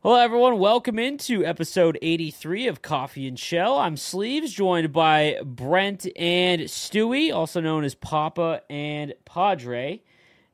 Hello, 0.00 0.14
everyone. 0.14 0.60
Welcome 0.60 0.96
into 0.96 1.44
episode 1.44 1.98
83 2.00 2.68
of 2.68 2.82
Coffee 2.82 3.26
and 3.26 3.36
Chel. 3.36 3.76
I'm 3.76 3.96
Sleeves, 3.96 4.52
joined 4.52 4.92
by 4.92 5.40
Brent 5.44 6.06
and 6.14 6.62
Stewie, 6.62 7.34
also 7.34 7.60
known 7.60 7.82
as 7.82 7.96
Papa 7.96 8.62
and 8.70 9.12
Padre. 9.24 10.00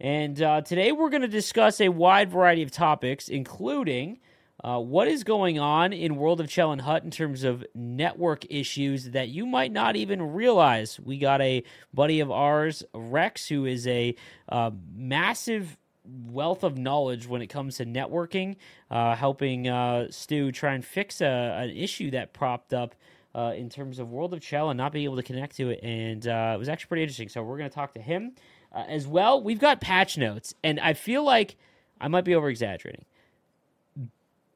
And 0.01 0.41
uh, 0.41 0.63
today 0.63 0.93
we're 0.93 1.11
going 1.11 1.21
to 1.21 1.29
discuss 1.29 1.79
a 1.83 1.91
wide 1.91 2.31
variety 2.31 2.63
of 2.63 2.71
topics, 2.71 3.29
including 3.29 4.19
uh, 4.65 4.79
what 4.79 5.09
is 5.09 5.25
going 5.25 5.59
on 5.59 5.93
in 5.93 6.17
World 6.17 6.41
of 6.41 6.49
Chel 6.49 6.73
and 6.73 6.81
Hut 6.81 7.05
in 7.05 7.11
terms 7.11 7.45
of 7.45 7.67
network 7.75 8.51
issues 8.51 9.11
that 9.11 9.29
you 9.29 9.45
might 9.45 9.73
not 9.73 9.95
even 9.95 10.33
realize. 10.33 10.99
We 10.99 11.19
got 11.19 11.43
a 11.43 11.65
buddy 11.93 12.21
of 12.21 12.31
ours, 12.31 12.83
Rexx, 12.95 13.47
who 13.49 13.67
is 13.67 13.87
a 13.87 14.15
uh, 14.49 14.71
massive 14.97 15.77
wealth 16.05 16.63
of 16.63 16.77
knowledge 16.77 17.27
when 17.27 17.43
it 17.43 17.47
comes 17.49 17.77
to 17.77 17.87
networking, 17.87 18.57
uh, 18.91 19.15
helping 19.15 19.69
uh, 19.69 20.11
Stu 20.11 20.53
try 20.53 20.75
and 20.75 20.85
fix 20.85 21.21
a, 21.21 21.27
an 21.63 21.71
issue 21.71 22.11
that 22.11 22.33
propped 22.33 22.75
up 22.75 22.95
uh, 23.35 23.53
in 23.57 23.69
terms 23.69 23.99
of 23.99 24.11
World 24.11 24.33
of 24.33 24.43
Chel 24.43 24.71
and 24.71 24.79
not 24.79 24.93
being 24.93 25.05
able 25.05 25.17
to 25.17 25.23
connect 25.23 25.57
to 25.57 25.71
it. 25.71 25.81
And 25.83 26.27
uh, 26.27 26.53
it 26.55 26.59
was 26.59 26.69
actually 26.69 26.89
pretty 26.89 27.03
interesting. 27.03 27.29
So 27.29 27.43
we're 27.43 27.59
going 27.59 27.71
to 27.71 27.75
talk 27.75 27.95
to 27.95 28.01
him 28.01 28.33
uh, 28.73 28.85
as 28.89 29.07
well. 29.07 29.43
We've 29.43 29.59
got 29.59 29.81
patch 29.81 30.17
notes, 30.17 30.55
and 30.63 30.79
I 30.79 30.95
feel 30.95 31.25
like 31.25 31.57
I 32.01 32.09
might 32.09 32.25
be 32.25 32.35
over 32.35 32.49
exaggerating. 32.49 33.05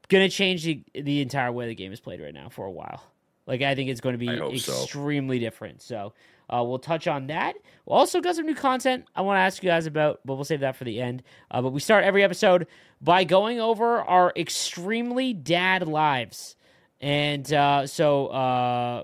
Going 0.09 0.29
to 0.29 0.35
change 0.35 0.65
the, 0.65 0.83
the 0.95 1.21
entire 1.21 1.53
way 1.53 1.67
the 1.67 1.75
game 1.75 1.93
is 1.93 2.01
played 2.01 2.21
right 2.21 2.33
now 2.33 2.49
for 2.49 2.65
a 2.65 2.71
while. 2.71 3.03
Like 3.47 3.63
I 3.63 3.75
think 3.75 3.91
it's 3.91 4.01
going 4.01 4.15
to 4.15 4.19
be 4.19 4.29
extremely 4.29 5.39
so. 5.39 5.41
different. 5.41 5.83
So 5.83 6.13
uh, 6.51 6.63
we'll 6.67 6.79
touch 6.79 7.07
on 7.07 7.27
that. 7.27 7.57
We'll 7.85 7.99
also 7.99 8.21
got 8.21 8.37
some 8.37 8.47
new 8.47 8.55
content 8.55 9.07
I 9.15 9.23
want 9.23 9.37
to 9.37 9.41
ask 9.41 9.63
you 9.63 9.69
guys 9.69 9.87
about, 9.87 10.21
but 10.25 10.35
we'll 10.35 10.45
save 10.45 10.61
that 10.61 10.77
for 10.77 10.85
the 10.85 11.01
end. 11.01 11.23
Uh, 11.51 11.63
but 11.63 11.71
we 11.73 11.81
start 11.81 12.05
every 12.05 12.23
episode 12.23 12.67
by 13.01 13.25
going 13.25 13.61
over 13.61 14.01
our 14.01 14.33
extremely 14.37 15.33
dad 15.33 15.87
lives. 15.87 16.57
And 17.01 17.51
uh, 17.53 17.87
so, 17.87 18.27
uh, 18.29 19.03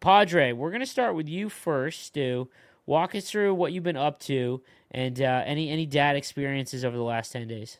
Padre, 0.00 0.52
we're 0.52 0.70
going 0.70 0.80
to 0.80 0.86
start 0.86 1.14
with 1.14 1.28
you 1.28 1.48
first, 1.48 2.06
Stu. 2.06 2.48
Walk 2.86 3.14
us 3.14 3.30
through 3.30 3.54
what 3.54 3.72
you've 3.72 3.84
been 3.84 3.96
up 3.96 4.20
to 4.20 4.62
and 4.90 5.20
uh, 5.20 5.42
any 5.44 5.68
any 5.68 5.84
dad 5.84 6.16
experiences 6.16 6.84
over 6.84 6.96
the 6.96 7.02
last 7.02 7.32
10 7.32 7.46
days. 7.46 7.78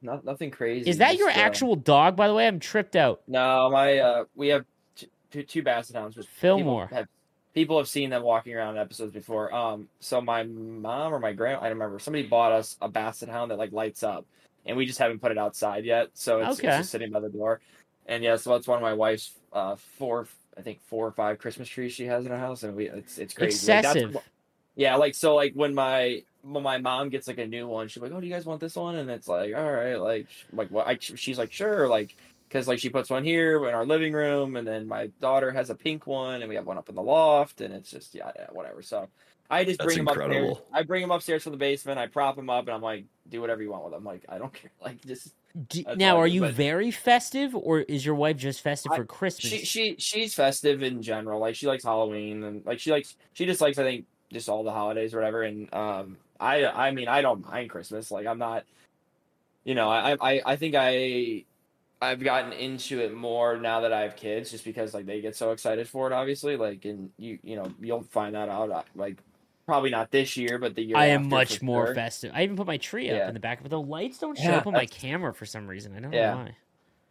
Not, 0.00 0.24
nothing 0.24 0.50
crazy. 0.50 0.88
Is 0.88 0.98
that 0.98 1.08
just, 1.08 1.18
your 1.18 1.28
uh, 1.28 1.34
actual 1.34 1.76
dog, 1.76 2.16
by 2.16 2.28
the 2.28 2.34
way? 2.34 2.46
I'm 2.46 2.60
tripped 2.60 2.96
out. 2.96 3.20
No, 3.28 3.68
my 3.70 4.24
we 4.34 4.48
have 4.48 4.64
t- 4.94 5.08
two, 5.30 5.42
two 5.42 5.62
basset 5.62 5.96
hounds. 5.96 6.16
Fillmore. 6.26 6.86
Have 6.86 7.08
people 7.56 7.78
have 7.78 7.88
seen 7.88 8.10
them 8.10 8.22
walking 8.22 8.54
around 8.54 8.76
episodes 8.76 9.14
before. 9.14 9.52
Um, 9.52 9.88
so 9.98 10.20
my 10.20 10.42
mom 10.42 11.14
or 11.14 11.18
my 11.18 11.32
grand, 11.32 11.56
I 11.56 11.62
don't 11.62 11.78
remember. 11.78 11.98
Somebody 11.98 12.28
bought 12.28 12.52
us 12.52 12.76
a 12.82 12.88
basset 12.88 13.30
hound 13.30 13.50
that 13.50 13.56
like 13.56 13.72
lights 13.72 14.02
up, 14.02 14.26
and 14.66 14.76
we 14.76 14.84
just 14.84 14.98
haven't 14.98 15.20
put 15.20 15.32
it 15.32 15.38
outside 15.38 15.86
yet. 15.86 16.10
So 16.12 16.40
it's, 16.40 16.60
okay. 16.60 16.68
it's 16.68 16.76
just 16.76 16.90
sitting 16.90 17.10
by 17.10 17.20
the 17.20 17.30
door. 17.30 17.60
And 18.04 18.22
yeah, 18.22 18.36
so 18.36 18.50
that's 18.50 18.68
one 18.68 18.76
of 18.76 18.82
my 18.82 18.92
wife's 18.92 19.32
uh, 19.54 19.76
four, 19.96 20.28
I 20.56 20.60
think 20.60 20.80
four 20.82 21.06
or 21.06 21.12
five 21.12 21.38
Christmas 21.38 21.66
trees 21.66 21.94
she 21.94 22.04
has 22.04 22.26
in 22.26 22.30
her 22.30 22.38
house, 22.38 22.62
and 22.62 22.76
we 22.76 22.90
it's 22.90 23.16
it's 23.16 23.32
crazy. 23.32 23.72
Excessive. 23.72 24.14
Like, 24.14 24.24
yeah, 24.76 24.96
like 24.96 25.14
so, 25.14 25.34
like 25.34 25.54
when 25.54 25.74
my 25.74 26.22
when 26.42 26.62
my 26.62 26.76
mom 26.76 27.08
gets 27.08 27.26
like 27.26 27.38
a 27.38 27.46
new 27.46 27.66
one, 27.66 27.88
she's 27.88 28.02
like, 28.02 28.12
"Oh, 28.12 28.20
do 28.20 28.26
you 28.26 28.32
guys 28.34 28.44
want 28.44 28.60
this 28.60 28.76
one?" 28.76 28.96
And 28.96 29.08
it's 29.08 29.28
like, 29.28 29.54
"All 29.56 29.72
right," 29.72 29.96
like 29.96 30.26
like 30.52 30.70
what? 30.70 30.86
I, 30.86 30.98
she's 31.00 31.38
like, 31.38 31.52
"Sure," 31.52 31.88
like 31.88 32.14
because 32.48 32.68
like 32.68 32.78
she 32.78 32.88
puts 32.88 33.10
one 33.10 33.24
here 33.24 33.66
in 33.68 33.74
our 33.74 33.86
living 33.86 34.12
room, 34.12 34.56
and 34.56 34.66
then 34.66 34.86
my 34.86 35.08
daughter 35.20 35.50
has 35.50 35.70
a 35.70 35.74
pink 35.74 36.06
one, 36.06 36.42
and 36.42 36.48
we 36.48 36.54
have 36.54 36.66
one 36.66 36.78
up 36.78 36.88
in 36.88 36.94
the 36.94 37.02
loft, 37.02 37.60
and 37.60 37.74
it's 37.74 37.90
just 37.90 38.14
yeah, 38.14 38.30
yeah 38.36 38.46
whatever. 38.52 38.82
So 38.82 39.08
I 39.50 39.64
just 39.64 39.78
That's 39.78 39.86
bring 39.86 40.00
him 40.00 40.08
incredible. 40.08 40.52
upstairs. 40.52 40.68
I 40.72 40.82
bring 40.82 41.02
them 41.02 41.10
upstairs 41.10 41.42
from 41.42 41.52
the 41.52 41.58
basement. 41.58 41.98
I 41.98 42.06
prop 42.06 42.36
them 42.36 42.50
up, 42.50 42.66
and 42.66 42.74
I'm 42.74 42.82
like, 42.82 43.04
do 43.28 43.40
whatever 43.40 43.62
you 43.62 43.70
want 43.70 43.84
with 43.84 43.92
them. 43.92 44.04
Like 44.04 44.24
I 44.28 44.38
don't 44.38 44.52
care. 44.52 44.70
Like 44.82 45.04
just. 45.04 45.34
Do, 45.68 45.82
now, 45.96 46.18
are 46.18 46.26
you 46.26 46.42
but, 46.42 46.52
very 46.52 46.90
festive, 46.90 47.54
or 47.54 47.80
is 47.80 48.04
your 48.04 48.14
wife 48.14 48.36
just 48.36 48.60
festive 48.60 48.92
I, 48.92 48.96
for 48.96 49.04
Christmas? 49.06 49.50
She 49.50 49.64
she 49.64 49.96
she's 49.98 50.34
festive 50.34 50.82
in 50.82 51.00
general. 51.00 51.40
Like 51.40 51.54
she 51.54 51.66
likes 51.66 51.82
Halloween, 51.82 52.44
and 52.44 52.66
like 52.66 52.78
she 52.78 52.90
likes 52.90 53.16
she 53.32 53.46
just 53.46 53.62
likes 53.62 53.78
I 53.78 53.82
think 53.82 54.04
just 54.32 54.50
all 54.50 54.64
the 54.64 54.72
holidays 54.72 55.14
or 55.14 55.18
whatever. 55.18 55.42
And 55.44 55.72
um, 55.72 56.18
I 56.38 56.66
I 56.66 56.90
mean 56.90 57.08
I 57.08 57.22
don't 57.22 57.48
mind 57.48 57.70
Christmas. 57.70 58.10
Like 58.10 58.26
I'm 58.26 58.38
not, 58.38 58.64
you 59.64 59.74
know, 59.74 59.88
I 59.88 60.16
I 60.20 60.42
I 60.44 60.56
think 60.56 60.74
I 60.76 61.44
I've 62.00 62.22
gotten 62.22 62.52
into 62.52 63.00
it 63.00 63.14
more 63.14 63.56
now 63.56 63.80
that 63.80 63.92
I 63.92 64.02
have 64.02 64.16
kids, 64.16 64.50
just 64.50 64.64
because 64.64 64.92
like 64.94 65.06
they 65.06 65.20
get 65.20 65.34
so 65.36 65.52
excited 65.52 65.88
for 65.88 66.06
it. 66.06 66.12
Obviously, 66.12 66.56
like 66.56 66.84
and 66.84 67.10
you 67.18 67.38
you 67.42 67.56
know 67.56 67.72
you'll 67.80 68.02
find 68.02 68.34
that 68.34 68.48
out 68.48 68.70
uh, 68.70 68.82
like 68.94 69.18
probably 69.66 69.90
not 69.90 70.10
this 70.10 70.36
year, 70.36 70.58
but 70.58 70.74
the 70.74 70.82
year. 70.82 70.96
I 70.96 71.06
am 71.06 71.28
much 71.28 71.62
more 71.62 71.86
sure. 71.86 71.94
festive. 71.94 72.32
I 72.34 72.44
even 72.44 72.56
put 72.56 72.66
my 72.66 72.76
tree 72.76 73.10
up 73.10 73.16
yeah. 73.16 73.28
in 73.28 73.34
the 73.34 73.40
back, 73.40 73.62
but 73.62 73.70
the 73.70 73.80
lights 73.80 74.18
don't 74.18 74.36
show 74.36 74.44
yeah, 74.44 74.58
up 74.58 74.66
on 74.66 74.74
my 74.74 74.86
camera 74.86 75.32
for 75.32 75.46
some 75.46 75.66
reason. 75.66 75.96
I 75.96 76.00
don't 76.00 76.12
yeah. 76.12 76.30
know 76.30 76.36
why 76.36 76.56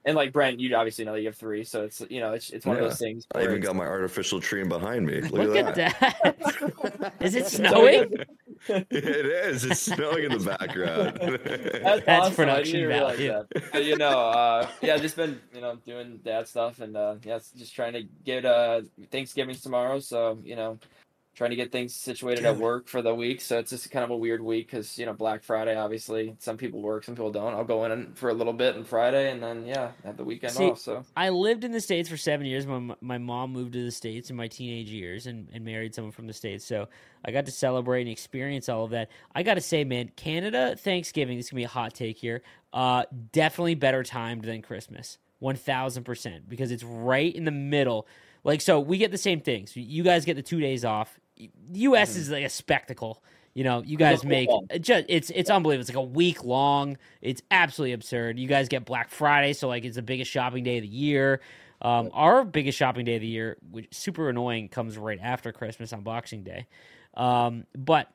and 0.05 0.15
like 0.15 0.31
Brent, 0.31 0.59
you 0.59 0.75
obviously 0.75 1.03
know 1.03 1.15
you 1.15 1.25
have 1.25 1.35
three, 1.35 1.63
so 1.63 1.83
it's 1.83 2.01
you 2.09 2.19
know 2.19 2.33
it's 2.33 2.51
it's 2.51 2.65
one 2.65 2.77
yeah. 2.77 2.83
of 2.83 2.89
those 2.89 2.99
things. 2.99 3.25
I 3.33 3.43
even 3.43 3.59
got 3.59 3.75
my 3.75 3.85
artificial 3.85 4.39
tree 4.39 4.63
behind 4.63 5.05
me. 5.05 5.21
Look, 5.21 5.31
Look 5.31 5.55
at, 5.55 5.75
that. 5.75 5.99
that. 5.99 7.13
is 7.19 7.33
it 7.35 7.47
snowing? 7.47 8.13
It 8.67 9.25
is. 9.25 9.65
It's 9.65 9.81
snowing 9.81 10.25
in 10.25 10.37
the 10.37 10.43
background. 10.43 11.17
That's, 11.43 12.05
That's 12.05 12.07
awesome. 12.07 12.35
production 12.35 12.87
value. 12.87 13.45
That. 13.71 13.85
you 13.85 13.97
know, 13.97 14.19
uh, 14.19 14.67
yeah, 14.81 14.97
just 14.97 15.15
been 15.15 15.39
you 15.53 15.61
know 15.61 15.77
doing 15.85 16.19
dad 16.23 16.47
stuff 16.47 16.79
and 16.79 16.95
uh, 16.95 17.15
yeah, 17.23 17.39
just 17.55 17.73
trying 17.75 17.93
to 17.93 18.03
get 18.23 18.45
uh, 18.45 18.81
Thanksgiving 19.11 19.55
tomorrow. 19.55 19.99
So 19.99 20.39
you 20.43 20.55
know, 20.55 20.79
trying 21.35 21.49
to 21.49 21.55
get 21.55 21.71
things 21.71 21.93
situated 21.93 22.45
at 22.45 22.57
work 22.57 22.87
for 22.87 23.01
the 23.01 23.13
week. 23.13 23.41
So 23.41 23.59
it's 23.59 23.69
just 23.69 23.91
kind 23.91 24.03
of 24.03 24.09
a 24.09 24.17
weird 24.17 24.41
week 24.41 24.67
because 24.67 24.97
you 24.97 25.05
know 25.05 25.13
Black 25.13 25.43
Friday. 25.43 25.75
Obviously, 25.75 26.35
some 26.39 26.57
people 26.57 26.81
work, 26.81 27.03
some 27.03 27.15
people 27.15 27.31
don't. 27.31 27.53
I'll 27.53 27.65
go 27.65 27.85
in 27.85 28.13
for 28.13 28.29
a 28.29 28.33
little 28.33 28.53
bit 28.53 28.75
on 28.75 28.85
Friday, 28.85 29.31
and 29.31 29.43
then 29.43 29.65
yeah, 29.65 29.91
have 30.03 30.17
the 30.17 30.23
weekend 30.23 30.53
See, 30.53 30.71
off. 30.71 30.79
So 30.79 31.03
I 31.15 31.29
lived 31.29 31.63
in 31.63 31.71
the 31.71 31.81
states 31.81 32.09
for 32.09 32.17
seven 32.17 32.45
years. 32.45 32.65
My 32.65 32.95
my 33.01 33.17
mom 33.17 33.51
moved 33.51 33.73
to 33.73 33.83
the 33.83 33.91
states 33.91 34.29
in 34.29 34.35
my 34.35 34.47
teenage 34.47 34.89
years 34.89 35.27
and, 35.27 35.49
and 35.53 35.65
married 35.65 35.93
someone 35.93 36.13
from 36.13 36.27
the 36.27 36.33
states. 36.33 36.65
So 36.65 36.87
I 37.23 37.31
got 37.31 37.45
to 37.45 37.51
celebrate 37.51 38.01
and 38.01 38.09
experience 38.09 38.69
all 38.69 38.85
of 38.85 38.91
that. 38.91 39.09
I 39.33 39.43
got 39.43 39.55
to 39.55 39.61
say, 39.61 39.83
man, 39.83 40.11
Canada 40.15 40.75
Thanksgiving. 40.77 41.37
This 41.37 41.47
is 41.47 41.51
gonna 41.51 41.59
be 41.59 41.65
a 41.65 41.67
hot 41.67 41.93
take 41.93 42.17
here. 42.17 42.41
Uh, 42.71 43.03
definitely 43.31 43.75
better 43.75 44.03
timed 44.03 44.43
than 44.43 44.61
Christmas. 44.61 45.17
One 45.39 45.57
thousand 45.57 46.05
percent 46.05 46.47
because 46.47 46.71
it's 46.71 46.83
right 46.83 47.35
in 47.35 47.43
the 47.43 47.51
middle. 47.51 48.07
Like 48.45 48.61
so, 48.61 48.79
we 48.79 48.99
get 48.99 49.11
the 49.11 49.17
same 49.17 49.41
things. 49.41 49.75
You 49.75 50.03
guys 50.03 50.23
get 50.23 50.35
the 50.35 50.43
two 50.43 50.59
days 50.59 50.85
off 50.85 51.19
U.S. 51.73 52.11
Mm-hmm. 52.11 52.19
is 52.19 52.29
like 52.29 52.43
a 52.43 52.49
spectacle. 52.49 53.23
You 53.53 53.63
know, 53.63 53.81
you 53.83 53.97
guys 53.97 54.25
make 54.25 54.49
just 54.81 55.05
it's 55.07 55.29
it's 55.29 55.49
unbelievable. 55.49 55.81
It's 55.81 55.89
like 55.89 55.97
a 55.97 56.01
week 56.01 56.43
long. 56.43 56.97
It's 57.21 57.41
absolutely 57.49 57.93
absurd. 57.93 58.37
You 58.37 58.49
guys 58.49 58.67
get 58.67 58.83
Black 58.83 59.09
Friday, 59.09 59.53
so 59.53 59.69
like 59.69 59.85
it's 59.85 59.95
the 59.95 60.01
biggest 60.01 60.29
shopping 60.29 60.65
day 60.65 60.77
of 60.77 60.81
the 60.81 60.89
year. 60.89 61.39
Um, 61.81 62.09
our 62.13 62.43
biggest 62.43 62.77
shopping 62.77 63.05
day 63.05 63.15
of 63.15 63.21
the 63.21 63.27
year, 63.27 63.57
which 63.71 63.93
super 63.93 64.29
annoying, 64.29 64.67
comes 64.67 64.97
right 64.97 65.19
after 65.21 65.51
Christmas 65.51 65.93
on 65.93 66.01
Boxing 66.01 66.43
Day. 66.43 66.67
Um, 67.15 67.65
but 67.77 68.09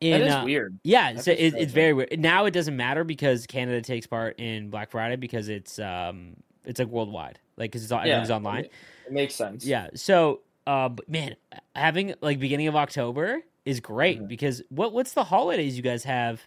in, 0.00 0.20
that 0.20 0.26
is 0.26 0.34
uh, 0.34 0.42
weird. 0.44 0.78
Yeah, 0.82 1.16
so 1.18 1.30
it, 1.30 1.54
it's 1.54 1.72
very 1.72 1.92
weird. 1.92 2.18
Now 2.18 2.46
it 2.46 2.52
doesn't 2.52 2.76
matter 2.76 3.04
because 3.04 3.46
Canada 3.46 3.82
takes 3.82 4.06
part 4.06 4.40
in 4.40 4.70
Black 4.70 4.90
Friday 4.90 5.16
because 5.16 5.48
it's 5.48 5.78
um 5.78 6.34
it's 6.64 6.78
like 6.78 6.88
worldwide, 6.88 7.38
like 7.56 7.70
because 7.70 7.84
it's 7.84 7.92
all, 7.92 7.98
yeah, 7.98 8.14
everything's 8.14 8.30
online. 8.30 8.64
It 8.64 9.12
makes 9.12 9.34
sense. 9.34 9.64
Yeah. 9.64 9.88
So 9.94 10.40
uh, 10.66 10.88
but 10.88 11.08
man, 11.08 11.36
having 11.74 12.14
like 12.20 12.38
beginning 12.38 12.68
of 12.68 12.76
October 12.76 13.40
is 13.64 13.80
great 13.80 14.18
mm-hmm. 14.18 14.26
because 14.26 14.62
what 14.68 14.92
what's 14.92 15.12
the 15.12 15.24
holidays 15.24 15.76
you 15.76 15.82
guys 15.82 16.04
have? 16.04 16.40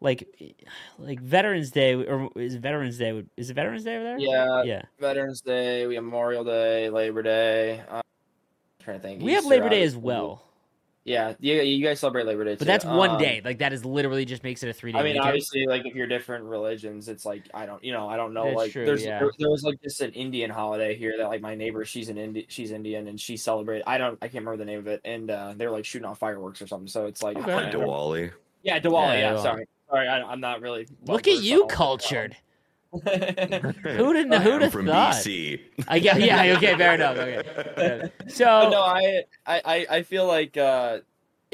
Like, 0.00 0.28
like 0.98 1.20
Veterans 1.20 1.70
Day 1.70 1.94
or 1.94 2.28
is 2.36 2.56
Veterans 2.56 2.98
Day? 2.98 3.24
Is 3.38 3.48
it 3.48 3.54
Veterans 3.54 3.84
Day 3.84 3.96
over 3.96 4.04
there? 4.04 4.18
Yeah, 4.18 4.62
yeah. 4.62 4.82
Veterans 5.00 5.40
Day. 5.40 5.86
We 5.86 5.94
have 5.94 6.04
Memorial 6.04 6.44
Day, 6.44 6.90
Labor 6.90 7.22
Day. 7.22 7.82
I'm 7.88 8.02
trying 8.80 8.98
to 8.98 9.02
think. 9.02 9.22
We 9.22 9.32
Easter, 9.32 9.42
have 9.42 9.50
Labor 9.50 9.68
Day 9.70 9.82
as 9.82 9.96
well. 9.96 10.42
Yeah, 11.04 11.34
you, 11.38 11.60
you 11.60 11.84
guys 11.84 12.00
celebrate 12.00 12.24
Labor 12.24 12.44
Day, 12.44 12.52
too. 12.52 12.60
but 12.60 12.66
that's 12.66 12.84
one 12.84 13.10
um, 13.10 13.18
day. 13.18 13.42
Like 13.44 13.58
that 13.58 13.74
is 13.74 13.84
literally 13.84 14.24
just 14.24 14.42
makes 14.42 14.62
it 14.62 14.70
a 14.70 14.72
three 14.72 14.90
day. 14.90 14.98
I 14.98 15.02
mean, 15.02 15.18
obviously, 15.18 15.66
like 15.66 15.84
if 15.84 15.94
you're 15.94 16.06
different 16.06 16.44
religions, 16.46 17.10
it's 17.10 17.26
like 17.26 17.42
I 17.52 17.66
don't, 17.66 17.84
you 17.84 17.92
know, 17.92 18.08
I 18.08 18.16
don't 18.16 18.32
know. 18.32 18.44
That's 18.44 18.56
like 18.56 18.72
true, 18.72 18.86
there's 18.86 19.04
yeah. 19.04 19.18
there, 19.18 19.30
there, 19.38 19.50
was 19.50 19.62
like 19.64 19.82
just 19.82 20.00
an 20.00 20.12
Indian 20.12 20.50
holiday 20.50 20.96
here 20.96 21.14
that 21.18 21.28
like 21.28 21.42
my 21.42 21.54
neighbor, 21.54 21.84
she's 21.84 22.08
an 22.08 22.16
Indi- 22.16 22.46
she's 22.48 22.70
Indian 22.70 23.06
and 23.06 23.20
she 23.20 23.36
celebrated. 23.36 23.84
I 23.86 23.98
don't, 23.98 24.16
I 24.22 24.28
can't 24.28 24.46
remember 24.46 24.56
the 24.56 24.64
name 24.64 24.78
of 24.78 24.86
it, 24.86 25.02
and 25.04 25.30
uh, 25.30 25.52
they're 25.54 25.70
like 25.70 25.84
shooting 25.84 26.06
off 26.06 26.18
fireworks 26.18 26.62
or 26.62 26.66
something. 26.66 26.88
So 26.88 27.04
it's 27.04 27.22
like 27.22 27.36
okay. 27.36 27.50
Diwali. 27.70 28.32
Yeah, 28.62 28.80
Diwali. 28.80 29.18
Yeah, 29.18 29.34
yeah 29.34 29.42
sorry, 29.42 29.66
sorry, 29.90 30.08
I, 30.08 30.32
am 30.32 30.40
not 30.40 30.62
really. 30.62 30.88
Look 31.04 31.28
at 31.28 31.42
you, 31.42 31.66
cultured. 31.66 32.34
Who 33.02 34.12
didn't? 34.12 34.32
Who'd 34.42 34.62
have 34.62 34.72
from 34.72 34.86
thought? 34.86 35.14
BC. 35.14 35.60
I 35.88 35.98
guess. 35.98 36.18
Yeah. 36.18 36.54
Okay. 36.56 36.76
Fair 36.76 36.94
enough. 36.94 37.16
Okay. 37.16 38.12
So 38.28 38.44
but 38.44 38.70
no, 38.70 38.80
I, 38.80 39.24
I, 39.46 39.86
I 39.90 40.02
feel 40.02 40.26
like. 40.26 40.56
uh 40.56 40.98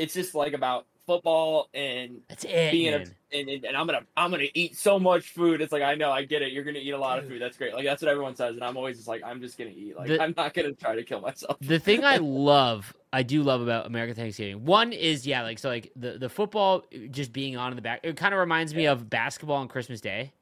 it's 0.01 0.15
just 0.15 0.35
like 0.35 0.55
about 0.55 0.87
football 1.07 1.69
and 1.75 2.21
That's 2.29 2.45
it, 2.45 2.73
being 2.73 2.95
a, 2.95 3.05
and, 3.33 3.49
and, 3.65 3.77
I'm 3.77 3.87
gonna 3.87 4.03
I'm 4.17 4.31
gonna 4.31 4.45
eat 4.55 4.77
so 4.77 4.99
much 4.99 5.31
food. 5.31 5.61
It's 5.61 5.73
like 5.73 5.83
I 5.83 5.95
know 5.95 6.11
I 6.11 6.25
get 6.25 6.43
it. 6.43 6.53
You're 6.53 6.65
gonna 6.65 6.79
eat 6.79 6.91
a 6.91 6.99
lot 6.99 7.19
of 7.19 7.29
food. 7.29 7.41
That's 7.41 7.57
great. 7.57 7.75
Like 7.75 7.85
that's 7.85 8.03
what 8.03 8.11
everyone 8.11 8.35
says, 8.35 8.55
and 8.55 8.65
I'm 8.65 8.77
always 8.77 8.97
just 8.97 9.09
like 9.09 9.23
I'm 9.25 9.41
just 9.41 9.59
gonna 9.59 9.71
eat. 9.71 9.97
Like 9.97 10.09
the, 10.09 10.23
I'm 10.23 10.35
not 10.37 10.55
gonna 10.55 10.73
try 10.73 10.97
to 10.97 11.03
kill 11.03 11.21
myself. 11.21 11.57
the 11.61 11.79
thing 11.79 12.05
I 12.05 12.17
love, 12.21 12.95
I 13.13 13.23
do 13.23 13.43
love 13.43 13.61
about 13.61 13.87
American 13.87 14.17
Thanksgiving. 14.17 14.65
One 14.65 14.93
is 14.93 15.27
yeah, 15.27 15.43
like 15.43 15.59
so 15.59 15.69
like 15.69 15.93
the 15.97 16.19
the 16.19 16.29
football 16.29 16.85
just 17.11 17.33
being 17.33 17.57
on 17.57 17.73
in 17.73 17.77
the 17.77 17.83
back. 17.83 18.01
It 18.03 18.17
kind 18.17 18.35
of 18.35 18.41
reminds 18.41 18.75
me 18.75 18.87
of 18.87 19.11
basketball 19.11 19.57
on 19.57 19.69
Christmas 19.69 20.01
Day. 20.01 20.33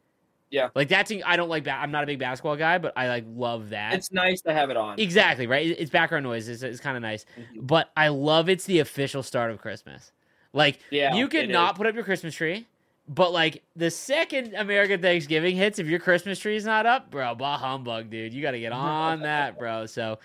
Yeah. 0.50 0.68
Like 0.74 0.88
that's 0.88 1.12
I 1.26 1.36
don't 1.36 1.48
like. 1.48 1.66
I'm 1.68 1.90
not 1.90 2.04
a 2.04 2.06
big 2.06 2.18
basketball 2.18 2.56
guy, 2.56 2.78
but 2.78 2.92
I 2.96 3.08
like 3.08 3.24
love 3.28 3.70
that. 3.70 3.94
It's 3.94 4.10
nice 4.12 4.40
to 4.42 4.52
have 4.54 4.70
it 4.70 4.76
on. 4.76 4.98
exactly 4.98 5.46
right. 5.46 5.66
It's 5.78 5.90
background 5.90 6.24
noise. 6.24 6.48
It's, 6.48 6.62
it's 6.62 6.80
kind 6.80 6.96
of 6.96 7.02
nice, 7.02 7.26
Mhm. 7.38 7.66
but 7.66 7.90
I 7.96 8.08
love 8.08 8.48
it's 8.48 8.64
the 8.64 8.78
official 8.78 9.22
start 9.22 9.50
of 9.50 9.58
Christmas. 9.60 10.12
Like 10.52 10.78
Yeah, 10.90 11.14
you 11.14 11.28
could 11.28 11.50
not 11.50 11.72
is. 11.74 11.78
put 11.78 11.86
up 11.86 11.94
your 11.94 12.04
Christmas 12.04 12.34
tree, 12.34 12.66
but 13.08 13.32
like 13.32 13.62
the 13.76 13.90
second 13.90 14.54
American 14.54 15.02
Thanksgiving 15.02 15.54
hits, 15.56 15.78
if 15.78 15.86
your 15.86 15.98
Christmas 16.00 16.38
tree 16.38 16.56
is 16.56 16.64
not 16.64 16.86
up, 16.86 17.10
bro, 17.10 17.34
bah 17.34 17.58
humbug, 17.58 18.08
dude. 18.08 18.32
You 18.32 18.40
got 18.40 18.52
to 18.52 18.60
get 18.60 18.72
on 18.72 19.20
that, 19.20 19.58
bro. 19.58 19.84
So, 19.84 20.18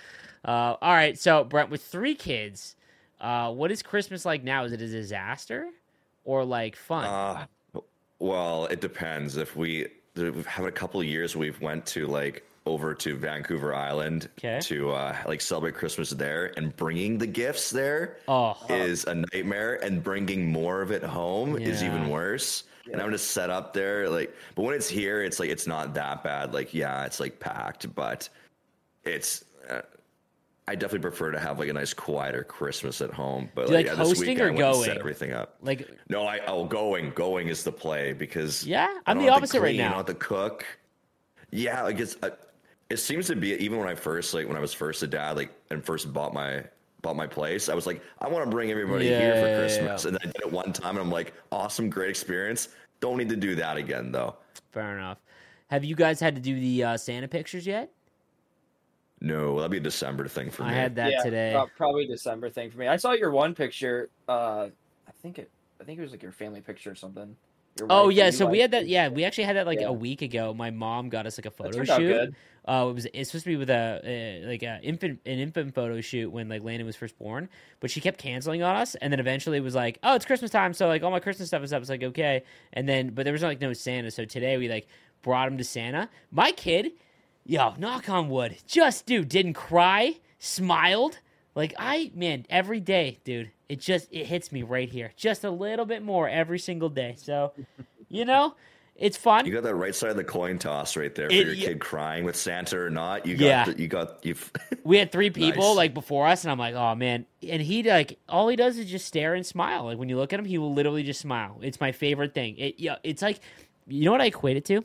uh, 0.46 0.76
all 0.82 0.94
right. 0.94 1.20
So 1.20 1.44
Brent, 1.44 1.70
with 1.70 1.84
three 1.84 2.16
kids, 2.16 2.78
uh, 3.20 3.52
what 3.52 3.72
is 3.72 3.82
Christmas 3.84 4.26
like 4.26 4.44
now? 4.44 4.64
Is 4.64 4.72
it 4.72 4.82
a 4.82 4.88
disaster 4.88 5.68
or 6.24 6.46
like 6.46 6.78
fun? 6.78 7.04
Uh, 7.06 7.82
well, 8.20 8.68
it 8.68 8.80
depends. 8.80 9.36
If 9.36 9.58
we 9.58 9.88
we've 10.16 10.46
had 10.46 10.66
a 10.66 10.72
couple 10.72 11.00
of 11.00 11.06
years, 11.06 11.36
we've 11.36 11.60
went 11.62 11.86
to 11.88 12.08
like 12.08 12.44
over 12.66 12.94
to 12.94 13.18
Vancouver 13.18 13.76
Island 13.76 14.30
'Kay. 14.38 14.60
to 14.64 14.92
uh, 14.92 15.18
like 15.28 15.42
celebrate 15.42 15.76
Christmas 15.76 16.12
there, 16.12 16.54
and 16.58 16.76
bringing 16.76 17.18
the 17.18 17.28
gifts 17.28 17.70
there 17.70 18.18
oh, 18.28 18.58
is 18.70 19.06
a 19.06 19.16
nightmare, 19.16 19.76
and 19.84 20.04
bringing 20.04 20.52
more 20.52 20.82
of 20.82 20.92
it 20.92 21.04
home 21.04 21.58
is 21.58 21.84
even 21.84 22.10
worse. 22.10 22.64
And 22.92 23.02
I'm 23.02 23.12
just 23.12 23.32
set 23.32 23.50
up 23.50 23.74
there, 23.74 24.10
like, 24.10 24.36
but 24.56 24.64
when 24.64 24.76
it's 24.76 24.90
here, 24.90 25.24
it's 25.24 25.40
like 25.40 25.50
it's 25.50 25.68
not 25.68 25.94
that 25.94 26.22
bad. 26.22 26.54
Like, 26.54 26.74
yeah, 26.74 27.06
it's 27.06 27.20
like 27.20 27.40
packed, 27.40 27.94
but 27.96 28.28
it's. 29.04 29.46
Uh, 29.70 29.82
I 30.68 30.76
definitely 30.76 31.00
prefer 31.00 31.32
to 31.32 31.40
have 31.40 31.60
like 31.60 31.70
a 31.70 31.74
nice, 31.74 31.94
quieter 31.94 32.44
Christmas 32.44 33.02
at 33.02 33.12
home. 33.12 33.50
But 33.54 33.66
like, 33.68 33.74
like 33.74 33.86
yeah, 33.88 33.96
this 33.96 34.08
hosting 34.10 34.30
weekend, 34.30 34.42
or 34.42 34.64
I 34.64 34.68
went 34.68 34.76
and 34.78 34.86
set 34.86 34.98
everything 34.98 35.34
up. 35.34 35.58
like 35.62 35.90
No, 36.10 36.26
I 36.26 36.40
oh 36.48 36.66
going 36.66 37.12
going 37.12 37.50
is 37.50 37.64
the 37.64 37.72
play 37.72 38.14
because 38.14 38.66
yeah, 38.66 38.88
I'm 39.06 39.20
the 39.20 39.30
opposite 39.30 39.60
right 39.60 39.70
clean, 39.70 39.82
I 39.82 39.84
don't 39.84 39.92
now. 39.92 39.98
have 39.98 40.06
to 40.08 40.14
cook. 40.16 40.66
Yeah, 41.52 41.84
like 41.84 42.00
it's 42.00 42.16
uh, 42.24 42.30
it 42.90 42.98
seems 42.98 43.28
to 43.28 43.36
be 43.36 43.54
even 43.54 43.78
when 43.78 43.88
I 43.90 43.96
first 43.96 44.34
like 44.34 44.48
when 44.48 44.56
I 44.58 44.62
was 44.62 44.74
first 44.74 45.04
a 45.04 45.08
dad 45.08 45.36
like 45.36 45.52
and 45.70 45.84
first 45.84 46.14
bought 46.14 46.34
my 46.34 46.64
bought 47.02 47.16
my 47.18 47.28
place, 47.28 47.68
I 47.68 47.76
was 47.76 47.86
like 47.86 48.02
I 48.20 48.30
want 48.30 48.46
to 48.46 48.50
bring 48.50 48.72
everybody 48.72 49.08
Yeah, 49.08 49.18
here 49.20 49.36
for 49.36 49.48
yeah, 49.48 49.52
yeah, 49.52 49.58
Christmas, 49.60 50.06
and 50.06 50.16
then 50.16 50.22
I 50.24 50.32
did 50.32 50.42
it 50.46 50.52
one 50.52 50.72
time, 50.72 50.92
and 50.92 51.00
I'm 51.00 51.12
like 51.12 51.34
awesome, 51.52 51.90
great 51.90 52.10
experience. 52.10 52.70
Don't 53.02 53.18
need 53.18 53.30
to 53.30 53.36
do 53.36 53.54
that 53.56 53.76
again 53.76 54.12
though. 54.14 54.38
Fair 54.72 54.98
enough. 54.98 55.18
Have 55.68 55.84
you 55.84 55.96
guys 55.96 56.20
had 56.20 56.36
to 56.36 56.42
do 56.42 56.60
the 56.60 56.84
uh, 56.84 56.98
Santa 56.98 57.28
pictures 57.28 57.68
yet? 57.68 57.92
No, 59.24 59.56
that'd 59.56 59.72
be 59.72 59.78
a 59.78 59.80
December 59.80 60.28
thing 60.28 60.52
for 60.52 60.64
me. 60.64 60.70
I 60.70 60.74
had 60.74 60.96
that 60.98 61.12
yeah, 61.12 61.24
today. 61.24 61.52
prob- 61.54 61.70
Probably 61.78 62.06
December 62.06 62.50
thing 62.50 62.70
for 62.70 62.78
me. 62.78 62.88
I 62.88 62.98
saw 62.98 63.14
your 63.14 63.32
one 63.32 63.56
picture. 63.56 64.10
Uh, 64.28 64.68
I 65.08 65.12
think 65.22 65.40
it. 65.40 65.50
I 65.80 65.86
think 65.86 65.98
it 65.98 66.02
was 66.02 66.12
like 66.12 66.22
your 66.22 66.32
family 66.34 66.62
picture 66.62 66.92
or 66.92 66.96
something. 66.96 67.36
Oh 67.90 68.10
yeah, 68.10 68.28
you 68.28 68.32
so 68.34 68.46
we 68.46 68.60
had 68.60 68.72
that. 68.72 68.88
Yeah, 68.88 69.08
we 69.08 69.24
actually 69.24 69.46
had 69.46 69.56
that 69.56 69.66
like 69.66 69.80
Yeah. 69.80 69.88
a 69.88 69.94
week 69.94 70.22
ago. 70.22 70.54
My 70.54 70.70
mom 70.70 71.10
got 71.10 71.26
us 71.26 71.40
like 71.40 71.46
a 71.46 71.52
photo 71.52 71.84
shoot. 71.84 72.36
Uh, 72.68 72.88
it 72.90 72.94
was 72.94 73.08
it's 73.14 73.30
supposed 73.32 73.46
to 73.46 73.50
be 73.50 73.56
with 73.56 73.70
a 73.70 74.44
uh, 74.44 74.48
like 74.48 74.62
a 74.62 74.80
infant 74.84 75.20
an 75.26 75.40
infant 75.40 75.74
photo 75.74 76.00
shoot 76.00 76.32
when 76.32 76.48
like 76.50 76.64
Landon 76.64 76.86
was 76.86 76.96
first 76.96 77.18
born, 77.18 77.50
but 77.80 77.90
she 77.90 78.00
kept 78.00 78.20
canceling 78.20 78.62
on 78.62 78.76
us, 78.76 78.96
and 78.96 79.12
then 79.12 79.20
eventually 79.20 79.58
it 79.58 79.64
was 79.64 79.74
like, 79.74 79.98
oh, 80.04 80.16
it's 80.16 80.26
Christmas 80.26 80.52
time, 80.52 80.74
so 80.74 80.88
like 80.88 81.02
all 81.02 81.12
my 81.12 81.20
Christmas 81.20 81.48
stuff 81.48 81.64
is 81.64 81.74
up. 81.74 81.82
It's 81.82 81.90
like 81.90 82.04
okay, 82.04 82.44
and 82.74 82.88
then 82.88 83.10
but 83.10 83.24
there 83.24 83.34
was 83.34 83.42
like 83.42 83.60
no 83.60 83.74
Santa, 83.74 84.12
so 84.12 84.24
today 84.26 84.58
we 84.58 84.70
like 84.70 84.88
brought 85.24 85.48
him 85.48 85.58
to 85.58 85.64
Santa. 85.64 86.10
My 86.32 86.52
kid, 86.52 86.92
yo, 87.46 87.74
knock 87.78 88.10
on 88.10 88.30
wood, 88.30 88.58
just 88.68 89.06
dude 89.06 89.30
didn't 89.30 89.54
cry, 89.54 90.16
smiled. 90.40 91.20
Like 91.56 91.74
I 91.78 92.12
man, 92.16 92.46
every 92.50 92.80
day, 92.80 93.20
dude, 93.24 93.52
it 93.70 93.80
just 93.80 94.08
it 94.12 94.26
hits 94.26 94.52
me 94.52 94.64
right 94.64 94.90
here, 94.90 95.12
just 95.16 95.44
a 95.44 95.52
little 95.52 95.86
bit 95.86 96.02
more 96.04 96.28
every 96.28 96.60
single 96.60 96.90
day. 96.90 97.16
So, 97.18 97.54
you 98.10 98.26
know, 98.32 98.56
it's 98.96 99.18
fun. 99.18 99.46
You 99.46 99.54
got 99.54 99.64
that 99.64 99.76
right 99.76 99.94
side 99.94 100.12
of 100.12 100.18
the 100.18 100.24
coin 100.24 100.58
toss 100.60 100.96
right 100.98 101.14
there 101.14 101.30
for 101.30 101.36
It- 101.36 101.46
your 101.46 101.54
yeah. 101.56 101.68
kid 101.70 101.80
crying 101.80 102.24
with 102.26 102.36
Santa 102.36 102.80
or 102.80 102.90
not. 102.90 103.26
You 103.28 103.36
got 103.36 103.46
Yeah. 103.46 103.66
the, 103.66 103.80
you 103.82 103.88
got 103.88 104.26
you. 104.26 104.36
We 104.84 104.98
had 104.98 105.12
three 105.12 105.30
people 105.30 105.64
Nice. 105.70 105.78
like 105.78 105.94
before 105.94 106.28
us, 106.28 106.44
and 106.44 106.52
I'm 106.52 106.60
like, 106.60 106.76
oh 106.76 106.94
man. 106.96 107.26
And 107.48 107.62
he 107.62 107.84
like 107.84 108.18
all 108.28 108.48
he 108.48 108.56
does 108.56 108.78
is 108.78 108.90
just 108.90 109.06
stare 109.06 109.34
and 109.36 109.46
smile. 109.46 109.86
Like 109.86 109.98
when 110.00 110.10
you 110.10 110.18
look 110.18 110.34
at 110.34 110.40
him, 110.40 110.46
he 110.46 110.58
will 110.58 110.74
literally 110.74 111.04
just 111.04 111.22
smile. 111.22 111.58
It's 111.62 111.80
my 111.80 111.92
favorite 111.92 112.34
thing. 112.34 112.58
It 112.58 112.80
yeah, 112.80 112.96
it's 113.04 113.22
like 113.22 113.40
you 113.88 114.06
know 114.06 114.12
what 114.12 114.22
I 114.22 114.26
equate 114.26 114.58
it 114.58 114.66
to? 114.66 114.84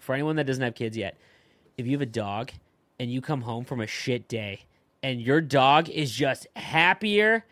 For 0.00 0.14
anyone 0.14 0.36
that 0.36 0.44
doesn't 0.46 0.62
have 0.62 0.74
kids 0.76 0.96
yet, 0.96 1.16
if 1.76 1.86
you 1.86 1.92
have 1.92 2.02
a 2.02 2.06
dog 2.06 2.52
and 2.98 3.10
you 3.10 3.20
come 3.20 3.42
home 3.42 3.64
from 3.64 3.80
a 3.80 3.86
shit 3.86 4.28
day 4.28 4.60
and 5.02 5.20
your 5.20 5.40
dog 5.40 5.88
is 5.88 6.10
just 6.10 6.46
happier 6.56 7.44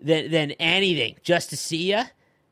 than 0.00 0.30
than 0.30 0.52
anything 0.52 1.16
just 1.22 1.50
to 1.50 1.56
see 1.56 1.92
you, 1.92 2.02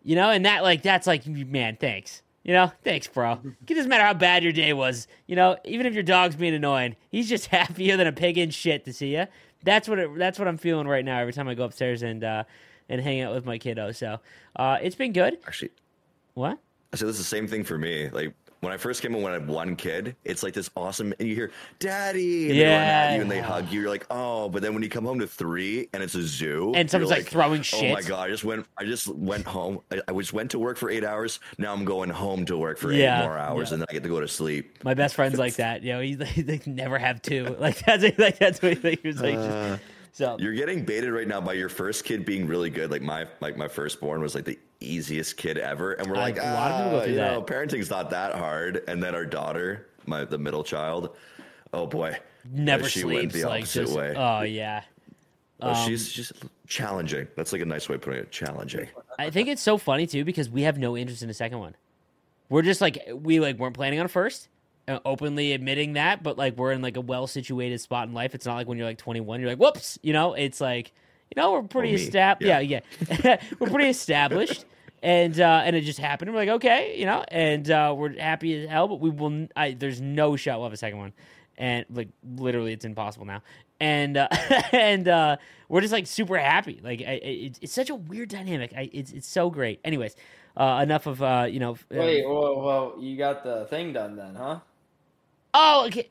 you 0.03 0.17
know, 0.17 0.31
and 0.31 0.44
that 0.44 0.62
like 0.62 0.82
that's 0.82 1.06
like 1.06 1.27
man, 1.27 1.77
thanks. 1.81 2.23
You 2.43 2.55
know, 2.55 2.73
thanks, 2.82 3.06
bro. 3.06 3.38
It 3.69 3.75
doesn't 3.75 3.88
matter 3.91 4.05
how 4.05 4.15
bad 4.15 4.43
your 4.43 4.53
day 4.53 4.73
was. 4.73 5.06
You 5.27 5.37
know, 5.37 5.56
even 5.65 5.85
if 5.87 5.93
your 5.94 6.03
dog's 6.03 6.37
being 6.37 6.55
annoying, 6.55 6.97
he's 7.11 7.29
just 7.29 7.47
happier 7.59 7.97
than 7.97 8.06
a 8.06 8.12
pig 8.12 8.38
in 8.38 8.50
shit 8.50 8.85
to 8.87 8.93
see 8.93 9.15
you. 9.15 9.27
That's 9.62 9.88
what 9.88 9.99
it, 9.99 10.19
that's 10.19 10.38
what 10.38 10.49
I'm 10.49 10.56
feeling 10.56 10.88
right 10.88 11.05
now. 11.05 11.19
Every 11.21 11.35
time 11.35 11.49
I 11.49 11.55
go 11.55 11.65
upstairs 11.65 12.03
and 12.03 12.25
uh, 12.25 12.44
and 12.88 13.00
hang 13.00 13.21
out 13.21 13.35
with 13.35 13.44
my 13.44 13.59
kiddo. 13.59 13.93
So 13.93 14.19
uh, 14.56 14.79
it's 14.82 14.97
been 14.97 15.12
good. 15.12 15.38
Actually, 15.47 15.71
What? 16.35 16.59
I 16.93 16.97
said 16.97 17.09
this 17.09 17.17
is 17.17 17.23
the 17.23 17.25
same 17.37 17.47
thing 17.47 17.62
for 17.62 17.79
me. 17.79 18.09
Like 18.09 18.35
when 18.60 18.72
I 18.72 18.76
first 18.76 19.00
came 19.02 19.14
in, 19.14 19.22
when 19.22 19.32
I 19.32 19.36
had 19.38 19.48
one 19.48 19.74
kid, 19.74 20.16
it's 20.24 20.42
like 20.42 20.52
this 20.54 20.70
awesome, 20.76 21.14
and 21.18 21.28
you 21.28 21.34
hear 21.34 21.50
"daddy," 21.78 22.50
and 22.50 22.58
they 22.58 23.16
you 23.16 23.22
and 23.22 23.30
they 23.30 23.40
hug 23.40 23.70
you. 23.70 23.80
You're 23.80 23.90
like, 23.90 24.06
oh, 24.10 24.48
but 24.48 24.62
then 24.62 24.74
when 24.74 24.82
you 24.82 24.88
come 24.88 25.04
home 25.04 25.18
to 25.20 25.26
three 25.26 25.88
and 25.92 26.02
it's 26.02 26.14
a 26.14 26.22
zoo, 26.22 26.72
And 26.74 26.90
someone's 26.90 27.10
you're 27.10 27.18
like, 27.20 27.28
throwing 27.28 27.62
shit. 27.62 27.90
Oh 27.90 27.94
my 27.94 28.02
god! 28.02 28.26
I 28.26 28.30
just 28.30 28.44
went. 28.44 28.66
I 28.78 28.84
just 28.84 29.08
went 29.08 29.46
home. 29.46 29.80
I, 29.90 30.00
I 30.08 30.12
just 30.12 30.32
went 30.32 30.50
to 30.52 30.58
work 30.58 30.76
for 30.76 30.90
eight 30.90 31.04
hours. 31.04 31.40
Now 31.58 31.72
I'm 31.72 31.84
going 31.84 32.10
home 32.10 32.44
to 32.46 32.56
work 32.58 32.78
for 32.78 32.92
Yeah, 32.92 33.20
eight 33.20 33.24
more 33.24 33.38
hours, 33.38 33.68
yeah. 33.70 33.74
and 33.74 33.82
then 33.82 33.86
I 33.88 33.92
get 33.94 34.02
to 34.02 34.08
go 34.08 34.20
to 34.20 34.28
sleep. 34.28 34.82
My 34.84 34.94
best 34.94 35.14
friend's 35.14 35.38
like 35.38 35.54
that. 35.56 35.82
You 35.82 35.94
know, 35.94 36.00
he's 36.00 36.18
like, 36.20 36.34
they 36.34 36.60
never 36.66 36.98
have 36.98 37.22
two. 37.22 37.56
Like 37.60 37.78
that's 37.84 38.18
like 38.18 38.38
that's 38.38 38.62
what 38.62 38.78
he 38.78 38.98
was 39.04 39.20
like. 39.20 39.36
Uh, 39.36 39.76
so 40.12 40.36
You're 40.40 40.54
getting 40.54 40.84
baited 40.84 41.12
right 41.12 41.28
now 41.28 41.40
by 41.40 41.52
your 41.54 41.68
first 41.68 42.04
kid 42.04 42.24
being 42.24 42.46
really 42.46 42.70
good. 42.70 42.90
Like 42.90 43.02
my 43.02 43.26
like 43.40 43.56
my 43.56 43.68
firstborn 43.68 44.20
was 44.20 44.34
like 44.34 44.44
the 44.44 44.58
easiest 44.80 45.36
kid 45.36 45.58
ever, 45.58 45.92
and 45.92 46.10
we're 46.10 46.16
I- 46.16 46.20
like, 46.20 46.38
a 46.38 46.42
lot 46.42 46.70
of 46.72 46.76
people 46.78 46.90
go 46.90 46.96
ah, 46.98 47.02
through 47.02 47.12
you 47.12 47.18
that. 47.18 47.32
know, 47.32 47.42
parenting's 47.42 47.90
not 47.90 48.10
that 48.10 48.34
hard. 48.34 48.82
And 48.88 49.02
then 49.02 49.14
our 49.14 49.24
daughter, 49.26 49.86
my 50.06 50.24
the 50.24 50.38
middle 50.38 50.64
child, 50.64 51.16
oh 51.72 51.86
boy, 51.86 52.18
never 52.50 52.88
she 52.88 53.04
went 53.04 53.18
sleeps. 53.32 53.34
the 53.34 53.44
Like 53.48 53.62
opposite 53.62 53.80
just 53.82 53.96
way. 53.96 54.14
oh 54.16 54.42
yeah. 54.42 54.82
Oh, 55.62 55.70
Um, 55.74 55.86
she's 55.88 56.08
she's 56.10 56.32
challenging. 56.66 57.28
That's 57.36 57.52
like 57.52 57.60
a 57.62 57.66
nice 57.66 57.88
way 57.88 57.96
of 57.96 58.00
putting 58.00 58.20
it. 58.20 58.30
Challenging. 58.32 58.88
I 59.18 59.28
think 59.30 59.48
it's 59.48 59.62
so 59.62 59.76
funny 59.78 60.06
too 60.06 60.24
because 60.24 60.48
we 60.48 60.62
have 60.62 60.78
no 60.78 60.96
interest 60.96 61.22
in 61.22 61.28
a 61.30 61.34
second 61.34 61.58
one. 61.58 61.76
We're 62.48 62.62
just 62.62 62.80
like 62.80 62.98
we 63.14 63.38
like 63.40 63.58
weren't 63.58 63.74
planning 63.76 64.00
on 64.00 64.06
a 64.06 64.08
first, 64.08 64.48
openly 64.88 65.53
admitting 65.53 65.93
that, 65.94 66.23
but 66.23 66.37
like 66.38 66.56
we're 66.56 66.72
in 66.72 66.82
like 66.82 66.96
a 66.96 67.01
well 67.01 67.27
situated 67.27 67.81
spot 67.81 68.08
in 68.08 68.15
life. 68.15 68.34
It's 68.34 68.46
not 68.46 68.55
like 68.56 68.67
when 68.69 68.79
you're 68.79 68.87
like 68.87 68.99
21, 68.99 69.41
you're 69.41 69.49
like 69.51 69.58
whoops, 69.58 69.99
you 70.03 70.13
know. 70.13 70.34
It's 70.34 70.60
like 70.60 70.93
you 71.34 71.41
know 71.41 71.53
we're 71.53 71.63
pretty 71.63 71.93
Oh, 71.93 71.94
established. 71.94 72.46
Yeah, 72.49 72.58
Yeah. 72.60 72.81
yeah, 73.25 73.41
we're 73.60 73.69
pretty 73.70 73.89
established, 73.91 74.65
and 75.03 75.39
uh, 75.41 75.63
and 75.65 75.77
it 75.77 75.82
just 75.82 75.99
happened. 76.01 76.32
We're 76.32 76.39
like 76.39 76.49
okay, 76.49 76.99
you 76.99 77.06
know, 77.06 77.25
and 77.29 77.70
uh, 77.70 77.94
we're 77.96 78.19
happy 78.19 78.63
as 78.65 78.69
hell, 78.69 78.89
but 78.89 79.01
we 79.01 79.10
will. 79.10 79.29
n- 79.31 79.49
I, 79.55 79.72
there's 79.72 80.01
no 80.01 80.34
shot 80.37 80.58
we'll 80.58 80.67
have 80.67 80.72
a 80.72 80.77
second 80.77 80.99
one, 80.99 81.13
and 81.56 81.84
like 81.91 82.08
literally, 82.37 82.72
it's 82.72 82.84
impossible 82.84 83.27
now. 83.27 83.43
And 83.79 84.17
uh, 84.17 84.29
and 84.72 85.06
uh, 85.08 85.37
we're 85.69 85.81
just 85.82 85.93
like 85.93 86.06
super 86.06 86.37
happy. 86.37 86.81
Like 86.82 87.01
I, 87.03 87.13
I- 87.13 87.20
it's, 87.22 87.58
it's 87.63 87.72
such 87.72 87.91
a 87.91 87.94
weird 87.94 88.29
dynamic. 88.29 88.72
I, 88.77 88.91
it's 88.93 89.13
it's 89.13 89.29
so 89.29 89.49
great. 89.51 89.81
Anyways, 89.84 90.17
uh, 90.56 90.81
enough 90.82 91.06
of 91.06 91.22
uh, 91.22 91.46
you 91.49 91.60
know. 91.60 91.75
uh, 91.75 91.77
Wait, 91.93 92.27
whoa, 92.27 92.58
whoa! 92.58 92.96
You 93.01 93.17
got 93.17 93.43
the 93.44 93.67
thing 93.67 93.93
done 93.93 94.17
then, 94.17 94.34
huh? 94.34 94.58
Oh, 95.54 95.86
okay. 95.86 96.08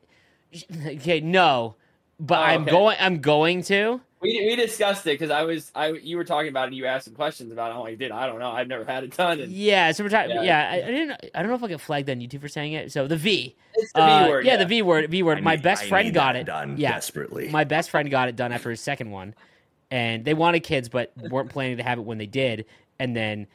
Okay, 0.86 1.19
no, 1.22 1.75
but 2.19 2.39
Oh, 2.39 2.41
I'm 2.43 2.62
okay. 2.63 2.72
going. 2.72 2.98
I'm 3.00 3.19
going 3.22 3.62
to. 3.63 4.01
We, 4.22 4.46
we 4.50 4.55
discussed 4.58 5.03
it 5.08 5.12
because 5.17 5.29
I 5.29 5.43
was 5.43 5.72
I 5.74 5.91
you 5.93 6.17
were 6.17 6.25
talking 6.25 6.50
about 6.50 6.63
it 6.63 6.67
and 6.67 6.75
you 6.75 6.86
asked 6.86 7.05
some 7.05 7.13
questions 7.13 7.53
about 7.53 7.72
it. 7.72 7.75
I'm 7.75 7.79
like, 7.81 7.98
dude, 8.00 8.12
I 8.12 8.25
don't 8.27 8.39
know. 8.39 8.50
I've 8.51 8.67
never 8.67 8.84
had 8.84 9.03
a 9.05 9.08
ton. 9.08 9.39
And 9.39 9.50
Yeah, 9.51 9.91
so 9.93 10.03
we're 10.03 10.10
talking. 10.10 10.31
Yeah, 10.31 10.41
Yeah. 10.41 10.69
I, 10.72 10.75
I 10.88 10.91
didn't. 10.91 11.25
I 11.34 11.39
don't 11.41 11.48
know 11.50 11.55
if 11.55 11.63
I 11.63 11.67
get 11.67 11.79
flagged 11.79 12.10
on 12.10 12.17
YouTube 12.19 12.41
for 12.41 12.50
saying 12.50 12.74
it. 12.74 12.91
So 12.91 13.08
the 13.08 13.15
V. 13.15 13.55
it's 13.75 13.93
the 13.93 14.01
Uh, 14.03 14.24
V 14.25 14.29
word. 14.29 14.46
yeah, 14.46 14.58
the 14.58 14.65
V 14.65 14.81
word. 14.81 15.10
V 15.10 15.24
word. 15.24 15.38
I 15.38 15.41
My 15.41 15.55
need- 15.55 15.63
best 15.63 15.84
I 15.84 15.88
friend 15.88 16.08
need 16.08 16.13
got 16.15 16.34
that 16.34 16.39
it. 16.41 16.46
done 16.46 16.75
Yeah, 16.77 16.91
desperately. 16.93 17.48
my 17.50 17.63
best 17.63 17.89
friend 17.91 18.10
got 18.12 18.27
it 18.27 18.36
done 18.36 18.51
after 18.51 18.69
his 18.72 18.81
second 18.81 19.12
one, 19.12 19.36
and 19.89 20.25
they 20.25 20.34
wanted 20.34 20.62
kids, 20.63 20.89
but 20.89 21.13
weren't 21.29 21.50
planning 21.50 21.77
to 21.77 21.84
have 21.84 21.98
it 21.98 22.01
when 22.03 22.17
they 22.17 22.25
did. 22.25 22.65
And 23.00 23.15
then, 23.15 23.48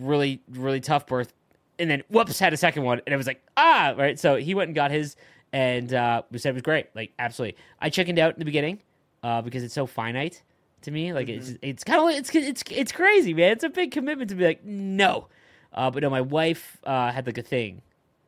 really, 0.00 0.40
really 0.50 0.80
tough 0.80 1.06
birth, 1.06 1.34
and 1.78 1.90
then 1.90 2.02
whoops, 2.08 2.38
had 2.38 2.52
a 2.52 2.56
second 2.56 2.82
one, 2.84 3.00
and 3.06 3.12
it 3.12 3.16
was 3.16 3.26
like 3.26 3.42
ah, 3.56 3.94
right. 3.96 4.18
So 4.18 4.36
he 4.36 4.54
went 4.54 4.68
and 4.68 4.74
got 4.74 4.90
his, 4.90 5.16
and 5.52 5.92
uh, 5.92 6.22
we 6.30 6.38
said 6.38 6.50
it 6.50 6.54
was 6.54 6.62
great, 6.62 6.86
like 6.94 7.12
absolutely. 7.18 7.56
I 7.80 7.90
chickened 7.90 8.18
out 8.18 8.34
in 8.34 8.38
the 8.38 8.44
beginning, 8.44 8.80
uh, 9.22 9.42
because 9.42 9.62
it's 9.62 9.74
so 9.74 9.86
finite 9.86 10.42
to 10.82 10.90
me. 10.90 11.12
Like 11.12 11.28
it's 11.28 11.54
it's 11.62 11.84
kind 11.84 12.02
of 12.02 12.18
it's 12.18 12.34
it's 12.34 12.62
it's 12.70 12.92
crazy, 12.92 13.34
man. 13.34 13.52
It's 13.52 13.64
a 13.64 13.68
big 13.68 13.90
commitment 13.92 14.30
to 14.30 14.36
be 14.36 14.44
like 14.44 14.64
no, 14.64 15.26
uh, 15.72 15.90
but 15.90 16.02
no, 16.02 16.10
my 16.10 16.20
wife 16.20 16.78
uh, 16.84 17.10
had 17.12 17.26
like 17.26 17.38
a 17.38 17.42
thing, 17.42 17.82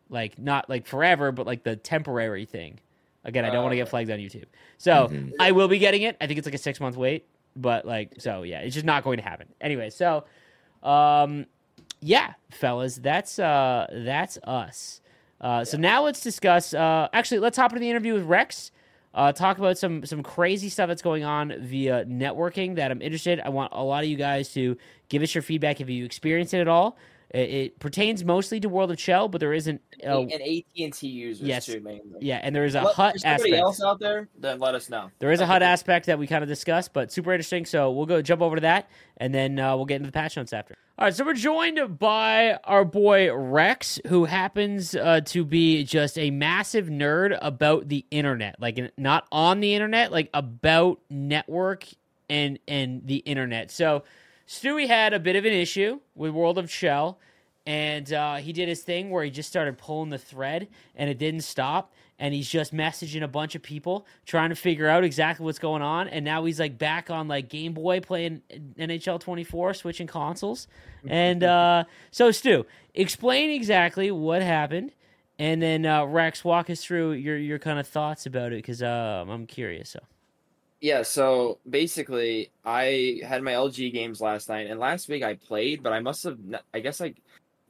like 0.08 0.38
not 0.38 0.68
like 0.68 0.86
forever, 0.86 1.32
but 1.32 1.46
like 1.46 1.62
the 1.64 1.76
temporary 1.76 2.44
thing. 2.44 2.80
Again, 3.24 3.44
I 3.44 3.48
don't 3.48 3.58
Oh, 3.58 3.62
want 3.62 3.72
to 3.72 3.76
get 3.76 3.88
flagged 3.88 4.10
on 4.10 4.18
YouTube. 4.18 4.44
So 4.78 5.08
Mhm. 5.08 5.32
I 5.40 5.52
will 5.52 5.68
be 5.68 5.78
getting 5.78 6.02
it. 6.02 6.16
I 6.20 6.26
think 6.26 6.38
it's 6.38 6.46
like 6.46 6.54
a 6.54 6.58
six 6.58 6.80
month 6.80 6.96
wait, 6.96 7.26
but 7.56 7.84
like 7.84 8.14
so 8.18 8.42
yeah, 8.42 8.60
it's 8.60 8.74
just 8.74 8.86
not 8.86 9.04
going 9.04 9.18
to 9.18 9.24
happen. 9.24 9.48
Anyway, 9.60 9.90
so 9.90 10.24
um 10.82 11.46
yeah, 12.00 12.34
fellas, 12.50 12.96
that's 12.96 13.38
uh 13.38 13.86
that's 13.92 14.38
us. 14.44 15.00
Uh, 15.40 15.64
so 15.64 15.76
now 15.76 16.02
let's 16.02 16.20
discuss. 16.20 16.74
Uh, 16.74 17.08
actually, 17.12 17.38
let's 17.38 17.56
hop 17.56 17.72
into 17.72 17.80
the 17.80 17.90
interview 17.90 18.14
with 18.14 18.26
Rexx. 18.26 18.70
Uh, 19.14 19.32
talk 19.32 19.58
about 19.58 19.78
some 19.78 20.04
some 20.04 20.22
crazy 20.22 20.68
stuff 20.68 20.88
that's 20.88 21.02
going 21.02 21.24
on 21.24 21.54
via 21.60 22.04
networking 22.04 22.76
that 22.76 22.90
I'm 22.90 23.00
interested. 23.02 23.40
I 23.40 23.48
want 23.48 23.72
a 23.74 23.82
lot 23.82 24.04
of 24.04 24.10
you 24.10 24.16
guys 24.16 24.52
to 24.54 24.76
give 25.08 25.22
us 25.22 25.34
your 25.34 25.42
feedback 25.42 25.80
if 25.80 25.88
you 25.88 26.04
experience 26.04 26.52
it 26.54 26.60
at 26.60 26.68
all. 26.68 26.96
It, 27.30 27.50
it 27.50 27.78
pertains 27.78 28.24
mostly 28.24 28.58
to 28.60 28.68
World 28.70 28.90
of 28.90 28.98
Chel, 28.98 29.28
but 29.28 29.40
there 29.40 29.52
isn't. 29.52 29.82
Uh, 30.02 30.20
and 30.22 30.32
AT 30.32 30.64
and 30.78 30.92
T 30.94 31.08
users 31.08 31.46
yes. 31.46 31.66
too, 31.66 31.80
mainly. 31.80 32.18
yeah, 32.20 32.40
and 32.42 32.54
there 32.56 32.64
is 32.64 32.74
a 32.74 32.80
Let- 32.82 32.94
hut 32.94 33.12
there's 33.12 33.22
somebody 33.22 33.50
aspect. 33.52 33.62
else 33.62 33.82
out 33.82 34.00
there, 34.00 34.28
then 34.38 34.58
let 34.58 34.74
us 34.74 34.88
know. 34.88 35.10
There 35.18 35.30
is 35.30 35.40
a 35.40 35.42
Okay. 35.44 35.52
hut 35.52 35.62
aspect 35.62 36.06
that 36.06 36.18
we 36.18 36.26
kind 36.26 36.42
of 36.42 36.48
discussed, 36.48 36.92
but 36.94 37.12
super 37.12 37.32
interesting. 37.32 37.66
So 37.66 37.90
we'll 37.90 38.06
go 38.06 38.22
jump 38.22 38.40
over 38.40 38.56
to 38.56 38.62
that, 38.62 38.88
and 39.18 39.34
then 39.34 39.58
uh, 39.58 39.76
we'll 39.76 39.84
get 39.84 39.96
into 39.96 40.06
the 40.06 40.12
patch 40.12 40.36
notes 40.38 40.52
after. 40.54 40.74
All 40.98 41.04
right, 41.04 41.14
so 41.14 41.24
we're 41.24 41.34
joined 41.34 41.98
by 41.98 42.58
our 42.64 42.84
boy 42.84 43.26
Rexx, 43.28 44.04
who 44.08 44.24
happens 44.24 44.94
uh, 44.96 45.20
to 45.26 45.44
be 45.44 45.84
just 45.84 46.18
a 46.18 46.30
massive 46.30 46.86
nerd 46.86 47.38
about 47.42 47.88
the 47.88 48.04
internet, 48.10 48.56
like 48.58 48.80
not 48.96 49.26
on 49.30 49.60
the 49.60 49.74
internet, 49.74 50.10
like 50.10 50.30
about 50.32 50.98
network 51.10 51.86
and 52.30 52.58
and 52.66 53.02
the 53.06 53.16
internet. 53.18 53.70
So 53.70 54.02
Stewie 54.48 54.86
had 54.86 55.12
a 55.12 55.20
bit 55.20 55.36
of 55.36 55.44
an 55.44 55.52
issue 55.52 56.00
with 56.14 56.32
World 56.32 56.56
of 56.56 56.70
Chel, 56.70 57.18
and 57.66 58.10
uh, 58.14 58.36
he 58.36 58.54
did 58.54 58.66
his 58.66 58.80
thing 58.80 59.10
where 59.10 59.22
he 59.22 59.30
just 59.30 59.48
started 59.48 59.76
pulling 59.76 60.08
the 60.08 60.16
thread, 60.16 60.68
and 60.96 61.10
it 61.10 61.18
didn't 61.18 61.42
stop. 61.42 61.92
And 62.18 62.34
he's 62.34 62.48
just 62.48 62.74
messaging 62.74 63.22
a 63.22 63.28
bunch 63.28 63.54
of 63.54 63.62
people 63.62 64.04
trying 64.26 64.48
to 64.48 64.56
figure 64.56 64.88
out 64.88 65.04
exactly 65.04 65.44
what's 65.44 65.60
going 65.60 65.82
on. 65.82 66.08
And 66.08 66.24
now 66.24 66.44
he's 66.46 66.58
like 66.58 66.76
back 66.76 67.10
on 67.10 67.28
like 67.28 67.48
Game 67.48 67.74
Boy 67.74 68.00
playing 68.00 68.42
NHL 68.76 69.20
24, 69.20 69.74
switching 69.74 70.06
consoles. 70.06 70.66
And 71.06 71.44
uh, 71.44 71.84
so, 72.10 72.32
Stu, 72.32 72.66
explain 72.92 73.50
exactly 73.50 74.10
what 74.10 74.42
happened, 74.42 74.92
and 75.38 75.62
then 75.62 75.86
uh, 75.86 76.02
Rexx, 76.02 76.42
walk 76.42 76.70
us 76.70 76.82
through 76.82 77.12
your 77.12 77.36
your 77.36 77.60
kind 77.60 77.78
of 77.78 77.86
thoughts 77.86 78.26
about 78.26 78.52
it 78.52 78.56
because 78.56 78.82
uh, 78.82 79.24
I'm 79.28 79.46
curious. 79.46 79.90
So. 79.90 80.00
Yeah, 80.80 81.02
so 81.02 81.58
basically, 81.68 82.52
I 82.64 83.20
had 83.26 83.42
my 83.42 83.52
LG 83.52 83.92
games 83.92 84.20
last 84.20 84.48
night, 84.48 84.68
and 84.70 84.78
last 84.78 85.08
week 85.08 85.24
I 85.24 85.34
played, 85.34 85.82
but 85.82 85.92
I 85.92 85.98
must 86.00 86.22
have, 86.22 86.38
I 86.72 86.78
guess 86.80 87.00
like, 87.00 87.20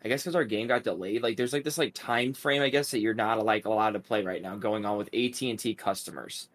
I 0.04 0.08
guess 0.08 0.22
because 0.22 0.36
our 0.36 0.44
game 0.44 0.68
got 0.68 0.84
delayed. 0.84 1.22
Like, 1.22 1.36
there's 1.36 1.52
like 1.54 1.64
this 1.64 1.78
like 1.78 1.94
time 1.94 2.34
frame, 2.34 2.60
I 2.62 2.68
guess 2.68 2.90
that 2.90 3.00
you're 3.00 3.14
not 3.14 3.42
like 3.44 3.64
allowed 3.64 3.92
to 3.92 4.00
play 4.00 4.22
right 4.24 4.42
now, 4.42 4.56
going 4.56 4.84
on 4.84 4.98
with 4.98 5.08
AT 5.14 5.40
and 5.42 5.58
T 5.58 5.74
customers. 5.74 6.48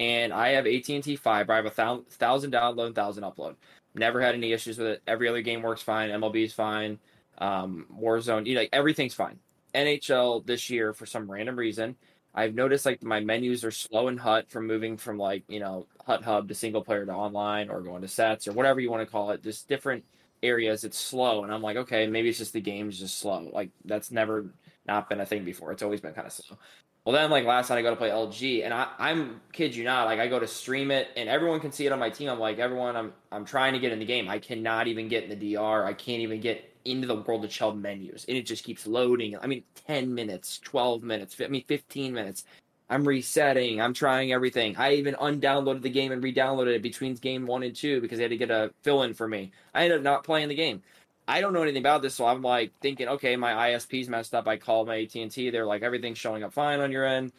And 0.00 0.32
I 0.32 0.48
have 0.50 0.66
AT 0.66 0.88
and 0.90 1.04
T 1.04 1.14
fiber. 1.16 1.52
I 1.52 1.56
have 1.56 1.66
a 1.66 1.70
thousand 1.70 2.52
download, 2.52 2.94
thousand 2.94 3.24
upload. 3.24 3.54
Never 3.94 4.20
had 4.20 4.34
any 4.34 4.52
issues 4.52 4.78
with 4.78 4.88
it. 4.88 5.02
Every 5.06 5.28
other 5.28 5.42
game 5.42 5.62
works 5.62 5.82
fine. 5.82 6.10
MLB 6.10 6.44
is 6.44 6.52
fine. 6.52 6.98
Um, 7.38 7.86
Warzone, 7.92 8.46
you 8.46 8.54
know, 8.54 8.60
like 8.62 8.70
everything's 8.72 9.14
fine. 9.14 9.38
NHL 9.74 10.44
this 10.46 10.70
year, 10.70 10.92
for 10.92 11.06
some 11.06 11.30
random 11.30 11.56
reason, 11.56 11.96
I've 12.34 12.54
noticed 12.54 12.86
like 12.86 13.02
my 13.02 13.20
menus 13.20 13.64
are 13.64 13.70
slow 13.70 14.08
in 14.08 14.16
Hut 14.18 14.50
from 14.50 14.66
moving 14.66 14.96
from 14.96 15.18
like 15.18 15.44
you 15.48 15.60
know 15.60 15.86
Hut 16.06 16.22
Hub 16.22 16.48
to 16.48 16.54
single 16.54 16.84
player 16.84 17.04
to 17.04 17.12
online 17.12 17.70
or 17.70 17.80
going 17.80 18.02
to 18.02 18.08
sets 18.08 18.46
or 18.46 18.52
whatever 18.52 18.80
you 18.80 18.90
want 18.90 19.06
to 19.06 19.10
call 19.10 19.30
it. 19.30 19.42
Just 19.42 19.68
different 19.68 20.04
areas. 20.42 20.84
It's 20.84 20.98
slow, 20.98 21.44
and 21.44 21.52
I'm 21.52 21.62
like, 21.62 21.76
okay, 21.76 22.06
maybe 22.06 22.28
it's 22.28 22.38
just 22.38 22.52
the 22.52 22.60
game's 22.60 22.98
just 22.98 23.18
slow. 23.18 23.50
Like 23.52 23.70
that's 23.84 24.10
never 24.10 24.46
not 24.86 25.08
been 25.08 25.20
a 25.20 25.26
thing 25.26 25.44
before. 25.44 25.72
It's 25.72 25.82
always 25.82 26.00
been 26.00 26.14
kind 26.14 26.26
of 26.26 26.32
slow. 26.32 26.56
Well, 27.04 27.14
then 27.14 27.30
like 27.30 27.44
last 27.44 27.70
night 27.70 27.78
I 27.78 27.82
go 27.82 27.90
to 27.90 27.96
play 27.96 28.10
LG, 28.10 28.64
and 28.64 28.72
I, 28.72 28.88
I'm 28.98 29.40
kid 29.52 29.74
you 29.74 29.84
not, 29.84 30.06
like 30.06 30.20
I 30.20 30.28
go 30.28 30.38
to 30.38 30.46
stream 30.46 30.90
it, 30.90 31.08
and 31.16 31.28
everyone 31.28 31.60
can 31.60 31.72
see 31.72 31.86
it 31.86 31.92
on 31.92 31.98
my 31.98 32.10
team. 32.10 32.28
I'm 32.28 32.38
like, 32.38 32.58
everyone, 32.58 32.94
I'm 32.94 33.12
I'm 33.32 33.44
trying 33.44 33.72
to 33.72 33.80
get 33.80 33.92
in 33.92 33.98
the 33.98 34.04
game. 34.04 34.28
I 34.28 34.38
cannot 34.38 34.86
even 34.86 35.08
get 35.08 35.24
in 35.24 35.30
the 35.30 35.54
DR. 35.54 35.84
I 35.84 35.94
can't 35.94 36.22
even 36.22 36.40
get 36.40 36.69
into 36.84 37.06
the 37.06 37.16
World 37.16 37.44
of 37.44 37.50
Chel 37.50 37.74
menus, 37.74 38.24
and 38.28 38.36
it 38.36 38.46
just 38.46 38.64
keeps 38.64 38.86
loading. 38.86 39.36
I 39.38 39.46
mean, 39.46 39.64
ten 39.86 40.14
minutes, 40.14 40.58
twelve 40.58 41.02
minutes, 41.02 41.36
I 41.40 41.48
mean, 41.48 41.64
fifteen 41.66 42.12
minutes. 42.12 42.44
I'm 42.88 43.06
resetting. 43.06 43.80
I'm 43.80 43.94
trying 43.94 44.32
everything. 44.32 44.76
I 44.76 44.94
even 44.94 45.14
undownloaded 45.14 45.82
the 45.82 45.90
game 45.90 46.10
and 46.10 46.20
re-downloaded 46.24 46.74
it 46.74 46.82
between 46.82 47.14
game 47.14 47.46
one 47.46 47.62
and 47.62 47.74
two 47.74 48.00
because 48.00 48.18
they 48.18 48.24
had 48.24 48.30
to 48.32 48.36
get 48.36 48.50
a 48.50 48.72
fill-in 48.82 49.14
for 49.14 49.28
me. 49.28 49.52
I 49.72 49.84
ended 49.84 49.98
up 49.98 50.04
not 50.04 50.24
playing 50.24 50.48
the 50.48 50.56
game. 50.56 50.82
I 51.28 51.40
don't 51.40 51.52
know 51.52 51.62
anything 51.62 51.82
about 51.82 52.02
this, 52.02 52.16
so 52.16 52.26
I'm 52.26 52.42
like 52.42 52.72
thinking, 52.80 53.06
okay, 53.06 53.36
my 53.36 53.70
ISP's 53.70 54.08
messed 54.08 54.34
up. 54.34 54.48
I 54.48 54.56
call 54.56 54.84
my 54.84 55.02
AT 55.02 55.14
and 55.14 55.30
T. 55.30 55.50
They're 55.50 55.64
like, 55.64 55.82
everything's 55.82 56.18
showing 56.18 56.42
up 56.42 56.52
fine 56.52 56.80
on 56.80 56.90
your 56.90 57.06
end. 57.06 57.30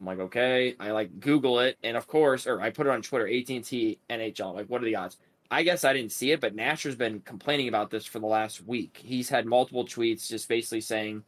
I'm 0.00 0.06
like, 0.06 0.20
okay. 0.20 0.74
I 0.80 0.92
like 0.92 1.20
Google 1.20 1.60
it, 1.60 1.76
and 1.82 1.98
of 1.98 2.06
course, 2.06 2.46
or 2.46 2.62
I 2.62 2.70
put 2.70 2.86
it 2.86 2.90
on 2.90 3.02
Twitter, 3.02 3.28
AT 3.28 3.50
and 3.50 3.64
T 3.64 3.98
NHL. 4.08 4.54
Like, 4.54 4.70
what 4.70 4.80
are 4.80 4.86
the 4.86 4.96
odds? 4.96 5.18
I 5.50 5.62
guess 5.62 5.84
I 5.84 5.92
didn't 5.92 6.12
see 6.12 6.32
it, 6.32 6.40
but 6.40 6.54
Nasher's 6.54 6.96
been 6.96 7.20
complaining 7.20 7.68
about 7.68 7.90
this 7.90 8.04
for 8.04 8.18
the 8.18 8.26
last 8.26 8.66
week. 8.66 9.00
He's 9.02 9.28
had 9.28 9.46
multiple 9.46 9.84
tweets 9.84 10.28
just 10.28 10.48
basically 10.48 10.80
saying, 10.80 11.24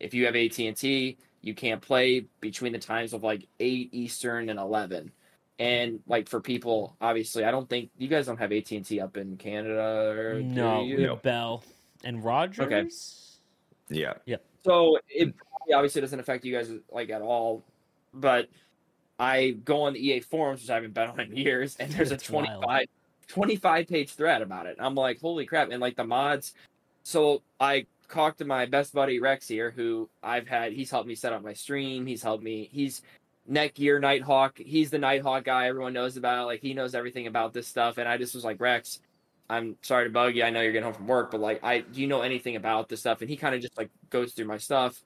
if 0.00 0.12
you 0.14 0.26
have 0.26 0.36
AT 0.36 0.58
and 0.58 0.76
T, 0.76 1.16
you 1.40 1.54
can't 1.54 1.80
play 1.80 2.26
between 2.40 2.72
the 2.72 2.78
times 2.78 3.12
of 3.12 3.22
like 3.22 3.46
eight 3.60 3.88
Eastern 3.92 4.48
and 4.48 4.58
eleven. 4.58 5.10
And 5.58 6.00
like 6.06 6.28
for 6.28 6.40
people, 6.40 6.96
obviously, 7.00 7.44
I 7.44 7.50
don't 7.50 7.68
think 7.68 7.90
you 7.98 8.08
guys 8.08 8.26
don't 8.26 8.38
have 8.38 8.52
AT 8.52 8.70
and 8.72 8.84
T 8.84 9.00
up 9.00 9.16
in 9.16 9.36
Canada. 9.36 10.14
Or 10.16 10.40
No, 10.40 10.84
you? 10.84 10.96
with 10.96 11.06
No. 11.06 11.16
Bell 11.16 11.62
and 12.04 12.24
Rogers. 12.24 12.66
Okay. 12.66 12.88
Yeah. 13.88 14.14
Yeah. 14.26 14.36
So 14.64 14.98
it 15.08 15.34
obviously 15.72 16.00
doesn't 16.00 16.18
affect 16.18 16.44
you 16.44 16.52
guys 16.54 16.70
like 16.90 17.10
at 17.10 17.22
all. 17.22 17.62
But 18.14 18.48
I 19.18 19.50
go 19.64 19.82
on 19.82 19.92
the 19.92 20.04
EA 20.04 20.20
forums, 20.20 20.62
which 20.62 20.70
I 20.70 20.74
haven't 20.74 20.94
been 20.94 21.08
on 21.08 21.20
in 21.20 21.36
years, 21.36 21.76
and 21.78 21.92
there's 21.92 22.10
a 22.10 22.14
It's 22.14 22.28
wild. 22.28 22.46
25, 22.62 22.86
25 23.32 23.88
page 23.88 24.10
thread 24.10 24.42
about 24.42 24.66
it. 24.66 24.76
I'm 24.78 24.94
like, 24.94 25.20
holy 25.20 25.46
crap! 25.46 25.70
And 25.70 25.80
like 25.80 25.96
the 25.96 26.04
mods. 26.04 26.52
So 27.02 27.42
I 27.58 27.86
talked 28.08 28.38
to 28.38 28.44
my 28.44 28.66
best 28.66 28.92
buddy 28.92 29.20
Rexx 29.20 29.48
here, 29.48 29.70
who 29.70 30.08
I've 30.22 30.46
had. 30.46 30.72
He's 30.72 30.90
helped 30.90 31.08
me 31.08 31.14
set 31.14 31.32
up 31.32 31.42
my 31.42 31.54
stream. 31.54 32.06
He's 32.06 32.22
helped 32.22 32.44
me. 32.44 32.68
He's 32.70 33.02
Netgear 33.50 34.00
Nighthawk. 34.00 34.58
He's 34.58 34.90
the 34.90 34.98
Nighthawk 34.98 35.44
guy 35.44 35.66
everyone 35.66 35.94
knows 35.94 36.16
about. 36.16 36.46
Like 36.46 36.60
he 36.60 36.74
knows 36.74 36.94
everything 36.94 37.26
about 37.26 37.54
this 37.54 37.66
stuff. 37.66 37.98
And 37.98 38.06
I 38.06 38.18
just 38.18 38.34
was 38.34 38.44
like, 38.44 38.58
Rexx, 38.58 38.98
I'm 39.48 39.76
sorry 39.82 40.04
to 40.04 40.10
bug 40.10 40.36
you. 40.36 40.44
I 40.44 40.50
know 40.50 40.60
you're 40.60 40.72
getting 40.72 40.84
home 40.84 40.94
from 40.94 41.06
work, 41.06 41.30
but 41.30 41.40
like, 41.40 41.64
I 41.64 41.80
do 41.80 42.00
you 42.02 42.06
know 42.06 42.20
anything 42.20 42.56
about 42.56 42.88
this 42.88 43.00
stuff? 43.00 43.22
And 43.22 43.30
he 43.30 43.36
kind 43.36 43.54
of 43.54 43.62
just 43.62 43.78
like 43.78 43.90
goes 44.10 44.32
through 44.32 44.46
my 44.46 44.58
stuff. 44.58 45.02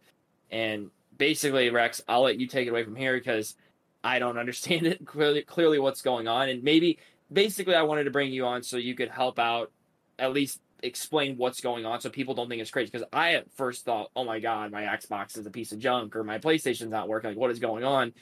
And 0.51 0.91
basically, 1.17 1.71
Rexx, 1.71 2.03
I'll 2.09 2.23
let 2.23 2.41
you 2.41 2.49
take 2.49 2.67
it 2.67 2.71
away 2.71 2.83
from 2.83 2.97
here 2.97 3.17
because 3.17 3.55
I 4.03 4.19
don't 4.19 4.39
understand 4.39 4.87
it 4.87 5.07
clearly. 5.07 5.43
Clearly, 5.43 5.79
what's 5.79 6.03
going 6.03 6.27
on, 6.27 6.49
and 6.49 6.63
maybe 6.63 6.99
basically, 7.33 7.75
I 7.75 7.83
wanted 7.83 8.05
to 8.05 8.11
bring 8.11 8.33
you 8.33 8.47
on 8.47 8.63
so 8.63 8.77
you 8.77 8.95
could 8.95 9.11
help 9.11 9.39
out, 9.39 9.73
at 10.19 10.33
least 10.33 10.61
explain 10.83 11.37
what's 11.37 11.61
going 11.61 11.87
on, 11.87 12.01
so 12.01 12.11
people 12.11 12.35
don't 12.35 12.49
think 12.49 12.61
it's 12.61 12.71
crazy. 12.71 12.91
Because 12.91 13.07
I 13.13 13.35
at 13.35 13.51
first 13.53 13.85
thought, 13.85 14.11
oh 14.17 14.25
my 14.25 14.41
god, 14.41 14.73
my 14.73 14.83
Xbox 14.83 15.39
is 15.39 15.47
a 15.47 15.51
piece 15.51 15.73
of 15.73 15.79
junk, 15.79 16.17
or 16.17 16.25
my 16.25 16.39
PlayStation's 16.39 16.91
not 16.91 17.09
working. 17.09 17.31
Like, 17.31 17.39
what 17.39 17.51
is 17.51 17.59
going 17.59 17.85
on? 17.85 18.13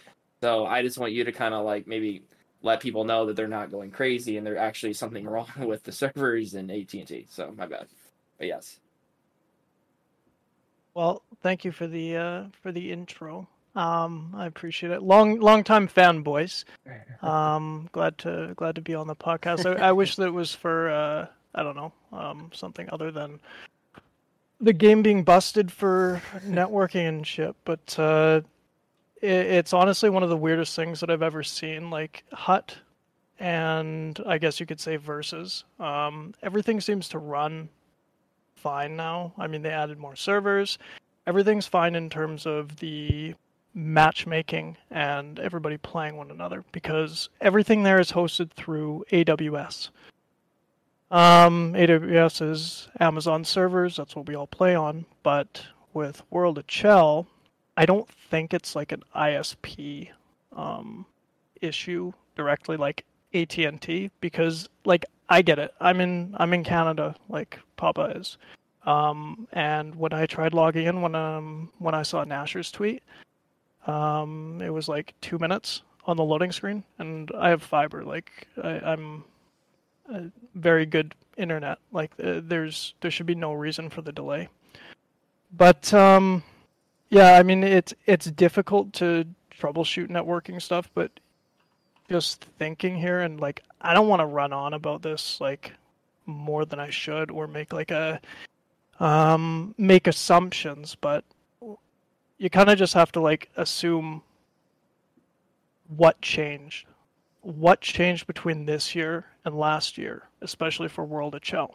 So 0.41 0.67
I 0.67 0.83
just 0.83 0.99
want 0.99 1.13
you 1.13 1.25
to 1.25 1.33
kind 1.33 1.55
of 1.55 1.65
like 1.65 1.87
maybe 1.87 2.23
let 2.63 2.81
people 2.81 3.05
know 3.05 3.27
that 3.27 3.37
they're 3.37 3.47
not 3.47 3.71
going 3.71 3.91
crazy 3.91 4.37
and 4.37 4.47
there's 4.47 4.59
actually 4.59 4.95
something 4.95 5.25
wrong 5.29 5.49
with 5.59 5.85
the 5.85 5.93
servers 5.93 6.55
and 6.55 6.71
AT 6.71 6.93
and 6.95 7.07
T. 7.07 7.27
So 7.31 7.53
my 7.57 7.67
bad, 7.67 7.87
but 8.39 8.47
yes. 8.47 8.79
Well, 10.95 11.23
thank 11.43 11.65
you 11.65 11.73
for 11.73 11.87
the 11.87 12.17
uh, 12.17 12.45
for 12.63 12.73
the 12.73 12.93
intro. 12.93 13.49
Um, 13.75 14.33
I 14.37 14.47
appreciate 14.47 14.93
it. 14.93 15.03
Long 15.03 15.41
long 15.41 15.65
time 15.65 15.89
fanboys. 15.89 16.65
Um, 17.23 17.89
glad 17.93 18.19
to 18.19 18.53
glad 18.55 18.75
to 18.75 18.83
be 18.83 18.95
on 18.95 19.07
the 19.07 19.17
podcast. 19.17 19.65
I, 19.65 19.89
I 19.89 19.93
wish 20.01 20.17
that 20.17 20.27
it 20.27 20.35
was 20.35 20.55
for 20.55 20.91
uh, 20.91 21.27
I 21.55 21.63
don't 21.63 21.75
know 21.75 21.91
um, 22.13 22.51
something 22.53 22.87
other 22.93 23.11
than 23.11 23.41
the 24.61 24.75
game 24.75 25.03
being 25.03 25.25
busted 25.25 25.73
for 25.73 26.21
networking 26.47 27.09
and 27.09 27.27
shit. 27.27 27.57
But 27.65 27.99
uh, 27.99 28.43
it, 29.23 29.31
it's 29.31 29.73
honestly 29.73 30.11
one 30.11 30.23
of 30.23 30.29
the 30.29 30.37
weirdest 30.37 30.77
things 30.77 31.01
that 31.01 31.09
I've 31.09 31.23
ever 31.23 31.43
seen. 31.43 31.89
Like 31.89 32.25
Hut, 32.33 32.77
and 33.39 34.21
I 34.27 34.37
guess 34.37 34.61
you 34.61 34.67
could 34.67 34.81
say 34.81 34.97
Versus. 34.97 35.65
Um, 35.81 36.35
everything 36.43 36.83
seems 36.83 37.09
to 37.11 37.19
run 37.19 37.71
fine 38.55 38.97
now. 38.97 39.33
I 39.39 39.47
mean, 39.47 39.63
they 39.63 39.71
added 39.71 39.99
more 39.99 40.17
servers. 40.17 40.79
Everything's 41.27 41.67
fine 41.67 41.95
in 41.95 42.11
terms 42.11 42.45
of 42.45 42.77
the 42.77 43.35
matchmaking 43.75 44.77
and 44.91 45.39
everybody 45.39 45.77
playing 45.77 46.17
one 46.17 46.31
another 46.31 46.65
because 46.73 47.29
everything 47.41 47.83
there 47.83 48.01
is 48.01 48.13
hosted 48.13 48.51
through 48.53 49.05
AWS. 49.11 49.91
Um, 51.11 51.75
AWS 51.75 52.51
is 52.51 52.89
Amazon 53.01 53.45
servers, 53.45 53.97
that's 53.97 54.17
what 54.17 54.27
we 54.27 54.35
all 54.35 54.47
play 54.47 54.75
on, 54.75 55.05
but 55.23 55.65
with 55.93 56.23
World 56.31 56.59
of 56.59 56.67
Chel, 56.67 57.27
I 57.77 57.87
don't 57.87 58.09
think 58.09 58.55
it's 58.55 58.75
like 58.75 58.93
an 58.93 59.03
ISP 59.15 60.09
um, 60.53 61.07
issue 61.61 62.13
directly 62.37 62.77
like 62.77 63.05
AT&T 63.35 64.11
because 64.21 64.69
like 64.85 65.05
I 65.29 65.43
get 65.43 65.59
it. 65.59 65.75
I'm 65.81 66.01
in 66.01 66.35
I'm 66.39 66.53
in 66.53 66.65
Canada 66.65 67.15
like 67.29 67.59
Papa 67.77 68.13
is. 68.17 68.39
Um, 68.87 69.49
and 69.53 69.95
when 69.95 70.13
I 70.13 70.27
tried 70.27 70.53
logging 70.53 70.87
in 70.87 71.01
when 71.01 71.15
um 71.15 71.71
when 71.79 71.95
I 71.95 72.03
saw 72.03 72.23
Nasher's 72.25 72.71
tweet, 72.71 73.03
um, 73.87 74.61
it 74.63 74.71
was 74.71 74.89
like 74.89 75.15
two 75.21 75.39
minutes 75.39 75.83
on 76.07 76.17
the 76.17 76.25
loading 76.25 76.53
screen, 76.53 76.85
and 76.99 77.31
I 77.39 77.51
have 77.51 77.63
fiber. 77.63 78.05
Like 78.05 78.49
I, 78.63 78.81
I'm 78.81 79.25
a 80.13 80.25
very 80.55 80.87
good 80.87 81.15
internet. 81.37 81.79
Like 81.93 82.13
uh, 82.23 82.41
there's 82.43 82.95
there 83.01 83.11
should 83.11 83.27
be 83.27 83.35
no 83.35 83.53
reason 83.53 83.91
for 83.91 84.03
the 84.03 84.13
delay. 84.13 84.49
But 85.57 85.93
um, 85.95 86.43
Yeah, 87.11 87.35
I 87.39 87.43
mean 87.43 87.63
it's 87.63 87.95
it's 88.07 88.27
difficult 88.27 88.93
to 88.95 89.25
troubleshoot 89.59 90.09
networking 90.09 90.61
stuff, 90.61 90.91
but 90.95 91.13
just 92.11 92.45
thinking 92.59 92.97
here 92.97 93.21
and 93.21 93.41
like 93.41 93.63
I 93.81 93.95
don't 93.95 94.09
want 94.09 94.21
to 94.21 94.27
run 94.27 94.53
on 94.53 94.75
about 94.75 95.03
this 95.03 95.41
like 95.41 95.73
more 96.27 96.65
than 96.65 96.81
I 96.81 96.91
should 96.91 97.31
or 97.31 97.47
make 97.47 97.73
like 97.73 97.91
a 97.91 98.21
um 99.01 99.75
make 99.79 100.07
assumptions, 100.07 100.97
but 101.01 101.25
you 102.39 102.51
kind 102.51 102.71
of 102.71 102.79
just 102.79 102.95
have 102.95 103.13
to 103.13 103.21
like 103.21 103.51
assume 103.57 104.23
what 105.89 106.21
changed. 106.21 106.87
What 107.43 107.81
changed 107.81 108.27
between 108.27 108.65
this 108.65 108.95
year 108.95 109.27
and 109.45 109.59
last 109.59 109.99
year, 109.99 110.29
especially 110.41 110.89
for 110.89 111.05
World 111.05 111.35
of 111.35 111.43
Chel? 111.43 111.75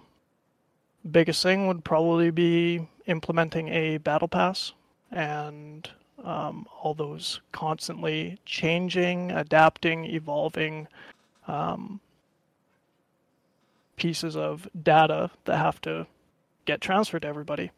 Biggest 1.09 1.43
thing 1.43 1.67
would 1.67 1.85
probably 1.85 2.31
be 2.31 2.87
implementing 3.05 3.69
a 3.69 3.97
battle 3.97 4.27
pass 4.27 4.73
and 5.11 5.89
um, 6.23 6.67
all 6.81 6.93
those 6.93 7.39
constantly 7.51 8.37
changing, 8.45 9.31
adapting, 9.31 10.05
evolving 10.05 10.87
um, 11.47 11.99
pieces 13.95 14.35
of 14.35 14.67
data 14.81 15.29
that 15.45 15.57
have 15.57 15.79
to 15.81 16.07
get 16.65 16.81
transferred 16.81 17.21
to 17.21 17.27
everybody. 17.27 17.71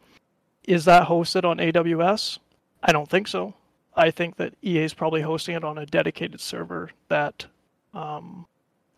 Is 0.64 0.86
that 0.86 1.08
hosted 1.08 1.44
on 1.44 1.58
AWS? 1.58 2.40
I 2.84 2.92
don't 2.92 3.10
think 3.10 3.28
so. 3.28 3.54
I 3.96 4.12
think 4.12 4.38
that 4.38 4.56
EA 4.64 4.84
is 4.84 4.94
probably 4.94 5.22
hosting 5.22 5.56
it 5.56 5.64
on 5.64 5.78
a 5.78 5.86
dedicated 5.86 6.40
server 6.40 6.92
that 7.10 7.46
um, 7.94 8.46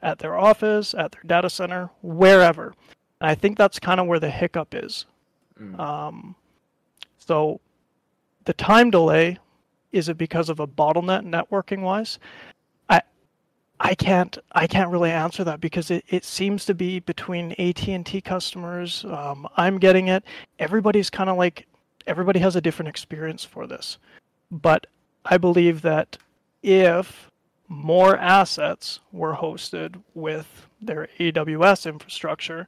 at 0.01 0.19
their 0.19 0.37
office, 0.37 0.93
at 0.93 1.11
their 1.11 1.23
data 1.25 1.49
center, 1.49 1.89
wherever. 2.01 2.73
And 3.19 3.29
I 3.29 3.35
think 3.35 3.57
that's 3.57 3.79
kind 3.79 3.99
of 3.99 4.07
where 4.07 4.19
the 4.19 4.29
hiccup 4.29 4.75
is. 4.75 5.05
Mm. 5.59 5.79
Um, 5.79 6.35
so 7.17 7.59
the 8.45 8.53
time 8.53 8.91
delay 8.91 9.39
is 9.91 10.09
it 10.09 10.17
because 10.17 10.49
of 10.49 10.59
a 10.59 10.67
bottleneck 10.67 11.23
networking 11.23 11.81
wise? 11.81 12.19
I 12.89 13.01
I 13.79 13.95
can't 13.95 14.37
I 14.51 14.67
can't 14.67 14.89
really 14.89 15.11
answer 15.11 15.43
that 15.43 15.61
because 15.61 15.89
it, 15.91 16.03
it 16.09 16.25
seems 16.25 16.65
to 16.65 16.73
be 16.73 16.99
between 16.99 17.53
AT 17.53 17.87
and 17.87 18.05
T 18.05 18.19
customers. 18.19 19.05
Um, 19.05 19.47
I'm 19.55 19.77
getting 19.79 20.07
it. 20.07 20.23
Everybody's 20.59 21.09
kind 21.09 21.29
of 21.29 21.37
like 21.37 21.67
everybody 22.07 22.39
has 22.39 22.55
a 22.55 22.61
different 22.61 22.89
experience 22.89 23.43
for 23.43 23.67
this, 23.67 23.97
but 24.51 24.87
I 25.25 25.37
believe 25.37 25.81
that 25.81 26.17
if 26.61 27.31
more 27.67 28.17
assets 28.17 28.99
were 29.11 29.33
hosted 29.33 30.01
with 30.13 30.67
their 30.81 31.07
AWS 31.19 31.87
infrastructure, 31.87 32.67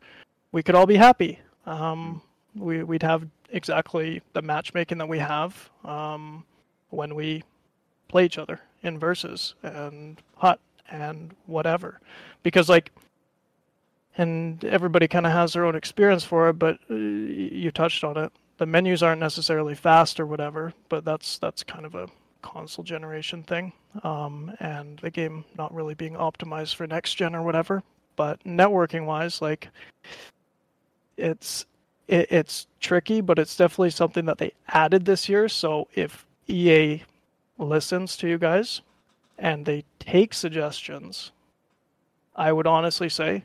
we 0.51 0.63
could 0.63 0.75
all 0.75 0.86
be 0.86 0.96
happy. 0.96 1.39
Um, 1.65 2.22
we, 2.56 2.84
we'd 2.84 3.04
have 3.04 3.27
exactly 3.50 4.22
the 4.34 4.42
matchmaking 4.42 4.98
that 4.98 5.08
we 5.08 5.20
have 5.20 5.70
um, 5.84 6.44
when 6.89 7.15
we 7.15 7.44
play 8.08 8.25
each 8.25 8.38
other 8.38 8.60
in 8.84 8.98
verses 9.00 9.56
and 9.63 10.22
hut 10.38 10.60
and 10.89 11.36
whatever, 11.46 12.00
because 12.44 12.70
like, 12.70 12.92
and 14.18 14.63
everybody 14.63 15.08
kind 15.08 15.25
of 15.25 15.34
has 15.34 15.54
their 15.54 15.65
own 15.65 15.75
experience 15.75 16.24
for 16.24 16.50
it. 16.50 16.54
But 16.54 16.80
uh, 16.89 16.96
you 16.96 17.70
touched 17.72 18.04
on 18.04 18.18
it. 18.18 18.32
The 18.58 18.66
menus 18.66 19.04
aren't 19.04 19.20
necessarily 19.20 19.76
fast 19.76 20.20
or 20.20 20.26
whatever, 20.26 20.74
but 20.90 21.04
that's 21.04 21.38
that's 21.38 21.64
kind 21.64 21.86
of 21.86 21.96
a 21.96 22.08
console 22.42 22.84
generation 22.86 23.44
thing, 23.44 23.74
um, 24.04 24.56
and 24.60 25.00
the 25.00 25.10
game 25.10 25.44
not 25.58 25.74
really 25.74 25.96
being 25.96 26.14
optimized 26.14 26.76
for 26.76 26.88
next 26.88 27.16
gen 27.16 27.36
or 27.36 27.42
whatever. 27.44 27.84
But 28.16 28.44
networking 28.44 29.06
wise, 29.06 29.42
like 29.42 29.70
it's 31.18 31.66
it, 32.08 32.32
it's 32.32 32.68
tricky, 32.80 33.22
but 33.22 33.40
it's 33.40 33.58
definitely 33.58 33.90
something 33.90 34.26
that 34.26 34.38
they 34.38 34.54
added 34.68 35.06
this 35.06 35.28
year. 35.28 35.50
So 35.50 35.88
if 35.94 36.26
EA 36.48 37.04
listens 37.58 38.16
to 38.18 38.28
you 38.28 38.38
guys 38.38 38.82
and 39.38 39.66
they 39.66 39.84
take 40.00 40.34
suggestions, 40.34 41.32
I 42.36 42.51
would 42.51 42.68
honestly 42.68 43.10
say 43.10 43.44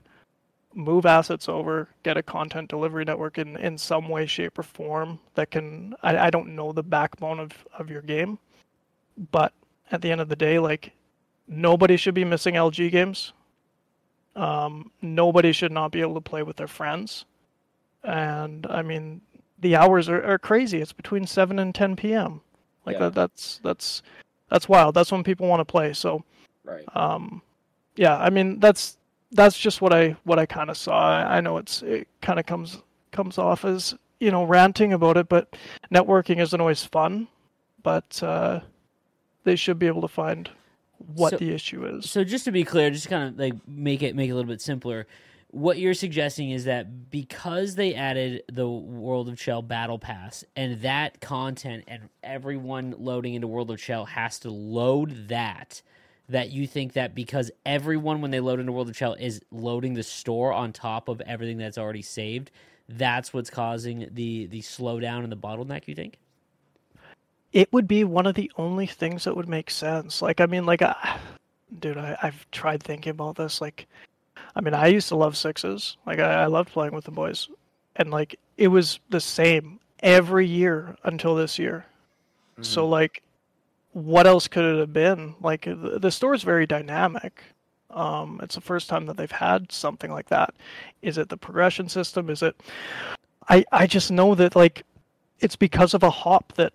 move 0.75 1.07
assets 1.07 1.49
over, 1.49 1.89
get 2.03 2.17
a 2.17 2.23
content 2.23 2.69
delivery 2.69 3.05
network 3.05 3.39
in, 3.39 3.57
in 3.57 3.77
some 3.77 4.09
way, 4.09 4.27
shape, 4.27 4.59
or 4.59 4.63
form 4.63 5.19
that 5.35 5.51
can. 5.51 5.95
I, 6.03 6.17
I 6.27 6.31
don't 6.31 6.55
know 6.55 6.73
the 6.73 6.83
backbone 6.83 7.41
of, 7.41 7.51
of 7.79 7.91
your 7.91 8.03
game, 8.03 8.39
but 9.33 9.53
at 9.91 10.01
the 10.03 10.11
end 10.11 10.21
of 10.21 10.29
the 10.29 10.37
day, 10.37 10.59
like 10.59 10.93
nobody 11.49 11.97
should 11.97 12.15
be 12.15 12.25
missing 12.25 12.55
LG 12.55 12.91
games. 12.91 13.33
Um, 14.37 14.91
nobody 15.03 15.53
should 15.53 15.73
not 15.73 15.91
be 15.91 16.01
able 16.01 16.15
to 16.15 16.21
play 16.21 16.43
with 16.43 16.57
their 16.57 16.69
friends 16.69 17.25
and 18.05 18.67
I 18.71 18.83
mean 18.83 19.21
the 19.59 19.77
hours 19.77 20.09
are, 20.09 20.23
are 20.25 20.39
crazy. 20.39 20.81
It's 20.81 20.93
between 20.93 21.27
seven 21.27 21.59
and 21.59 21.75
ten 21.75 21.97
p.m. 21.97 22.41
Like 22.87 22.95
Yeah. 22.95 23.01
that, 23.11 23.15
that's 23.15 23.61
that's 23.63 24.03
that's 24.49 24.69
wild. 24.69 24.95
That's 24.95 25.13
when 25.13 25.23
people 25.23 25.47
want 25.49 25.61
to 25.61 25.65
play. 25.65 25.93
So 25.93 26.25
Right. 26.65 26.85
um, 26.97 27.43
yeah, 27.97 28.17
I 28.17 28.31
mean 28.31 28.59
that's 28.61 28.97
that's 29.33 29.59
just 29.59 29.81
what 29.81 29.93
I 29.93 30.17
what 30.25 30.39
I 30.39 30.47
kind 30.47 30.71
of 30.71 30.77
saw. 30.77 31.09
I, 31.27 31.41
know 31.41 31.59
it's 31.59 31.83
it 31.83 32.09
kind 32.21 32.39
of 32.41 32.47
comes 32.47 32.79
comes 33.13 33.39
off 33.39 33.65
as 33.65 33.95
you 34.19 34.31
know 34.31 34.45
ranting 34.45 34.93
about 34.93 35.17
it, 35.17 35.29
but 35.29 35.57
networking 35.93 36.41
isn't 36.41 36.61
always 36.61 36.85
fun. 36.85 37.29
But 37.83 38.23
uh, 38.23 38.61
they 39.45 39.57
should 39.57 39.79
be 39.79 39.87
able 39.87 40.03
to 40.03 40.09
find 40.09 40.51
what 41.15 41.31
So- 41.31 41.37
the 41.39 41.53
issue 41.53 41.85
is. 41.87 42.11
So 42.11 42.25
just 42.25 42.45
to 42.45 42.53
be 42.53 42.65
clear, 42.65 42.91
just 42.91 43.09
kind 43.09 43.29
of 43.29 43.39
like 43.39 43.55
make 43.67 44.03
it 44.03 44.15
make 44.15 44.29
it 44.29 44.33
a 44.33 44.35
little 44.35 44.51
bit 44.51 44.61
simpler. 44.61 45.07
What 45.53 45.79
you're 45.81 45.95
suggesting 45.95 46.51
is 46.53 46.67
that 46.67 47.11
because 47.11 47.75
they 47.75 47.93
added 47.95 48.45
the 48.53 48.69
World 48.69 49.29
of 49.29 49.37
Chel 49.41 49.63
Battle 49.63 49.99
Pass 49.99 50.45
and 50.55 50.81
that 50.83 51.21
content 51.21 51.83
and 51.89 52.09
everyone 52.23 52.95
loading 52.99 53.35
into 53.35 53.49
World 53.49 53.73
of 53.73 53.81
Chel 53.81 54.05
has 54.05 54.39
to 54.41 54.51
load 54.51 55.27
that, 55.27 55.83
that 56.31 56.51
you 56.51 56.67
think 56.67 56.95
that 56.95 57.15
because 57.15 57.51
everyone 57.67 58.21
when 58.21 58.31
they 58.31 58.41
load 58.41 58.61
into 58.61 58.73
World 58.73 58.89
of 58.89 58.97
Chel 58.97 59.15
is 59.15 59.41
loading 59.51 59.95
the 59.95 60.03
store 60.03 60.53
on 60.53 60.73
top 60.73 61.09
of 61.09 61.21
everything 61.23 61.59
that's 61.59 61.79
already 61.79 62.03
saved, 62.03 62.51
that's 62.89 63.33
what's 63.35 63.51
causing 63.51 64.09
the 64.13 64.47
the 64.47 64.61
slowdown 64.61 65.23
and 65.23 65.31
the 65.31 65.37
bottleneck. 65.37 65.87
You 65.87 65.95
think? 65.95 66.19
it 67.53 67.73
would 67.73 67.89
be 67.89 68.05
one 68.05 68.27
of 68.27 68.35
the 68.35 68.51
only 68.57 68.87
things 68.87 69.25
that 69.25 69.37
would 69.37 69.49
make 69.49 69.71
sense. 69.71 70.23
Like, 70.23 70.41
I 70.41 70.47
mean, 70.47 70.67
like, 70.67 70.83
uh, 70.83 70.95
dude, 71.81 71.99
I, 71.99 72.17
I've 72.23 72.49
tried 72.51 72.83
thinking 72.83 73.11
about 73.11 73.37
this. 73.37 73.61
Like, 73.61 73.87
I 74.55 74.61
mean, 74.61 74.75
I 74.75 74.87
used 74.87 75.09
to 75.09 75.17
love 75.17 75.37
sixes. 75.37 75.97
Like, 76.07 76.21
I, 76.21 76.43
I 76.43 76.47
loved 76.47 76.71
playing 76.71 76.95
with 76.95 77.05
the 77.05 77.11
boys, 77.11 77.49
and 77.97 78.11
like, 78.11 78.39
it 78.57 78.69
was 78.69 79.01
the 79.11 79.21
same 79.21 79.81
every 80.01 80.47
year 80.47 80.97
until 81.05 81.35
this 81.35 81.59
year. 81.59 81.85
So, 82.63 82.87
like, 82.87 83.23
what 83.93 84.27
else 84.27 84.49
could 84.49 84.65
it 84.65 84.79
have 84.79 84.93
been? 84.93 85.35
Like, 85.41 85.65
the, 85.65 85.99
the 86.01 86.11
store 86.11 86.35
is 86.35 86.43
very 86.43 86.67
dynamic. 86.67 87.43
Um, 87.91 88.41
it's 88.43 88.55
the 88.55 88.61
first 88.61 88.89
time 88.89 89.07
that 89.07 89.17
they've 89.17 89.31
had 89.31 89.73
something 89.73 90.13
like 90.13 90.29
that. 90.29 90.55
Is 91.03 91.19
it 91.19 91.29
the 91.29 91.37
progression 91.37 91.89
system? 91.89 92.31
Is 92.31 92.43
it? 92.43 92.61
I 93.49 93.65
I 93.73 93.89
just 93.89 94.13
know 94.13 94.37
that 94.37 94.55
like, 94.55 94.85
it's 95.41 95.57
because 95.57 95.93
of 95.93 96.05
a 96.05 96.11
hop 96.11 96.53
that 96.53 96.73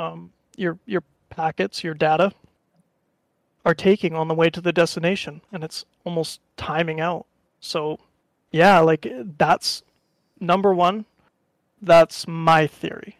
um, 0.00 0.32
your 0.56 0.76
your 0.86 1.04
packets, 1.28 1.84
your 1.84 1.94
data, 1.94 2.32
are 3.64 3.74
taking 3.74 4.16
on 4.16 4.26
the 4.26 4.34
way 4.34 4.50
to 4.50 4.60
the 4.60 4.72
destination, 4.72 5.40
and 5.52 5.62
it's 5.62 5.84
almost 6.04 6.40
timing 6.56 7.00
out. 7.00 7.26
So, 7.60 8.00
yeah, 8.50 8.80
like 8.80 9.06
that's 9.38 9.84
number 10.40 10.74
one. 10.74 11.04
That's 11.80 12.26
my 12.26 12.66
theory. 12.66 13.16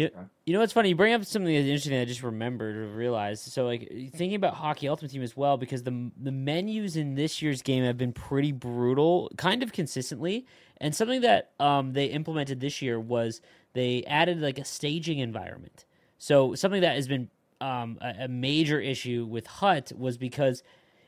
You, 0.00 0.10
you 0.46 0.52
know 0.54 0.60
what's 0.60 0.72
funny? 0.72 0.88
You 0.88 0.96
bring 0.96 1.12
up 1.12 1.24
something 1.24 1.52
that's 1.52 1.66
interesting 1.66 1.92
that 1.92 2.00
I 2.00 2.04
just 2.06 2.22
remembered 2.22 2.74
or 2.74 2.86
realized. 2.86 3.52
So, 3.52 3.66
like 3.66 3.86
thinking 4.14 4.34
about 4.34 4.54
Hockey 4.54 4.88
Ultimate 4.88 5.10
Team 5.10 5.22
as 5.22 5.36
well, 5.36 5.58
because 5.58 5.82
the 5.82 6.10
the 6.20 6.32
menus 6.32 6.96
in 6.96 7.14
this 7.14 7.42
year's 7.42 7.60
game 7.60 7.84
have 7.84 7.98
been 7.98 8.12
pretty 8.12 8.52
brutal, 8.52 9.30
kind 9.36 9.62
of 9.62 9.72
consistently. 9.72 10.46
And 10.78 10.94
something 10.94 11.20
that 11.20 11.50
um, 11.60 11.92
they 11.92 12.06
implemented 12.06 12.60
this 12.60 12.80
year 12.80 12.98
was 12.98 13.42
they 13.74 14.02
added 14.04 14.40
like 14.40 14.58
a 14.58 14.64
staging 14.64 15.18
environment. 15.18 15.84
So 16.16 16.54
something 16.54 16.80
that 16.80 16.94
has 16.94 17.06
been 17.06 17.28
um, 17.60 17.98
a, 18.00 18.24
a 18.24 18.28
major 18.28 18.80
issue 18.80 19.26
with 19.28 19.46
Hut 19.46 19.92
was 19.96 20.16
because 20.16 20.62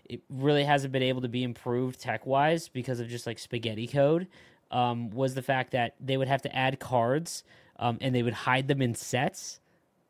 it 0.04 0.20
really 0.28 0.64
hasn't 0.64 0.92
been 0.92 1.02
able 1.02 1.22
to 1.22 1.28
be 1.28 1.42
improved 1.42 1.98
tech 1.98 2.26
wise 2.26 2.68
because 2.68 3.00
of 3.00 3.08
just 3.08 3.26
like 3.26 3.38
spaghetti 3.38 3.86
code. 3.86 4.28
Um, 4.70 5.10
was 5.10 5.34
the 5.34 5.42
fact 5.42 5.72
that 5.72 5.94
they 6.00 6.16
would 6.16 6.28
have 6.28 6.40
to 6.42 6.56
add 6.56 6.80
cards 6.80 7.44
um, 7.82 7.98
and 8.00 8.14
they 8.14 8.22
would 8.22 8.32
hide 8.32 8.68
them 8.68 8.80
in 8.80 8.94
sets 8.94 9.60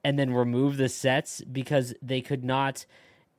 and 0.05 0.19
then 0.19 0.33
remove 0.33 0.77
the 0.77 0.89
sets 0.89 1.41
because 1.41 1.95
they 2.03 2.21
could 2.21 2.45
not 2.45 2.85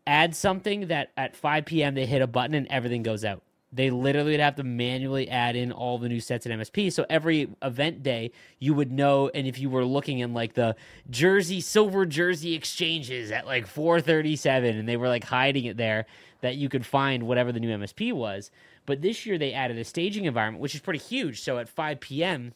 add 0.07 0.35
something 0.35 0.87
that 0.87 1.11
at 1.15 1.35
5 1.35 1.65
p.m. 1.65 1.93
they 1.93 2.05
hit 2.05 2.21
a 2.21 2.27
button 2.27 2.55
and 2.55 2.67
everything 2.67 3.03
goes 3.03 3.23
out. 3.23 3.43
They 3.71 3.89
literally 3.89 4.31
would 4.31 4.39
have 4.39 4.55
to 4.55 4.63
manually 4.63 5.29
add 5.29 5.55
in 5.55 5.71
all 5.71 5.97
the 5.97 6.09
new 6.09 6.19
sets 6.19 6.45
in 6.45 6.59
MSP. 6.59 6.91
So 6.93 7.05
every 7.09 7.49
event 7.61 8.03
day, 8.03 8.31
you 8.59 8.73
would 8.75 8.91
know. 8.91 9.29
And 9.33 9.47
if 9.47 9.57
you 9.57 9.69
were 9.69 9.83
looking 9.83 10.19
in 10.19 10.33
like 10.33 10.53
the 10.53 10.75
jersey, 11.09 11.59
silver 11.59 12.05
jersey 12.05 12.53
exchanges 12.53 13.31
at 13.31 13.47
like 13.47 13.65
437, 13.65 14.77
and 14.77 14.87
they 14.87 14.97
were 14.97 15.07
like 15.07 15.23
hiding 15.23 15.65
it 15.65 15.77
there, 15.77 16.05
that 16.41 16.55
you 16.55 16.69
could 16.69 16.85
find 16.85 17.23
whatever 17.23 17.51
the 17.51 17.59
new 17.59 17.75
MSP 17.75 18.13
was. 18.13 18.51
But 18.85 19.01
this 19.01 19.25
year 19.25 19.39
they 19.39 19.53
added 19.53 19.79
a 19.79 19.83
staging 19.83 20.25
environment, 20.25 20.61
which 20.61 20.75
is 20.75 20.81
pretty 20.81 20.99
huge. 20.99 21.41
So 21.41 21.57
at 21.57 21.67
5 21.67 21.99
p.m., 21.99 22.53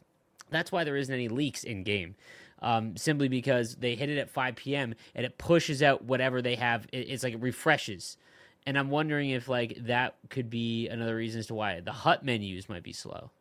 that's 0.50 0.72
why 0.72 0.84
there 0.84 0.98
isn't 0.98 1.14
any 1.14 1.28
leaks 1.30 1.64
in 1.64 1.84
game. 1.84 2.16
um, 2.62 2.98
simply 2.98 3.28
because 3.28 3.76
they 3.76 3.96
hit 3.96 4.10
it 4.10 4.18
at 4.18 4.30
5 4.30 4.56
p.m. 4.56 4.96
and 5.16 5.26
it 5.26 5.38
pushes 5.38 5.84
out 5.84 6.04
whatever 6.06 6.42
they 6.42 6.56
have. 6.56 6.88
It, 6.92 7.10
it's 7.10 7.24
like 7.24 7.34
it 7.36 7.42
refreshes, 7.42 8.18
and 8.66 8.78
I'm 8.80 8.90
wondering 8.90 9.30
if 9.30 9.48
like 9.48 9.78
that 9.86 10.16
could 10.30 10.50
be 10.50 10.88
another 10.90 11.16
reason 11.16 11.40
as 11.40 11.48
to 11.48 11.54
why 11.54 11.80
the 11.82 11.92
hut 11.92 12.24
menus 12.26 12.68
might 12.70 12.84
be 12.84 12.94
slow. 12.94 13.32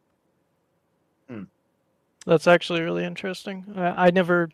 That's 2.27 2.47
actually 2.47 2.83
really 2.83 3.05
interesting. 3.05 3.65
I, 3.77 4.07
I 4.07 4.11
never, 4.11 4.51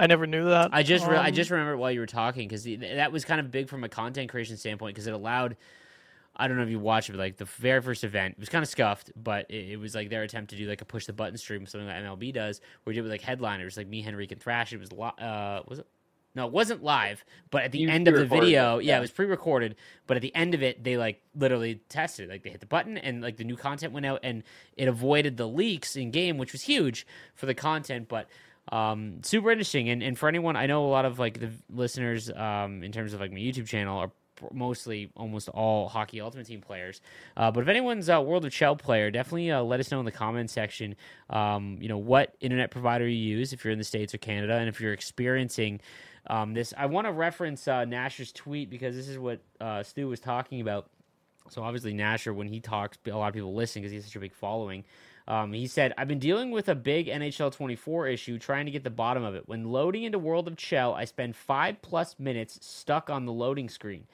I 0.00 0.06
never 0.06 0.26
knew 0.26 0.46
that. 0.46 0.72
I 0.72 0.82
just 0.82 1.06
re- 1.06 1.18
I 1.18 1.30
Um, 1.30 1.34
just 1.34 1.50
remember 1.50 1.76
while 1.76 1.90
you 1.92 2.00
were 2.00 2.06
talking 2.06 2.48
because 2.48 2.64
that 2.64 3.12
was 3.12 3.24
kind 3.24 3.40
of 3.40 3.50
big 3.50 3.68
from 3.68 3.84
a 3.84 3.88
content 3.88 4.30
creation 4.30 4.56
standpoint 4.56 4.94
because 4.94 5.06
it 5.06 5.14
allowed. 5.14 5.56
I 6.34 6.48
don't 6.48 6.56
know 6.56 6.62
if 6.62 6.70
you 6.70 6.78
watched 6.78 7.10
it, 7.10 7.12
but 7.12 7.18
like 7.18 7.36
the 7.36 7.44
very 7.44 7.82
first 7.82 8.04
event, 8.04 8.32
it 8.32 8.40
was 8.40 8.48
kind 8.48 8.62
of 8.62 8.68
scuffed, 8.68 9.12
but 9.16 9.46
it, 9.50 9.72
it 9.72 9.76
was 9.76 9.94
like 9.94 10.08
their 10.08 10.22
attempt 10.22 10.50
to 10.50 10.56
do 10.56 10.66
like 10.66 10.80
a 10.80 10.84
push 10.84 11.06
the 11.06 11.12
button 11.12 11.36
stream, 11.36 11.66
something 11.66 11.86
like 11.86 11.96
MLB 11.96 12.32
does, 12.32 12.60
where 12.84 12.92
you 12.92 13.00
did 13.00 13.02
with 13.02 13.12
like 13.12 13.20
headliners, 13.20 13.76
like 13.76 13.86
me, 13.86 14.06
Henrique, 14.06 14.32
and 14.32 14.40
Thrash. 14.40 14.72
It 14.72 14.80
was 14.80 14.92
li- 14.92 15.10
uh, 15.18 15.60
was 15.68 15.80
it? 15.80 15.86
No, 16.34 16.46
it 16.46 16.52
wasn't 16.52 16.82
live, 16.82 17.24
but 17.50 17.62
at 17.62 17.72
the 17.72 17.78
You 17.78 17.90
end 17.90 18.08
of 18.08 18.14
the 18.14 18.24
video, 18.24 18.78
yeah. 18.78 18.96
it 18.96 19.00
was 19.00 19.10
pre-recorded. 19.10 19.76
But 20.06 20.16
at 20.16 20.22
the 20.22 20.34
end 20.34 20.54
of 20.54 20.62
it, 20.62 20.82
they 20.82 20.96
like 20.96 21.20
literally 21.34 21.82
tested, 21.90 22.28
it. 22.28 22.32
like 22.32 22.42
they 22.42 22.48
hit 22.48 22.60
the 22.60 22.66
button 22.66 22.96
and 22.96 23.20
like 23.20 23.36
the 23.36 23.44
new 23.44 23.56
content 23.56 23.92
went 23.92 24.06
out, 24.06 24.20
and 24.22 24.42
it 24.76 24.88
avoided 24.88 25.36
the 25.36 25.46
leaks 25.46 25.94
in 25.94 26.10
game, 26.10 26.38
which 26.38 26.52
was 26.52 26.62
huge 26.62 27.06
for 27.34 27.44
the 27.44 27.54
content. 27.54 28.08
But 28.08 28.28
um, 28.70 29.22
super 29.22 29.50
interesting, 29.50 29.90
and 29.90 30.02
and 30.02 30.18
for 30.18 30.26
anyone, 30.26 30.56
I 30.56 30.64
know 30.64 30.86
a 30.86 30.88
lot 30.88 31.04
of 31.04 31.18
like 31.18 31.38
the 31.38 31.50
listeners, 31.68 32.30
um, 32.30 32.82
in 32.82 32.92
terms 32.92 33.12
of 33.12 33.20
like 33.20 33.30
my 33.30 33.38
YouTube 33.38 33.66
channel 33.66 33.98
are 33.98 34.10
mostly 34.52 35.10
almost 35.16 35.48
all 35.48 35.88
hockey 35.88 36.20
ultimate 36.20 36.46
team 36.46 36.60
players 36.60 37.00
uh, 37.36 37.50
but 37.50 37.62
if 37.62 37.68
anyone's 37.68 38.08
a 38.08 38.20
world 38.20 38.44
of 38.44 38.52
chel 38.52 38.76
player 38.76 39.10
definitely 39.10 39.50
uh, 39.50 39.62
let 39.62 39.80
us 39.80 39.90
know 39.90 39.98
in 39.98 40.04
the 40.04 40.12
comments 40.12 40.52
section 40.52 40.94
um, 41.30 41.78
you 41.80 41.88
know 41.88 41.98
what 41.98 42.34
internet 42.40 42.70
provider 42.70 43.06
you 43.06 43.36
use 43.36 43.52
if 43.52 43.64
you're 43.64 43.72
in 43.72 43.78
the 43.78 43.84
states 43.84 44.14
or 44.14 44.18
canada 44.18 44.56
and 44.56 44.68
if 44.68 44.80
you're 44.80 44.92
experiencing 44.92 45.80
um, 46.28 46.54
this 46.54 46.72
i 46.76 46.86
want 46.86 47.06
to 47.06 47.12
reference 47.12 47.68
uh, 47.68 47.84
nasher's 47.84 48.32
tweet 48.32 48.70
because 48.70 48.96
this 48.96 49.08
is 49.08 49.18
what 49.18 49.40
uh, 49.60 49.82
stu 49.82 50.08
was 50.08 50.20
talking 50.20 50.60
about 50.60 50.88
so 51.48 51.62
obviously 51.62 51.92
nasher 51.92 52.34
when 52.34 52.48
he 52.48 52.60
talks 52.60 52.98
a 53.06 53.10
lot 53.10 53.28
of 53.28 53.34
people 53.34 53.54
listen 53.54 53.82
because 53.82 53.90
he 53.90 53.96
has 53.96 54.04
such 54.04 54.16
a 54.16 54.20
big 54.20 54.34
following 54.34 54.84
um, 55.28 55.52
he 55.52 55.66
said, 55.66 55.94
I've 55.96 56.08
been 56.08 56.18
dealing 56.18 56.50
with 56.50 56.68
a 56.68 56.74
big 56.74 57.06
NHL 57.06 57.52
24 57.52 58.08
issue 58.08 58.38
trying 58.38 58.66
to 58.66 58.72
get 58.72 58.84
the 58.84 58.90
bottom 58.90 59.22
of 59.22 59.34
it. 59.34 59.48
When 59.48 59.70
loading 59.70 60.02
into 60.02 60.18
World 60.18 60.48
of 60.48 60.56
Chel, 60.56 60.94
I 60.94 61.04
spend 61.04 61.36
five 61.36 61.80
plus 61.80 62.16
minutes 62.18 62.58
stuck 62.60 63.08
on 63.08 63.24
the 63.24 63.32
loading 63.32 63.68
screen. 63.68 64.06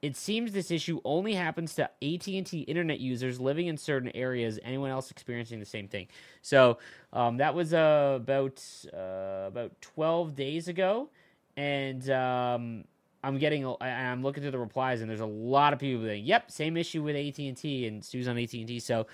It 0.00 0.16
seems 0.16 0.52
this 0.52 0.70
issue 0.70 1.00
only 1.04 1.34
happens 1.34 1.74
to 1.74 1.84
AT&T 1.84 2.64
internet 2.68 3.00
users 3.00 3.40
living 3.40 3.66
in 3.66 3.76
certain 3.76 4.10
areas. 4.14 4.58
Anyone 4.62 4.90
else 4.90 5.10
experiencing 5.10 5.58
the 5.58 5.66
same 5.66 5.88
thing? 5.88 6.06
So 6.40 6.78
um, 7.12 7.38
that 7.38 7.54
was 7.54 7.74
uh, 7.74 8.18
about 8.20 8.62
uh, 8.92 9.46
about 9.48 9.72
12 9.80 10.36
days 10.36 10.68
ago, 10.68 11.08
and 11.56 12.08
um, 12.10 12.84
I'm 13.24 13.38
getting 13.38 13.66
I'm 13.80 14.22
looking 14.22 14.42
through 14.42 14.52
the 14.52 14.58
replies, 14.58 15.00
and 15.00 15.10
there's 15.10 15.20
a 15.20 15.26
lot 15.26 15.72
of 15.72 15.80
people 15.80 16.04
saying, 16.04 16.24
"Yep, 16.24 16.50
same 16.52 16.76
issue 16.76 17.02
with 17.02 17.16
AT&T 17.16 17.86
and 17.86 18.04
Sue's 18.04 18.28
on 18.28 18.38
AT&T." 18.38 18.78
So 18.78 19.06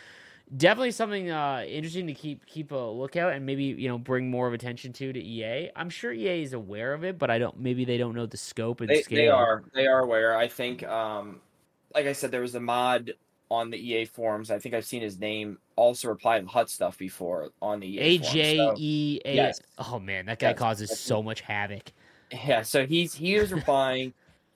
definitely 0.56 0.90
something 0.92 1.30
uh, 1.30 1.64
interesting 1.66 2.06
to 2.06 2.14
keep 2.14 2.44
keep 2.46 2.72
a 2.72 2.76
lookout 2.76 3.32
and 3.32 3.44
maybe 3.46 3.64
you 3.64 3.88
know 3.88 3.98
bring 3.98 4.30
more 4.30 4.46
of 4.46 4.54
attention 4.54 4.92
to 4.94 5.12
to 5.12 5.20
EA. 5.20 5.70
I'm 5.76 5.90
sure 5.90 6.12
EA 6.12 6.42
is 6.42 6.52
aware 6.52 6.94
of 6.94 7.04
it, 7.04 7.18
but 7.18 7.30
I 7.30 7.38
don't. 7.38 7.58
Maybe 7.58 7.84
they 7.84 7.98
don't 7.98 8.14
know 8.14 8.26
the 8.26 8.36
scope 8.36 8.80
and 8.80 8.88
They, 8.90 9.02
scale. 9.02 9.16
they 9.16 9.28
are 9.28 9.64
they 9.74 9.86
are 9.86 10.00
aware. 10.00 10.36
I 10.36 10.48
think, 10.48 10.82
um, 10.84 11.40
like 11.94 12.06
I 12.06 12.12
said, 12.12 12.30
there 12.30 12.40
was 12.40 12.54
a 12.54 12.60
mod 12.60 13.12
on 13.50 13.70
the 13.70 13.76
EA 13.78 14.06
forums. 14.06 14.50
I 14.50 14.58
think 14.58 14.74
I've 14.74 14.86
seen 14.86 15.02
his 15.02 15.18
name 15.18 15.58
also 15.76 16.08
reply 16.08 16.40
to 16.40 16.46
Hut 16.46 16.70
stuff 16.70 16.96
before 16.98 17.50
on 17.60 17.78
the 17.80 17.86
EA 17.86 18.00
A 18.00 18.18
forums. 18.18 18.32
J 18.32 18.56
So- 18.56 18.74
E 18.78 19.20
A. 19.24 19.34
Yes. 19.34 19.60
Oh 19.78 19.98
man, 19.98 20.26
that 20.26 20.38
guy 20.38 20.50
Yes. 20.50 20.58
causes 20.58 20.98
so 20.98 21.22
much 21.22 21.40
havoc. 21.42 21.92
Yeah, 22.32 22.62
so 22.62 22.86
he's 22.86 23.14
he 23.14 23.34
is 23.34 23.52
replying, 23.52 24.12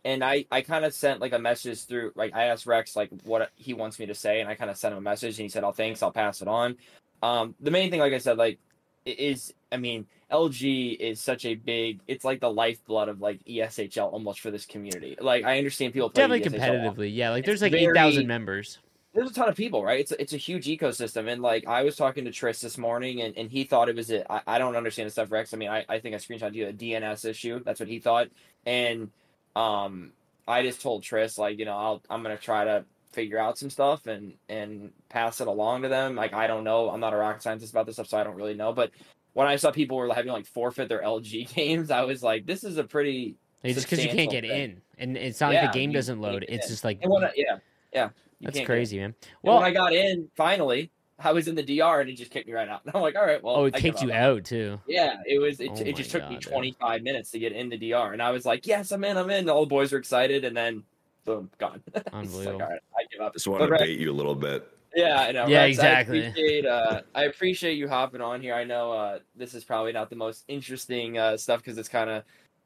and 0.09 0.25
I 0.25 0.47
I 0.51 0.63
kind 0.63 0.87
of 0.87 0.95
sent 0.95 1.21
like 1.21 1.35
a 1.35 1.39
message 1.39 1.85
through 1.85 2.13
like 2.15 2.35
I 2.35 2.45
asked 2.45 2.65
Rexx 2.67 2.97
like 2.97 3.11
what 3.25 3.51
he 3.57 3.75
wants 3.75 3.99
me 3.99 4.07
to 4.07 4.15
say, 4.15 4.41
and 4.41 4.49
I 4.49 4.55
kind 4.55 4.71
of 4.71 4.79
sent 4.79 4.93
him 4.93 4.99
a 4.99 5.03
message, 5.03 5.39
and 5.39 5.45
he 5.45 5.51
said, 5.51 5.65
"Oh, 5.65 5.73
thanks, 5.73 6.03
I'll 6.03 6.11
pass 6.11 6.41
it 6.41 6.49
on." 6.49 6.77
Um, 7.23 7.55
the 7.61 7.71
main 7.71 7.91
thing, 7.91 8.01
like 8.01 8.15
I 8.15 8.19
said, 8.19 8.39
like 8.39 8.59
is 9.05 9.53
I 9.71 9.77
mean 9.77 10.07
LG 10.33 10.97
is 10.97 11.21
such 11.21 11.45
a 11.45 11.57
big. 11.57 12.01
It's 12.07 12.25
like 12.25 12.41
the 12.41 12.51
lifeblood 12.51 13.11
of 13.11 13.21
like 13.21 13.45
ESHL 13.45 14.11
almost 14.11 14.41
for 14.41 14.51
this 14.51 14.65
community. 14.65 15.15
Like 15.21 15.45
I 15.45 15.59
understand 15.59 15.93
people 15.93 16.09
play 16.09 16.23
Definitely 16.27 16.59
ESHL 16.59 16.95
competitively, 16.95 17.15
yeah. 17.15 17.29
Like 17.31 17.41
It's 17.41 17.47
there's 17.47 17.63
like 17.63 17.75
eight 17.75 17.95
thousand 17.95 18.27
members. 18.27 18.79
there's 19.13 19.31
a 19.31 19.35
ton 19.35 19.51
of 19.51 19.57
people, 19.57 19.85
right? 19.85 20.01
It's 20.01 20.13
a, 20.13 20.23
it's 20.23 20.33
a 20.33 20.39
huge 20.39 20.67
ecosystem, 20.67 21.31
and 21.31 21.43
like 21.43 21.67
I 21.67 21.83
was 21.83 21.97
talking 21.97 22.25
to 22.25 22.31
Tris 22.31 22.63
this 22.63 22.79
morning, 22.79 23.21
and, 23.21 23.37
and 23.37 23.51
he 23.51 23.65
thought 23.65 23.91
it 23.91 23.97
was 23.97 24.11
a 24.11 24.31
I, 24.33 24.41
I 24.47 24.59
don't 24.59 24.75
understand 24.75 25.07
the 25.07 25.11
stuff, 25.11 25.29
Rexx. 25.29 25.53
I 25.53 25.59
mean, 25.59 25.69
I, 25.69 25.85
I 25.87 25.99
think 25.99 26.15
I 26.15 26.19
screenshot 26.19 26.55
you 26.55 26.69
a 26.69 26.73
DNS 26.73 27.29
issue. 27.29 27.63
That's 27.63 27.79
what 27.79 27.91
he 27.91 27.99
thought, 27.99 28.29
and 28.65 29.11
um, 29.59 30.13
I 30.47 30.63
just 30.63 30.81
told 30.81 31.03
Tris 31.03 31.37
like 31.39 31.59
you 31.59 31.65
know 31.65 31.77
I'll 31.77 32.03
I'm 32.09 32.23
gonna 32.23 32.37
try 32.37 32.65
to 32.65 32.85
figure 33.13 33.39
out 33.39 33.59
some 33.59 33.71
stuff 33.71 34.07
and 34.07 34.35
and 34.49 34.93
pass 35.09 35.41
it 35.41 35.49
along 35.49 35.83
to 35.83 35.89
them. 35.89 36.15
Like 36.15 36.33
I 36.33 36.47
don't 36.47 36.65
know, 36.65 36.91
I'm 36.91 37.01
not 37.01 37.13
a 37.13 37.17
rocket 37.17 37.43
scientist 37.43 37.73
about 37.73 37.87
this 37.87 37.97
stuff, 37.97 38.09
so 38.09 38.19
I 38.19 38.25
don't 38.25 38.37
really 38.37 38.55
know. 38.55 38.73
But 38.73 38.93
when 39.33 39.47
I 39.47 39.57
saw 39.57 39.71
people 39.71 39.97
were 39.97 40.13
having 40.15 40.33
like 40.33 40.47
forfeit 40.47 40.89
their 40.89 41.03
LG 41.03 41.55
games, 41.55 41.91
I 41.91 42.03
was 42.05 42.23
like, 42.23 42.47
this 42.47 42.65
is 42.65 42.77
a 42.79 42.85
pretty 42.85 43.37
It's 43.63 43.75
just 43.75 43.89
because 43.91 44.05
you 44.05 44.11
can't 44.11 44.31
get 44.31 44.45
thing. 44.45 44.63
in, 44.63 44.83
and 44.99 45.17
it's 45.17 45.41
not 45.41 45.53
like 45.53 45.73
the 45.73 45.79
game 45.79 45.93
doesn't 45.93 46.21
load. 46.21 46.45
It's 46.49 46.67
in. 46.67 46.71
just 46.71 46.85
like 46.85 47.01
I, 47.05 47.33
yeah, 47.37 47.59
yeah, 47.93 48.11
that's 48.41 48.55
can't 48.55 48.55
get 48.55 48.61
in. 48.61 48.67
crazy, 48.67 48.97
man. 48.99 49.05
And 49.07 49.15
Well, 49.43 49.57
when 49.57 49.65
I 49.65 49.71
got 49.73 49.93
in, 49.93 50.29
finally, 50.37 50.91
I 51.19 51.33
was 51.33 51.49
in 51.49 51.55
the 51.57 51.63
DR 51.63 52.01
and 52.01 52.09
it 52.09 52.15
just 52.15 52.31
kicked 52.31 52.47
me 52.47 52.53
right 52.53 52.69
out. 52.69 52.83
And 52.85 52.95
I'm 52.95 53.03
like, 53.03 53.17
all 53.17 53.27
right, 53.27 53.43
well, 53.43 53.57
oh, 53.57 53.65
it 53.65 53.75
I 53.75 53.81
kicked 53.81 54.03
you 54.03 54.13
out 54.13 54.45
too. 54.45 54.81
Yeah, 54.87 55.17
it 55.27 55.41
was. 55.41 55.61
It, 55.61 55.71
Oh 55.71 55.81
it 55.81 55.97
just 55.97 56.13
my 56.15 56.21
took 56.21 56.29
me 56.31 56.37
God, 56.37 56.43
dude. 56.43 56.53
25 56.53 57.03
minutes 57.03 57.31
to 57.33 57.39
get 57.39 57.53
in 57.53 57.69
the 57.69 57.77
DR, 57.77 58.13
and 58.13 58.23
I 58.23 58.31
was 58.31 58.47
like, 58.47 58.67
yes, 58.67 58.93
I'm 58.93 59.05
in, 59.05 59.17
I'm 59.17 59.31
in. 59.31 59.49
All 59.49 59.63
the 59.63 59.69
boys 59.69 59.93
were 59.93 59.99
excited, 59.99 60.45
and 60.45 60.57
then 60.57 60.85
boom, 61.25 61.51
gone. 61.59 61.83
It's 61.95 61.95
just 61.95 62.07
like, 62.07 62.15
Unbelievable. 62.15 62.63
all 62.63 62.69
right, 62.71 62.81
I 62.97 63.03
give 63.13 63.21
up. 63.21 63.33
Just 63.35 63.47
want 63.49 63.63
to 63.63 63.69
Rexx- 63.69 63.79
bait 63.79 63.99
you 63.99 64.11
a 64.11 64.15
little 64.15 64.35
bit. 64.35 64.69
Yeah, 64.95 65.21
I 65.21 65.33
know. 65.33 65.47
Yeah, 65.47 65.65
Rexx, 65.67 65.69
exactly. 65.69 66.25
I 66.25 66.29
appreciate, 66.29 66.67
uh, 66.67 67.01
I 67.15 67.25
appreciate 67.25 67.75
you 67.75 67.89
hopping 67.89 68.21
on 68.21 68.41
here. 68.41 68.55
I 68.55 68.65
know 68.65 68.93
uh, 68.93 69.19
this 69.37 69.55
is 69.55 69.65
probably 69.65 69.93
not 69.93 70.11
the 70.11 70.17
most 70.17 70.45
interesting 70.49 71.19
uh, 71.19 71.37
stuff 71.37 71.61
because 71.61 71.77
it's 71.79 71.89
kind 71.89 72.09
of, 72.09 72.23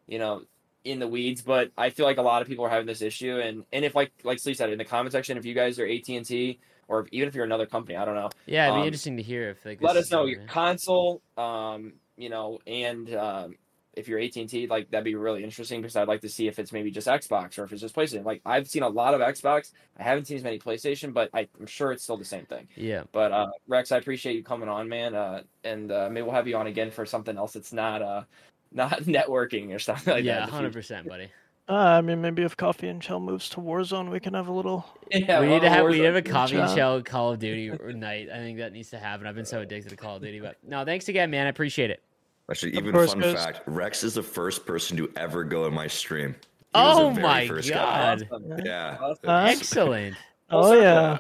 you 0.07 0.19
know, 0.19 0.43
in 0.85 0.99
the 1.01 1.09
weeds. 1.09 1.43
But 1.43 1.73
I 1.77 1.91
feel 1.91 2.07
like 2.07 2.19
a 2.19 2.23
lot 2.23 2.41
of 2.43 2.49
people 2.49 2.65
are 2.65 2.71
having 2.71 2.87
this 2.87 3.03
issue, 3.03 3.41
and 3.41 3.65
and 3.73 3.85
if 3.85 3.95
like 3.95 4.13
like 4.23 4.39
Slee 4.39 4.55
said 4.55 4.71
in 4.71 4.79
the 4.79 4.85
comment 4.85 5.13
section, 5.13 5.37
if 5.37 5.45
you 5.45 5.55
guys 5.55 5.79
are 5.79 5.87
AT 5.87 6.09
and 6.09 6.25
T 6.25 6.61
or 6.89 7.01
if, 7.01 7.09
even 7.13 7.29
if 7.29 7.35
you're 7.35 7.45
another 7.45 7.67
company, 7.67 7.97
I 7.97 8.05
don't 8.05 8.15
know, 8.15 8.31
Yeah, 8.47 8.65
it'd 8.67 8.77
be 8.77 8.81
Um, 8.81 8.87
interesting 8.87 9.17
to 9.17 9.23
hear 9.23 9.51
if 9.51 9.65
like 9.65 9.83
let 9.83 9.97
us 9.97 10.11
know 10.11 10.25
your 10.27 10.43
console, 10.45 11.23
um, 11.37 11.95
you 12.17 12.29
know, 12.29 12.59
and 12.67 13.15
um, 13.15 13.57
if 13.95 14.09
you're 14.09 14.19
AT 14.19 14.37
and 14.37 14.49
T, 14.49 14.67
like 14.67 14.91
that'd 14.91 15.05
be 15.05 15.15
really 15.15 15.45
interesting 15.45 15.83
because 15.83 15.97
I'd 15.97 16.09
like 16.09 16.23
to 16.23 16.29
see 16.29 16.49
if 16.49 16.59
it's 16.59 16.73
maybe 16.73 16.91
just 16.91 17.07
Xbox 17.07 17.59
or 17.59 17.65
if 17.65 17.73
it's 17.73 17.81
just 17.83 17.95
PlayStation. 17.95 18.25
Like 18.25 18.41
I've 18.47 18.67
seen 18.69 18.83
a 18.83 18.89
lot 18.89 19.13
of 19.15 19.21
Xbox, 19.21 19.73
I 19.99 20.03
haven't 20.03 20.27
seen 20.27 20.39
as 20.39 20.43
many 20.43 20.59
PlayStation, 20.59 21.13
but 21.13 21.29
I, 21.35 21.49
I'm 21.59 21.67
sure 21.67 21.93
it's 21.93 22.03
still 22.03 22.17
the 22.17 22.25
same 22.25 22.47
thing. 22.47 22.69
Yeah, 22.75 23.05
But 23.13 23.33
uh, 23.33 23.47
Rexx, 23.69 23.93
I 23.93 23.99
appreciate 23.99 24.37
you 24.37 24.43
coming 24.43 24.69
on, 24.69 24.89
man, 24.89 25.15
uh, 25.15 25.43
and 25.65 25.93
uh, 25.93 26.09
maybe 26.11 26.23
we'll 26.25 26.35
have 26.35 26.49
you 26.49 26.57
on 26.57 26.67
again 26.67 26.91
for 26.91 27.05
something 27.05 27.37
else 27.37 27.53
that's 27.53 27.73
not 27.73 28.01
uh, 28.03 28.23
not 28.73 29.03
networking 29.03 29.75
or 29.75 29.79
something 29.79 30.15
like 30.15 30.25
yeah, 30.25 30.41
that. 30.41 30.47
the 30.47 30.53
hundred 30.53 30.73
percent, 30.73 31.07
buddy. 31.07 31.29
Uh, 31.69 31.75
I 31.75 32.01
mean, 32.01 32.21
maybe 32.21 32.43
if 32.43 32.57
Coffee 32.57 32.89
and 32.89 33.01
Chel 33.01 33.21
moves 33.21 33.49
to 33.51 33.59
Warzone, 33.59 34.11
we 34.11 34.19
can 34.21 34.35
have 34.35 34.49
a 34.49 34.53
little. 34.53 34.85
Yeah, 35.11 35.41
we 35.41 35.47
need 35.47 35.63
to 35.63 35.71
have 35.71 35.85
we 35.85 35.91
Warzone- 35.91 35.93
need 35.93 35.99
to 36.01 36.05
have 36.07 36.17
a 36.17 36.23
coffee 36.23 36.57
and 36.57 36.69
job. 36.69 36.77
shell 36.77 37.03
Call 37.05 37.33
of 37.33 37.39
Duty 37.39 37.71
night. 37.95 38.29
I 38.33 38.39
think 38.39 38.59
that 38.59 38.73
needs 38.73 38.91
to 38.91 38.99
happen. 38.99 39.27
I've 39.27 39.35
been 39.37 39.45
so 39.47 39.61
addicted 39.61 39.91
to 39.91 39.97
Call 39.97 40.17
of 40.17 40.23
Duty, 40.23 40.41
but 40.41 40.57
no, 40.67 40.85
thanks 40.85 41.09
again, 41.09 41.31
man. 41.31 41.47
I 41.47 41.51
appreciate 41.51 41.91
it. 41.91 42.03
Actually, 42.51 42.73
Of 42.73 42.79
even 42.79 42.93
course, 42.93 43.13
fun 43.13 43.21
guys. 43.23 43.35
fact: 43.35 43.67
Rexx 43.67 44.03
is 44.05 44.15
the 44.15 44.23
first 44.23 44.67
person 44.67 44.97
to 44.97 45.11
ever 45.17 45.45
go 45.45 45.65
in 45.67 45.73
my 45.73 45.87
stream. 45.87 46.35
He 46.75 46.81
was 46.81 46.97
the 46.97 47.03
Oh 47.05 47.11
very 47.11 47.23
my 47.23 47.49
first 47.49 47.71
god! 47.71 48.23
Awesome. 48.31 48.49
Yeah. 48.49 48.57
Yeah. 48.65 48.99
Awesome. 49.01 49.29
Uh, 49.31 49.45
Excellent. 49.45 50.17
Full 50.51 50.65
Oh 50.65 50.73
yeah. 50.81 51.19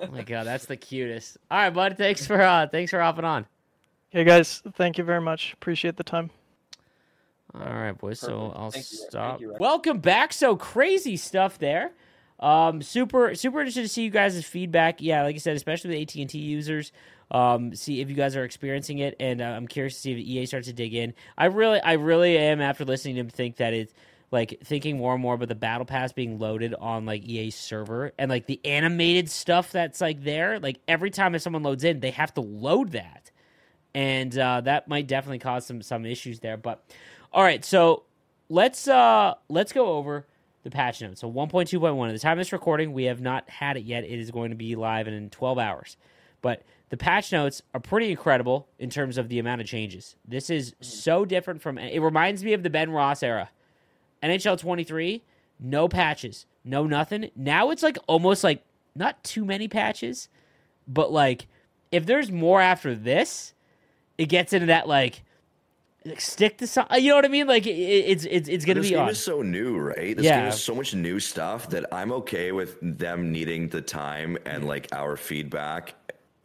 Oh 0.00 0.06
my 0.10 0.22
god, 0.22 0.44
that's 0.46 0.64
the 0.64 0.76
cutest. 0.76 1.36
All 1.50 1.58
right, 1.58 1.70
bud. 1.70 1.96
Thanks 1.98 2.26
for 2.26 2.40
uh, 2.40 2.66
thanks 2.66 2.90
for 2.90 3.00
hopping 3.00 3.24
on. 3.26 3.46
Okay, 4.12 4.24
guys. 4.24 4.62
Thank 4.74 4.96
you 4.98 5.04
very 5.04 5.20
much. 5.20 5.52
Appreciate 5.52 5.96
the 5.96 6.02
time. 6.04 6.30
All 7.60 7.74
right, 7.74 7.96
boys. 7.96 8.20
So 8.20 8.52
I'll 8.54 8.70
Thank 8.70 8.84
stop. 8.84 9.40
You, 9.40 9.54
Welcome 9.58 10.00
back. 10.00 10.32
So 10.32 10.56
crazy 10.56 11.16
stuff 11.16 11.58
there. 11.58 11.92
Um, 12.38 12.82
super, 12.82 13.34
super 13.34 13.60
interested 13.60 13.82
to 13.82 13.88
see 13.88 14.02
you 14.02 14.10
guys' 14.10 14.44
feedback. 14.44 15.00
Yeah, 15.00 15.22
like 15.22 15.36
I 15.36 15.38
said, 15.38 15.56
especially 15.56 15.90
with 15.90 16.02
AT 16.02 16.20
and 16.20 16.28
T 16.28 16.38
users. 16.38 16.92
Um, 17.30 17.74
see 17.74 18.00
if 18.00 18.08
you 18.08 18.14
guys 18.14 18.36
are 18.36 18.44
experiencing 18.44 18.98
it, 18.98 19.16
and 19.18 19.40
uh, 19.40 19.46
I'm 19.46 19.66
curious 19.66 19.94
to 19.94 20.00
see 20.00 20.12
if 20.12 20.18
EA 20.18 20.46
starts 20.46 20.68
to 20.68 20.72
dig 20.72 20.94
in. 20.94 21.14
I 21.36 21.46
really, 21.46 21.80
I 21.80 21.94
really 21.94 22.36
am 22.38 22.60
after 22.60 22.84
listening 22.84 23.14
to 23.16 23.22
him 23.22 23.30
think 23.30 23.56
that 23.56 23.72
it's 23.72 23.92
like 24.30 24.58
thinking 24.62 24.98
more 24.98 25.14
and 25.14 25.22
more 25.22 25.34
about 25.34 25.48
the 25.48 25.54
battle 25.54 25.86
pass 25.86 26.12
being 26.12 26.38
loaded 26.38 26.74
on 26.74 27.06
like 27.06 27.24
EA's 27.24 27.54
server 27.54 28.12
and 28.18 28.28
like 28.28 28.46
the 28.46 28.60
animated 28.64 29.30
stuff 29.30 29.72
that's 29.72 30.00
like 30.00 30.22
there. 30.22 30.60
Like 30.60 30.78
every 30.86 31.10
time 31.10 31.34
if 31.34 31.42
someone 31.42 31.62
loads 31.62 31.84
in, 31.84 32.00
they 32.00 32.10
have 32.10 32.34
to 32.34 32.40
load 32.42 32.92
that 32.92 33.30
and 33.96 34.36
uh, 34.38 34.60
that 34.60 34.88
might 34.88 35.06
definitely 35.06 35.38
cause 35.38 35.64
some 35.64 35.80
some 35.80 36.04
issues 36.04 36.40
there. 36.40 36.58
But 36.58 36.84
all 37.36 37.42
right, 37.42 37.62
so 37.62 38.04
let's 38.48 38.88
uh 38.88 39.34
let's 39.50 39.72
go 39.72 39.98
over 39.98 40.26
the 40.64 40.70
patch 40.70 41.02
notes. 41.02 41.20
So 41.20 41.30
1.2.1. 41.30 42.08
At 42.08 42.12
the 42.14 42.18
time 42.18 42.32
of 42.32 42.38
this 42.38 42.52
recording, 42.52 42.94
we 42.94 43.04
have 43.04 43.20
not 43.20 43.48
had 43.50 43.76
it 43.76 43.84
yet. 43.84 44.04
It 44.04 44.18
is 44.18 44.30
going 44.30 44.50
to 44.50 44.56
be 44.56 44.74
live 44.74 45.06
in 45.06 45.28
12 45.28 45.58
hours. 45.58 45.98
But 46.40 46.62
the 46.88 46.96
patch 46.96 47.32
notes 47.32 47.60
are 47.74 47.80
pretty 47.80 48.10
incredible 48.10 48.68
in 48.78 48.88
terms 48.88 49.18
of 49.18 49.28
the 49.28 49.38
amount 49.38 49.60
of 49.60 49.66
changes. 49.66 50.16
This 50.26 50.48
is 50.48 50.74
so 50.80 51.26
different 51.26 51.60
from 51.60 51.76
it 51.76 52.00
reminds 52.00 52.42
me 52.42 52.54
of 52.54 52.62
the 52.62 52.70
Ben 52.70 52.90
Ross 52.90 53.22
era. 53.22 53.50
NHL 54.22 54.58
23, 54.58 55.22
no 55.60 55.88
patches, 55.88 56.46
no 56.64 56.86
nothing. 56.86 57.30
Now 57.36 57.70
it's 57.70 57.82
like 57.82 57.98
almost 58.06 58.44
like 58.44 58.64
not 58.94 59.22
too 59.22 59.44
many 59.44 59.68
patches, 59.68 60.30
but 60.88 61.12
like 61.12 61.48
if 61.92 62.06
there's 62.06 62.32
more 62.32 62.62
after 62.62 62.94
this, 62.94 63.52
it 64.16 64.30
gets 64.30 64.54
into 64.54 64.66
that 64.66 64.88
like 64.88 65.22
like, 66.06 66.20
stick 66.20 66.58
to 66.58 66.66
some. 66.66 66.86
You 66.96 67.10
know 67.10 67.16
what 67.16 67.24
I 67.24 67.28
mean? 67.28 67.46
Like 67.46 67.66
it, 67.66 67.70
it's 67.72 68.24
it's 68.24 68.48
it's 68.48 68.64
gonna 68.64 68.80
this 68.80 68.90
be 68.90 68.94
game 68.94 69.04
on. 69.04 69.08
is 69.10 69.22
so 69.22 69.42
new, 69.42 69.76
right? 69.78 70.16
This 70.16 70.24
Yeah. 70.24 70.40
game 70.40 70.48
is 70.48 70.62
so 70.62 70.74
much 70.74 70.94
new 70.94 71.20
stuff 71.20 71.68
that 71.70 71.86
I'm 71.92 72.12
okay 72.12 72.52
with 72.52 72.78
them 72.80 73.32
needing 73.32 73.68
the 73.68 73.80
time 73.82 74.38
and 74.46 74.64
mm. 74.64 74.68
like 74.68 74.88
our 74.92 75.16
feedback, 75.16 75.94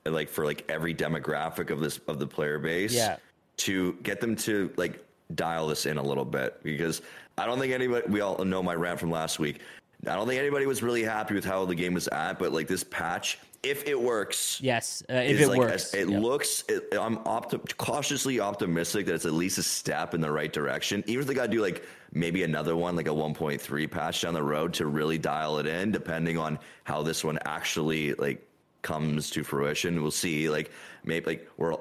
like 0.06 0.30
for 0.30 0.46
like 0.46 0.66
every 0.70 0.94
demographic 0.94 1.70
of 1.70 1.80
this 1.80 2.00
of 2.08 2.20
the 2.20 2.28
player 2.28 2.60
base, 2.60 2.94
Yeah. 2.94 3.18
to 3.58 3.94
get 4.04 4.20
them 4.22 4.36
to 4.38 4.72
like 4.78 5.04
dial 5.36 5.68
this 5.68 5.86
in 5.86 5.98
a 5.98 6.04
little 6.04 6.26
bit 6.26 6.62
because 6.64 7.02
I 7.38 7.46
don't 7.46 7.60
think 7.60 7.74
anybody. 7.74 8.08
We 8.10 8.22
all 8.22 8.44
know 8.44 8.62
my 8.62 8.76
rant 8.76 9.00
from 9.00 9.12
last 9.12 9.40
week. 9.40 9.62
I 10.08 10.16
don't 10.16 10.28
think 10.28 10.40
anybody 10.40 10.66
was 10.66 10.82
really 10.82 11.04
happy 11.04 11.36
with 11.36 11.46
how 11.46 11.66
the 11.66 11.76
game 11.76 11.94
was 11.94 12.08
at, 12.08 12.40
but 12.40 12.52
like 12.52 12.68
this 12.68 12.84
patch, 12.84 13.38
if 13.64 13.88
it 13.88 14.00
works, 14.00 14.60
yes, 14.62 15.04
uh, 15.10 15.14
if 15.14 15.40
it 15.40 15.48
like 15.48 15.60
works. 15.60 15.94
a- 15.94 16.02
it 16.02 16.10
Yep. 16.10 16.22
looks. 16.22 16.64
It, 16.68 16.88
I'm 17.00 17.18
opti- 17.18 17.78
cautiously 17.78 18.40
optimistic 18.40 19.06
that 19.06 19.14
it's 19.14 19.26
at 19.26 19.34
least 19.34 19.60
a 19.60 19.64
step 19.64 20.16
in 20.16 20.22
the 20.22 20.32
right 20.32 20.52
direction. 20.52 21.04
Even 21.06 21.22
if 21.22 21.28
they 21.28 21.36
got 21.36 21.46
to 21.46 21.52
do 21.52 21.62
like 21.62 21.86
maybe 22.12 22.42
another 22.42 22.76
one, 22.76 22.96
like 22.96 23.08
a 23.08 23.12
1.3 23.14 23.86
patch 23.92 24.22
down 24.22 24.34
the 24.34 24.42
road 24.42 24.74
to 24.74 24.88
really 24.88 25.20
dial 25.20 25.60
it 25.60 25.68
in, 25.68 25.92
depending 25.92 26.40
on 26.40 26.58
how 26.86 27.04
this 27.04 27.24
one 27.24 27.38
actually 27.46 28.14
like 28.16 28.44
comes 28.82 29.30
to 29.30 29.44
fruition. 29.44 30.02
We'll 30.02 30.10
see. 30.10 30.50
Like 30.50 30.72
maybe 31.04 31.26
like 31.28 31.50
we're 31.58 31.76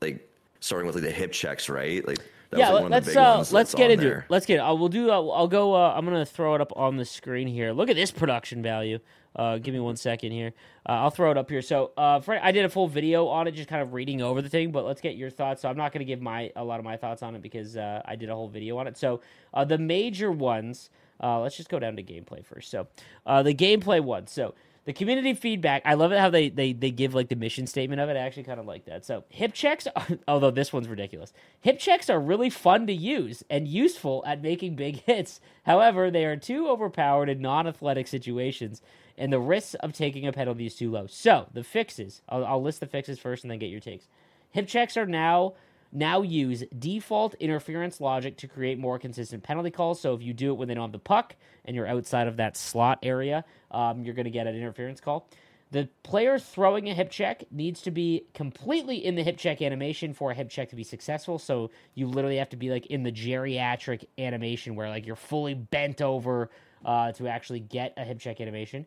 like 0.00 0.26
starting 0.60 0.86
with 0.86 0.94
like 0.96 1.04
the 1.04 1.10
hip 1.10 1.32
checks, 1.32 1.68
right? 1.68 2.06
Like 2.08 2.20
that 2.50 2.58
yeah, 2.58 2.70
let's 2.70 3.16
uh, 3.16 3.44
let's 3.50 3.74
get 3.74 3.90
into 3.90 4.04
there. 4.04 4.18
it. 4.20 4.24
Let's 4.28 4.46
get. 4.46 4.56
It. 4.56 4.62
I 4.62 4.70
will 4.72 4.88
do. 4.88 5.10
I'll, 5.10 5.32
I'll 5.32 5.48
go. 5.48 5.74
Uh, 5.74 5.94
I'm 5.96 6.04
gonna 6.04 6.26
throw 6.26 6.54
it 6.54 6.60
up 6.60 6.72
on 6.76 6.96
the 6.96 7.04
screen 7.04 7.48
here. 7.48 7.72
Look 7.72 7.90
at 7.90 7.96
this 7.96 8.10
production 8.10 8.62
value. 8.62 8.98
Uh, 9.34 9.58
give 9.58 9.74
me 9.74 9.80
one 9.80 9.96
second 9.96 10.32
here. 10.32 10.52
Uh, 10.88 10.92
I'll 10.92 11.10
throw 11.10 11.30
it 11.30 11.36
up 11.36 11.50
here. 11.50 11.60
So, 11.60 11.92
uh, 11.98 12.20
Fred, 12.20 12.40
I 12.42 12.52
did 12.52 12.64
a 12.64 12.70
full 12.70 12.88
video 12.88 13.26
on 13.26 13.46
it, 13.46 13.52
just 13.52 13.68
kind 13.68 13.82
of 13.82 13.92
reading 13.92 14.22
over 14.22 14.40
the 14.40 14.48
thing. 14.48 14.72
But 14.72 14.86
let's 14.86 15.02
get 15.02 15.16
your 15.16 15.28
thoughts. 15.28 15.62
So, 15.62 15.68
I'm 15.68 15.76
not 15.76 15.92
gonna 15.92 16.04
give 16.04 16.22
my 16.22 16.50
a 16.56 16.64
lot 16.64 16.78
of 16.78 16.84
my 16.84 16.96
thoughts 16.96 17.22
on 17.22 17.34
it 17.34 17.42
because 17.42 17.76
uh, 17.76 18.00
I 18.04 18.16
did 18.16 18.30
a 18.30 18.34
whole 18.34 18.48
video 18.48 18.78
on 18.78 18.86
it. 18.86 18.96
So, 18.96 19.20
uh, 19.52 19.64
the 19.64 19.78
major 19.78 20.32
ones. 20.32 20.90
Uh, 21.18 21.40
let's 21.40 21.56
just 21.56 21.70
go 21.70 21.78
down 21.78 21.96
to 21.96 22.02
gameplay 22.02 22.44
first. 22.44 22.70
So, 22.70 22.88
uh, 23.24 23.42
the 23.42 23.54
gameplay 23.54 24.02
one. 24.02 24.26
So, 24.26 24.54
the 24.86 24.92
community 24.92 25.34
feedback. 25.34 25.82
I 25.84 25.94
love 25.94 26.12
it 26.12 26.20
how 26.20 26.30
they 26.30 26.48
they 26.48 26.72
they 26.72 26.92
give 26.92 27.12
like 27.12 27.28
the 27.28 27.36
mission 27.36 27.66
statement 27.66 28.00
of 28.00 28.08
it. 28.08 28.16
I 28.16 28.20
actually 28.20 28.44
kind 28.44 28.60
of 28.60 28.66
like 28.66 28.86
that. 28.86 29.04
So, 29.04 29.24
hip 29.28 29.52
checks. 29.52 29.86
Although 30.28 30.52
this 30.52 30.72
one's 30.72 30.88
ridiculous. 30.88 31.32
Hip 31.60 31.78
checks 31.78 32.08
are 32.08 32.20
really 32.20 32.48
fun 32.48 32.86
to 32.86 32.92
use 32.92 33.42
and 33.50 33.68
useful 33.68 34.22
at 34.26 34.40
making 34.40 34.76
big 34.76 35.02
hits. 35.06 35.40
However, 35.64 36.10
they 36.10 36.24
are 36.24 36.36
too 36.36 36.68
overpowered 36.68 37.28
in 37.28 37.42
non-athletic 37.42 38.06
situations, 38.06 38.80
and 39.18 39.32
the 39.32 39.40
risks 39.40 39.74
of 39.74 39.92
taking 39.92 40.26
a 40.26 40.32
penalty 40.32 40.66
is 40.66 40.76
too 40.76 40.90
low. 40.90 41.06
So, 41.08 41.48
the 41.52 41.64
fixes. 41.64 42.22
I'll, 42.28 42.46
I'll 42.46 42.62
list 42.62 42.78
the 42.80 42.86
fixes 42.86 43.18
first, 43.18 43.42
and 43.42 43.50
then 43.50 43.58
get 43.58 43.70
your 43.70 43.80
takes. 43.80 44.06
Hip 44.52 44.68
checks 44.68 44.96
are 44.96 45.06
now 45.06 45.54
now 45.92 46.22
use 46.22 46.64
default 46.78 47.34
interference 47.34 48.00
logic 48.00 48.36
to 48.38 48.48
create 48.48 48.78
more 48.78 48.98
consistent 48.98 49.42
penalty 49.42 49.70
calls. 49.70 50.00
So 50.00 50.14
if 50.14 50.22
you 50.22 50.32
do 50.32 50.52
it 50.52 50.54
when 50.54 50.68
they 50.68 50.74
don't 50.74 50.84
have 50.84 50.92
the 50.92 50.98
puck 50.98 51.36
and 51.64 51.74
you're 51.74 51.86
outside 51.86 52.28
of 52.28 52.36
that 52.36 52.56
slot 52.56 52.98
area, 53.02 53.44
um, 53.70 54.02
you're 54.02 54.14
going 54.14 54.24
to 54.24 54.30
get 54.30 54.46
an 54.46 54.54
interference 54.54 55.00
call. 55.00 55.28
The 55.72 55.88
player 56.04 56.38
throwing 56.38 56.88
a 56.88 56.94
hip 56.94 57.10
check 57.10 57.42
needs 57.50 57.82
to 57.82 57.90
be 57.90 58.26
completely 58.34 59.04
in 59.04 59.16
the 59.16 59.22
hip 59.24 59.36
check 59.36 59.60
animation 59.60 60.14
for 60.14 60.30
a 60.30 60.34
hip 60.34 60.48
check 60.48 60.70
to 60.70 60.76
be 60.76 60.84
successful. 60.84 61.38
So 61.40 61.70
you 61.94 62.06
literally 62.06 62.36
have 62.36 62.50
to 62.50 62.56
be 62.56 62.70
like 62.70 62.86
in 62.86 63.02
the 63.02 63.10
geriatric 63.10 64.04
animation 64.16 64.76
where 64.76 64.88
like 64.88 65.06
you're 65.06 65.16
fully 65.16 65.54
bent 65.54 66.00
over 66.00 66.50
uh, 66.84 67.10
to 67.12 67.26
actually 67.26 67.60
get 67.60 67.94
a 67.96 68.04
hip 68.04 68.20
check 68.20 68.40
animation. 68.40 68.86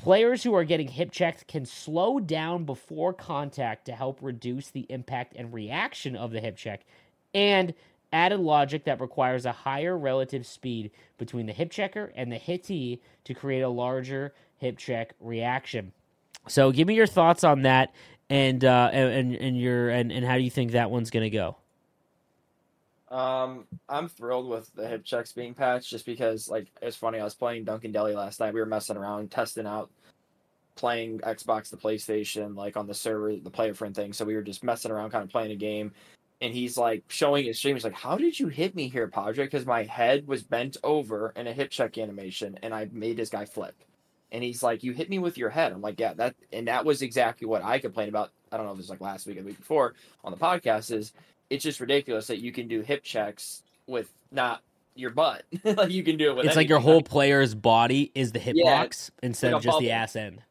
Players 0.00 0.42
who 0.42 0.54
are 0.54 0.64
getting 0.64 0.88
hip 0.88 1.12
checked 1.12 1.46
can 1.46 1.66
slow 1.66 2.18
down 2.20 2.64
before 2.64 3.12
contact 3.12 3.84
to 3.84 3.92
help 3.92 4.18
reduce 4.22 4.70
the 4.70 4.86
impact 4.88 5.34
and 5.36 5.52
reaction 5.52 6.16
of 6.16 6.30
the 6.30 6.40
hip 6.40 6.56
check, 6.56 6.86
and 7.34 7.74
added 8.10 8.40
logic 8.40 8.84
that 8.84 8.98
requires 8.98 9.44
a 9.44 9.52
higher 9.52 9.98
relative 9.98 10.46
speed 10.46 10.90
between 11.18 11.44
the 11.44 11.52
hip 11.52 11.70
checker 11.70 12.14
and 12.16 12.32
the 12.32 12.38
hittee 12.38 13.02
to 13.24 13.34
create 13.34 13.60
a 13.60 13.68
larger 13.68 14.32
hip 14.56 14.78
check 14.78 15.12
reaction. 15.20 15.92
So, 16.48 16.72
give 16.72 16.88
me 16.88 16.94
your 16.94 17.06
thoughts 17.06 17.44
on 17.44 17.60
that, 17.62 17.92
and 18.30 18.64
uh, 18.64 18.88
and 18.94 19.34
and 19.34 19.60
your 19.60 19.90
and, 19.90 20.10
and 20.10 20.24
how 20.24 20.36
do 20.36 20.40
you 20.40 20.50
think 20.50 20.72
that 20.72 20.90
one's 20.90 21.10
going 21.10 21.24
to 21.24 21.30
go? 21.30 21.58
Um, 23.10 23.66
I'm 23.88 24.08
thrilled 24.08 24.48
with 24.48 24.72
the 24.74 24.86
hip 24.86 25.04
checks 25.04 25.32
being 25.32 25.54
patched 25.54 25.90
just 25.90 26.06
because, 26.06 26.48
like, 26.48 26.68
it's 26.80 26.96
funny. 26.96 27.18
I 27.18 27.24
was 27.24 27.34
playing 27.34 27.64
Duncan 27.64 27.90
Deli 27.92 28.14
last 28.14 28.38
night. 28.38 28.54
We 28.54 28.60
were 28.60 28.66
messing 28.66 28.96
around, 28.96 29.30
testing 29.30 29.66
out, 29.66 29.90
playing 30.76 31.18
Xbox, 31.20 31.70
the 31.70 31.76
PlayStation, 31.76 32.56
like 32.56 32.76
on 32.76 32.86
the 32.86 32.94
server, 32.94 33.36
the 33.36 33.50
player 33.50 33.74
friend 33.74 33.94
thing. 33.94 34.12
So 34.12 34.24
we 34.24 34.34
were 34.34 34.42
just 34.42 34.64
messing 34.64 34.90
around, 34.90 35.10
kind 35.10 35.24
of 35.24 35.30
playing 35.30 35.52
a 35.52 35.56
game. 35.56 35.92
And 36.40 36.54
he's 36.54 36.78
like 36.78 37.04
showing 37.08 37.44
his 37.44 37.58
stream. 37.58 37.76
He's 37.76 37.84
like, 37.84 37.92
"How 37.92 38.16
did 38.16 38.40
you 38.40 38.48
hit 38.48 38.74
me 38.74 38.88
here, 38.88 39.08
Padre? 39.08 39.44
Because 39.44 39.66
my 39.66 39.82
head 39.82 40.26
was 40.26 40.42
bent 40.42 40.78
over 40.82 41.34
in 41.36 41.46
a 41.46 41.52
hip 41.52 41.70
check 41.70 41.98
animation, 41.98 42.58
and 42.62 42.72
I 42.72 42.88
made 42.92 43.18
this 43.18 43.28
guy 43.28 43.44
flip." 43.44 43.74
And 44.32 44.42
he's 44.42 44.62
like, 44.62 44.82
"You 44.82 44.92
hit 44.92 45.10
me 45.10 45.18
with 45.18 45.36
your 45.36 45.50
head." 45.50 45.72
I'm 45.72 45.82
like, 45.82 46.00
"Yeah, 46.00 46.14
that." 46.14 46.36
And 46.50 46.66
that 46.68 46.86
was 46.86 47.02
exactly 47.02 47.46
what 47.46 47.62
I 47.62 47.78
complained 47.78 48.08
about. 48.08 48.30
I 48.50 48.56
don't 48.56 48.64
know 48.64 48.72
if 48.72 48.78
it 48.78 48.78
was 48.78 48.88
like 48.88 49.02
last 49.02 49.26
week 49.26 49.36
or 49.36 49.42
the 49.42 49.48
week 49.48 49.58
before 49.58 49.94
on 50.24 50.32
the 50.32 50.38
podcast. 50.38 50.90
Is 50.92 51.12
it's 51.50 51.64
just 51.64 51.80
ridiculous 51.80 52.28
that 52.28 52.38
you 52.38 52.52
can 52.52 52.68
do 52.68 52.80
hip 52.80 53.02
checks 53.02 53.62
with 53.86 54.10
not 54.30 54.62
your 54.94 55.10
butt. 55.10 55.44
like 55.64 55.90
you 55.90 56.02
can 56.02 56.16
do 56.16 56.30
it 56.30 56.36
with 56.36 56.46
It's 56.46 56.56
like 56.56 56.68
your 56.68 56.78
whole 56.78 57.02
player's 57.02 57.54
body 57.54 58.10
is 58.14 58.32
the 58.32 58.38
hip 58.38 58.56
Yeah, 58.56 58.78
box 58.78 59.10
instead 59.22 59.52
like 59.52 59.58
of 59.58 59.62
just 59.64 59.78
the 59.80 59.90
ass 59.90 60.16
end. 60.16 60.42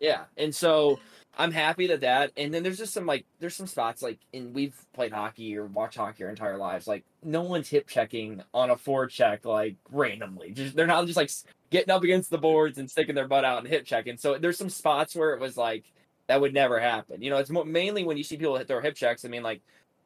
Yeah, 0.00 0.24
and 0.36 0.54
so 0.54 0.98
I'm 1.38 1.52
happy 1.52 1.86
that 1.88 2.00
that. 2.00 2.32
And 2.36 2.52
then 2.52 2.62
there's 2.62 2.78
just 2.78 2.92
some 2.92 3.06
like 3.06 3.26
there's 3.38 3.54
some 3.54 3.66
spots 3.66 4.02
like 4.02 4.18
and 4.34 4.54
we've 4.54 4.74
played 4.92 5.12
hockey 5.12 5.56
or 5.56 5.66
watched 5.66 5.96
hockey 5.96 6.24
our 6.24 6.30
entire 6.30 6.56
lives. 6.56 6.86
Like 6.86 7.04
no 7.22 7.42
one's 7.42 7.68
hip 7.68 7.86
checking 7.86 8.42
on 8.52 8.70
a 8.70 8.76
forecheck 8.76 9.10
check 9.10 9.44
like 9.44 9.76
randomly. 9.90 10.52
Just 10.52 10.74
they're 10.74 10.86
not 10.86 11.06
just 11.06 11.16
like 11.16 11.30
getting 11.70 11.90
up 11.90 12.02
against 12.02 12.30
the 12.30 12.38
boards 12.38 12.78
and 12.78 12.90
sticking 12.90 13.14
their 13.14 13.28
butt 13.28 13.44
out 13.44 13.58
and 13.58 13.68
hip 13.68 13.84
checking. 13.84 14.16
So 14.16 14.38
there's 14.38 14.58
some 14.58 14.70
spots 14.70 15.14
where 15.14 15.34
it 15.34 15.40
was 15.40 15.56
like 15.56 15.84
that 16.26 16.40
would 16.40 16.54
never 16.54 16.80
happen. 16.80 17.22
You 17.22 17.30
know, 17.30 17.38
it's 17.38 17.50
mainly 17.50 18.04
when 18.04 18.16
you 18.16 18.24
see 18.24 18.36
people 18.36 18.56
hit 18.56 18.68
their 18.68 18.80
hip 18.80 18.94
checks. 18.94 19.24
I 19.24 19.28
mean, 19.28 19.42
like 19.42 19.62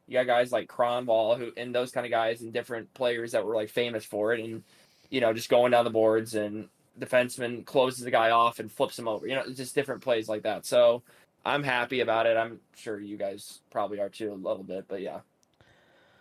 you 0.07 0.14
got 0.14 0.27
guys 0.27 0.53
like 0.53 0.69
Kronwall 0.69 1.38
who 1.38 1.53
and 1.57 1.75
those 1.75 1.90
kind 1.90 2.07
of 2.07 2.11
guys 2.11 2.43
and 2.43 2.53
different 2.53 2.93
players 2.95 3.33
that 3.33 3.45
were 3.45 3.55
like 3.55 3.71
famous 3.71 4.05
for 4.05 4.35
it, 4.35 4.40
and 4.40 4.62
you 5.11 5.21
know 5.21 5.33
just 5.33 5.49
going 5.49 5.73
down 5.73 5.85
the 5.85 5.90
boards 5.90 6.35
and 6.35 6.69
defenseman 6.99 7.64
closes 7.64 8.05
the 8.05 8.11
guy 8.11 8.31
off 8.31 8.61
and 8.61 8.71
flips 8.71 8.99
him 8.99 9.09
over. 9.09 9.27
You 9.27 9.37
know, 9.37 9.45
just 9.53 9.75
different 9.75 10.03
plays 10.03 10.29
like 10.29 10.43
that. 10.43 10.67
So 10.67 11.03
I'm 11.45 11.62
happy 11.62 12.01
about 12.01 12.27
it. 12.27 12.37
I'm 12.37 12.61
sure 12.77 13.01
you 13.01 13.17
guys 13.17 13.61
probably 13.71 14.01
are 14.01 14.09
too 14.09 14.33
a 14.33 14.35
little 14.35 14.62
bit, 14.62 14.87
but 14.88 15.01
yeah. 15.01 15.21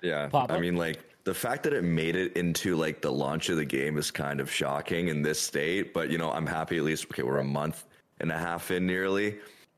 Yeah, 0.01 0.27
Papa? 0.27 0.53
I 0.53 0.59
mean, 0.59 0.75
like 0.75 0.99
the 1.23 1.33
fact 1.33 1.63
that 1.63 1.73
it 1.73 1.83
made 1.83 2.15
it 2.15 2.35
into 2.35 2.75
like 2.75 3.01
the 3.01 3.11
launch 3.11 3.49
of 3.49 3.55
the 3.55 3.65
game 3.65 3.97
is 3.97 4.11
kind 4.11 4.41
of 4.41 4.51
shocking 4.51 5.07
in 5.07 5.21
this 5.21 5.39
state. 5.39 5.93
But 5.93 6.09
you 6.09 6.17
know, 6.17 6.31
I'm 6.31 6.45
happy 6.45 6.77
at 6.77 6.83
least. 6.83 7.05
Okay, 7.05 7.23
we're 7.23 7.39
a 7.39 7.43
month 7.43 7.85
and 8.19 8.31
a 8.31 8.37
half 8.37 8.71
in 8.71 8.85
nearly. 8.85 9.37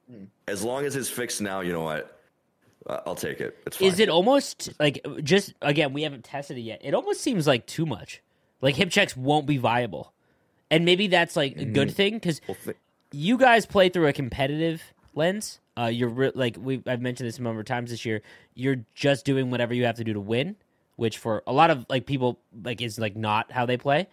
Hmm. 0.10 0.26
As 0.48 0.64
long 0.64 0.86
as 0.86 0.96
it's 0.96 1.10
fixed 1.10 1.42
now, 1.42 1.62
you 1.62 1.74
know 1.74 1.82
what? 1.82 2.15
I'll 2.88 3.16
take 3.16 3.42
it. 3.42 3.58
It's 3.66 3.78
fine. 3.78 3.88
Is 3.88 4.00
it 4.00 4.10
almost 4.10 4.70
like 4.80 5.06
just 5.24 5.54
again? 5.62 5.94
We 5.94 6.04
haven't 6.04 6.24
tested 6.24 6.58
it 6.58 6.62
yet. 6.62 6.82
It 6.84 6.94
almost 6.94 7.22
seems 7.22 7.48
like 7.48 7.66
too 7.66 7.86
much. 7.86 8.22
Like 8.62 8.76
hip 8.76 8.90
checks 8.90 9.18
won't 9.18 9.46
be 9.46 9.58
viable, 9.58 10.14
and 10.70 10.86
maybe 10.86 11.08
that's 11.08 11.36
like 11.36 11.58
a 11.58 11.66
good 11.66 11.94
thing 11.94 12.16
because 12.16 12.42
you 13.12 13.38
guys 13.38 13.66
play 13.66 13.90
through 13.90 14.08
a 14.08 14.14
competitive 14.14 14.82
lens. 15.14 15.60
Uh, 15.78 15.86
you're 15.86 16.10
re- 16.10 16.32
like 16.36 16.58
we 16.60 16.82
I've 16.86 17.02
mentioned 17.02 17.28
this 17.28 17.38
a 17.38 17.42
number 17.42 17.60
of 17.60 17.66
times 17.66 17.92
this 17.92 18.06
year. 18.06 18.22
You're 18.54 18.86
just 18.94 19.26
doing 19.26 19.52
whatever 19.52 19.74
you 19.74 19.86
have 19.86 19.96
to 19.98 20.04
do 20.04 20.14
to 20.14 20.20
win, 20.20 20.56
which 20.96 21.18
for 21.18 21.44
a 21.48 21.54
lot 21.54 21.70
of 21.70 21.86
like 21.90 22.06
people 22.06 22.40
like 22.64 22.82
is 22.82 22.98
like 23.00 23.16
not 23.16 23.52
how 23.52 23.66
they 23.66 23.78
play. 23.78 24.08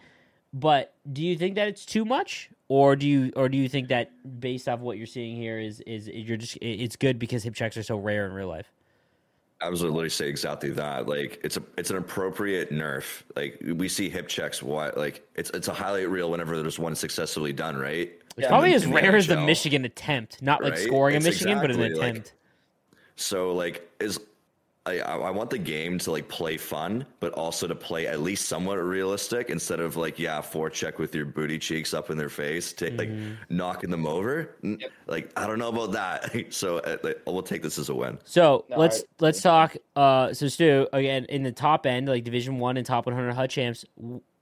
But 0.53 0.93
do 1.11 1.23
you 1.23 1.35
think 1.37 1.55
that 1.55 1.67
it's 1.67 1.85
too 1.85 2.05
much, 2.05 2.49
or 2.69 2.95
do 2.95 3.07
you 3.07 3.31
or 3.35 3.49
do 3.49 3.57
you 3.57 3.67
think 3.69 3.89
that 3.89 4.11
based 4.39 4.67
off 4.69 4.79
what 4.79 4.97
you're 4.97 5.05
seeing 5.07 5.35
here 5.35 5.59
is 5.59 5.81
is 5.81 6.07
you're 6.07 6.37
just 6.37 6.57
it's 6.61 6.95
good 6.95 7.19
because 7.19 7.43
hip 7.43 7.53
checks 7.55 7.77
are 7.77 7.83
so 7.83 7.97
rare 7.97 8.25
in 8.25 8.33
real 8.33 8.47
life? 8.47 8.71
I 9.61 9.69
was 9.69 9.81
literally 9.81 10.09
say 10.09 10.27
exactly 10.27 10.71
that. 10.71 11.07
Like 11.07 11.39
it's 11.43 11.55
a 11.57 11.63
it's 11.77 11.89
an 11.89 11.97
appropriate 11.97 12.71
nerf. 12.71 13.21
Like 13.35 13.61
we 13.75 13.87
see 13.87 14.09
hip 14.09 14.27
checks. 14.27 14.61
What 14.61 14.97
like 14.97 15.25
it's 15.35 15.49
it's 15.51 15.67
a 15.69 15.73
highlight 15.73 16.09
reel 16.09 16.29
whenever 16.31 16.61
there's 16.61 16.79
one 16.79 16.95
successfully 16.95 17.53
done. 17.53 17.77
Right. 17.77 18.11
It's 18.35 18.43
Yeah, 18.43 18.47
probably 18.49 18.69
in- 18.71 18.75
as 18.75 18.83
in 18.83 18.89
the 18.91 18.95
rare 19.01 19.15
as 19.15 19.27
the 19.27 19.39
Michigan 19.39 19.85
attempt, 19.85 20.41
not 20.41 20.63
like 20.63 20.73
Right? 20.73 20.81
scoring 20.83 21.15
a 21.15 21.17
It's 21.17 21.25
Michigan, 21.27 21.59
but 21.61 21.71
an 21.71 21.79
exactly, 21.79 21.99
like- 21.99 22.09
attempt. 22.11 22.33
So 23.15 23.53
like 23.53 23.89
is 23.99 24.19
I, 24.85 24.99
I 24.99 25.17
I 25.17 25.29
want 25.29 25.49
the 25.49 25.57
game 25.57 25.97
to 25.99 26.11
like 26.11 26.27
play 26.27 26.57
fun, 26.57 27.05
but 27.21 27.31
also 27.33 27.67
to 27.67 27.75
play 27.75 28.05
at 28.07 28.19
least 28.21 28.47
somewhat 28.49 28.75
realistic 28.75 29.49
instead 29.49 29.79
of 29.79 29.95
like 29.95 30.19
yeah, 30.19 30.41
four 30.41 30.69
check 30.69 30.99
with 30.99 31.15
your 31.15 31.25
booty 31.25 31.57
cheeks 31.57 31.93
up 31.93 32.09
in 32.09 32.17
their 32.17 32.29
face, 32.29 32.73
take 32.73 32.97
like 32.97 33.09
knocking 33.49 33.89
them 33.89 34.05
over. 34.05 34.57
Yep. 34.61 34.91
Like 35.07 35.31
I 35.37 35.47
don't 35.47 35.59
know 35.59 35.69
about 35.69 35.93
that. 35.93 36.45
so 36.53 36.79
uh, 36.79 36.97
like, 37.01 37.21
we'll 37.25 37.43
take 37.43 37.61
this 37.61 37.79
as 37.79 37.87
a 37.87 37.95
win. 37.95 38.19
So 38.25 38.65
No, 38.69 38.77
let's 38.77 38.99
I- 39.01 39.05
let's 39.19 39.41
talk. 39.41 39.77
Uh, 39.95 40.33
so 40.33 40.47
Stu, 40.49 40.87
again 40.91 41.25
in 41.25 41.43
the 41.43 41.51
top 41.53 41.85
end, 41.85 42.09
like 42.09 42.25
Division 42.25 42.59
One 42.59 42.75
and 42.75 42.85
top 42.85 43.05
100 43.05 43.31
HUD 43.33 43.49
champs. 43.49 43.85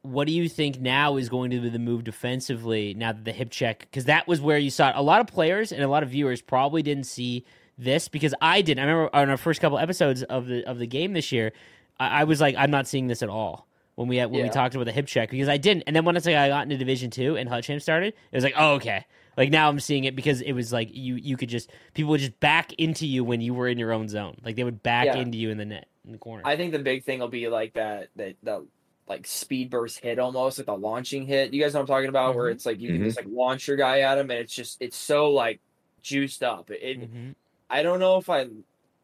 What 0.04 0.26
do 0.26 0.34
you 0.34 0.50
think 0.50 0.82
now 0.82 1.18
is 1.18 1.30
going 1.30 1.52
to 1.52 1.60
be 1.60 1.70
the 1.70 1.78
move 1.78 2.04
defensively 2.04 2.96
now 2.96 3.12
that 3.12 3.24
the 3.24 3.32
hip 3.32 3.52
check? 3.52 3.82
Because 3.82 4.06
that 4.06 4.28
was 4.28 4.42
where 4.42 4.58
you 4.58 4.72
saw 4.72 4.90
it. 4.90 4.96
A 4.96 5.02
lot 5.04 5.22
of 5.22 5.28
players 5.28 5.72
and 5.72 5.84
a 5.84 5.88
lot 5.88 6.02
of 6.02 6.10
viewers 6.10 6.42
probably 6.42 6.82
didn't 6.82 7.04
see 7.04 7.46
this 7.84 8.08
because 8.08 8.34
I 8.42 8.62
didn't. 8.62 8.80
I 8.80 8.88
remember 8.90 9.16
on 9.16 9.30
our 9.30 9.38
first 9.38 9.60
couple 9.62 9.78
episodes 9.78 10.24
of 10.24 10.48
the 10.48 10.64
of 10.66 10.78
the 10.80 10.88
game 10.88 11.14
this 11.14 11.32
year, 11.32 11.52
I, 12.00 12.22
I 12.22 12.24
was 12.24 12.40
like, 12.40 12.56
I'm 12.58 12.72
not 12.72 12.88
seeing 12.88 13.08
this 13.08 13.22
at 13.24 13.30
all. 13.30 13.68
When 13.96 14.08
we 14.08 14.18
when 14.20 14.44
we 14.44 14.50
talked 14.50 14.74
about 14.74 14.86
the 14.86 14.92
hip 14.94 15.06
check 15.08 15.30
because 15.30 15.50
I 15.50 15.58
didn't, 15.58 15.84
and 15.86 15.96
then 15.96 16.06
once 16.06 16.26
like, 16.26 16.36
I 16.36 16.48
got 16.48 16.64
into 16.64 16.78
Division 16.78 17.12
Two 17.12 17.36
and 17.36 17.50
HUT 17.50 17.64
champ 17.64 17.82
started, 17.82 18.14
it 18.32 18.36
was 18.36 18.44
like, 18.44 18.54
oh 18.58 18.76
okay, 18.76 19.06
like 19.38 19.50
now 19.52 19.68
I'm 19.70 19.80
seeing 19.82 20.06
it 20.06 20.16
because 20.16 20.42
it 20.42 20.54
was 20.54 20.72
like 20.72 20.90
you 20.94 21.16
you 21.16 21.36
could 21.38 21.50
just 21.50 21.70
people 21.94 22.12
would 22.12 22.22
just 22.22 22.40
back 22.40 22.72
into 22.74 23.06
you 23.06 23.24
when 23.24 23.42
you 23.42 23.54
were 23.54 23.68
in 23.68 23.78
your 23.78 23.92
own 23.92 24.08
zone. 24.08 24.38
Like 24.44 24.56
they 24.56 24.64
would 24.64 24.82
back 24.82 25.08
Yeah. 25.08 25.18
into 25.18 25.38
you 25.38 25.50
in 25.50 25.58
the 25.58 25.66
net 25.66 25.88
in 26.06 26.14
the 26.14 26.18
corner. 26.18 26.42
I 26.46 26.56
think 26.56 26.72
the 26.72 26.80
big 26.80 27.04
thing 27.04 27.20
will 27.20 27.28
be 27.28 27.48
like 27.50 27.74
that 27.74 28.08
that 28.16 28.36
that 28.44 28.62
like 29.08 29.28
speed 29.28 29.70
burst 29.70 30.00
hit 30.00 30.18
almost 30.20 30.58
like 30.58 30.68
the 30.68 30.78
launching 30.78 31.26
hit. 31.28 31.54
You 31.54 31.62
guys 31.62 31.74
know 31.74 31.82
what 31.82 31.90
I'm 31.90 31.96
talking 31.96 32.10
about, 32.10 32.34
where 32.34 32.50
Mhm. 32.50 32.54
it's 32.54 32.66
like 32.66 32.80
you 32.80 32.90
Mhm. 32.92 32.94
can 32.96 33.04
just 33.04 33.18
like 33.18 33.28
launch 33.30 33.68
your 33.68 33.76
guy 33.78 34.00
at 34.00 34.18
him, 34.18 34.32
and 34.32 34.40
it's 34.40 34.56
just 34.56 34.82
it's 34.82 34.96
so 34.98 35.32
like 35.32 35.60
juiced 36.02 36.44
up. 36.44 36.72
It, 36.72 36.80
it 36.82 37.00
Mhm. 37.14 37.36
I 37.72 37.84
don't 37.84 38.00
know 38.00 38.18
if 38.18 38.30
I. 38.30 38.48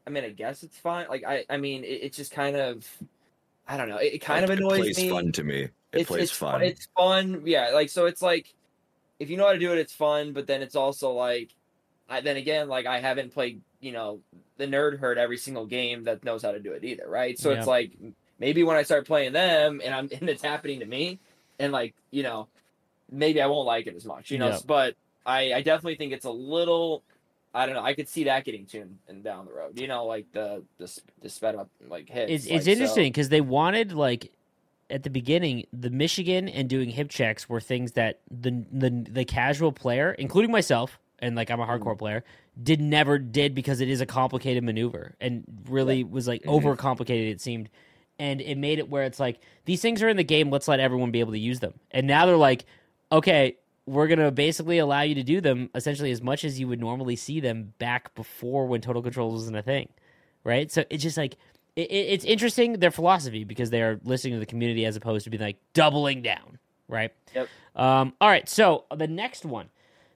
I 0.05 0.09
mean, 0.09 0.23
I 0.23 0.29
guess 0.29 0.63
it's 0.63 0.77
fine. 0.77 1.07
Like 1.09 1.23
I, 1.25 1.45
I 1.49 1.57
mean, 1.57 1.83
it, 1.83 1.87
it's 1.87 2.17
just 2.17 2.31
kind 2.31 2.55
of, 2.55 2.85
I 3.67 3.75
don't 3.77 3.89
know. 3.89 3.97
It, 3.97 4.15
it 4.15 4.19
kind 4.19 4.43
of 4.43 4.49
it 4.51 4.59
annoys 4.59 4.79
plays 4.79 4.97
me. 4.97 5.09
fun 5.09 5.31
to 5.33 5.43
me. 5.43 5.61
It 5.63 5.71
it's, 5.93 6.07
plays 6.07 6.23
it's 6.23 6.31
fun. 6.31 6.61
It's 6.61 6.87
fun. 6.95 7.43
Yeah. 7.45 7.71
Like 7.73 7.89
so, 7.89 8.05
it's 8.05 8.21
like 8.21 8.53
if 9.19 9.29
you 9.29 9.37
know 9.37 9.45
how 9.47 9.53
to 9.53 9.59
do 9.59 9.71
it, 9.73 9.79
it's 9.79 9.93
fun. 9.93 10.33
But 10.33 10.47
then 10.47 10.61
it's 10.61 10.75
also 10.75 11.11
like, 11.13 11.49
I 12.09 12.21
then 12.21 12.37
again, 12.37 12.67
like 12.67 12.85
I 12.85 12.99
haven't 12.99 13.33
played. 13.33 13.61
You 13.79 13.91
know, 13.91 14.21
the 14.57 14.65
nerd 14.65 14.97
herd 14.97 15.17
every 15.19 15.37
single 15.37 15.67
game 15.67 16.05
that 16.05 16.23
knows 16.23 16.41
how 16.41 16.51
to 16.51 16.59
do 16.59 16.71
it 16.71 16.83
either, 16.83 17.07
right? 17.07 17.37
So 17.37 17.51
Yeah. 17.51 17.59
it's 17.59 17.67
like 17.67 17.91
maybe 18.39 18.63
when 18.63 18.75
I 18.75 18.81
start 18.83 19.05
playing 19.05 19.33
them 19.33 19.81
and 19.83 19.93
I'm 19.93 20.09
and 20.19 20.27
it's 20.29 20.41
happening 20.41 20.79
to 20.79 20.85
me, 20.85 21.19
and 21.59 21.71
like 21.71 21.93
you 22.11 22.23
know, 22.23 22.47
maybe 23.11 23.41
I 23.41 23.47
won't 23.47 23.67
like 23.67 23.87
it 23.87 23.95
as 23.95 24.05
much. 24.05 24.31
You 24.31 24.39
know, 24.39 24.49
Yeah. 24.49 24.59
but 24.65 24.95
I 25.25 25.53
I 25.53 25.61
definitely 25.61 25.95
think 25.95 26.13
it's 26.13 26.25
a 26.25 26.31
little. 26.31 27.03
I 27.57 27.65
don't 27.65 27.75
know. 27.75 27.83
I 27.83 27.93
could 27.93 28.07
see 28.07 28.25
that 28.25 28.45
getting 28.45 28.65
tuned 28.65 28.99
and 29.07 29.23
down 29.23 29.45
the 29.45 29.51
road. 29.51 29.79
You 29.79 29.87
know, 29.87 30.05
like 30.05 30.31
the 30.31 30.63
the, 30.77 31.01
the 31.21 31.29
sped 31.29 31.55
up 31.55 31.69
like 31.87 32.07
hits. 32.09 32.31
It's 32.31 32.45
like, 32.47 32.57
it's 32.59 32.67
interesting 32.67 33.11
because 33.11 33.29
they 33.29 33.41
wanted 33.41 33.93
like 33.93 34.31
at 34.89 35.03
the 35.03 35.09
beginning 35.09 35.65
the 35.73 35.89
Michigan 35.89 36.47
and 36.47 36.69
doing 36.69 36.89
hip 36.89 37.09
checks 37.09 37.49
were 37.49 37.59
things 37.59 37.93
that 37.93 38.19
the 38.29 38.63
the 38.71 38.89
the 39.09 39.25
casual 39.25 39.71
player, 39.71 40.11
including 40.11 40.51
myself, 40.51 40.99
and 41.19 41.35
like 41.35 41.49
I'm 41.49 41.59
a 41.59 41.65
hardcore 41.65 41.95
Mm. 41.95 41.99
player, 41.99 42.23
did 42.61 42.79
never 42.79 43.17
did 43.17 43.55
because 43.55 43.81
it 43.81 43.89
is 43.89 44.01
a 44.01 44.05
complicated 44.05 44.63
maneuver 44.63 45.15
and 45.19 45.43
really 45.67 46.03
was 46.03 46.27
like 46.27 46.43
Mhm. 46.43 46.61
overcomplicated. 46.77 47.31
It 47.31 47.41
seemed. 47.41 47.69
And 48.19 48.41
it 48.41 48.57
made 48.57 48.79
it 48.79 48.89
where 48.89 49.03
it's 49.03 49.19
like 49.19 49.39
these 49.65 49.81
things 49.81 50.01
are 50.01 50.09
in 50.09 50.17
the 50.17 50.23
game. 50.23 50.49
Let's 50.49 50.67
let 50.67 50.79
everyone 50.79 51.11
be 51.11 51.19
able 51.19 51.33
to 51.33 51.39
use 51.39 51.59
them. 51.59 51.73
And 51.91 52.07
now 52.07 52.25
they're 52.25 52.35
like, 52.37 52.65
okay, 53.11 53.57
we're 53.87 54.07
gonna 54.07 54.29
basically 54.31 54.77
allow 54.77 55.01
you 55.01 55.15
to 55.15 55.23
do 55.23 55.41
them 55.41 55.69
essentially 55.73 56.11
as 56.11 56.21
much 56.21 56.43
as 56.43 56.59
you 56.59 56.67
would 56.67 56.79
normally 56.79 57.15
see 57.15 57.39
them 57.39 57.73
back 57.79 58.13
before 58.13 58.67
when 58.67 58.81
total 58.81 59.01
control 59.01 59.31
wasn't 59.31 59.57
a 59.57 59.61
thing, 59.63 59.87
right? 60.43 60.69
So 60.71 60.83
it's 60.89 61.01
just 61.01 61.17
like 61.17 61.35
it- 61.75 61.89
it's 61.91 62.25
interesting 62.25 62.73
their 62.73 62.91
philosophy 62.91 63.43
because 63.43 63.69
they 63.69 63.81
are 63.81 63.99
listening 64.03 64.33
to 64.33 64.39
the 64.39 64.45
community 64.45 64.85
as 64.85 64.95
opposed 64.95 65.23
to 65.23 65.29
being 65.29 65.41
like 65.41 65.57
doubling 65.73 66.21
down, 66.21 66.59
right? 66.87 67.11
Yep. 67.33 67.47
Um, 67.75 68.13
all 68.19 68.29
right, 68.29 68.47
so 68.49 68.85
the 68.95 69.07
next 69.07 69.45
one. 69.45 69.69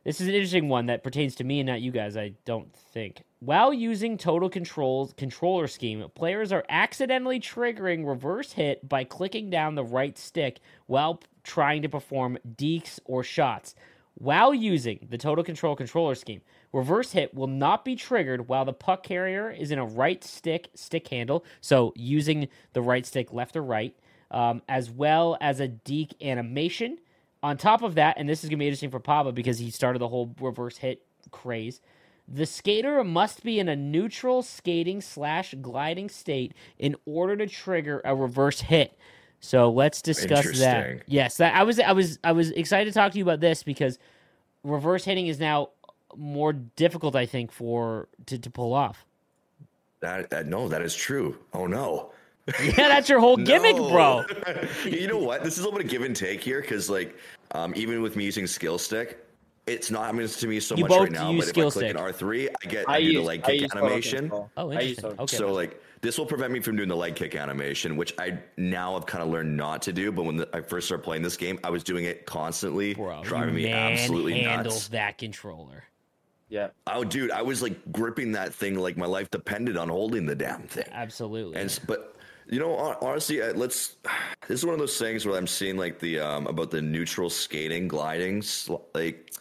This 0.03 0.19
is 0.19 0.27
an 0.27 0.33
interesting 0.33 0.67
one 0.67 0.87
that 0.87 1.03
pertains 1.03 1.35
to 1.35 1.43
me 1.43 1.59
and 1.59 1.67
not 1.67 1.81
you 1.81 1.91
guys, 1.91 2.17
I 2.17 2.33
don't 2.43 2.73
think. 2.73 3.21
While 3.39 3.71
using 3.71 4.17
total 4.17 4.49
controls 4.49 5.13
controller 5.15 5.67
scheme, 5.67 6.03
players 6.15 6.51
are 6.51 6.65
accidentally 6.69 7.39
triggering 7.39 8.07
reverse 8.07 8.53
hit 8.53 8.87
by 8.87 9.03
clicking 9.03 9.51
down 9.51 9.75
the 9.75 9.83
right 9.83 10.17
stick 10.17 10.59
while 10.87 11.21
trying 11.43 11.83
to 11.83 11.89
perform 11.89 12.39
dekes 12.55 12.99
or 13.05 13.23
shots. 13.23 13.75
While 14.15 14.55
using 14.55 15.07
the 15.07 15.19
total 15.19 15.43
control 15.43 15.75
controller 15.75 16.15
scheme, 16.15 16.41
reverse 16.73 17.11
hit 17.11 17.35
will 17.35 17.47
not 17.47 17.85
be 17.85 17.95
triggered 17.95 18.47
while 18.47 18.65
the 18.65 18.73
puck 18.73 19.03
carrier 19.03 19.51
is 19.51 19.69
in 19.69 19.77
a 19.77 19.85
right 19.85 20.23
stick 20.23 20.69
stick 20.73 21.07
handle, 21.09 21.45
so 21.61 21.93
using 21.95 22.47
the 22.73 22.81
right 22.81 23.05
stick 23.05 23.31
left 23.31 23.55
or 23.55 23.63
right, 23.63 23.95
um, 24.31 24.63
as 24.67 24.89
well 24.89 25.37
as 25.39 25.59
a 25.59 25.67
deke 25.67 26.15
animation. 26.23 26.97
On 27.43 27.58
top 27.58 27.82
of 27.82 27.95
that, 27.95 28.17
and 28.17 28.30
this 28.30 28.43
is 28.43 28.49
going 28.49 28.60
to 28.60 28.63
be 28.63 28.67
interesting 28.67 28.91
for 28.91 28.99
Papa 28.99 29.32
because 29.32 29.58
he 29.58 29.71
started 29.71 29.99
the 29.99 30.08
whole 30.08 30.36
reverse 30.39 30.77
hit 30.77 31.01
craze. 31.32 31.82
The 32.27 32.45
skater 32.45 33.04
must 33.04 33.43
be 33.43 33.60
in 33.60 33.67
a 33.67 33.75
neutral 33.75 34.43
skating 34.43 35.01
slash 35.01 35.56
gliding 35.62 36.08
state 36.10 36.54
in 36.77 36.95
order 37.06 37.36
to 37.38 37.47
trigger 37.47 38.01
a 38.06 38.15
reverse 38.15 38.62
hit. 38.62 38.97
So 39.39 39.71
let's 39.71 40.01
discuss 40.04 40.60
that. 40.60 41.01
Yes, 41.08 41.38
that 41.38 41.56
I 41.56 41.63
was 41.63 41.80
I 41.80 41.93
was 41.93 42.19
I 42.23 42.32
was 42.32 42.51
excited 42.51 42.93
to 42.93 42.97
talk 42.97 43.12
to 43.13 43.17
you 43.17 43.23
about 43.23 43.39
this 43.39 43.63
because 43.63 43.97
reverse 44.63 45.04
hitting 45.04 45.27
is 45.27 45.39
now 45.39 45.69
more 46.15 46.54
difficult, 46.54 47.15
I 47.15 47.25
think, 47.25 47.51
for 47.51 48.08
to, 48.27 48.38
to 48.38 48.49
pull 48.49 48.73
off. 48.73 49.06
that, 50.01 50.30
that 50.30 50.45
no, 50.47 50.67
that 50.69 50.82
is 50.84 50.95
true. 50.95 51.38
Oh 51.54 51.65
no. 51.65 52.11
Yeah, 52.63 52.88
that's 52.88 53.08
your 53.10 53.19
whole 53.19 53.38
gimmick, 53.38 53.75
No. 53.75 53.89
bro. 53.89 54.25
you 54.86 55.08
know 55.08 55.17
what? 55.17 55.43
This 55.43 55.54
is 55.58 55.60
a 55.60 55.63
little 55.63 55.77
bit 55.77 55.86
of 55.86 55.91
give 55.91 56.01
and 56.01 56.15
take 56.15 56.41
here 56.41 56.62
because, 56.62 56.89
like, 56.89 57.15
um, 57.51 57.73
even 57.75 58.01
with 58.01 58.15
me 58.15 58.25
using 58.25 58.47
skill 58.47 58.77
stick, 58.77 59.25
it's 59.67 59.91
not 59.91 60.06
happening 60.06 60.27
to 60.27 60.47
me 60.47 60.60
so 60.60 60.75
You 60.75 60.82
much 60.84 60.89
both 60.89 60.99
right 61.04 61.12
now. 61.12 61.30
use 61.32 61.41
But 61.41 61.43
if 61.45 61.49
skill 61.49 61.67
I 61.67 61.71
click 61.71 61.86
stick. 61.86 61.95
an 61.97 62.01
R 62.01 62.12
three, 62.12 62.49
I 62.49 62.67
get 62.67 62.89
I, 62.89 62.95
I 62.95 62.99
do 62.99 63.06
use 63.06 63.15
the 63.15 63.21
leg 63.21 63.41
I 63.43 63.58
kick 63.58 63.75
animation. 63.75 64.19
control. 64.21 64.49
Oh, 64.58 64.71
I 64.71 64.80
use 64.82 64.97
interesting. 64.97 65.19
Okay. 65.21 65.38
So 65.38 65.54
like 65.54 65.82
this 66.01 66.17
will 66.17 66.25
prevent 66.25 66.51
me 66.51 66.60
from 66.62 66.75
doing 66.77 66.89
the 66.89 66.95
leg 66.95 67.15
kick 67.15 67.36
animation, 67.36 67.95
which 67.95 68.13
I 68.17 68.39
now 68.58 68.95
have 68.95 69.06
kind 69.06 69.23
of 69.23 69.30
learned 69.30 69.56
not 69.56 69.84
to 69.84 69.93
do. 69.93 70.12
But 70.12 70.23
when 70.23 70.38
the, 70.38 70.49
I 70.51 70.62
first 70.62 70.88
started 70.88 71.04
playing 71.04 71.21
this 71.21 71.38
game, 71.38 71.60
I 71.63 71.69
was 71.69 71.84
doing 71.84 72.06
it 72.06 72.25
constantly, 72.25 72.95
Bro, 72.95 73.21
driving 73.23 73.56
you 73.56 73.65
me 73.67 73.71
absolutely 73.71 74.34
manhandle 74.34 74.73
nuts. 74.73 74.88
that 74.89 75.19
controller. 75.19 75.84
Yeah. 76.49 76.69
Oh, 76.88 77.04
dude, 77.04 77.30
I 77.32 77.43
was 77.43 77.62
like 77.62 77.91
gripping 77.91 78.32
that 78.34 78.54
thing 78.54 78.80
like 78.80 78.97
my 78.97 79.06
life 79.06 79.30
depended 79.30 79.77
on 79.77 79.89
holding 79.89 80.25
the 80.25 80.36
damn 80.36 80.63
thing. 80.63 80.86
Absolutely. 80.91 81.56
And 81.62 81.80
but 81.88 82.15
you 82.51 82.59
know, 82.59 82.75
honestly, 83.01 83.41
let's. 83.53 83.95
This 84.47 84.59
is 84.59 84.65
one 84.65 84.73
of 84.73 84.79
those 84.79 84.97
things 84.97 85.25
where 85.25 85.37
I'm 85.37 85.47
seeing 85.47 85.77
like 85.77 85.99
the 85.99 86.19
um 86.19 86.45
about 86.47 86.71
the 86.71 86.81
neutral 86.81 87.29
skating, 87.29 87.87
gliding, 87.87 88.43
like. 88.93 89.33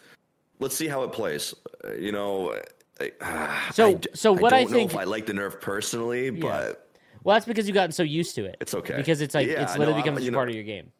Let's 0.60 0.76
see 0.76 0.88
how 0.88 1.02
it 1.04 1.12
plays. 1.12 1.54
Uh, 1.84 1.94
you 1.94 2.12
know. 2.12 2.54
I- 3.00 3.68
So- 3.72 3.88
I 3.88 4.00
so 4.14 4.32
what 4.32 4.52
I 4.52 4.60
don't 4.62 4.70
know 4.70 4.76
think- 4.78 4.90
if 4.92 4.96
I 4.96 5.04
like 5.04 5.26
the 5.26 5.32
nerf 5.32 5.60
personally, 5.60 6.30
but 6.30 6.88
well, 7.24 7.34
that's 7.34 7.46
because 7.46 7.66
you've 7.66 7.74
gotten 7.74 7.92
so 7.92 8.02
used 8.02 8.34
to 8.36 8.44
it. 8.44 8.56
it's 8.60 8.74
okay 8.74 8.96
Because 8.96 9.20
it's 9.22 9.34
like 9.34 9.46
Yeah, 9.48 9.62
it's 9.62 9.76
literally 9.76 10.00
becomes 10.02 10.16
I- 10.16 10.20
just 10.20 10.24
you 10.26 10.30
know, 10.32 10.38
part 10.38 10.48
of 10.50 10.54
your 10.54 10.64
game. 10.64 10.92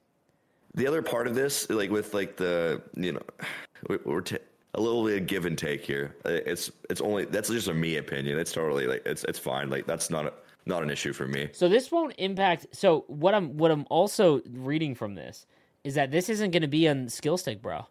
the 0.74 0.86
other 0.86 1.02
part 1.02 1.26
of 1.26 1.34
this, 1.34 1.68
like 1.70 1.90
with 1.90 2.14
like 2.14 2.36
the 2.36 2.80
you 2.96 3.12
know, 3.12 3.22
we- 3.88 3.98
we're 4.04 4.22
t- 4.22 4.38
a 4.74 4.80
little 4.80 5.04
bit 5.04 5.20
of 5.20 5.26
give 5.26 5.44
and 5.44 5.58
take 5.58 5.84
here. 5.84 6.16
It's 6.24 6.70
it's 6.88 7.00
only 7.02 7.26
that's 7.26 7.50
just 7.50 7.68
a 7.68 7.74
me 7.74 7.98
opinion. 7.98 8.38
It's 8.38 8.52
totally 8.52 8.86
like 8.86 9.02
it's 9.06 9.24
it's 9.24 9.38
fine. 9.38 9.68
Like 9.68 9.86
that's 9.86 10.08
not 10.10 10.24
a, 10.26 10.32
not 10.70 10.82
an 10.82 10.88
issue 10.90 11.12
for 11.12 11.26
me. 11.26 11.50
So 11.52 11.68
this 11.68 11.92
won't 11.92 12.14
impact. 12.16 12.68
So 12.72 13.04
what 13.08 13.34
I'm 13.34 13.58
what 13.58 13.70
I'm 13.70 13.86
also 13.90 14.40
reading 14.50 14.94
from 14.94 15.14
this 15.14 15.44
is 15.84 15.94
that 15.94 16.10
this 16.10 16.28
isn't 16.30 16.50
going 16.52 16.62
to 16.62 16.68
be 16.68 16.88
on 16.88 17.08
skill 17.10 17.36
stick, 17.36 17.60
bro. 17.60 17.86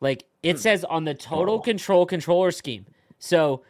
Like 0.00 0.24
it 0.42 0.52
hmm. 0.52 0.58
says 0.58 0.84
on 0.84 1.04
the 1.04 1.14
total 1.14 1.56
Oh. 1.56 1.60
control 1.60 2.06
controller 2.06 2.52
scheme. 2.52 2.86
So 3.18 3.62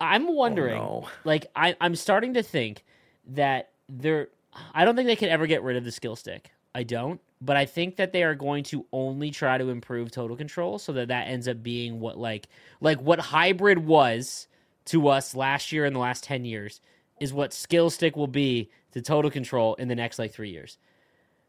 I'm 0.00 0.28
oh, 0.28 0.32
wondering, 0.32 0.78
no. 0.78 1.08
like 1.24 1.46
I, 1.56 1.74
I'm 1.80 1.96
starting 1.96 2.34
to 2.34 2.42
think 2.42 2.84
that 3.28 3.70
they're. 3.88 4.28
I 4.72 4.84
don't 4.84 4.94
think 4.94 5.08
they 5.08 5.16
could 5.16 5.30
ever 5.30 5.48
get 5.48 5.64
rid 5.64 5.76
of 5.76 5.84
the 5.84 5.90
skill 5.90 6.14
stick. 6.14 6.52
I 6.76 6.84
don't, 6.84 7.20
but 7.40 7.56
I 7.56 7.66
think 7.66 7.96
that 7.96 8.12
they 8.12 8.22
are 8.22 8.34
going 8.34 8.64
to 8.64 8.86
only 8.92 9.30
try 9.30 9.58
to 9.58 9.68
improve 9.68 10.10
total 10.10 10.36
control 10.36 10.78
so 10.78 10.92
that 10.92 11.08
that 11.08 11.28
ends 11.28 11.48
up 11.48 11.62
being 11.62 12.00
what 12.00 12.18
like 12.18 12.48
like 12.80 13.00
what 13.00 13.18
hybrid 13.18 13.78
was 13.78 14.48
to 14.86 15.08
us 15.08 15.34
last 15.34 15.72
year 15.72 15.84
and 15.84 15.94
the 15.94 16.00
last 16.00 16.24
10 16.24 16.44
years 16.44 16.80
is 17.20 17.32
what 17.32 17.52
skill 17.52 17.90
stick 17.90 18.16
will 18.16 18.26
be 18.26 18.70
to 18.92 19.02
total 19.02 19.30
control 19.30 19.74
in 19.74 19.88
the 19.88 19.94
next 19.94 20.18
like 20.18 20.32
3 20.32 20.50
years. 20.50 20.78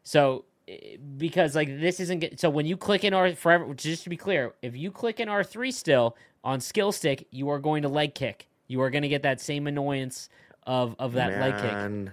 So 0.02 0.44
eh, 0.68 0.96
because 1.16 1.54
like 1.54 1.68
this 1.80 2.00
isn't 2.00 2.20
get, 2.20 2.40
so 2.40 2.50
when 2.50 2.66
you 2.66 2.76
click 2.76 3.04
in 3.04 3.14
R 3.14 3.34
forever 3.34 3.72
just 3.74 4.04
to 4.04 4.10
be 4.10 4.16
clear, 4.16 4.54
if 4.62 4.76
you 4.76 4.90
click 4.90 5.20
in 5.20 5.28
R3 5.28 5.72
still 5.72 6.16
on 6.44 6.60
skill 6.60 6.92
stick, 6.92 7.26
you 7.30 7.48
are 7.50 7.58
going 7.58 7.82
to 7.82 7.88
leg 7.88 8.14
kick. 8.14 8.48
You 8.68 8.80
are 8.82 8.90
going 8.90 9.02
to 9.02 9.08
get 9.08 9.22
that 9.22 9.40
same 9.40 9.66
annoyance 9.66 10.28
of 10.66 10.96
of 10.98 11.12
that 11.14 11.40
leg 11.40 11.54
kick. 11.56 11.72
Man. 11.72 12.12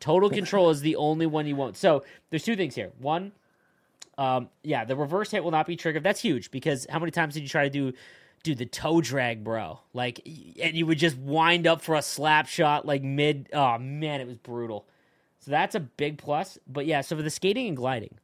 Total 0.00 0.30
control 0.40 0.70
is 0.70 0.80
the 0.80 0.96
only 0.96 1.26
one 1.26 1.46
you 1.46 1.56
won't. 1.56 1.76
So 1.76 2.04
there's 2.30 2.44
two 2.44 2.56
things 2.56 2.74
here. 2.74 2.90
One, 2.98 3.32
um, 4.18 4.48
yeah, 4.62 4.84
the 4.84 4.96
reverse 4.96 5.30
hit 5.30 5.42
will 5.42 5.50
not 5.50 5.66
be 5.66 5.76
triggered. 5.76 6.02
That's 6.02 6.20
huge 6.20 6.50
because 6.50 6.86
how 6.90 6.98
many 6.98 7.10
times 7.10 7.34
did 7.34 7.42
you 7.42 7.48
try 7.48 7.64
to 7.64 7.70
do 7.70 7.92
dude, 8.42 8.58
the 8.58 8.66
toe 8.66 9.00
drag, 9.00 9.44
bro. 9.44 9.80
Like, 9.92 10.20
and 10.60 10.74
you 10.74 10.86
would 10.86 10.98
just 10.98 11.16
wind 11.16 11.66
up 11.66 11.82
for 11.82 11.94
a 11.94 12.02
slap 12.02 12.46
shot 12.46 12.86
like 12.86 13.02
mid. 13.02 13.48
Oh 13.52 13.78
man, 13.78 14.20
it 14.20 14.26
was 14.26 14.36
brutal. 14.36 14.86
So 15.40 15.50
that's 15.50 15.74
a 15.74 15.80
big 15.80 16.18
plus. 16.18 16.58
But 16.66 16.86
yeah, 16.86 17.00
so 17.00 17.16
for 17.16 17.22
the 17.22 17.30
skating 17.30 17.68
and 17.68 17.76
gliding, 17.76 18.14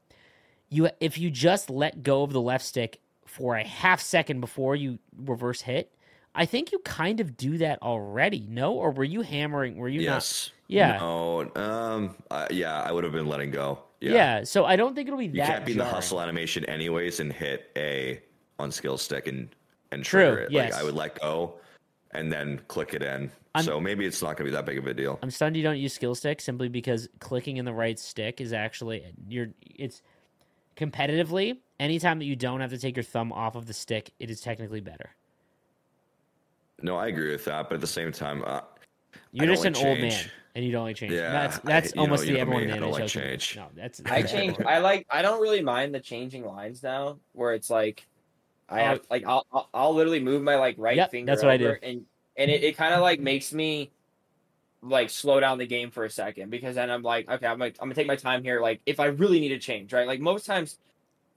you 0.69 0.91
if 1.01 1.19
you 1.19 1.31
just 1.31 1.71
let 1.71 2.03
go 2.03 2.23
of 2.23 2.33
the 2.33 2.41
left 2.41 2.65
stick 2.65 3.01
for 3.27 3.57
a 3.57 3.65
half 3.65 4.01
second 4.01 4.41
before 4.41 4.77
you 4.77 4.99
reverse 5.17 5.63
hit, 5.63 5.93
I 6.35 6.47
think 6.47 6.73
you 6.73 6.79
kind 6.81 7.21
of 7.21 7.37
do 7.37 7.59
that 7.59 7.83
already. 7.83 8.47
No, 8.49 8.75
or 8.75 8.91
were 8.91 9.05
you 9.05 9.23
hammering? 9.23 9.77
Were 9.77 9.89
you 9.89 10.01
yes. 10.01 10.51
not? 10.51 10.55
Yeah. 10.69 10.99
No. 10.99 11.51
Um. 11.57 12.17
Uh, 12.31 12.47
yeah, 12.51 12.83
I 12.83 12.93
would 12.93 13.05
have 13.05 13.13
been 13.13 13.29
letting 13.29 13.51
go. 13.51 13.81
Yeah. 14.01 14.13
Yeah. 14.13 14.45
So 14.45 14.65
I 14.65 14.77
don't 14.77 14.95
think 14.95 15.09
it'll 15.09 15.19
be 15.19 15.27
You 15.27 15.33
that. 15.33 15.47
can't 15.47 15.67
be 15.67 15.73
in 15.73 15.79
the 15.79 15.85
hustle 15.85 16.21
animation 16.21 16.65
anyways 16.67 17.21
and 17.21 17.33
hit 17.33 17.71
a 17.77 18.21
on 18.59 18.71
skill 18.71 18.99
stick 18.99 19.27
and 19.27 19.49
and 19.91 20.05
True, 20.05 20.27
trigger 20.27 20.41
it. 20.43 20.51
yes. 20.51 20.73
Like 20.73 20.81
I 20.81 20.85
would 20.85 20.95
let 20.95 21.21
go 21.21 21.55
and 22.13 22.33
then 22.33 22.61
click 22.69 22.95
it 22.95 23.03
in. 23.03 23.31
I'm- 23.55 23.65
so 23.65 23.81
maybe 23.81 24.05
it's 24.07 24.23
not 24.23 24.37
gonna 24.37 24.49
be 24.51 24.55
that 24.55 24.67
big 24.67 24.79
of 24.79 24.87
a 24.87 24.95
deal. 24.95 25.19
I'm 25.23 25.31
stunned 25.31 25.57
you 25.57 25.63
don't 25.63 25.79
use 25.79 25.93
skill 25.93 26.15
stick 26.15 26.41
simply 26.41 26.69
because 26.69 27.09
clicking 27.21 27.57
in 27.57 27.65
the 27.65 27.73
right 27.73 27.99
stick 27.99 28.41
is 28.41 28.53
actually 28.53 29.05
you're 29.29 29.49
it's 29.63 30.03
competitively 30.77 31.59
anytime 31.81 32.19
that 32.21 32.25
you 32.27 32.37
don't 32.37 32.61
have 32.61 32.71
to 32.71 32.79
take 32.79 32.97
your 32.97 33.03
thumb 33.03 33.33
off 33.33 33.57
of 33.57 33.67
the 33.67 33.75
stick, 33.75 34.13
it 34.21 34.31
is 34.31 34.41
technically 34.41 34.81
better. 34.81 35.11
No, 36.81 36.97
I 36.97 37.09
agree 37.09 37.33
with 37.33 37.45
that, 37.47 37.69
but 37.69 37.77
at 37.77 37.81
the 37.81 37.87
same 37.89 38.13
time, 38.13 38.45
uh, 38.47 38.61
You're 39.33 39.47
don't 39.47 39.55
just 39.57 39.65
an 39.65 39.73
like 39.75 39.85
old 39.85 39.99
man 39.99 40.25
and 40.55 40.65
you 40.65 40.71
don't 40.71 40.85
like 40.85 40.97
change. 40.97 41.13
Yeah, 41.13 41.33
that's 41.33 41.59
that's 41.61 41.91
you 41.91 41.97
know- 41.97 42.03
almost 42.03 42.23
you 42.27 42.33
the 42.33 42.33
know 42.35 42.41
everyone 42.43 42.63
me, 42.65 42.69
I 42.71 42.75
man 42.75 42.83
don't 42.83 42.93
like 42.93 43.09
change. 43.09 43.57
No, 43.57 43.67
that's 43.75 44.01
I 44.07 44.23
change. 44.23 44.57
I 44.61 44.79
like. 44.79 45.07
I 45.11 45.23
don't 45.23 45.41
really 45.41 45.63
mind 45.63 45.95
the 45.95 46.01
changing 46.01 46.45
lines 46.45 46.83
now, 46.83 47.19
where 47.33 47.55
it's 47.55 47.71
like, 47.71 48.07
I 48.69 48.81
have 48.81 49.01
like 49.11 49.25
I'll 49.27 49.47
I'll, 49.73 49.95
literally 49.95 50.21
move 50.21 50.43
my 50.43 50.57
like 50.57 50.75
right 50.79 50.97
Yep, 50.97 51.11
finger. 51.11 51.33
that's 51.33 51.43
what 51.43 51.51
I 51.51 51.57
do. 51.57 51.69
over, 51.69 51.79
and 51.83 52.05
and 52.37 52.51
it, 52.51 52.63
it 52.63 52.77
kind 52.77 52.95
of 52.95 53.01
like 53.01 53.21
makes 53.21 53.53
me 53.53 53.91
like 54.83 55.11
slow 55.11 55.41
down 55.41 55.59
the 55.59 55.67
game 55.67 55.91
for 55.91 56.05
a 56.05 56.11
second 56.11 56.51
because 56.51 56.77
then 56.77 56.91
I'm 56.91 57.03
like, 57.03 57.29
okay, 57.29 57.47
I'm 57.47 57.59
like 57.59 57.77
I'm 57.81 57.87
gonna 57.87 57.95
take 57.95 58.07
my 58.07 58.17
time 58.17 58.43
here. 58.43 58.61
Like 58.61 58.81
if 58.87 59.01
I 59.01 59.07
really 59.07 59.41
need 59.41 59.51
to 59.51 59.59
change, 59.59 59.93
right? 59.93 60.07
Like 60.07 60.21
most 60.21 60.47
times. 60.47 60.79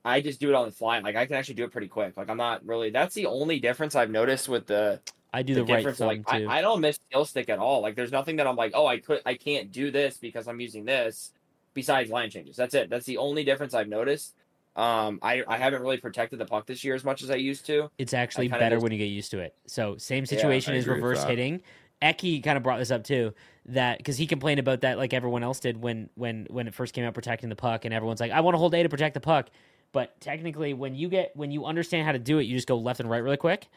I 0.04 0.20
just 0.20 0.40
do 0.40 0.50
it 0.50 0.56
on 0.56 0.66
the 0.66 0.72
fly. 0.72 0.98
Like 0.98 1.16
I 1.16 1.28
can 1.28 1.36
actually 1.36 1.54
do 1.54 1.64
it 1.64 1.72
pretty 1.72 1.88
quick. 1.88 2.18
Like 2.18 2.28
I'm 2.28 2.38
not 2.38 2.66
really. 2.66 2.90
That's 2.90 3.14
the 3.14 3.28
only 3.28 3.60
difference 3.60 3.94
I've 3.94 4.10
noticed 4.10 4.50
with 4.50 4.66
the 4.66 5.00
I 5.34 5.44
do 5.44 5.54
the, 5.54 5.64
the, 5.64 5.72
right 5.72 5.78
difference. 5.78 6.00
thumb 6.00 6.08
like 6.08 6.28
too. 6.28 6.48
I, 6.50 6.58
I 6.58 6.62
don't 6.62 6.82
miss 6.82 6.98
skill 7.08 7.26
stick 7.26 7.50
at 7.50 7.60
all. 7.60 7.82
Like 7.82 7.96
there's 7.96 8.12
nothing 8.12 8.36
that 8.38 8.48
I'm 8.48 8.56
like, 8.56 8.72
oh, 8.74 8.86
I 8.86 8.98
could, 8.98 9.22
I 9.26 9.36
can't 9.36 9.72
do 9.72 9.92
this 9.92 10.18
because 10.18 10.48
I'm 10.48 10.60
using 10.60 10.86
this. 10.86 11.34
Besides 11.74 12.10
line 12.10 12.30
changes, 12.30 12.58
that's 12.58 12.74
it. 12.74 12.90
That's 12.90 13.06
the 13.06 13.18
only 13.18 13.46
difference 13.46 13.74
I've 13.74 13.88
noticed. 13.88 14.36
Um, 14.76 15.20
I 15.22 15.44
I 15.48 15.58
haven't 15.58 15.82
really 15.82 15.98
protected 15.98 16.40
the 16.40 16.46
puck 16.46 16.66
this 16.66 16.84
year 16.84 16.96
as 16.96 17.04
much 17.04 17.22
as 17.24 17.30
I 17.30 17.36
used 17.36 17.66
to. 17.66 17.90
it's 17.98 18.14
actually 18.14 18.48
better 18.48 18.76
just- 18.78 18.84
when 18.84 18.92
you 18.92 18.98
get 18.98 19.06
used 19.06 19.32
to 19.32 19.40
it. 19.40 19.54
So 19.68 19.98
same 19.98 20.26
situation 20.26 20.74
I 20.74 20.78
as 20.78 20.88
reverse 20.88 21.24
hitting. 21.24 21.62
Eki 22.02 22.44
kind 22.44 22.58
of 22.58 22.64
brought 22.64 22.80
this 22.80 22.90
up 22.90 23.04
too, 23.04 23.34
that 23.68 23.98
because 24.00 24.18
he 24.18 24.26
complained 24.26 24.60
about 24.60 24.82
that 24.82 24.98
like 24.98 25.14
everyone 25.14 25.44
else 25.44 25.60
did 25.60 25.80
when 25.82 26.10
when 26.16 26.48
when 26.50 26.68
it 26.68 26.74
first 26.74 26.94
came 26.96 27.04
out 27.06 27.14
protecting 27.14 27.50
the 27.50 27.56
puck, 27.56 27.86
and 27.86 27.94
everyone's 27.94 28.20
like, 28.20 28.32
I 28.32 28.40
want 28.42 28.56
to 28.56 28.58
hold 28.60 28.74
A 28.74 28.82
to 28.82 28.90
protect 28.90 29.14
the 29.14 29.20
puck, 29.20 29.50
but 29.92 30.20
technically 30.22 30.74
when 30.74 30.96
you 30.96 31.10
get 31.10 31.36
when 31.36 31.52
you 31.52 31.66
understand 31.66 32.06
how 32.06 32.12
to 32.14 32.20
do 32.20 32.40
it, 32.40 32.44
you 32.44 32.56
just 32.56 32.68
go 32.68 32.78
left 32.78 33.00
and 33.02 33.10
right 33.10 33.22
really 33.22 33.38
quick, 33.38 33.68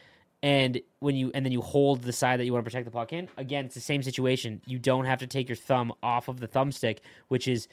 and 0.43 0.81
when 1.01 1.17
you 1.17 1.33
and 1.35 1.45
then 1.45 1.53
you 1.53 1.61
hold 1.61 2.03
the 2.03 2.13
side 2.15 2.41
that 2.41 2.47
you 2.47 2.53
want 2.53 2.65
to 2.65 2.71
protect 2.71 2.87
the 2.87 2.91
puck 2.91 3.13
in. 3.13 3.29
Again, 3.37 3.67
it's 3.67 3.75
the 3.75 3.81
same 3.83 4.03
situation. 4.03 4.63
You 4.65 4.79
don't 4.79 5.05
have 5.05 5.19
to 5.19 5.27
take 5.27 5.49
your 5.51 5.57
thumb 5.57 5.93
off 6.03 6.29
of 6.29 6.41
the 6.41 6.49
thumbstick, 6.49 7.01
which 7.29 7.47
is 7.47 7.69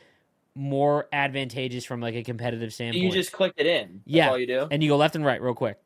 more 0.55 1.07
advantageous 1.13 1.85
from 1.85 2.01
like 2.01 2.15
a 2.15 2.23
competitive 2.23 2.73
standpoint. 2.73 3.03
You 3.03 3.11
just 3.11 3.31
click 3.31 3.53
it 3.57 3.65
in. 3.65 4.01
That's 4.05 4.15
Yeah. 4.15 4.29
all 4.29 4.37
you 4.37 4.47
do. 4.47 4.67
and 4.69 4.83
you 4.83 4.89
go 4.89 4.97
left 4.97 5.15
and 5.15 5.25
right 5.25 5.41
real 5.41 5.53
quick. 5.53 5.77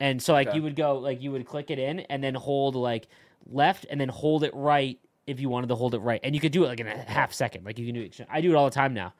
And 0.00 0.22
so 0.22 0.32
like 0.32 0.48
Okay. 0.48 0.56
you 0.56 0.62
would 0.62 0.76
go 0.76 0.98
like 0.98 1.20
you 1.22 1.32
would 1.32 1.46
click 1.46 1.70
it 1.70 1.78
in 1.78 2.00
and 2.00 2.22
then 2.22 2.34
hold 2.34 2.74
like 2.76 3.08
left 3.46 3.86
and 3.90 4.00
then 4.00 4.08
hold 4.08 4.44
it 4.44 4.54
right 4.54 4.98
if 5.26 5.40
you 5.40 5.48
wanted 5.48 5.68
to 5.68 5.74
hold 5.74 5.94
it 5.94 5.98
right. 5.98 6.20
And 6.22 6.34
you 6.34 6.40
could 6.40 6.52
do 6.52 6.64
it 6.64 6.68
like 6.68 6.80
in 6.80 6.86
a 6.86 6.96
half 6.96 7.32
second. 7.32 7.64
Like 7.64 7.78
you 7.78 7.86
can 7.86 7.94
do 7.94 8.02
it. 8.02 8.20
I 8.30 8.40
do 8.40 8.50
it 8.52 8.54
all 8.56 8.64
the 8.64 8.70
time 8.74 8.94
now. 8.94 9.14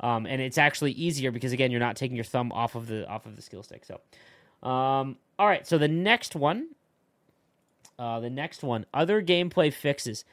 Um, 0.00 0.26
and 0.26 0.40
it's 0.40 0.58
actually 0.58 0.92
easier 0.92 1.30
because 1.30 1.52
again 1.52 1.70
you're 1.70 1.80
not 1.80 1.96
taking 1.96 2.16
your 2.16 2.24
thumb 2.24 2.52
off 2.52 2.74
of 2.74 2.86
the 2.86 3.06
off 3.08 3.26
of 3.26 3.36
the 3.36 3.42
skill 3.42 3.62
stick. 3.62 3.84
So 3.84 4.00
um, 4.68 5.16
all 5.38 5.46
right, 5.46 5.66
so 5.66 5.78
the 5.78 5.88
next 5.88 6.34
one 6.34 6.68
uh, 7.98 8.20
the 8.20 8.30
next 8.30 8.62
one, 8.62 8.86
other 8.94 9.20
gameplay 9.20 9.72
fixes. 9.72 10.24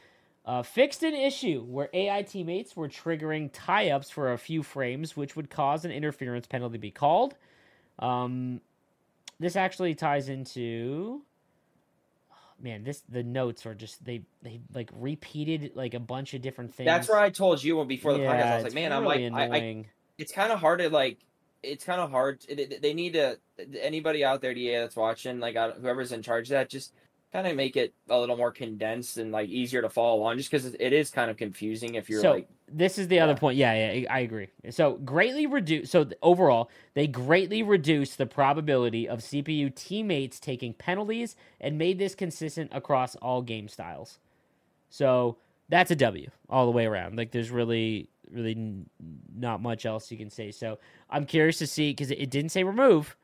Uh, 0.46 0.62
fixed 0.62 1.02
an 1.02 1.16
issue 1.16 1.64
where 1.64 1.89
AI 1.91 2.22
teammates 2.22 2.76
were 2.76 2.88
triggering 2.88 3.50
tie 3.52 3.89
ups 3.89 4.12
for 4.12 4.32
a 4.32 4.38
few 4.38 4.62
frames, 4.62 5.18
which 5.18 5.36
would 5.36 5.50
cause 5.50 5.86
an 5.86 5.91
interference 5.91 6.46
penalty 6.46 6.74
to 6.74 6.80
be 6.80 6.91
called. 6.91 7.36
Um, 7.98 8.62
this 9.39 9.56
actually 9.56 9.96
ties 9.96 10.30
into. 10.30 11.24
Man, 12.62 12.84
this 12.84 13.02
the 13.10 13.24
notes 13.24 13.66
are 13.66 13.74
just 13.74 14.06
they 14.06 14.22
they 14.43 14.62
like 14.74 14.89
repeated 14.93 15.72
like 15.76 15.93
a 15.96 16.00
bunch 16.00 16.36
of 16.36 16.41
different 16.41 16.74
things. 16.74 16.86
That's 16.86 17.10
where 17.10 17.20
I 17.20 17.32
told 17.32 17.64
you 17.64 17.78
when 17.78 17.88
before 17.88 18.14
the 18.14 18.20
podcast. 18.20 18.46
I 18.46 18.56
was 18.56 18.64
like, 18.66 18.74
man, 18.74 18.93
I'm 18.93 19.04
like, 19.04 19.20
I, 19.34 19.58
I, 19.58 19.86
it's 20.18 20.32
kind 20.32 20.52
of 20.52 20.60
hard 20.60 20.80
to 20.80 20.89
like. 20.89 21.18
It's 21.64 21.84
kind 21.84 22.00
of 22.00 22.12
hard. 22.12 22.46
they 22.82 22.93
need 22.93 23.14
to. 23.14 23.39
Anybody 23.82 24.24
out 24.24 24.41
there, 24.41 24.52
EA 24.52 24.78
that's 24.82 24.96
watching, 24.96 25.39
like 25.39 25.56
whoever's 25.56 26.12
in 26.12 26.22
charge 26.22 26.50
of 26.50 26.52
that, 26.52 26.70
just 26.70 26.93
kind 27.36 27.48
of 27.48 27.56
make 27.58 27.76
it 27.76 27.94
a 28.10 28.18
little 28.18 28.38
more 28.38 28.52
condensed 28.52 29.18
and 29.18 29.34
like 29.34 29.50
easier 29.50 29.82
to 29.82 29.90
follow 29.90 30.16
along. 30.20 30.38
Just 30.38 30.50
because 30.50 30.74
it 30.74 30.94
is 30.94 31.12
kind 31.12 31.30
of 31.30 31.36
confusing 31.36 31.96
if 31.96 32.10
you're 32.10 32.22
so 32.22 32.32
like, 32.32 32.48
this 32.72 32.98
is 32.98 33.10
the 33.10 33.20
other 33.20 33.36
point. 33.36 33.58
Yeah, 33.58 33.74
yeah, 33.74 34.10
I 34.10 34.18
I 34.18 34.20
agree. 34.22 34.48
So 34.70 34.94
greatly 34.94 35.46
reduce. 35.46 35.92
So 35.92 36.08
overall, 36.22 36.70
they 36.94 37.08
greatly 37.08 37.62
reduced 37.62 38.18
the 38.18 38.26
probability 38.26 39.10
of 39.10 39.20
CPU 39.20 39.76
teammates 39.76 40.40
taking 40.40 40.74
penalties 40.74 41.36
and 41.60 41.78
made 41.78 42.00
this 42.00 42.16
consistent 42.16 42.72
across 42.74 43.18
all 43.18 43.42
game 43.42 43.68
styles. 43.68 44.20
So 44.90 45.36
that's 45.68 45.92
a 45.92 45.96
W 45.96 46.30
all 46.50 46.66
the 46.66 46.72
way 46.72 46.86
around. 46.86 47.18
Like 47.18 47.32
there's 47.32 47.52
really, 47.52 48.08
really 48.32 48.52
n- 48.52 48.86
not 49.36 49.62
much 49.62 49.86
else 49.86 50.10
you 50.10 50.18
can 50.18 50.30
say. 50.30 50.52
So 50.52 50.80
I'm 51.10 51.26
curious 51.26 51.58
to 51.58 51.68
see 51.68 51.92
because 51.92 52.12
it 52.12 52.30
didn't 52.30 52.52
say 52.52 52.64
remove. 52.64 53.18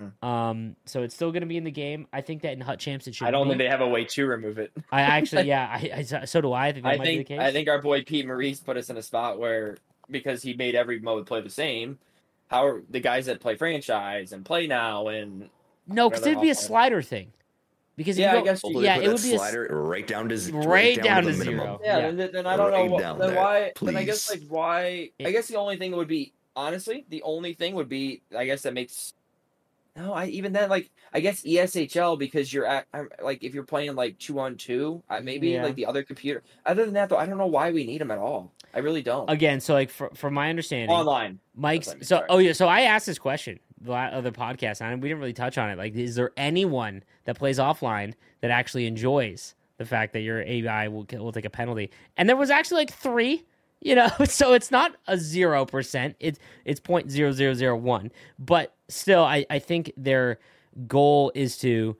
Mhm. 0.00 0.26
Um, 0.26 0.76
so 0.84 1.02
it's 1.02 1.14
still 1.14 1.32
going 1.32 1.42
to 1.42 1.46
be 1.46 1.56
in 1.56 1.64
the 1.64 1.70
game. 1.70 2.06
I 2.12 2.20
think 2.20 2.42
that 2.42 2.52
in 2.52 2.60
HUT 2.60 2.78
Champs 2.78 3.06
it 3.06 3.14
should. 3.14 3.26
I 3.26 3.30
don't 3.30 3.44
be. 3.44 3.50
think 3.50 3.58
they 3.58 3.68
have 3.68 3.80
a 3.80 3.88
way 3.88 4.04
to 4.04 4.26
remove 4.26 4.58
it. 4.58 4.72
I 4.90 5.02
actually, 5.02 5.42
yeah, 5.48 5.68
I, 5.70 5.90
I 5.96 6.24
so 6.24 6.40
do 6.40 6.52
I. 6.52 6.68
I 6.68 6.72
think 6.72 6.84
that 6.84 6.92
I 6.94 6.96
might 6.98 7.04
think 7.04 7.18
be 7.28 7.34
the 7.34 7.40
case. 7.40 7.40
I 7.40 7.52
think 7.52 7.68
our 7.68 7.80
boy 7.82 8.02
Pete 8.04 8.26
Maurice 8.26 8.60
put 8.60 8.76
us 8.76 8.90
in 8.90 8.96
a 8.96 9.02
spot 9.02 9.38
where 9.38 9.76
because 10.10 10.42
he 10.42 10.54
made 10.54 10.74
every 10.74 11.00
mode 11.00 11.26
play 11.26 11.40
the 11.40 11.50
same. 11.50 11.98
How 12.48 12.66
are 12.66 12.82
the 12.90 13.00
guys 13.00 13.26
that 13.26 13.40
play 13.40 13.54
franchise 13.56 14.32
and 14.32 14.44
play 14.44 14.66
now 14.66 15.08
and 15.08 15.48
No, 15.86 16.10
because 16.10 16.26
it'd 16.26 16.40
be 16.40 16.50
a 16.50 16.54
offline. 16.54 16.56
slider 16.56 17.02
thing. 17.02 17.32
Because 17.96 18.18
Yeah, 18.18 18.32
you 18.32 18.38
I 18.38 18.40
go- 18.40 18.44
guess 18.46 18.62
you- 18.64 18.82
yeah, 18.82 18.96
it 18.96 19.08
would 19.08 19.22
be 19.22 19.32
a 19.32 19.34
s- 19.34 19.38
slider 19.40 19.68
right 19.70 20.06
down 20.06 20.28
to 20.30 20.36
z- 20.38 20.50
right 20.52 21.00
down 21.02 21.24
to 21.24 21.32
the 21.32 21.38
minimum. 21.38 21.66
zero. 21.66 21.80
yeah, 21.84 21.98
Yeah. 21.98 22.10
Then, 22.10 22.30
then 22.32 22.46
I 22.46 22.56
don't 22.56 22.70
know 22.70 22.76
Right 22.82 22.90
what, 22.90 23.00
down 23.00 23.18
then 23.18 23.28
there, 23.34 23.36
why 23.38 23.72
then 23.80 23.96
I 23.96 24.04
guess 24.04 24.30
like 24.30 24.42
why 24.48 25.10
It- 25.18 25.26
I 25.26 25.30
guess 25.30 25.46
the 25.48 25.56
only 25.56 25.76
thing 25.76 25.92
would 25.92 26.08
be 26.08 26.32
honestly 26.56 27.04
the 27.08 27.22
only 27.22 27.52
thing 27.54 27.74
would 27.74 27.88
be 27.88 28.20
I 28.36 28.44
guess 28.46 28.62
that 28.62 28.72
makes 28.74 29.14
no 29.96 30.12
I 30.12 30.26
even 30.26 30.52
then 30.52 30.68
like 30.70 30.90
I 31.12 31.20
guess 31.20 31.42
EASHL 31.42 32.18
because 32.18 32.52
you're 32.52 32.66
at 32.66 32.86
I'm, 32.94 33.08
like 33.22 33.42
if 33.42 33.54
you're 33.54 33.64
playing 33.64 33.94
like 33.94 34.18
two 34.18 34.38
on 34.38 34.56
two 34.56 35.02
uh, 35.10 35.20
maybe 35.20 35.48
Yeah. 35.48 35.64
like 35.64 35.74
the 35.74 35.86
other 35.86 36.02
computer 36.02 36.42
other 36.66 36.84
than 36.84 36.94
that 36.94 37.08
though 37.08 37.16
I 37.18 37.26
don't 37.26 37.38
know 37.38 37.46
why 37.46 37.70
we 37.70 37.84
need 37.84 38.00
them 38.00 38.10
at 38.10 38.18
all 38.18 38.52
I 38.74 38.78
really 38.78 39.02
don't 39.02 39.28
again. 39.28 39.60
So 39.60 39.74
like, 39.74 39.90
for, 39.90 40.10
from 40.14 40.32
my 40.34 40.48
understanding, 40.48 40.88
online 40.96 41.38
Mike's. 41.54 41.88
I 41.88 41.94
mean, 41.94 42.02
So 42.04 42.16
sorry. 42.16 42.26
oh 42.30 42.38
yeah. 42.38 42.52
So 42.54 42.68
I 42.68 42.82
asked 42.82 43.04
this 43.04 43.18
question 43.18 43.60
the 43.82 43.92
other 43.92 44.30
podcast, 44.30 44.80
and 44.80 45.02
we 45.02 45.08
didn't 45.08 45.20
really 45.20 45.32
touch 45.34 45.58
on 45.58 45.68
it. 45.68 45.76
Like, 45.76 45.94
is 45.94 46.14
there 46.14 46.30
anyone 46.38 47.02
that 47.24 47.36
plays 47.36 47.58
offline 47.58 48.14
that 48.40 48.50
actually 48.50 48.86
enjoys 48.86 49.54
the 49.76 49.84
fact 49.84 50.12
that 50.14 50.20
your 50.20 50.40
AI 50.42 50.88
will 50.88 51.06
will 51.12 51.32
take 51.32 51.44
a 51.44 51.50
penalty? 51.50 51.90
And 52.16 52.28
there 52.28 52.36
was 52.36 52.48
actually 52.50 52.78
like 52.78 52.92
three. 52.94 53.44
You 53.82 53.96
know, 53.96 54.08
so 54.24 54.54
it's 54.54 54.70
not 54.70 54.96
a 55.06 55.18
zero 55.18 55.66
percent. 55.66 56.16
It's 56.18 56.38
it's 56.64 56.80
point 56.80 57.10
zero 57.10 57.32
zero 57.32 57.52
zero 57.52 57.76
one. 57.76 58.10
But 58.38 58.74
still, 58.92 59.24
I 59.24 59.44
I 59.50 59.58
think 59.58 59.92
their 59.96 60.38
goal 60.86 61.32
is 61.34 61.58
to 61.58 61.96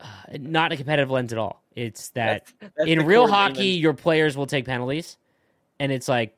uh, 0.00 0.06
not 0.38 0.72
a 0.72 0.76
competitive 0.76 1.10
lens 1.10 1.32
at 1.32 1.38
all. 1.38 1.62
It's 1.74 2.10
that 2.10 2.46
That's- 2.60 2.72
that's 2.76 2.88
in 2.88 3.04
real 3.06 3.26
hockey, 3.28 3.54
demon. 3.72 3.82
your 3.82 3.94
players 3.94 4.36
will 4.36 4.46
take 4.46 4.64
penalties, 4.66 5.16
and 5.78 5.90
it's 5.92 6.08
like, 6.08 6.34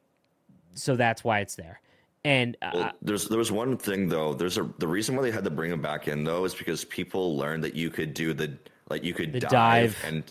so 0.74 0.96
that's 0.96 1.22
why 1.24 1.40
it's 1.40 1.55
there. 1.57 1.80
And 2.24 2.57
uh, 2.62 2.70
Well, 2.74 2.92
there's 3.03 3.28
there 3.28 3.38
was 3.38 3.53
one 3.53 3.76
thing 3.76 4.09
though. 4.09 4.34
There's 4.34 4.59
a 4.59 4.68
the 4.78 4.88
reason 4.88 5.16
why 5.16 5.22
they 5.22 5.30
had 5.30 5.44
to 5.44 5.51
bring 5.51 5.70
him 5.70 5.80
back 5.80 6.09
in 6.09 6.24
though 6.24 6.44
is 6.44 6.55
because 6.55 6.84
people 6.84 7.36
learned 7.36 7.62
that 7.64 7.74
you 7.74 7.90
could 7.90 8.12
do 8.14 8.32
the 8.34 8.57
like 8.90 9.05
you 9.05 9.14
could 9.14 9.32
The 9.32 9.40
dive, 9.40 9.51
dive. 9.51 10.05
and 10.05 10.24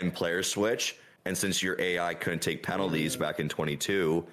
and 0.00 0.14
player 0.14 0.42
switch, 0.42 0.96
and 1.24 1.36
since 1.36 1.62
your 1.62 1.80
AI 1.80 2.14
couldn't 2.14 2.42
take 2.42 2.62
penalties 2.62 3.16
back 3.16 3.38
in 3.40 3.48
22, 3.48 4.24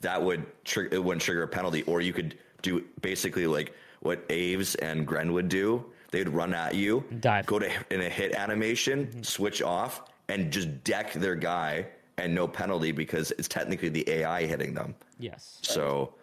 that 0.00 0.22
would 0.22 0.44
trigger 0.64 0.94
it 0.94 1.02
wouldn't 1.02 1.22
trigger 1.22 1.42
a 1.42 1.48
penalty, 1.48 1.82
or 1.84 2.00
you 2.02 2.12
could 2.12 2.38
do 2.62 2.84
basically 3.00 3.46
like 3.46 3.74
what 4.00 4.24
Aves 4.30 4.74
and 4.76 5.06
Gren 5.06 5.32
would 5.32 5.48
do. 5.48 5.84
They'd 6.10 6.28
run 6.28 6.52
at 6.52 6.74
you, 6.74 7.04
Dive. 7.20 7.46
go 7.46 7.58
to 7.58 7.70
in 7.90 8.02
a 8.02 8.08
hit 8.08 8.34
animation, 8.34 9.06
mm-hmm. 9.06 9.22
switch 9.22 9.62
off, 9.62 10.10
and 10.28 10.52
just 10.52 10.84
deck 10.84 11.12
their 11.14 11.34
guy, 11.34 11.86
and 12.18 12.34
no 12.34 12.46
penalty 12.46 12.92
because 12.92 13.30
it's 13.32 13.48
technically 13.48 13.88
the 13.88 14.08
AI 14.08 14.46
hitting 14.46 14.74
them. 14.74 14.94
yes, 15.18 15.58
So, 15.62 16.14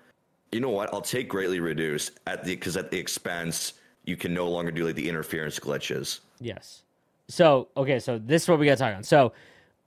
you 0.52 0.60
know 0.60 0.70
what? 0.70 0.94
I'll 0.94 1.02
take 1.02 1.28
greatly 1.28 1.60
reduced 1.60 2.20
at 2.28 2.44
the 2.44 2.56
because 2.56 2.78
at 2.78 2.92
the 2.92 2.98
expense 2.98 3.74
you 4.06 4.16
can 4.16 4.34
no 4.34 4.50
longer 4.50 4.72
do 4.72 4.86
like 4.86 4.96
the 4.96 5.08
interference 5.08 5.60
glitches. 5.60 6.20
Yes. 6.40 6.84
So 7.28 7.68
okay, 7.78 8.00
so 8.00 8.18
this 8.18 8.44
is 8.44 8.50
what 8.50 8.60
we 8.60 8.66
got 8.66 8.78
to 8.78 8.84
talk 8.84 8.96
on. 8.96 9.04
So 9.04 9.34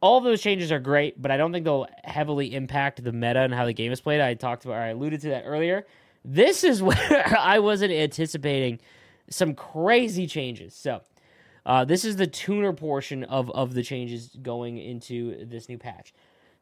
all 0.00 0.18
of 0.18 0.24
those 0.24 0.42
changes 0.42 0.72
are 0.72 0.80
great, 0.80 1.20
but 1.20 1.30
I 1.30 1.36
don't 1.36 1.52
think 1.52 1.64
they'll 1.64 1.86
heavily 2.04 2.54
impact 2.54 3.02
the 3.02 3.12
meta 3.12 3.40
and 3.40 3.54
how 3.54 3.66
the 3.66 3.72
game 3.72 3.92
is 3.92 4.00
played. 4.00 4.20
I 4.20 4.34
talked 4.34 4.64
about, 4.64 4.74
or 4.74 4.80
I 4.80 4.88
alluded 4.88 5.20
to 5.22 5.28
that 5.30 5.44
earlier. 5.46 5.86
This 6.24 6.64
is 6.64 6.82
where 6.82 7.34
I 7.38 7.58
wasn't 7.58 7.92
anticipating 7.92 8.80
some 9.30 9.54
crazy 9.54 10.26
changes. 10.26 10.74
So 10.74 11.00
uh, 11.64 11.84
this 11.84 12.04
is 12.04 12.16
the 12.16 12.26
tuner 12.26 12.72
portion 12.72 13.24
of 13.24 13.50
of 13.50 13.74
the 13.74 13.82
changes 13.82 14.36
going 14.42 14.78
into 14.78 15.44
this 15.46 15.68
new 15.68 15.78
patch. 15.78 16.12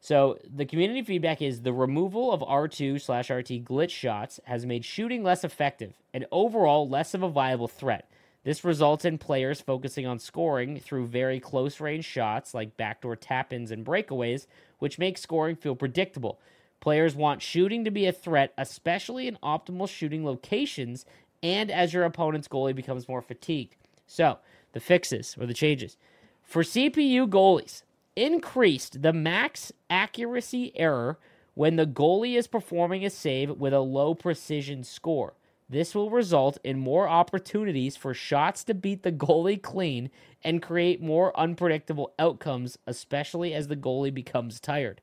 So 0.03 0.39
the 0.55 0.65
community 0.65 1.03
feedback 1.03 1.43
is 1.43 1.61
the 1.61 1.73
removal 1.73 2.31
of 2.31 2.41
R2 2.41 2.99
slash 2.99 3.29
RT 3.29 3.63
glitch 3.63 3.91
shots 3.91 4.39
has 4.45 4.65
made 4.65 4.83
shooting 4.83 5.21
less 5.23 5.43
effective 5.43 5.93
and 6.11 6.25
overall 6.31 6.89
less 6.89 7.13
of 7.13 7.21
a 7.21 7.29
viable 7.29 7.67
threat. 7.67 8.09
This 8.43 8.63
results 8.63 9.05
in 9.05 9.19
players 9.19 9.61
focusing 9.61 10.07
on 10.07 10.17
scoring 10.17 10.79
through 10.79 11.05
very 11.05 11.39
close 11.39 11.79
range 11.79 12.05
shots 12.05 12.55
like 12.55 12.77
backdoor 12.77 13.15
tap 13.15 13.53
ins 13.53 13.69
and 13.69 13.85
breakaways, 13.85 14.47
which 14.79 14.97
makes 14.97 15.21
scoring 15.21 15.55
feel 15.55 15.75
predictable. 15.75 16.39
Players 16.81 17.15
want 17.15 17.41
shooting 17.41 17.85
to 17.85 17.91
be 17.91 18.05
a 18.05 18.11
threat, 18.11 18.53
especially 18.57 19.27
in 19.27 19.37
optimal 19.41 19.87
shooting 19.87 20.25
locations 20.25 21.05
and 21.41 21.71
as 21.71 21.93
your 21.93 22.03
opponent's 22.03 22.49
goalie 22.49 22.75
becomes 22.75 23.07
more 23.07 23.21
fatigued. 23.21 23.75
So, 24.07 24.39
the 24.73 24.79
fixes 24.79 25.37
or 25.39 25.45
the 25.45 25.53
changes. 25.53 25.95
For 26.43 26.63
CPU 26.63 27.29
goalies, 27.29 27.83
increased 28.15 29.01
the 29.01 29.13
max 29.13 29.71
accuracy 29.89 30.71
error 30.75 31.17
when 31.53 31.75
the 31.75 31.85
goalie 31.85 32.37
is 32.37 32.47
performing 32.47 33.05
a 33.05 33.09
save 33.09 33.51
with 33.51 33.73
a 33.73 33.79
low 33.79 34.13
precision 34.13 34.83
score. 34.83 35.35
This 35.69 35.95
will 35.95 36.09
result 36.09 36.57
in 36.63 36.79
more 36.79 37.07
opportunities 37.07 37.95
for 37.95 38.13
shots 38.13 38.63
to 38.65 38.73
beat 38.73 39.03
the 39.03 39.11
goalie 39.11 39.61
clean 39.61 40.09
and 40.43 40.61
create 40.61 41.01
more 41.01 41.37
unpredictable 41.39 42.13
outcomes, 42.19 42.77
especially 42.85 43.53
as 43.53 43.67
the 43.69 43.77
goalie 43.77 44.13
becomes 44.13 44.59
tired. 44.59 44.99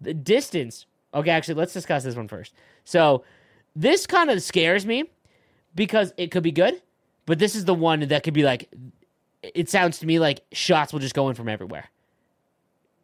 The 0.00 0.14
distance. 0.14 0.86
Okay, 1.16 1.30
actually, 1.30 1.54
let's 1.54 1.72
discuss 1.72 2.04
this 2.04 2.14
one 2.14 2.28
first. 2.28 2.52
So, 2.84 3.24
this 3.74 4.06
kind 4.06 4.30
of 4.30 4.42
scares 4.42 4.86
me 4.86 5.04
because 5.74 6.12
it 6.16 6.30
could 6.30 6.42
be 6.42 6.52
good, 6.52 6.80
but 7.24 7.38
this 7.38 7.54
is 7.54 7.64
the 7.64 7.74
one 7.74 8.00
that 8.00 8.22
could 8.22 8.34
be 8.34 8.42
like, 8.42 8.68
it 9.42 9.68
sounds 9.68 9.98
to 9.98 10.06
me 10.06 10.18
like 10.18 10.42
shots 10.52 10.92
will 10.92 11.00
just 11.00 11.14
go 11.14 11.28
in 11.28 11.34
from 11.34 11.48
everywhere. 11.48 11.88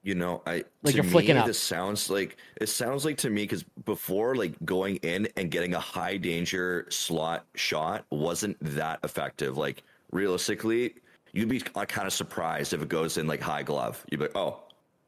You 0.02 0.16
know, 0.16 0.42
I 0.46 0.64
Like 0.82 0.96
you're 0.96 1.04
flicking 1.04 1.36
me, 1.36 1.40
up. 1.40 1.46
This 1.46 1.60
sounds 1.60 2.10
like 2.10 2.36
it 2.60 2.68
sounds 2.68 3.04
like 3.04 3.16
to 3.18 3.30
me 3.30 3.44
because 3.44 3.62
before, 3.84 4.34
like 4.34 4.52
going 4.64 4.96
in 4.96 5.28
and 5.36 5.50
getting 5.50 5.74
a 5.74 5.80
high 5.80 6.16
danger 6.16 6.86
slot 6.90 7.46
shot 7.54 8.04
wasn't 8.10 8.56
that 8.60 8.98
effective. 9.04 9.56
Like 9.56 9.84
realistically, 10.10 10.94
you'd 11.32 11.48
be 11.48 11.62
like, 11.76 11.88
kind 11.88 12.08
of 12.08 12.12
surprised 12.12 12.72
if 12.72 12.82
it 12.82 12.88
goes 12.88 13.16
in 13.16 13.28
like 13.28 13.40
high 13.40 13.62
glove. 13.62 14.04
You'd 14.10 14.18
be 14.18 14.24
like, 14.24 14.36
oh, 14.36 14.64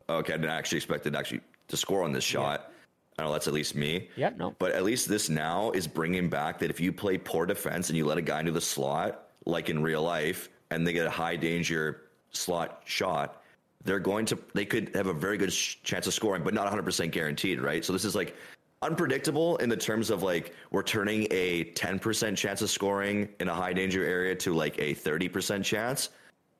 okay, 0.08 0.34
I 0.34 0.36
didn't 0.36 0.50
actually 0.50 0.78
expect 0.78 1.06
it 1.06 1.10
to 1.10 1.18
actually 1.18 1.40
to 1.68 1.76
score 1.76 2.04
on 2.04 2.12
this 2.12 2.24
shot. 2.24 2.70
I 3.18 3.22
don't 3.22 3.30
know. 3.30 3.32
That's 3.32 3.46
at 3.46 3.54
least 3.54 3.74
me. 3.74 4.08
Yeah, 4.16 4.30
no. 4.36 4.54
But 4.58 4.72
at 4.72 4.82
least 4.82 5.08
this 5.08 5.28
now 5.28 5.70
is 5.70 5.86
bringing 5.86 6.28
back 6.28 6.58
that 6.58 6.70
if 6.70 6.80
you 6.80 6.92
play 6.92 7.16
poor 7.16 7.46
defense 7.46 7.88
and 7.88 7.96
you 7.96 8.06
let 8.06 8.18
a 8.18 8.22
guy 8.22 8.40
into 8.40 8.52
the 8.52 8.60
slot, 8.60 9.28
like 9.46 9.68
in 9.68 9.82
real 9.82 10.02
life, 10.02 10.48
and 10.70 10.86
they 10.86 10.92
get 10.92 11.06
a 11.06 11.10
high 11.10 11.36
danger 11.36 12.02
slot 12.32 12.82
shot, 12.84 13.42
they're 13.84 14.00
going 14.00 14.26
to 14.26 14.38
they 14.54 14.64
could 14.64 14.90
have 14.96 15.06
a 15.06 15.12
very 15.12 15.36
good 15.36 15.52
sh- 15.52 15.76
chance 15.84 16.06
of 16.06 16.14
scoring, 16.14 16.42
but 16.42 16.54
not 16.54 16.70
100% 16.70 17.10
guaranteed, 17.12 17.60
right? 17.60 17.84
So 17.84 17.92
this 17.92 18.04
is 18.04 18.16
like 18.16 18.36
unpredictable 18.82 19.56
in 19.58 19.68
the 19.68 19.76
terms 19.76 20.10
of 20.10 20.22
like 20.22 20.52
we're 20.70 20.82
turning 20.82 21.28
a 21.30 21.64
10% 21.72 22.36
chance 22.36 22.62
of 22.62 22.70
scoring 22.70 23.28
in 23.40 23.48
a 23.48 23.54
high 23.54 23.72
danger 23.72 24.04
area 24.04 24.34
to 24.34 24.54
like 24.54 24.76
a 24.78 24.94
30% 24.94 25.62
chance. 25.64 26.10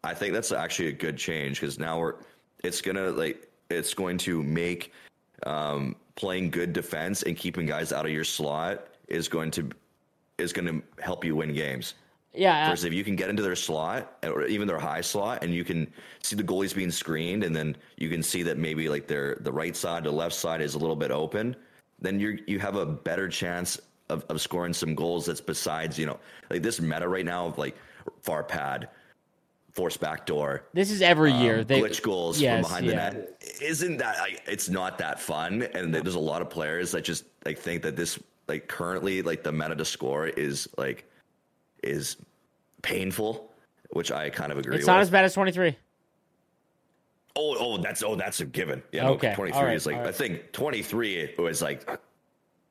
I 0.04 0.14
think 0.14 0.34
that's 0.34 0.52
actually 0.52 0.88
a 0.88 0.92
good 0.92 1.16
change 1.16 1.60
because 1.60 1.78
now 1.78 1.98
we're 1.98 2.14
it's 2.62 2.80
gonna 2.80 3.10
like 3.10 3.50
it's 3.70 3.94
going 3.94 4.18
to 4.18 4.42
make 4.42 4.92
um, 5.46 5.96
playing 6.16 6.50
good 6.50 6.72
defense 6.72 7.22
and 7.22 7.36
keeping 7.36 7.66
guys 7.66 7.92
out 7.92 8.06
of 8.06 8.12
your 8.12 8.24
slot 8.24 8.88
is 9.08 9.28
going 9.28 9.50
to 9.52 9.70
is 10.38 10.52
going 10.52 10.66
to 10.66 11.02
help 11.02 11.24
you 11.24 11.36
win 11.36 11.52
games. 11.54 11.94
Yeah, 12.36 12.68
Versus 12.68 12.84
if 12.84 12.92
you 12.92 13.04
can 13.04 13.14
get 13.14 13.30
into 13.30 13.42
their 13.42 13.54
slot 13.54 14.18
or 14.24 14.44
even 14.46 14.66
their 14.66 14.78
high 14.78 15.02
slot, 15.02 15.44
and 15.44 15.54
you 15.54 15.64
can 15.64 15.86
see 16.20 16.34
the 16.34 16.42
goalies 16.42 16.74
being 16.74 16.90
screened, 16.90 17.44
and 17.44 17.54
then 17.54 17.76
you 17.96 18.10
can 18.10 18.24
see 18.24 18.42
that 18.42 18.58
maybe 18.58 18.88
like 18.88 19.06
their 19.06 19.36
the 19.40 19.52
right 19.52 19.76
side, 19.76 20.02
the 20.02 20.10
left 20.10 20.34
side 20.34 20.60
is 20.60 20.74
a 20.74 20.78
little 20.78 20.96
bit 20.96 21.12
open, 21.12 21.54
then 22.00 22.18
you 22.18 22.40
you 22.48 22.58
have 22.58 22.74
a 22.74 22.84
better 22.84 23.28
chance 23.28 23.80
of, 24.10 24.24
of 24.28 24.40
scoring 24.40 24.72
some 24.72 24.96
goals. 24.96 25.26
That's 25.26 25.40
besides 25.40 25.96
you 25.96 26.06
know 26.06 26.18
like 26.50 26.62
this 26.62 26.80
meta 26.80 27.06
right 27.06 27.24
now 27.24 27.46
of 27.46 27.56
like 27.56 27.76
far 28.20 28.42
pad, 28.42 28.88
force 29.74 29.96
backdoor, 29.96 30.64
this 30.72 30.90
is 30.90 31.02
every 31.02 31.32
year. 31.32 31.60
um, 31.60 31.64
they 31.66 31.80
glitch 31.80 32.00
goals 32.02 32.40
Yes, 32.40 32.56
from 32.64 32.70
behind 32.70 32.86
yeah. 32.86 33.10
the 33.10 33.16
net. 33.18 33.42
Isn't 33.60 33.96
that 33.98 34.18
like 34.18 34.42
it's 34.46 34.68
not 34.68 34.98
that 34.98 35.20
fun? 35.20 35.62
And 35.74 35.94
there's 35.94 36.14
a 36.14 36.18
lot 36.20 36.42
of 36.42 36.48
players 36.50 36.92
that 36.92 37.02
just 37.04 37.24
like 37.44 37.58
think 37.58 37.82
that 37.82 37.96
this 37.96 38.18
like 38.48 38.68
currently 38.68 39.22
like 39.22 39.42
the 39.42 39.52
meta 39.52 39.74
to 39.74 39.84
score 39.84 40.26
is 40.28 40.68
like 40.78 41.10
is 41.82 42.16
painful, 42.82 43.50
which 43.90 44.12
I 44.12 44.30
kind 44.30 44.52
of 44.52 44.58
agree 44.58 44.76
It's 44.76 44.82
with. 44.82 44.86
not 44.88 45.00
as 45.00 45.10
bad 45.10 45.24
as 45.24 45.34
23. 45.34 45.76
oh, 47.36 47.56
oh, 47.58 47.78
that's 47.78 48.02
oh, 48.02 48.14
that's 48.14 48.40
a 48.40 48.46
given. 48.46 48.82
Yeah, 48.92 49.08
Okay, 49.10 49.30
no, 49.30 49.34
23 49.34 49.58
all 49.58 49.66
right, 49.66 49.74
is 49.76 49.86
like 49.86 49.96
right. 49.96 50.06
I 50.06 50.12
think 50.12 50.52
23 50.52 51.34
was 51.38 51.60
like 51.62 51.88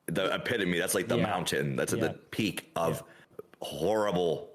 the 0.05 0.33
epitome. 0.33 0.79
That's 0.79 0.95
like 0.95 1.07
the 1.09 1.17
Yeah. 1.17 1.23
mountain. 1.23 1.75
That's 1.75 1.91
at 1.93 1.99
Yeah. 1.99 2.07
the 2.09 2.13
peak 2.31 2.71
of 2.77 3.03
horrible 3.61 4.49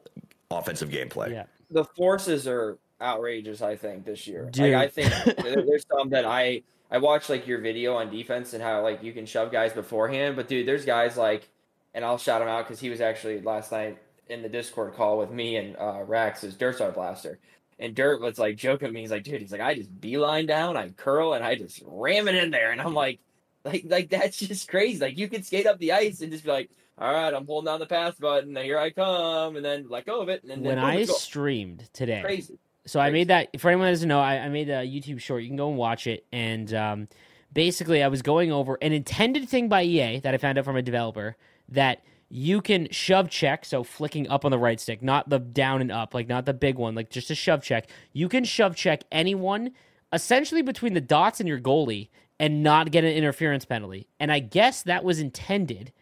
offensive 0.50 0.88
gameplay. 0.88 1.30
Yeah. 1.32 1.44
The 1.70 1.84
forces 1.84 2.46
are 2.46 2.78
outrageous. 3.00 3.62
I 3.62 3.76
think 3.76 4.04
this 4.04 4.26
year. 4.26 4.48
Dude. 4.50 4.72
Like 4.72 4.74
I 4.74 4.88
think 4.88 5.36
there's 5.36 5.86
some 5.90 6.10
that 6.10 6.24
I 6.24 6.62
I 6.90 6.98
watch 6.98 7.28
like 7.28 7.46
your 7.46 7.60
video 7.60 7.96
on 7.96 8.10
defense 8.10 8.54
and 8.54 8.62
how 8.62 8.82
like 8.82 9.02
you 9.02 9.12
can 9.12 9.26
shove 9.26 9.52
guys 9.52 9.72
beforehand. 9.72 10.36
But 10.36 10.48
dude, 10.48 10.66
there's 10.66 10.84
guys 10.84 11.16
like, 11.16 11.48
and 11.94 12.04
I'll 12.04 12.18
shout 12.18 12.40
him 12.40 12.48
out 12.48 12.66
because 12.66 12.80
he 12.80 12.90
was 12.90 13.00
actually 13.00 13.40
last 13.42 13.72
night 13.72 13.98
in 14.28 14.42
the 14.42 14.48
Discord 14.48 14.94
call 14.94 15.18
with 15.18 15.30
me 15.30 15.56
and 15.56 15.76
uh, 15.76 16.04
Rexx 16.06 16.44
is 16.44 16.54
Dirt's 16.54 16.80
our 16.80 16.92
blaster. 16.92 17.38
And 17.78 17.94
Dirt 17.94 18.20
was 18.20 18.38
like 18.38 18.56
joking 18.56 18.92
me. 18.92 19.02
He's 19.02 19.10
like, 19.10 19.22
dude, 19.22 19.40
he's 19.40 19.52
like, 19.52 19.60
I 19.60 19.74
just 19.74 20.00
beeline 20.00 20.46
down, 20.46 20.76
I 20.76 20.88
curl, 20.90 21.34
and 21.34 21.44
I 21.44 21.54
just 21.54 21.82
ram 21.86 22.26
it 22.26 22.34
in 22.34 22.50
there. 22.50 22.72
And 22.72 22.80
I'm 22.80 22.94
like, 22.94 23.20
like, 23.64 23.84
like 23.86 24.10
that's 24.10 24.38
just 24.38 24.68
crazy. 24.68 24.98
Like 24.98 25.18
you 25.18 25.28
could 25.28 25.44
skate 25.44 25.66
up 25.66 25.78
the 25.78 25.92
ice 25.92 26.20
and 26.20 26.32
just 26.32 26.44
be 26.44 26.50
like, 26.50 26.70
all 27.00 27.12
right, 27.12 27.32
I'm 27.32 27.46
holding 27.46 27.66
down 27.66 27.80
the 27.80 27.86
pass 27.86 28.16
button. 28.16 28.56
Here 28.56 28.78
I 28.78 28.90
come, 28.90 29.56
and 29.56 29.64
then 29.64 29.86
let 29.88 30.06
go 30.06 30.20
of 30.20 30.28
it. 30.28 30.42
And 30.42 30.50
then 30.50 30.62
When 30.62 30.76
boom, 30.76 30.84
I 30.84 31.04
streamed 31.04 31.88
today, 31.92 32.22
crazy. 32.22 32.58
So 32.86 33.00
I 33.00 33.10
made 33.10 33.28
that. 33.28 33.60
For 33.60 33.68
anyone 33.68 33.86
that 33.86 33.92
doesn't 33.92 34.08
know, 34.08 34.20
I, 34.20 34.38
I 34.38 34.48
made 34.48 34.68
a 34.68 34.86
YouTube 34.86 35.20
short. 35.20 35.42
You 35.42 35.48
can 35.48 35.56
go 35.56 35.68
and 35.68 35.78
watch 35.78 36.06
it. 36.06 36.26
And 36.32 36.72
um, 36.74 37.08
basically, 37.52 38.02
I 38.02 38.08
was 38.08 38.22
going 38.22 38.50
over 38.50 38.78
an 38.80 38.92
intended 38.92 39.48
thing 39.48 39.68
by 39.68 39.82
EA 39.82 40.20
that 40.20 40.34
I 40.34 40.38
found 40.38 40.58
out 40.58 40.64
from 40.64 40.76
a 40.76 40.82
developer 40.82 41.36
that 41.68 42.02
you 42.30 42.60
can 42.60 42.88
shove 42.90 43.30
check, 43.30 43.64
so 43.64 43.84
flicking 43.84 44.28
up 44.28 44.44
on 44.44 44.50
the 44.50 44.58
right 44.58 44.80
stick, 44.80 45.02
not 45.02 45.28
the 45.28 45.38
down 45.38 45.80
and 45.80 45.92
up, 45.92 46.14
like 46.14 46.28
not 46.28 46.46
the 46.46 46.54
big 46.54 46.76
one, 46.76 46.94
like 46.94 47.10
just 47.10 47.30
a 47.30 47.34
shove 47.34 47.62
check. 47.62 47.88
You 48.12 48.28
can 48.28 48.44
shove 48.44 48.76
check 48.76 49.04
anyone 49.12 49.70
essentially 50.12 50.62
between 50.62 50.94
the 50.94 51.00
dots 51.00 51.40
and 51.40 51.48
your 51.48 51.60
goalie 51.60 52.08
and 52.40 52.62
not 52.62 52.90
get 52.90 53.04
an 53.04 53.12
interference 53.12 53.64
penalty. 53.64 54.08
And 54.18 54.30
I 54.30 54.40
guess 54.40 54.82
that 54.82 55.04
was 55.04 55.18
intended 55.20 55.92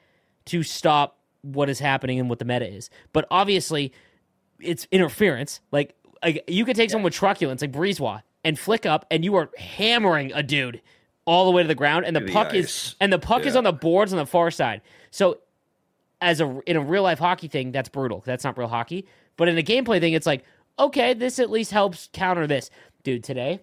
to 0.47 0.63
stop 0.63 1.19
what 1.43 1.69
is 1.69 1.79
happening 1.79 2.19
and 2.19 2.29
what 2.29 2.39
the 2.39 2.45
meta 2.45 2.67
is. 2.67 2.91
But 3.13 3.27
obviously, 3.31 3.93
it's 4.61 4.87
interference. 4.91 5.61
Like, 5.71 5.95
like 6.23 6.45
you 6.49 6.65
could 6.65 6.77
take 6.77 6.91
someone 6.91 7.05
with 7.05 7.15
truculence, 7.15 7.61
like 7.61 7.73
Breezewa, 7.73 8.23
and 8.45 8.59
flick 8.59 8.87
up, 8.87 9.07
and 9.11 9.25
you 9.25 9.35
are 9.37 9.51
hammering 9.59 10.33
a 10.33 10.43
dude 10.43 10.81
all 11.25 11.45
the 11.45 11.51
way 11.51 11.63
to 11.63 11.69
the 11.69 11.75
ground, 11.75 12.07
and 12.07 12.15
the 12.15 12.21
the 12.21 12.33
puck 12.33 12.55
is 12.55 12.95
and 13.01 13.13
the 13.13 13.19
puck 13.19 13.45
is 13.45 13.57
on 13.57 13.65
the 13.65 13.73
boards 13.73 14.13
on 14.13 14.19
the 14.19 14.27
far 14.27 14.51
side. 14.51 14.81
So, 15.11 15.39
as 16.21 16.41
a 16.41 16.61
in 16.67 16.77
a 16.77 16.81
real 16.81 17.03
life 17.03 17.19
hockey 17.19 17.49
thing, 17.49 17.73
that's 17.73 17.89
brutal. 17.89 18.23
That's 18.25 18.45
not 18.45 18.57
real 18.57 18.69
hockey. 18.69 19.07
But 19.37 19.49
in 19.49 19.59
a 19.59 19.63
gameplay 19.63 20.01
thing, 20.01 20.15
it's 20.15 20.27
like 20.27 20.45
okay, 20.79 21.15
this 21.15 21.39
at 21.39 21.51
least 21.51 21.71
helps 21.71 22.09
counter 22.13 22.47
this, 22.47 22.71
dude. 23.03 23.25
Today, 23.25 23.61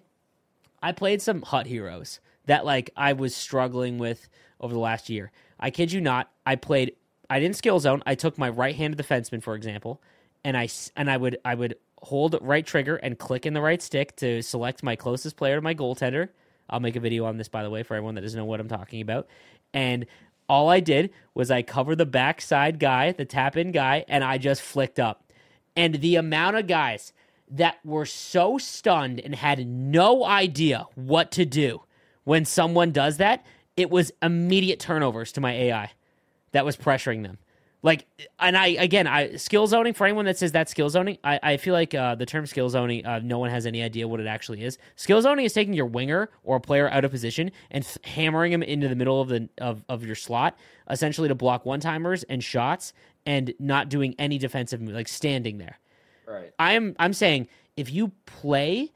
I 0.82 0.92
played 0.92 1.22
some 1.22 1.42
HUT 1.42 1.66
Heroes 1.66 2.20
that 2.46 2.64
like 2.64 2.90
I 2.96 3.12
was 3.12 3.34
struggling 3.34 3.98
with 3.98 4.28
over 4.60 4.74
the 4.74 4.80
last 4.80 5.08
year. 5.08 5.32
I 5.58 5.70
kid 5.70 5.92
you 5.92 6.00
not. 6.00 6.30
I 6.46 6.56
played. 6.56 6.94
I 7.30 7.40
didn't 7.40 7.56
skill 7.56 7.80
zone. 7.80 8.02
I 8.06 8.14
took 8.14 8.38
my 8.38 8.48
right-handed 8.48 8.98
defenseman, 8.98 9.42
for 9.42 9.54
example, 9.54 10.02
and 10.44 10.56
I 10.56 10.68
and 10.96 11.10
I 11.10 11.16
would 11.16 11.38
I 11.44 11.54
would 11.54 11.76
hold 12.02 12.36
right 12.42 12.66
trigger 12.66 12.96
and 12.96 13.18
click 13.18 13.46
in 13.46 13.54
the 13.54 13.62
right 13.62 13.80
stick 13.80 14.14
to 14.16 14.42
select 14.42 14.82
my 14.82 14.94
closest 14.94 15.36
player 15.36 15.56
to 15.56 15.62
my 15.62 15.74
goaltender. 15.74 16.28
I'll 16.68 16.80
make 16.80 16.96
a 16.96 17.00
video 17.00 17.24
on 17.24 17.36
this, 17.36 17.48
by 17.48 17.62
the 17.62 17.70
way, 17.70 17.82
for 17.82 17.94
everyone 17.94 18.14
that 18.14 18.22
doesn't 18.22 18.38
know 18.38 18.44
what 18.44 18.60
I'm 18.60 18.68
talking 18.68 19.00
about. 19.00 19.26
And 19.72 20.06
all 20.48 20.68
I 20.68 20.80
did 20.80 21.10
was 21.34 21.50
I 21.50 21.62
covered 21.62 21.96
the 21.96 22.06
backside 22.06 22.78
guy, 22.78 23.12
the 23.12 23.24
tap 23.24 23.56
in 23.56 23.72
guy, 23.72 24.04
and 24.08 24.22
I 24.22 24.38
just 24.38 24.62
flicked 24.62 24.98
up. 24.98 25.32
And 25.76 25.96
the 25.96 26.16
amount 26.16 26.56
of 26.56 26.66
guys 26.66 27.12
that 27.50 27.78
were 27.84 28.06
so 28.06 28.58
stunned 28.58 29.20
and 29.20 29.34
had 29.34 29.66
no 29.66 30.24
idea 30.24 30.86
what 30.94 31.30
to 31.32 31.44
do 31.44 31.82
when 32.24 32.44
someone 32.44 32.90
does 32.90 33.18
that, 33.18 33.44
it 33.76 33.90
was 33.90 34.12
immediate 34.22 34.80
turnovers 34.80 35.32
to 35.32 35.40
my 35.40 35.52
AI 35.52 35.92
that 36.52 36.64
was 36.64 36.76
pressuring 36.76 37.22
them. 37.22 37.38
Like, 37.82 38.06
and 38.38 38.56
I 38.56 38.68
again, 38.68 39.06
I 39.06 39.36
skill 39.36 39.66
zoning 39.66 39.92
for 39.92 40.06
anyone 40.06 40.24
that 40.24 40.38
says 40.38 40.52
that's 40.52 40.70
skill 40.70 40.88
zoning. 40.88 41.18
I, 41.22 41.38
I 41.42 41.56
feel 41.58 41.74
like 41.74 41.92
uh, 41.94 42.14
the 42.14 42.24
term 42.24 42.46
skill 42.46 42.70
zoning, 42.70 43.04
uh, 43.04 43.20
no 43.22 43.38
one 43.38 43.50
has 43.50 43.66
any 43.66 43.82
idea 43.82 44.08
what 44.08 44.20
it 44.20 44.26
actually 44.26 44.64
is. 44.64 44.78
Skill 44.96 45.20
zoning 45.20 45.44
is 45.44 45.52
taking 45.52 45.74
your 45.74 45.84
winger 45.84 46.30
or 46.44 46.56
a 46.56 46.60
player 46.60 46.88
out 46.88 47.04
of 47.04 47.10
position 47.10 47.50
and 47.70 47.84
th- 47.84 47.98
hammering 48.04 48.52
him 48.52 48.62
into 48.62 48.88
the 48.88 48.96
middle 48.96 49.20
of 49.20 49.28
the 49.28 49.50
of, 49.58 49.84
of 49.90 50.02
your 50.02 50.14
slot, 50.14 50.56
essentially 50.88 51.28
to 51.28 51.34
block 51.34 51.66
one 51.66 51.78
timers 51.78 52.22
and 52.22 52.42
shots, 52.42 52.94
and 53.26 53.52
not 53.58 53.90
doing 53.90 54.14
any 54.18 54.38
defensive, 54.38 54.80
move, 54.80 54.94
like 54.94 55.08
standing 55.08 55.58
there. 55.58 55.78
Right. 56.26 56.54
I 56.58 56.72
am 56.72 56.96
I'm 56.98 57.12
saying 57.12 57.48
if 57.76 57.92
you 57.92 58.12
play 58.24 58.92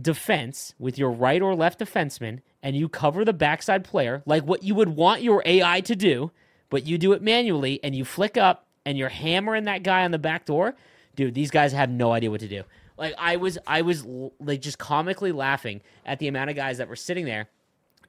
defense 0.00 0.72
with 0.78 0.98
your 0.98 1.10
right 1.10 1.42
or 1.42 1.56
left 1.56 1.80
defenseman 1.80 2.42
and 2.62 2.76
you 2.76 2.88
cover 2.88 3.24
the 3.24 3.32
backside 3.32 3.84
player 3.84 4.22
like 4.26 4.44
what 4.44 4.62
you 4.62 4.74
would 4.74 4.90
want 4.90 5.22
your 5.22 5.42
AI 5.44 5.80
to 5.82 5.96
do, 5.96 6.30
but 6.68 6.86
you 6.86 6.98
do 6.98 7.12
it 7.12 7.22
manually 7.22 7.80
and 7.82 7.94
you 7.94 8.04
flick 8.04 8.36
up 8.36 8.66
and 8.84 8.96
you're 8.98 9.08
hammering 9.08 9.64
that 9.64 9.82
guy 9.82 10.04
on 10.04 10.10
the 10.10 10.18
back 10.18 10.46
door, 10.46 10.74
dude, 11.16 11.34
these 11.34 11.50
guys 11.50 11.72
have 11.72 11.90
no 11.90 12.12
idea 12.12 12.30
what 12.30 12.40
to 12.40 12.48
do. 12.48 12.62
Like 12.96 13.14
I 13.18 13.36
was 13.36 13.58
I 13.66 13.82
was 13.82 14.04
like 14.40 14.60
just 14.60 14.78
comically 14.78 15.32
laughing 15.32 15.80
at 16.04 16.18
the 16.18 16.28
amount 16.28 16.50
of 16.50 16.56
guys 16.56 16.78
that 16.78 16.88
were 16.88 16.96
sitting 16.96 17.24
there 17.24 17.48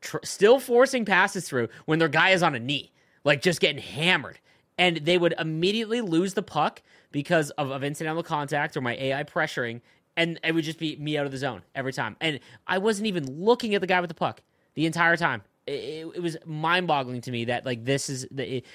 tr- 0.02 0.18
still 0.24 0.60
forcing 0.60 1.06
passes 1.06 1.48
through 1.48 1.70
when 1.86 2.00
their 2.00 2.10
guy 2.10 2.32
is 2.32 2.44
on 2.44 2.56
a 2.56 2.60
knee, 2.60 2.92
like 3.24 3.42
just 3.42 3.62
getting 3.62 3.82
hammered. 3.82 4.40
And 4.78 4.98
they 4.98 5.18
would 5.18 5.36
immediately 5.38 6.02
lose 6.02 6.34
the 6.34 6.42
puck 6.42 6.82
because 7.12 7.52
of, 7.52 7.72
of 7.72 7.84
incidental 7.84 8.24
contact 8.24 8.76
or 8.76 8.82
my 8.82 8.96
AI 8.96 9.24
pressuring, 9.24 9.82
and 10.22 10.40
it 10.44 10.54
would 10.54 10.64
just 10.64 10.78
be 10.78 10.96
me 10.98 11.18
out 11.18 11.26
of 11.26 11.32
the 11.32 11.38
zone 11.40 11.64
every 11.74 11.92
time. 11.92 12.16
And 12.22 12.40
I 12.68 12.78
wasn't 12.78 13.08
even 13.08 13.44
looking 13.44 13.74
at 13.74 13.82
the 13.82 13.88
guy 13.88 14.00
with 14.00 14.10
the 14.10 14.14
puck 14.14 14.44
the 14.76 14.86
entire 14.86 15.18
time. 15.18 15.42
It, 15.66 15.72
it, 15.72 16.12
it 16.16 16.20
was 16.22 16.38
mind 16.46 16.86
boggling 16.86 17.22
to 17.22 17.32
me 17.32 17.46
that 17.46 17.66
like 17.66 17.84
this 17.86 18.08
is 18.08 18.28
the. 18.30 18.58
It, 18.58 18.66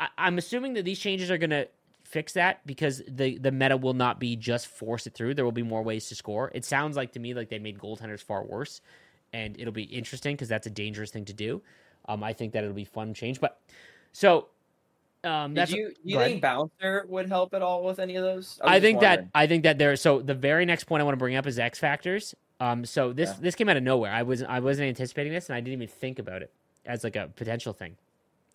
I, 0.00 0.08
I'm 0.18 0.36
assuming 0.36 0.74
that 0.74 0.84
these 0.84 0.98
changes 0.98 1.30
are 1.30 1.38
gonna 1.38 1.66
fix 2.02 2.32
that 2.32 2.66
because 2.66 3.02
the 3.06 3.38
the 3.38 3.52
meta 3.52 3.76
will 3.76 3.94
not 3.94 4.18
be 4.18 4.34
just 4.34 4.66
force 4.66 5.06
it 5.06 5.14
through. 5.14 5.34
There 5.34 5.44
will 5.44 5.52
be 5.52 5.62
more 5.62 5.82
ways 5.82 6.08
to 6.08 6.16
score. 6.16 6.50
It 6.52 6.64
sounds 6.64 6.96
like 6.96 7.12
to 7.12 7.20
me 7.20 7.34
like 7.34 7.50
they 7.50 7.60
made 7.60 7.78
goaltenders 7.78 8.20
far 8.20 8.42
worse, 8.42 8.80
and 9.32 9.58
it'll 9.60 9.72
be 9.72 9.84
interesting 9.84 10.34
because 10.34 10.48
that's 10.48 10.66
a 10.66 10.70
dangerous 10.70 11.12
thing 11.12 11.24
to 11.26 11.32
do. 11.32 11.62
Um, 12.08 12.24
I 12.24 12.32
think 12.32 12.52
that 12.52 12.64
it'll 12.64 12.74
be 12.74 12.84
fun 12.84 13.14
change, 13.14 13.40
but 13.40 13.60
so 14.12 14.48
um, 15.24 15.54
Did 15.54 15.60
that's 15.60 15.72
you 15.72 15.92
you 16.02 16.16
ahead. 16.18 16.30
think 16.30 16.42
bouncer 16.42 17.04
would 17.08 17.28
help 17.28 17.54
at 17.54 17.62
all 17.62 17.84
with 17.84 17.98
any 17.98 18.16
of 18.16 18.22
those? 18.22 18.60
I 18.62 18.74
just 18.78 18.82
think 18.82 19.00
that. 19.00 19.26
I 19.34 19.46
think 19.46 19.62
that 19.64 19.78
there. 19.78 19.96
So 19.96 20.20
the 20.20 20.34
very 20.34 20.64
next 20.66 20.84
point 20.84 21.00
I 21.00 21.04
want 21.04 21.14
to 21.14 21.18
bring 21.18 21.36
up 21.36 21.46
is 21.46 21.58
X 21.58 21.78
factors. 21.78 22.34
Um, 22.60 22.84
so 22.84 23.12
this 23.12 23.30
Yeah. 23.30 23.36
this 23.40 23.54
came 23.54 23.68
out 23.68 23.76
of 23.76 23.82
nowhere. 23.82 24.12
I 24.12 24.22
was 24.22 24.42
I 24.42 24.60
wasn't 24.60 24.88
anticipating 24.88 25.32
this, 25.32 25.48
and 25.48 25.56
I 25.56 25.60
didn't 25.60 25.74
even 25.82 25.88
think 25.88 26.18
about 26.18 26.42
it 26.42 26.52
as 26.86 27.02
like 27.04 27.16
a 27.16 27.28
potential 27.34 27.72
thing. 27.72 27.96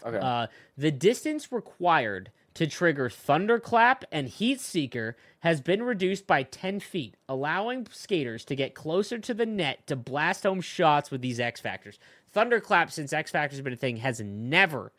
okay. 0.05 0.17
Uh, 0.17 0.47
the 0.77 0.91
distance 0.91 1.51
required 1.51 2.31
to 2.55 2.65
trigger 2.67 3.09
Thunderclap 3.09 4.03
and 4.11 4.27
Heat 4.27 4.59
Seeker 4.59 5.15
has 5.41 5.61
been 5.61 5.83
reduced 5.83 6.27
by 6.27 6.43
10 6.43 6.79
feet, 6.79 7.15
allowing 7.29 7.87
skaters 7.91 8.43
to 8.45 8.55
get 8.55 8.73
closer 8.73 9.17
to 9.19 9.33
the 9.33 9.45
net 9.45 9.85
to 9.87 9.95
blast 9.95 10.43
home 10.43 10.59
shots 10.61 11.11
with 11.11 11.21
these 11.21 11.39
X 11.39 11.61
Factors. 11.61 11.99
Thunderclap, 12.31 12.91
since 12.91 13.13
X 13.13 13.31
Factor's 13.31 13.57
have 13.59 13.63
been 13.63 13.73
a 13.73 13.77
thing, 13.77 13.97
has 13.97 14.19
never 14.19 14.91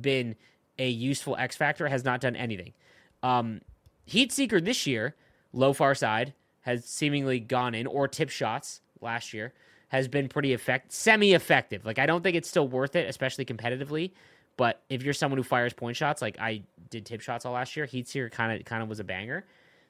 been 0.00 0.36
a 0.78 0.88
useful 0.88 1.36
X 1.36 1.56
Factor, 1.56 1.88
has 1.88 2.04
not 2.04 2.20
done 2.20 2.36
anything. 2.36 2.72
Um, 3.22 3.60
Heat 4.04 4.32
Seeker 4.32 4.60
this 4.60 4.86
year, 4.86 5.14
low 5.52 5.72
far 5.72 5.94
side, 5.94 6.34
has 6.62 6.84
seemingly 6.84 7.40
gone 7.40 7.74
in, 7.74 7.86
or 7.86 8.08
tip 8.08 8.30
shots 8.30 8.80
last 9.00 9.32
year, 9.32 9.52
has 9.88 10.08
been 10.08 10.28
pretty 10.28 10.52
effect 10.52 10.92
semi 10.92 11.34
effective. 11.34 11.84
Like 11.84 11.98
I 11.98 12.06
don't 12.06 12.22
think 12.22 12.36
it's 12.36 12.48
still 12.48 12.68
worth 12.68 12.96
it, 12.96 13.08
especially 13.08 13.44
competitively. 13.44 14.12
But 14.56 14.82
if 14.88 15.02
you're 15.02 15.14
someone 15.14 15.36
who 15.36 15.44
fires 15.44 15.72
point 15.72 15.96
shots, 15.96 16.22
like 16.22 16.38
I 16.40 16.62
did 16.88 17.04
tip 17.04 17.20
shots 17.20 17.44
all 17.44 17.52
last 17.52 17.76
year, 17.76 17.84
Heat 17.86 18.08
Seeker 18.08 18.30
kind 18.30 18.58
of 18.58 18.64
kind 18.64 18.82
of 18.82 18.88
was 18.88 19.00
a 19.00 19.04
banger. 19.04 19.44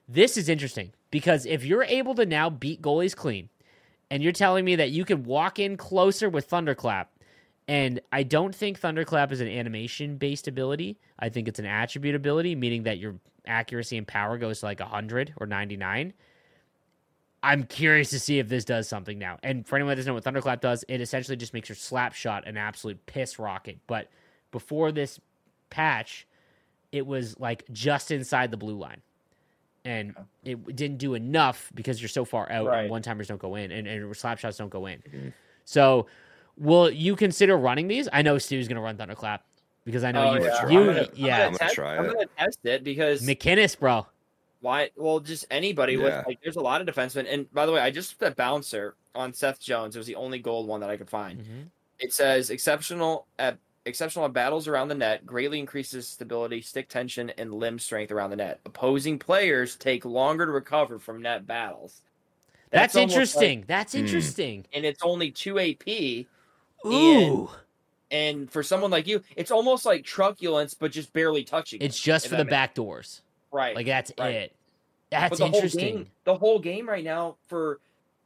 This 0.08 0.36
is 0.36 0.48
interesting 0.48 0.92
because 1.10 1.46
if 1.46 1.64
you're 1.64 1.84
able 1.84 2.14
to 2.16 2.26
now 2.26 2.50
beat 2.50 2.82
goalies 2.82 3.14
clean, 3.14 3.48
and 4.10 4.22
you're 4.22 4.32
telling 4.32 4.64
me 4.64 4.76
that 4.76 4.90
you 4.90 5.04
can 5.04 5.24
walk 5.24 5.58
in 5.58 5.76
closer 5.76 6.28
with 6.28 6.46
Thunderclap, 6.46 7.10
and 7.68 8.00
I 8.12 8.22
don't 8.22 8.54
think 8.54 8.78
Thunderclap 8.78 9.32
is 9.32 9.40
an 9.40 9.48
animation 9.48 10.16
based 10.18 10.46
ability. 10.48 10.98
I 11.18 11.28
think 11.28 11.48
it's 11.48 11.58
an 11.58 11.66
attribute 11.66 12.14
ability, 12.14 12.54
meaning 12.54 12.84
that 12.84 12.98
your 12.98 13.16
accuracy 13.46 13.96
and 13.96 14.06
power 14.06 14.38
goes 14.38 14.60
to 14.60 14.66
like 14.66 14.80
100 14.80 15.34
or 15.36 15.46
99. 15.46 16.12
I'm 17.42 17.64
curious 17.64 18.10
to 18.10 18.18
see 18.18 18.38
if 18.38 18.48
this 18.48 18.64
does 18.64 18.88
something 18.88 19.18
now. 19.18 19.38
And 19.42 19.66
for 19.66 19.76
anyone 19.76 19.90
that 19.90 19.96
doesn't 19.96 20.10
know 20.10 20.14
what 20.14 20.24
Thunderclap 20.24 20.60
does, 20.60 20.84
it 20.88 21.00
essentially 21.00 21.36
just 21.36 21.54
makes 21.54 21.68
your 21.68 21.76
slap 21.76 22.12
shot 22.14 22.46
an 22.46 22.56
absolute 22.56 23.04
piss 23.06 23.38
rocket. 23.38 23.78
But 23.86 24.08
before 24.50 24.90
this 24.90 25.20
patch, 25.70 26.26
it 26.92 27.06
was 27.06 27.38
like 27.38 27.64
just 27.72 28.10
inside 28.10 28.50
the 28.50 28.56
blue 28.56 28.76
line. 28.76 29.02
And 29.84 30.16
it 30.44 30.74
didn't 30.74 30.98
do 30.98 31.14
enough 31.14 31.70
because 31.72 32.02
you're 32.02 32.08
so 32.08 32.24
far 32.24 32.50
out 32.50 32.66
Right. 32.66 32.80
and 32.82 32.90
one 32.90 33.02
timers 33.02 33.28
don't 33.28 33.40
go 33.40 33.54
in 33.54 33.70
and, 33.70 33.86
and 33.86 34.16
slap 34.16 34.38
shots 34.38 34.56
don't 34.56 34.70
go 34.70 34.86
in. 34.86 34.98
Mm-hmm. 34.98 35.28
So 35.64 36.06
will 36.58 36.90
you 36.90 37.16
consider 37.16 37.56
running 37.56 37.88
these? 37.88 38.08
I 38.12 38.22
know 38.22 38.38
Stu's 38.38 38.68
gonna 38.68 38.80
run 38.80 38.96
Thunderclap 38.96 39.44
because 39.84 40.04
I 40.04 40.12
know 40.12 40.30
Oh, 40.30 40.34
you 40.34 40.44
yeah. 40.44 40.68
you 40.68 40.80
I'm 40.80 40.86
gonna- 40.86 41.00
I'm 41.02 41.08
yeah. 41.14 41.36
I'm 41.38 41.44
gonna 41.46 41.58
test, 41.58 41.74
try 41.74 41.96
I'm 41.96 42.04
it. 42.06 42.12
gonna 42.14 42.26
test 42.38 42.58
it 42.64 42.84
because 42.84 43.22
McKinnis, 43.22 43.78
bro. 43.78 44.06
why? 44.60 44.90
Well, 44.96 45.20
just 45.20 45.46
anybody 45.50 45.94
Yeah. 45.94 46.02
with 46.18 46.26
like, 46.26 46.40
there's 46.42 46.56
a 46.56 46.60
lot 46.60 46.80
of 46.80 46.86
defensemen. 46.86 47.26
And 47.32 47.52
by 47.52 47.66
the 47.66 47.72
way, 47.72 47.80
I 47.80 47.90
just 47.90 48.18
put 48.18 48.32
a 48.32 48.34
bouncer 48.34 48.94
on 49.14 49.32
Seth 49.32 49.60
Jones. 49.60 49.94
It 49.96 49.98
was 49.98 50.06
the 50.06 50.16
only 50.16 50.38
gold 50.38 50.66
one 50.66 50.80
that 50.80 50.90
I 50.90 50.96
could 50.96 51.08
find. 51.10 51.40
Mhm. 51.40 51.66
It 52.00 52.12
says 52.12 52.50
exceptional 52.50 53.26
at 53.38 53.58
exceptional 53.84 54.24
at 54.24 54.32
battles 54.32 54.66
around 54.66 54.88
the 54.88 54.94
net, 54.96 55.24
greatly 55.24 55.60
increases 55.60 56.08
stability, 56.08 56.60
stick 56.60 56.88
tension, 56.88 57.30
and 57.38 57.54
limb 57.54 57.78
strength 57.78 58.10
around 58.10 58.30
the 58.30 58.36
net. 58.36 58.58
Opposing 58.66 59.16
players 59.18 59.76
take 59.76 60.04
longer 60.04 60.44
to 60.44 60.50
recover 60.50 60.98
from 60.98 61.22
net 61.22 61.46
battles. 61.46 62.02
That's, 62.70 62.96
almost 62.96 63.12
like- 63.12 63.12
interesting. 63.20 63.64
That's 63.68 63.92
Hmm. 63.92 63.98
interesting. 64.00 64.66
and 64.72 64.84
it's 64.84 65.00
only 65.04 65.30
two 65.30 65.60
AP. 65.60 66.26
Ooh. 66.92 67.50
And 68.10 68.50
for 68.50 68.62
someone 68.62 68.90
like 68.90 69.06
you, 69.06 69.22
it's 69.34 69.50
almost 69.50 69.84
like 69.84 70.04
truculence, 70.04 70.74
but 70.74 70.92
just 70.92 71.12
barely 71.12 71.42
touching. 71.44 71.80
It's 71.82 71.98
it, 71.98 72.02
just 72.02 72.28
for 72.28 72.36
the 72.36 72.44
makes- 72.44 72.50
back 72.50 72.74
doors. 72.74 73.22
right. 73.50 73.74
Like 73.74 73.86
that's 73.86 74.12
right. 74.18 74.34
it. 74.34 74.52
That's 75.10 75.38
the 75.38 75.46
interesting. 75.46 75.80
Whole 75.88 75.96
game, 75.98 76.10
the 76.24 76.34
whole 76.36 76.58
game 76.58 76.88
right 76.88 77.04
now 77.04 77.36
for 77.48 77.80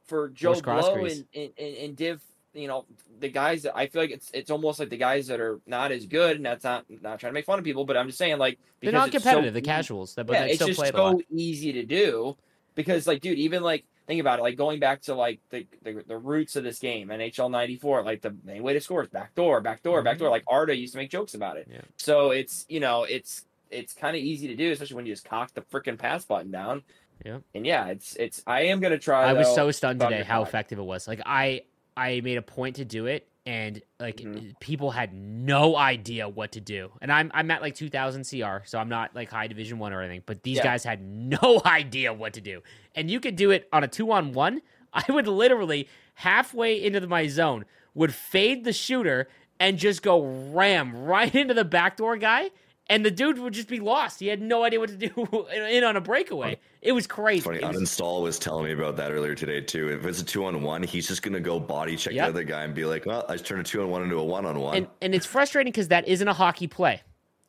for 0.05 0.29
Joe 0.29 0.59
Blow 0.59 1.05
and, 1.05 1.25
and, 1.33 1.49
and, 1.57 1.75
and 1.77 1.95
Div, 1.95 2.21
you 2.53 2.67
know, 2.67 2.85
the 3.19 3.29
guys 3.29 3.63
that 3.63 3.77
I 3.77 3.87
feel 3.87 4.01
like 4.01 4.11
it's 4.11 4.31
it's 4.33 4.49
almost 4.51 4.79
like 4.79 4.89
the 4.89 4.97
guys 4.97 5.27
that 5.27 5.39
are 5.39 5.59
not 5.67 5.91
as 5.91 6.05
good, 6.05 6.37
and 6.37 6.45
that's 6.45 6.63
not 6.63 6.85
not 6.89 7.19
trying 7.19 7.31
to 7.31 7.33
make 7.33 7.45
fun 7.45 7.59
of 7.59 7.65
people, 7.65 7.85
but 7.85 7.95
I'm 7.97 8.07
just 8.07 8.17
saying 8.17 8.37
like 8.39 8.57
They're 8.81 8.91
not 8.91 9.07
it's 9.13 9.23
so 9.23 9.29
competitive. 9.29 9.53
the 9.53 9.61
casuals, 9.61 10.15
that 10.15 10.25
but 10.25 10.33
yeah, 10.33 10.43
they 10.45 10.51
it's 10.51 10.65
just 10.65 10.79
lot. 10.79 10.93
so 10.93 11.21
easy 11.31 11.71
to 11.73 11.83
do 11.83 12.35
because 12.75 13.07
like 13.07 13.21
dude, 13.21 13.37
even 13.37 13.61
like 13.63 13.85
think 14.11 14.21
about 14.21 14.39
it, 14.39 14.41
like 14.41 14.57
going 14.57 14.79
back 14.79 15.01
to 15.03 15.15
like 15.15 15.39
the 15.49 15.65
the, 15.83 16.03
the 16.05 16.17
roots 16.17 16.55
of 16.57 16.63
this 16.63 16.79
game, 16.79 17.07
NHL 17.07 17.49
'94, 17.49 18.03
like 18.03 18.21
the 18.21 18.35
main 18.43 18.61
way 18.61 18.73
to 18.73 18.81
score 18.81 19.01
is 19.03 19.09
back 19.09 19.33
door, 19.35 19.61
back 19.61 19.81
door, 19.83 20.01
back 20.03 20.17
Mhm. 20.17 20.19
door. 20.19 20.29
Like 20.29 20.43
Arda 20.47 20.75
used 20.75 20.93
to 20.93 20.97
make 20.99 21.09
jokes 21.09 21.33
about 21.33 21.57
it. 21.57 21.67
Yeah. 21.71 21.81
So 21.97 22.31
it's 22.31 22.65
you 22.67 22.79
know 22.81 23.03
it's 23.03 23.45
it's 23.69 23.93
kind 23.93 24.17
of 24.17 24.21
easy 24.21 24.47
to 24.49 24.55
do, 24.55 24.71
especially 24.71 24.97
when 24.97 25.05
you 25.05 25.13
just 25.13 25.23
cock 25.25 25.53
the 25.53 25.61
freaking 25.61 25.97
pass 25.97 26.25
button 26.25 26.51
down. 26.51 26.83
Yeah. 27.25 27.37
And 27.55 27.65
yeah, 27.65 27.87
it's 27.87 28.15
it's. 28.17 28.43
I 28.45 28.63
am 28.63 28.79
gonna 28.81 28.97
try. 28.99 29.23
I 29.23 29.33
was 29.33 29.53
so 29.55 29.71
stunned 29.71 29.99
today 30.01 30.23
how 30.23 30.43
effective 30.43 30.77
it 30.79 30.83
was. 30.83 31.07
Like 31.07 31.21
I 31.25 31.61
I 31.95 32.19
made 32.21 32.37
a 32.37 32.41
point 32.41 32.75
to 32.77 32.85
do 32.85 33.05
it 33.05 33.27
and 33.45 33.81
like 33.99 34.17
Mhm. 34.17 34.53
people 34.59 34.91
had 34.91 35.13
no 35.13 35.75
idea 35.75 36.29
what 36.29 36.51
to 36.53 36.61
do. 36.61 36.91
And 37.01 37.11
I'm 37.11 37.31
I'm 37.33 37.49
at 37.51 37.61
like 37.61 37.75
2000 37.75 38.23
CR, 38.23 38.63
so 38.65 38.77
I'm 38.79 38.89
not 38.89 39.15
like 39.15 39.29
high 39.31 39.47
division 39.47 39.79
1 39.79 39.93
or 39.93 40.01
anything, 40.01 40.23
but 40.25 40.43
these 40.43 40.57
Yeah. 40.57 40.63
guys 40.63 40.83
had 40.83 41.01
no 41.01 41.61
idea 41.65 42.13
what 42.13 42.33
to 42.33 42.41
do. 42.41 42.61
And 42.95 43.09
you 43.09 43.19
could 43.19 43.35
do 43.35 43.51
it 43.51 43.67
on 43.73 43.83
a 43.83 43.87
2 43.87 44.11
on 44.11 44.33
1. 44.33 44.61
I 44.93 45.03
would 45.11 45.27
literally 45.27 45.87
halfway 46.15 46.81
into 46.83 46.99
the, 46.99 47.07
my 47.07 47.27
zone 47.27 47.65
would 47.93 48.13
fade 48.13 48.63
the 48.63 48.73
shooter 48.73 49.27
and 49.59 49.77
just 49.77 50.01
go 50.03 50.23
ram 50.51 51.03
right 51.05 51.33
into 51.41 51.53
the 51.53 51.65
backdoor 51.65 52.17
guy 52.17 52.51
and 52.91 53.05
the 53.05 53.09
dude 53.11 53.39
would 53.39 53.53
just 53.53 53.67
be 53.67 53.79
lost. 53.79 54.19
He 54.19 54.27
had 54.27 54.41
no 54.41 54.63
idea 54.63 54.79
what 54.79 54.89
to 54.89 54.97
do 54.97 55.47
in 55.71 55.83
on 55.83 55.95
a 55.97 56.01
breakaway. 56.01 56.59
It 56.81 56.91
was 56.91 57.07
crazy. 57.07 57.41
Funny. 57.41 57.65
Was- 57.65 57.75
Uninstall 57.77 58.21
was 58.21 58.37
telling 58.37 58.65
me 58.65 58.73
about 58.73 58.97
that 58.97 59.11
earlier 59.11 59.33
today 59.33 59.61
too. 59.61 59.89
If 59.89 60.05
it's 60.05 60.21
a 60.21 60.25
two 60.25 60.45
on 60.45 60.61
one, 60.61 60.83
he's 60.83 61.07
just 61.07 61.23
gonna 61.23 61.39
go 61.39 61.59
body 61.59 61.95
check 61.95 62.13
Yep. 62.13 62.25
the 62.25 62.29
other 62.29 62.43
guy 62.43 62.63
and 62.63 62.75
be 62.75 62.85
like, 62.85 63.05
"Well, 63.05 63.25
I 63.27 63.33
just 63.33 63.45
turned 63.45 63.61
a 63.61 63.63
two 63.63 63.81
on 63.81 63.89
one 63.89 64.03
into 64.03 64.17
a 64.17 64.23
one 64.23 64.45
on 64.45 64.59
one." 64.59 64.75
and 64.77 64.87
and 65.01 65.15
it's 65.15 65.25
frustrating 65.25 65.71
because 65.71 65.87
that 65.87 66.07
isn't 66.07 66.27
a 66.27 66.33
hockey 66.33 66.67
play. 66.67 67.01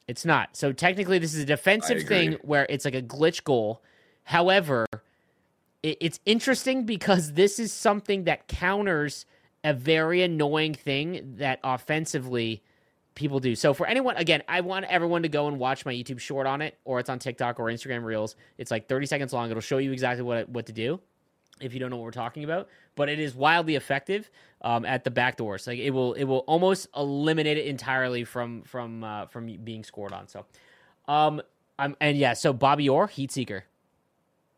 It's 0.09 0.25
not. 0.25 0.57
So 0.57 0.73
technically, 0.73 1.19
this 1.19 1.35
is 1.35 1.43
a 1.43 1.47
defensive 1.47 2.03
thing 2.09 2.39
where 2.43 2.67
it's 2.71 2.85
like 2.85 2.95
a 2.95 3.03
glitch 3.03 3.45
goal. 3.45 3.83
However, 4.25 4.87
it, 5.83 5.97
it's 6.01 6.21
interesting 6.27 6.85
because 6.85 7.33
this 7.33 7.59
is 7.59 7.73
something 7.73 8.25
that 8.25 8.49
counters 8.49 9.27
a 9.65 9.73
very 9.73 10.23
annoying 10.23 10.75
thing 10.75 11.35
that 11.39 11.61
offensively 11.63 12.63
people 13.15 13.41
do. 13.41 13.55
So 13.55 13.75
for 13.75 13.87
anyone, 13.87 14.17
again, 14.17 14.43
I 14.49 14.61
want 14.61 14.87
everyone 14.87 15.23
to 15.23 15.29
go 15.29 15.49
and 15.49 15.59
watch 15.59 15.85
my 15.85 15.93
YouTube 15.93 16.21
short 16.21 16.47
on 16.47 16.63
it, 16.63 16.79
or 16.85 17.01
it's 17.01 17.11
on 17.11 17.19
TikTok 17.19 17.61
or 17.61 17.67
Instagram 17.67 18.05
Reels. 18.05 18.37
It's 18.59 18.71
like 18.71 18.89
30 18.89 19.07
seconds 19.07 19.33
long. 19.33 19.51
It'll 19.51 19.61
show 19.61 19.79
you 19.79 19.93
exactly 19.93 20.23
what 20.23 20.49
what 20.49 20.67
to 20.67 20.73
do 20.73 21.01
if 21.61 21.75
you 21.75 21.81
don't 21.81 21.91
know 21.91 21.97
what 21.97 22.05
we're 22.05 22.11
talking 22.11 22.45
about. 22.45 22.69
But 22.95 23.09
it 23.09 23.19
is 23.19 23.35
wildly 23.35 23.77
effective 23.77 24.31
um, 24.63 24.85
at 24.85 25.05
the 25.05 25.11
back 25.11 25.37
doors. 25.37 25.67
Like 25.67 25.79
it 25.79 25.91
will 25.91 26.15
it 26.15 26.25
will 26.25 26.41
almost 26.41 26.89
eliminate 26.97 27.59
it 27.59 27.67
entirely 27.67 28.25
from 28.25 28.63
from 28.63 29.05
uh, 29.05 29.27
from 29.27 29.47
being 29.65 29.85
scored 29.85 30.13
on. 30.13 30.29
So 30.29 30.47
Um, 31.09 31.43
I'm 31.79 31.97
and 32.01 32.17
yeah, 32.17 32.33
so 32.35 32.53
Bobby 32.53 32.89
Orr, 32.89 33.07
Heat 33.07 33.33
Seeker, 33.33 33.65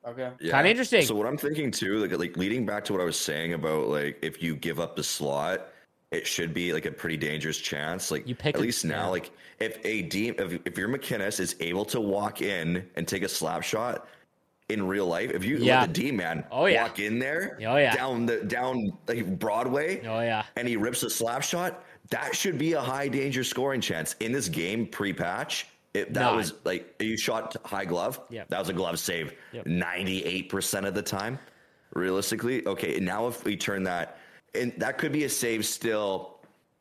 Okay. 0.07 0.31
Yeah. 0.41 0.51
kind 0.51 0.67
of 0.67 0.71
interesting. 0.71 1.03
So 1.03 1.15
what 1.15 1.27
I'm 1.27 1.39
thinking 1.39 1.71
too, 1.71 1.97
like 1.99 2.17
like 2.19 2.37
leading 2.37 2.67
back 2.67 2.85
to 2.87 2.93
what 2.93 3.01
I 3.01 3.05
was 3.05 3.19
saying 3.19 3.55
about 3.55 3.89
like 3.89 4.19
if 4.23 4.43
you 4.43 4.55
give 4.55 4.79
up 4.79 4.97
the 4.97 5.05
slot, 5.05 5.69
it 6.15 6.27
should 6.27 6.55
be 6.55 6.73
like 6.73 6.87
a 6.87 6.91
pretty 6.93 7.17
dangerous 7.17 7.59
chance. 7.59 8.11
Like 8.11 8.27
You 8.29 8.35
pick 8.35 8.55
at 8.55 8.61
least 8.61 8.85
now, 8.85 9.05
yeah. 9.05 9.07
like 9.09 9.31
if 9.59 9.79
a 9.85 10.03
D 10.03 10.29
if, 10.29 10.59
if 10.65 10.79
your 10.79 10.89
McKinnis 10.89 11.41
is 11.41 11.57
able 11.61 11.85
to 11.87 12.01
walk 12.01 12.41
in 12.43 12.89
and 12.97 13.07
take 13.07 13.23
a 13.23 13.29
slap 13.29 13.63
shot 13.63 14.09
in 14.71 14.87
real 14.87 15.07
life, 15.07 15.31
if 15.33 15.45
you 15.45 15.57
Yeah. 15.59 15.81
let 15.81 15.93
the 15.95 16.01
D 16.03 16.13
man 16.13 16.45
Oh, 16.51 16.67
yeah. 16.67 16.85
walk 16.85 16.99
in 16.99 17.19
there, 17.19 17.59
Oh, 17.67 17.77
yeah. 17.77 17.95
down 17.95 18.27
the 18.27 18.39
down 18.45 18.93
like 19.09 19.39
Broadway, 19.39 20.01
oh 20.07 20.21
yeah, 20.21 20.45
and 20.57 20.67
he 20.69 20.77
rips 20.77 21.03
a 21.03 21.11
slap 21.11 21.43
shot, 21.43 21.85
that 22.11 22.35
should 22.37 22.59
be 22.59 22.73
a 22.75 22.81
high 22.81 23.09
danger 23.09 23.45
scoring 23.45 23.81
chance 23.81 24.15
in 24.21 24.31
this 24.33 24.49
game 24.49 24.87
pre-patch. 24.87 25.67
It, 25.95 26.13
that 26.15 26.21
Not. 26.23 26.37
was 26.37 26.55
like 26.65 26.95
you 27.01 27.17
shot 27.17 27.57
high 27.65 27.85
glove. 27.85 28.21
Yep. 28.31 28.49
that 28.49 28.59
was 28.59 28.69
a 28.69 28.73
glove 28.73 28.99
save. 28.99 29.33
Ninety-eight 29.65 30.49
percent 30.49 30.87
of 30.87 30.95
the 30.95 31.03
time, 31.03 31.39
realistically. 31.95 32.67
Okay, 32.67 32.99
now 33.01 33.27
if 33.29 33.45
we 33.45 33.57
turn 33.57 33.83
that, 33.85 34.19
and 34.55 34.73
that 34.79 34.99
could 34.99 35.13
be 35.13 35.25
a 35.25 35.29
save 35.29 35.65
still. 35.67 36.31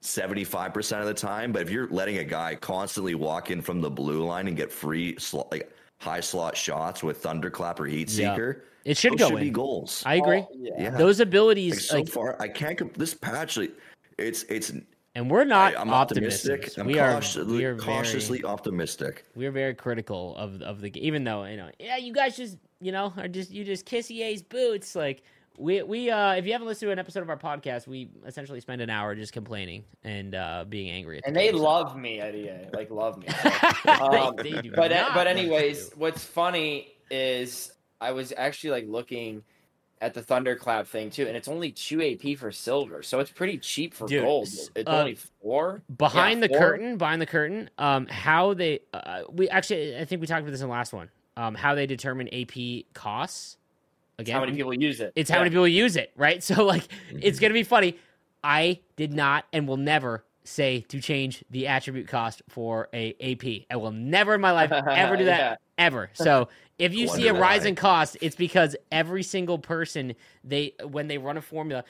75% 0.02 1.00
of 1.00 1.06
the 1.06 1.14
time, 1.14 1.54
but 1.54 1.62
if 1.62 1.70
you're 1.70 1.88
letting 1.88 2.18
a 2.18 2.26
guy 2.26 2.56
constantly 2.56 3.16
walk 3.16 3.52
in 3.52 3.62
from 3.62 3.80
the 3.80 3.90
blue 3.90 4.22
line 4.26 4.48
and 4.50 4.58
get 4.58 4.70
free 4.70 5.18
slot, 5.18 5.50
like 5.50 5.72
high 6.02 6.20
slot 6.20 6.58
shots 6.58 7.02
with 7.02 7.24
thunderclap 7.24 7.80
or 7.80 7.86
heat 7.86 8.10
Yeah. 8.12 8.34
seeker, 8.34 8.66
it 8.84 8.98
should 8.98 9.14
those 9.14 9.20
go 9.20 9.30
should 9.30 9.40
be 9.40 9.50
goals. 9.50 10.04
I 10.06 10.16
agree. 10.16 10.40
Oh, 10.40 10.50
yeah. 10.54 10.72
yeah. 10.78 10.90
Those 10.90 11.20
like 11.20 11.28
abilities, 11.30 11.88
so 11.88 12.00
like, 12.00 12.10
far, 12.10 12.36
I 12.42 12.50
can't. 12.50 12.78
comp- 12.78 12.98
This 12.98 13.14
patch, 13.14 13.56
like, 13.56 13.72
it's 14.18 14.44
it's 14.50 14.74
and 15.16 15.32
we're 15.32 15.46
not 15.46 15.78
I, 15.78 15.82
am 15.82 15.90
optimistic. 15.92 16.52
optimistic. 16.52 16.80
I'm 16.82 16.88
we 16.88 17.00
are, 17.00 17.14
cautiously, 17.14 17.58
we 17.58 17.64
are 17.64 17.78
cautiously 17.78 18.38
very, 18.42 18.52
optimistic. 18.54 19.26
we 19.36 19.46
are 19.46 19.52
very 19.52 19.74
critical 19.74 20.36
of 20.36 20.62
of 20.64 20.82
the 20.82 20.90
game. 20.90 21.04
Even 21.06 21.24
though 21.24 21.46
you 21.46 21.56
know, 21.56 21.70
yeah, 21.80 21.96
you 21.96 22.12
guys 22.12 22.36
just 22.36 22.58
you 22.82 22.92
know 22.92 23.14
are 23.16 23.30
just 23.30 23.52
you 23.52 23.64
just 23.64 23.86
kiss 23.86 24.12
EA's 24.12 24.42
boots. 24.42 24.96
Like 24.98 25.24
we 25.58 25.84
we 25.84 26.10
uh, 26.10 26.34
if 26.34 26.46
you 26.46 26.52
haven't 26.54 26.68
listened 26.68 26.88
to 26.88 26.92
an 26.92 27.00
episode 27.00 27.22
of 27.22 27.30
our 27.30 27.38
podcast, 27.38 27.88
we 27.88 28.10
essentially 28.26 28.60
spend 28.60 28.82
an 28.82 28.90
hour 28.90 29.16
just 29.16 29.34
complaining 29.34 29.84
and 30.04 30.36
uh 30.36 30.66
being 30.68 30.90
angry. 30.90 31.20
The 31.20 31.28
And 31.28 31.36
they 31.36 31.52
love 31.52 31.96
me 31.98 32.20
at 32.20 32.36
EA, 32.36 32.68
like 32.74 32.90
love 32.90 33.18
me. 33.18 33.28
Um, 33.86 34.36
they 34.38 34.62
do 34.62 34.72
but 34.72 34.92
not 34.92 35.14
but 35.14 35.28
anyways, 35.28 35.92
what's 35.96 36.24
funny 36.24 36.94
is 37.12 37.72
I 38.02 38.12
was 38.12 38.34
actually 38.36 38.72
like 38.72 38.88
looking 38.88 39.44
at 40.02 40.14
the 40.14 40.22
thunderclap 40.22 40.88
thing 40.88 41.10
too, 41.10 41.28
and 41.28 41.38
it's 41.38 41.48
only 41.48 41.72
two 41.72 42.02
AP 42.02 42.38
for 42.38 42.52
silver, 42.52 43.04
so 43.04 43.20
it's 43.20 43.32
pretty 43.32 43.58
cheap 43.58 43.94
for 43.94 44.08
Dude, 44.08 44.24
gold. 44.24 44.48
It's 44.76 44.90
uh, 44.90 45.00
only 45.00 45.16
four. 45.42 45.84
behind 45.98 46.42
Yeah, 46.42 46.48
the 46.48 46.54
four. 46.54 46.60
curtain 46.60 46.98
behind 46.98 47.22
the 47.22 47.26
curtain 47.26 47.70
um 47.78 48.08
how 48.08 48.54
they 48.54 48.80
uh, 48.94 49.22
we 49.32 49.48
actually 49.50 49.98
i 49.98 50.06
think 50.06 50.22
we 50.22 50.28
talked 50.28 50.42
about 50.42 50.52
this 50.52 50.62
in 50.62 50.68
the 50.68 50.74
last 50.74 50.94
one 50.94 51.10
um 51.38 51.56
how 51.56 51.76
they 51.76 51.86
determine 51.86 52.28
ap 52.34 52.52
costs 52.94 53.58
again 54.20 54.34
how 54.36 54.42
many 54.42 54.56
people 54.56 54.74
use 54.74 55.00
it? 55.00 55.12
it's 55.16 55.30
how 55.30 55.38
Yeah. 55.38 55.44
many 55.44 55.50
people 55.52 55.68
use 55.68 55.96
it 55.96 56.12
right 56.16 56.44
so 56.50 56.64
like 56.66 56.88
it's 57.10 57.40
gonna 57.40 57.54
be 57.54 57.64
funny 57.64 57.98
i 58.44 58.80
did 58.96 59.14
not 59.14 59.46
and 59.54 59.68
will 59.68 59.78
never 59.78 60.24
say 60.44 60.82
to 60.90 61.00
change 61.00 61.44
the 61.52 61.68
attribute 61.68 62.08
cost 62.08 62.42
for 62.50 62.90
a 62.94 63.14
ap 63.22 63.66
i 63.72 63.76
will 63.76 63.92
never 63.92 64.34
in 64.36 64.42
my 64.42 64.52
life 64.52 64.72
ever 64.90 65.16
do 65.18 65.26
that 65.26 65.40
Yeah. 65.40 65.56
ever. 65.78 66.10
So 66.14 66.50
if 66.78 66.94
you 66.94 67.08
see 67.08 67.28
a 67.30 67.34
rise 67.34 67.66
in 67.66 67.76
cost, 67.76 68.18
it's 68.22 68.36
because 68.36 68.76
every 68.92 69.24
single 69.24 69.58
person 69.58 70.14
they 70.44 70.74
when 70.84 71.08
they 71.08 71.18
run 71.18 71.38
a 71.38 71.42
formula, 71.42 71.84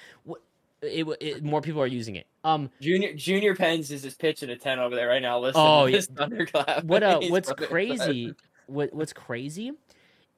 it, 0.82 1.06
it, 1.20 1.44
more 1.44 1.62
people 1.62 1.82
are 1.82 1.88
using 1.88 2.16
it. 2.16 2.28
Um, 2.44 2.70
Junior 2.82 3.14
Junior 3.14 3.56
Pens 3.56 3.92
is 3.92 4.04
just 4.04 4.20
pitching 4.20 4.50
a 4.52 4.56
ten 4.56 4.80
over 4.80 4.96
there 4.96 5.08
right 5.08 5.22
now. 5.22 5.40
Listen, 5.40 5.62
Oh, 5.66 5.86
to 5.86 5.92
this 5.92 6.08
thunderclap. 6.16 6.84
what 6.86 7.02
uh, 7.04 7.20
what's 7.22 7.52
crazy? 7.54 8.36
What 8.68 8.94
what's 8.94 9.12
crazy 9.14 9.74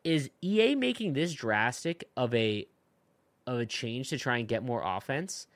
is 0.06 0.30
EA 0.42 0.76
making 0.76 1.14
this 1.14 1.34
drastic 1.34 2.08
of 2.16 2.34
a 2.34 2.66
of 3.48 3.60
a 3.60 3.66
change 3.66 4.10
to 4.10 4.18
try 4.18 4.38
and 4.38 4.48
get 4.48 4.64
more 4.64 4.82
offense 4.84 5.48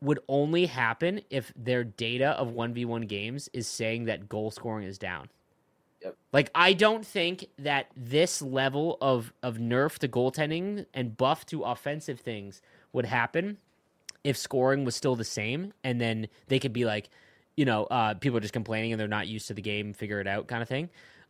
would 0.00 0.20
only 0.28 0.66
happen 0.66 1.20
if 1.28 1.52
their 1.56 1.84
data 1.84 2.28
of 2.30 2.48
1v1 2.48 3.06
games 3.08 3.48
is 3.52 3.66
saying 3.66 4.04
that 4.04 4.28
goal 4.28 4.50
scoring 4.50 4.86
is 4.86 4.98
down. 4.98 5.28
Yep. 6.02 6.16
Like 6.32 6.50
I 6.54 6.72
don't 6.72 7.04
think 7.04 7.46
that 7.58 7.88
this 7.96 8.40
level 8.40 8.98
of 9.00 9.32
of 9.42 9.56
nerf 9.56 9.98
to 9.98 10.08
goaltending 10.08 10.86
and 10.94 11.16
buff 11.16 11.44
to 11.46 11.64
offensive 11.64 12.20
things 12.20 12.62
would 12.92 13.06
happen 13.06 13.58
if 14.22 14.36
scoring 14.36 14.84
was 14.84 14.94
still 14.94 15.16
the 15.16 15.24
same 15.24 15.72
and 15.82 16.00
then 16.00 16.28
they 16.46 16.60
could 16.60 16.72
be 16.72 16.84
like 16.84 17.08
you 17.56 17.64
know 17.64 17.84
uh, 17.86 18.14
people 18.14 18.36
are 18.36 18.40
just 18.40 18.52
complaining 18.52 18.92
and 18.92 19.00
they're 19.00 19.08
not 19.08 19.26
used 19.26 19.48
to 19.48 19.54
the 19.54 19.62
game 19.62 19.92
figure 19.92 20.20
it 20.20 20.28
out 20.28 20.46
kind 20.46 20.62
of 20.62 20.68
thing 20.68 20.88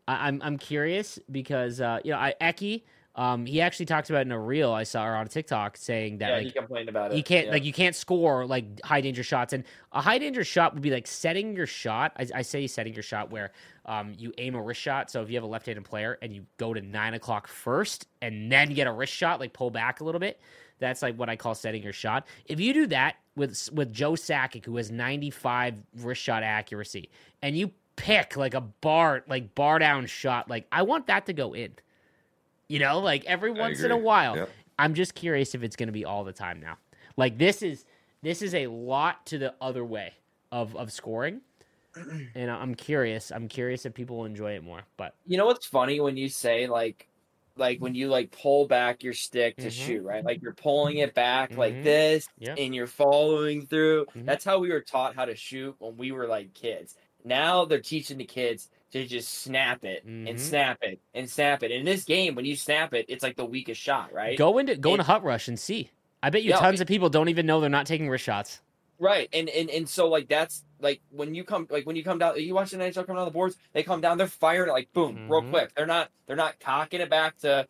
I, 0.08 0.26
I'm, 0.28 0.40
I'm 0.42 0.58
curious 0.58 1.18
because 1.30 1.80
uh, 1.80 2.00
you 2.04 2.12
know 2.12 2.18
I, 2.18 2.34
Eki 2.40 2.82
um, 3.14 3.46
he 3.46 3.60
actually 3.60 3.86
talks 3.86 4.10
about 4.10 4.22
in 4.22 4.30
a 4.32 4.38
reel 4.38 4.70
I 4.72 4.84
saw 4.84 5.04
or 5.04 5.16
on 5.16 5.26
TikTok 5.26 5.76
saying 5.76 6.18
that 6.18 6.28
Yeah, 6.28 6.36
like 6.36 6.44
he 6.46 6.52
complained 6.52 6.88
about 6.88 7.12
it. 7.12 7.16
you 7.16 7.24
can't 7.24 7.46
Yeah. 7.46 7.52
like 7.52 7.64
you 7.64 7.72
can't 7.72 7.96
score 7.96 8.46
like 8.46 8.64
high 8.84 9.00
danger 9.00 9.24
shots 9.24 9.52
and 9.52 9.64
a 9.92 10.00
high 10.00 10.18
danger 10.18 10.44
shot 10.44 10.72
would 10.74 10.82
be 10.82 10.90
like 10.90 11.06
setting 11.06 11.54
your 11.56 11.66
shot 11.66 12.12
i, 12.18 12.26
I 12.34 12.42
say 12.42 12.66
setting 12.68 12.94
your 12.94 13.02
shot 13.02 13.30
where 13.30 13.52
um, 13.86 14.14
you 14.18 14.32
aim 14.38 14.54
a 14.54 14.62
wrist 14.62 14.80
shot 14.80 15.10
so 15.10 15.22
if 15.22 15.30
you 15.30 15.34
have 15.36 15.44
a 15.44 15.48
left-handed 15.48 15.84
player 15.84 16.18
and 16.22 16.32
you 16.32 16.46
go 16.58 16.72
to 16.74 16.80
nine 16.80 17.14
o'clock 17.14 17.48
first 17.48 18.06
and 18.22 18.50
then 18.52 18.72
get 18.74 18.86
a 18.86 18.92
wrist 18.92 19.12
shot 19.12 19.40
like 19.40 19.52
pull 19.52 19.70
back 19.70 20.00
a 20.00 20.04
little 20.04 20.20
bit 20.20 20.40
that's 20.78 21.02
like 21.02 21.16
what 21.16 21.28
i 21.28 21.34
call 21.36 21.54
setting 21.56 21.82
your 21.82 21.92
shot 21.92 22.26
if 22.46 22.60
you 22.60 22.72
do 22.72 22.86
that 22.86 23.16
with 23.36 23.68
with 23.72 23.92
joe 23.92 24.12
sakic 24.12 24.64
who 24.64 24.76
has 24.76 24.90
95 24.92 25.74
wrist 25.96 26.22
shot 26.22 26.42
accuracy 26.44 27.10
and 27.42 27.56
you 27.58 27.72
pick 27.98 28.36
like 28.36 28.54
a 28.54 28.60
bar 28.60 29.24
like 29.28 29.54
bar 29.54 29.78
down 29.78 30.06
shot 30.06 30.48
like 30.48 30.66
i 30.72 30.82
want 30.82 31.06
that 31.08 31.26
to 31.26 31.32
go 31.32 31.52
in 31.54 31.72
you 32.68 32.78
know 32.78 32.98
like 33.00 33.24
every 33.26 33.50
once 33.50 33.80
in 33.82 33.90
a 33.90 33.96
while 33.96 34.36
Yep. 34.36 34.50
I'm 34.80 34.94
just 34.94 35.16
curious 35.16 35.56
if 35.56 35.64
it's 35.64 35.74
going 35.74 35.88
to 35.88 35.92
be 35.92 36.04
all 36.04 36.22
the 36.22 36.32
time 36.32 36.60
now. 36.60 36.78
Like 37.16 37.36
this 37.36 37.62
is 37.62 37.84
this 38.22 38.42
is 38.42 38.54
a 38.54 38.68
lot 38.68 39.26
to 39.26 39.36
the 39.38 39.52
other 39.60 39.84
way 39.84 40.12
of 40.52 40.76
of 40.76 40.92
scoring, 40.92 41.40
and 42.36 42.48
I'm 42.48 42.76
curious. 42.76 43.32
I'm 43.32 43.48
curious 43.48 43.84
if 43.86 43.92
people 43.94 44.18
will 44.18 44.24
enjoy 44.24 44.52
it 44.52 44.62
more. 44.62 44.82
But 44.96 45.16
You 45.26 45.36
know 45.36 45.46
what's 45.46 45.66
funny 45.66 45.98
when 45.98 46.16
you 46.16 46.28
say 46.28 46.68
like 46.68 47.08
like 47.56 47.80
when 47.80 47.96
you 47.96 48.06
like 48.06 48.30
pull 48.30 48.68
back 48.68 49.02
your 49.02 49.14
stick 49.14 49.56
to 49.56 49.66
Mhm. 49.66 49.72
shoot, 49.72 50.02
right? 50.04 50.24
Like 50.24 50.40
you're 50.42 50.54
pulling 50.54 50.98
it 50.98 51.12
back 51.12 51.50
Mhm. 51.50 51.56
like 51.56 51.82
this 51.82 52.28
Yeah. 52.38 52.54
and 52.56 52.72
you're 52.72 52.86
following 52.86 53.66
through. 53.66 54.06
Mhm. 54.14 54.26
That's 54.26 54.44
how 54.44 54.60
we 54.60 54.70
were 54.70 54.80
taught 54.80 55.16
how 55.16 55.24
to 55.24 55.34
shoot 55.34 55.74
when 55.80 55.96
we 55.96 56.12
were 56.12 56.28
like 56.28 56.54
kids. 56.54 56.94
Now 57.24 57.64
they're 57.64 57.80
teaching 57.80 58.18
the 58.18 58.24
kids 58.24 58.68
to 58.92 59.04
just 59.06 59.28
snap 59.42 59.84
it 59.84 60.06
Mhm. 60.06 60.30
and 60.30 60.40
snap 60.40 60.78
it 60.82 60.98
and 61.14 61.28
snap 61.28 61.62
it. 61.62 61.70
In 61.70 61.84
this 61.84 62.04
game, 62.04 62.34
when 62.34 62.44
you 62.44 62.56
snap 62.56 62.94
it, 62.94 63.04
it's 63.08 63.22
like 63.22 63.36
the 63.36 63.44
weakest 63.44 63.80
shot, 63.80 64.12
right? 64.12 64.38
go 64.38 64.58
into 64.58 64.76
go 64.76 64.92
into 64.92 65.04
HUT 65.04 65.22
rush 65.24 65.48
and 65.48 65.58
see. 65.58 65.90
I 66.22 66.30
bet 66.30 66.42
you 66.42 66.50
Yeah, 66.50 66.56
tons 66.58 66.80
it- 66.80 66.82
of 66.82 66.88
people 66.88 67.08
don't 67.10 67.28
even 67.28 67.44
know 67.46 67.60
they're 67.60 67.68
not 67.70 67.86
taking 67.86 68.08
wrist 68.08 68.24
shots. 68.24 68.60
Right, 68.98 69.28
and 69.32 69.48
and 69.50 69.70
and 69.70 69.88
so 69.88 70.08
like 70.08 70.26
that's 70.28 70.64
like 70.80 71.00
when 71.10 71.34
you 71.34 71.44
come 71.44 71.66
like 71.70 71.86
when 71.86 71.94
you 71.96 72.02
come 72.02 72.18
down, 72.18 72.40
you 72.40 72.54
watch 72.54 72.70
the 72.70 72.78
NHL 72.78 73.04
come 73.06 73.14
down 73.16 73.26
the 73.26 73.30
boards, 73.30 73.56
they 73.72 73.82
come 73.84 74.00
down, 74.00 74.18
they're 74.18 74.26
firing 74.26 74.68
it 74.70 74.72
like 74.72 74.92
boom, 74.92 75.28
real 75.28 75.42
Mhm. 75.42 75.50
quick. 75.50 75.74
They're 75.76 75.86
not 75.86 76.10
they're 76.26 76.34
not 76.36 76.58
cocking 76.58 77.00
it 77.00 77.08
back 77.10 77.38
to 77.40 77.68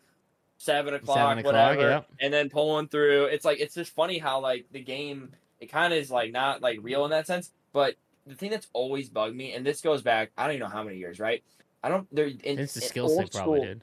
seven 0.57 0.95
o'clock, 0.95 1.17
Seven 1.19 1.39
o'clock, 1.39 1.55
whatever, 1.77 1.91
yep. 1.91 2.07
and 2.21 2.33
then 2.33 2.49
pulling 2.49 2.89
through. 2.89 3.25
It's 3.27 3.45
like 3.45 3.61
it's 3.61 3.75
just 3.75 3.95
funny 3.95 4.19
how 4.19 4.41
like 4.41 4.67
the 4.73 4.81
game 4.81 5.33
it 5.61 5.67
kind 5.67 5.93
of 5.93 5.99
is 5.99 6.11
like 6.11 6.33
not 6.33 6.63
like 6.63 6.79
real 6.81 7.05
in 7.05 7.11
that 7.11 7.27
sense. 7.27 7.53
But 7.73 7.97
the 8.29 8.35
thing 8.35 8.51
that's 8.51 8.69
always 8.73 9.09
bugged 9.09 9.37
me, 9.37 9.53
and 9.55 9.65
this 9.65 9.81
goes 9.81 10.03
back 10.03 10.31
I 10.37 10.45
don't 10.45 10.57
even 10.57 10.69
know 10.69 10.73
how 10.75 10.83
many 10.85 10.99
years, 10.99 11.19
right? 11.19 11.43
I 11.83 11.89
don't. 11.89 12.07
They're 12.15 12.27
in, 12.27 12.59
It's 12.59 12.75
the 12.75 12.81
skill 12.81 13.07
old 13.07 13.31
probably, 13.33 13.61
dude. 13.61 13.83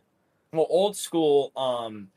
well, 0.54 0.68
old 0.70 0.96
school 0.96 1.52
um 1.56 2.10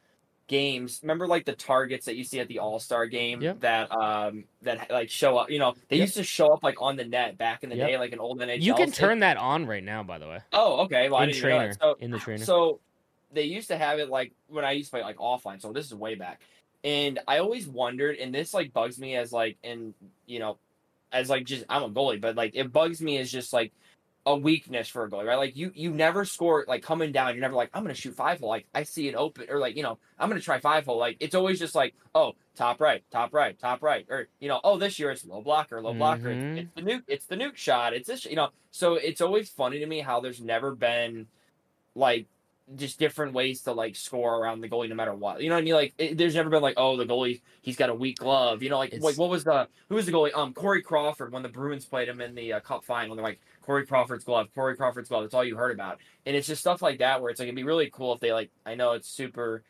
games. 0.48 1.00
Remember 1.02 1.26
like 1.26 1.44
the 1.44 1.54
targets 1.54 2.06
that 2.06 2.16
you 2.16 2.24
see 2.24 2.40
at 2.40 2.48
the 2.48 2.58
All 2.58 2.80
Star 2.80 3.06
game 3.06 3.40
Yep. 3.42 3.60
that 3.60 3.92
um 3.92 4.44
that 4.62 4.90
like 4.90 5.10
show 5.10 5.38
up. 5.38 5.50
You 5.50 5.58
know, 5.58 5.74
they 5.88 5.96
Yep. 5.96 6.02
used 6.02 6.16
to 6.16 6.24
show 6.24 6.52
up 6.52 6.64
like 6.64 6.80
on 6.80 6.96
the 6.96 7.04
net 7.04 7.38
back 7.38 7.62
in 7.62 7.70
the 7.70 7.76
Yep. 7.76 7.88
day, 7.88 7.98
like 7.98 8.12
an 8.12 8.18
old 8.20 8.40
NHL. 8.40 8.62
You 8.62 8.74
can 8.74 8.90
turn 8.90 9.20
that 9.20 9.36
on 9.36 9.66
right 9.66 9.84
now, 9.84 10.02
by 10.02 10.18
the 10.18 10.26
way. 10.28 10.40
Oh, 10.52 10.84
okay. 10.84 11.08
Well, 11.08 11.20
I 11.20 11.24
in 11.26 11.32
trainer. 11.32 11.72
So, 11.80 11.96
in 12.00 12.10
the 12.10 12.18
trainer. 12.18 12.44
so 12.44 12.80
they 13.32 13.42
used 13.44 13.68
to 13.68 13.76
have 13.76 13.98
it 13.98 14.08
like 14.08 14.32
when 14.48 14.64
I 14.64 14.72
used 14.72 14.88
to 14.88 14.96
play 14.96 15.02
like 15.02 15.18
offline. 15.18 15.60
So 15.60 15.72
this 15.72 15.86
is 15.86 15.94
way 15.94 16.14
back, 16.14 16.40
and 16.82 17.20
I 17.28 17.38
always 17.38 17.68
wondered, 17.68 18.16
and 18.16 18.34
this 18.34 18.54
like 18.54 18.72
bugs 18.72 18.98
me 18.98 19.16
as 19.16 19.32
like, 19.32 19.58
and 19.62 19.94
you 20.26 20.38
know, 20.38 20.58
as 21.12 21.28
like 21.30 21.44
just 21.44 21.64
I'm 21.68 21.82
a 21.82 21.90
goalie, 21.90 22.20
but 22.20 22.36
like 22.36 22.52
it 22.54 22.72
bugs 22.72 23.00
me 23.00 23.18
as 23.18 23.30
just 23.30 23.52
like 23.52 23.72
a 24.26 24.36
weakness 24.36 24.88
for 24.88 25.04
a 25.04 25.10
goalie, 25.10 25.24
right? 25.26 25.36
Like 25.36 25.56
you 25.56 25.72
you 25.74 25.90
never 25.90 26.24
score 26.24 26.64
like 26.68 26.82
coming 26.82 27.12
down. 27.12 27.34
You're 27.34 27.40
never 27.40 27.54
like 27.54 27.70
I'm 27.72 27.82
gonna 27.82 27.94
shoot 27.94 28.14
five 28.14 28.40
hole. 28.40 28.48
Like 28.50 28.66
I 28.74 28.82
see 28.82 29.08
an 29.08 29.16
open 29.16 29.46
or 29.48 29.58
like 29.58 29.76
you 29.76 29.82
know 29.82 29.98
I'm 30.18 30.28
gonna 30.28 30.40
try 30.40 30.58
five 30.60 30.84
hole. 30.84 30.98
Like 30.98 31.16
it's 31.20 31.34
always 31.34 31.58
just 31.58 31.74
like 31.74 31.94
oh 32.14 32.34
top 32.54 32.80
right, 32.80 33.02
top 33.10 33.32
right, 33.32 33.58
top 33.58 33.82
right, 33.82 34.04
or 34.10 34.28
you 34.40 34.48
know 34.48 34.60
oh 34.64 34.76
this 34.76 34.98
year 34.98 35.10
it's 35.10 35.24
low 35.24 35.40
blocker, 35.40 35.80
low 35.80 35.94
blocker. 35.94 36.30
It's- 36.30 36.44
Mhm. 36.44 36.58
It's, 36.58 36.70
the 36.74 36.82
nuke. 36.82 37.02
It's 37.08 37.24
the 37.26 37.36
nuke 37.36 37.56
shot. 37.56 37.94
It's 37.94 38.08
this. 38.08 38.24
You 38.26 38.36
know. 38.36 38.50
So 38.70 38.94
it's 38.96 39.20
always 39.22 39.48
funny 39.48 39.78
to 39.78 39.86
me 39.86 40.00
how 40.00 40.20
there's 40.20 40.40
never 40.42 40.74
been 40.74 41.26
like 41.94 42.26
just 42.76 42.98
different 42.98 43.32
ways 43.32 43.62
to 43.62 43.72
like 43.72 43.96
score 43.96 44.38
around 44.40 44.60
the 44.60 44.68
goalie 44.68 44.88
no 44.88 44.94
matter 44.94 45.14
what. 45.14 45.40
You 45.40 45.48
know 45.48 45.54
what 45.56 45.62
I 45.62 45.64
mean? 45.64 45.74
Like 45.74 45.94
it, 45.98 46.18
there's 46.18 46.34
never 46.34 46.50
been 46.50 46.62
like 46.62 46.74
oh 46.76 46.96
the 46.96 47.06
goalie 47.06 47.40
he's 47.62 47.76
got 47.76 47.90
a 47.90 47.94
weak 47.94 48.18
glove. 48.18 48.62
You 48.62 48.70
know 48.70 48.78
like 48.78 48.88
It's- 48.92 49.02
like 49.02 49.16
what 49.16 49.30
was 49.30 49.44
the 49.44 49.68
who 49.88 49.94
was 49.94 50.06
the 50.06 50.12
goalie? 50.12 50.34
Um 50.34 50.52
Corey 50.52 50.82
Crawford 50.82 51.32
when 51.32 51.42
the 51.42 51.48
Bruins 51.48 51.84
played 51.84 52.08
him 52.08 52.20
in 52.20 52.34
the 52.34 52.54
uh, 52.54 52.60
Cup 52.60 52.84
final. 52.84 53.16
They're 53.16 53.24
like 53.24 53.40
Corey 53.62 53.86
Crawford's 53.86 54.24
glove, 54.24 54.48
Corey 54.54 54.76
Crawford's 54.76 55.08
glove. 55.08 55.22
That's 55.24 55.34
all 55.34 55.44
you 55.44 55.56
heard 55.56 55.72
about, 55.72 55.98
and 56.26 56.34
it's 56.36 56.46
just 56.46 56.60
stuff 56.60 56.82
like 56.82 56.98
that 56.98 57.20
where 57.20 57.30
it's 57.30 57.38
like 57.38 57.46
it'd 57.46 57.56
be 57.56 57.64
really 57.64 57.90
cool 57.90 58.12
if 58.14 58.20
they 58.20 58.32
like. 58.32 58.50
I 58.66 58.74
know 58.74 58.92
it's 58.92 59.08
super 59.08 59.62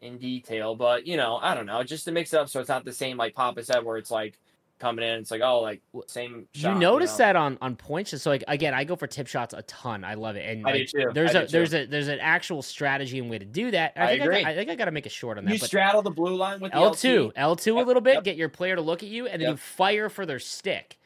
in 0.00 0.18
detail, 0.18 0.74
but 0.76 1.06
you 1.06 1.16
know, 1.16 1.38
I 1.40 1.54
don't 1.54 1.66
know, 1.66 1.82
just 1.82 2.04
to 2.04 2.12
mix 2.12 2.32
it 2.34 2.38
up 2.38 2.48
so 2.48 2.60
it's 2.60 2.68
not 2.68 2.84
the 2.84 2.92
same 2.92 3.16
like 3.16 3.34
Papa 3.34 3.62
said, 3.64 3.84
where 3.84 3.96
it's 3.96 4.10
like 4.10 4.38
coming 4.78 5.04
in, 5.04 5.20
it's 5.20 5.30
like 5.30 5.40
oh, 5.42 5.60
like 5.60 5.82
same. 6.06 6.46
Shot, 6.52 6.74
you 6.74 6.80
notice 6.80 7.12
know? 7.12 7.24
that 7.24 7.36
on 7.36 7.58
on 7.60 7.76
points. 7.76 8.20
So 8.20 8.30
like 8.30 8.44
again, 8.48 8.74
I 8.74 8.84
go 8.84 8.96
for 8.96 9.06
tip 9.06 9.26
shots 9.26 9.54
a 9.54 9.62
ton. 9.62 10.04
I 10.04 10.14
love 10.14 10.36
it, 10.36 10.48
and 10.48 10.66
I 10.66 10.72
do 10.72 10.78
like, 10.78 10.88
too. 10.88 11.10
there's 11.14 11.34
I 11.34 11.42
a 11.42 11.46
there's 11.48 11.74
a 11.74 11.86
there's 11.86 12.08
an 12.08 12.20
actual 12.20 12.62
strategy 12.62 13.18
and 13.18 13.30
way 13.30 13.38
to 13.38 13.44
do 13.44 13.70
that. 13.70 13.92
I 13.96 14.08
think 14.08 14.22
agree. 14.22 14.44
I, 14.44 14.54
think 14.54 14.70
I 14.70 14.74
got 14.74 14.86
to 14.86 14.90
make 14.90 15.06
a 15.06 15.10
short 15.10 15.38
on 15.38 15.44
that. 15.44 15.52
You 15.52 15.58
straddle 15.58 16.02
the 16.02 16.10
blue 16.10 16.36
line 16.36 16.60
with 16.60 16.72
the 16.72 16.78
L 16.78 16.94
two, 16.94 17.32
L 17.36 17.56
two 17.56 17.78
a 17.78 17.82
little 17.82 18.02
bit. 18.02 18.14
yep. 18.14 18.24
Get 18.24 18.36
your 18.36 18.48
player 18.48 18.76
to 18.76 18.82
look 18.82 19.02
at 19.02 19.08
you, 19.08 19.26
and 19.26 19.40
then 19.40 19.50
you 19.50 19.56
fire 19.56 20.08
for 20.08 20.26
their 20.26 20.38
stick, 20.38 20.98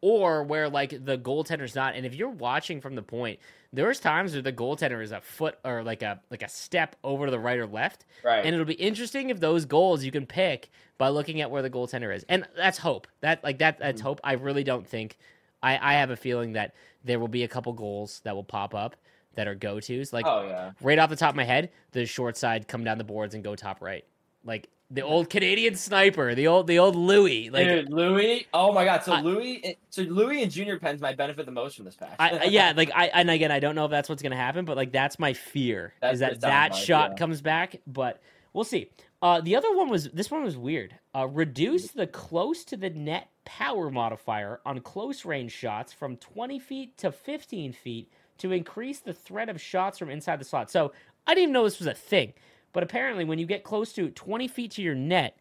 or 0.00 0.42
where 0.44 0.68
like 0.68 0.90
the 1.04 1.18
goaltender's 1.18 1.74
not. 1.74 1.94
And 1.96 2.06
if 2.06 2.14
you're 2.14 2.28
watching 2.28 2.80
from 2.80 2.94
the 2.94 3.02
point, 3.02 3.38
there's 3.72 4.00
times 4.00 4.32
where 4.32 4.42
the 4.42 4.52
goaltender 4.52 5.02
is 5.02 5.12
a 5.12 5.20
foot 5.20 5.58
or 5.64 5.82
like 5.82 6.02
a 6.02 6.20
like 6.30 6.42
a 6.42 6.48
step 6.48 6.96
over 7.04 7.26
to 7.26 7.30
the 7.30 7.38
right 7.38 7.58
or 7.58 7.66
left, 7.66 8.04
Right. 8.24 8.44
and 8.44 8.54
it'll 8.54 8.64
be 8.66 8.74
interesting 8.74 9.30
if 9.30 9.40
those 9.40 9.64
goals 9.64 10.04
you 10.04 10.10
can 10.10 10.24
pick 10.26 10.70
by 10.96 11.08
looking 11.08 11.40
at 11.40 11.50
where 11.50 11.62
the 11.62 11.70
goaltender 11.70 12.14
is, 12.14 12.24
and 12.28 12.46
that's 12.56 12.78
hope. 12.78 13.06
That 13.20 13.42
like 13.44 13.58
that 13.58 13.78
that's 13.78 14.00
Mm-hmm. 14.00 14.08
hope. 14.08 14.20
I 14.24 14.32
really 14.34 14.64
don't 14.64 14.86
think. 14.86 15.18
I 15.62 15.76
I 15.76 15.94
have 15.94 16.10
a 16.10 16.16
feeling 16.16 16.52
that 16.52 16.74
there 17.04 17.18
will 17.18 17.28
be 17.28 17.42
a 17.44 17.48
couple 17.48 17.72
goals 17.72 18.20
that 18.24 18.34
will 18.34 18.44
pop 18.44 18.74
up 18.74 18.96
that 19.34 19.46
are 19.48 19.54
go 19.54 19.80
tos. 19.80 20.12
Like 20.12 20.26
oh 20.26 20.46
yeah. 20.46 20.72
right 20.80 20.98
off 20.98 21.10
the 21.10 21.16
top 21.16 21.30
of 21.30 21.36
my 21.36 21.44
head, 21.44 21.70
the 21.92 22.06
short 22.06 22.36
side 22.36 22.68
come 22.68 22.84
down 22.84 22.98
the 22.98 23.04
boards 23.04 23.34
and 23.34 23.42
go 23.44 23.54
top 23.56 23.82
right. 23.82 24.04
Like 24.44 24.68
the 24.90 25.02
old 25.02 25.28
Canadian 25.28 25.74
sniper, 25.74 26.34
the 26.34 26.46
old 26.46 26.66
the 26.66 26.78
old 26.78 26.96
Louis. 26.96 27.50
Like 27.50 27.66
Dude, 27.66 27.92
Louis. 27.92 28.46
Oh 28.54 28.72
my 28.72 28.84
God. 28.84 29.02
So 29.02 29.12
I- 29.12 29.20
Louis. 29.20 29.76
So 29.90 30.02
Louis 30.02 30.42
and 30.42 30.50
Junior 30.50 30.78
Pens 30.78 31.00
might 31.00 31.16
benefit 31.16 31.46
the 31.46 31.52
most 31.52 31.76
from 31.76 31.84
this 31.84 31.94
patch. 31.96 32.16
I, 32.18 32.44
yeah, 32.44 32.72
like 32.76 32.90
I 32.94 33.06
and 33.08 33.30
again 33.30 33.50
I 33.52 33.60
don't 33.60 33.74
know 33.74 33.84
if 33.84 33.90
that's 33.90 34.08
what's 34.08 34.22
gonna 34.22 34.36
happen, 34.36 34.64
but 34.64 34.76
like 34.76 34.92
that's 34.92 35.18
my 35.18 35.32
fear 35.32 35.92
That's 36.00 36.14
is 36.14 36.20
that 36.20 36.40
that 36.40 36.72
like, 36.72 36.82
shot 36.82 37.10
yeah. 37.10 37.16
comes 37.16 37.40
back, 37.42 37.80
but 37.86 38.22
we'll 38.52 38.64
see. 38.64 38.90
Uh, 39.20 39.40
the 39.40 39.56
other 39.56 39.74
one 39.76 39.88
was 39.88 40.04
this 40.10 40.30
one 40.30 40.44
was 40.44 40.56
weird. 40.56 40.94
Uh, 41.14 41.26
reduce 41.26 41.88
the 41.90 42.06
close 42.06 42.64
to 42.64 42.76
the 42.76 42.90
net 42.90 43.28
power 43.44 43.90
modifier 43.90 44.60
on 44.64 44.80
close 44.80 45.24
range 45.24 45.52
shots 45.52 45.92
from 45.92 46.16
20 46.18 46.58
feet 46.58 46.96
to 46.98 47.10
15 47.10 47.72
feet 47.72 48.12
to 48.38 48.52
increase 48.52 49.00
the 49.00 49.12
threat 49.12 49.48
of 49.48 49.60
shots 49.60 49.98
from 49.98 50.08
inside 50.10 50.38
the 50.40 50.44
slot. 50.44 50.70
So 50.70 50.92
I 51.26 51.34
didn't 51.34 51.42
even 51.44 51.52
know 51.52 51.64
this 51.64 51.78
was 51.78 51.88
a 51.88 51.94
thing, 51.94 52.32
but 52.72 52.82
apparently 52.82 53.24
when 53.24 53.38
you 53.38 53.46
get 53.46 53.64
close 53.64 53.92
to 53.94 54.10
20 54.10 54.48
feet 54.48 54.70
to 54.72 54.82
your 54.82 54.94
net, 54.94 55.38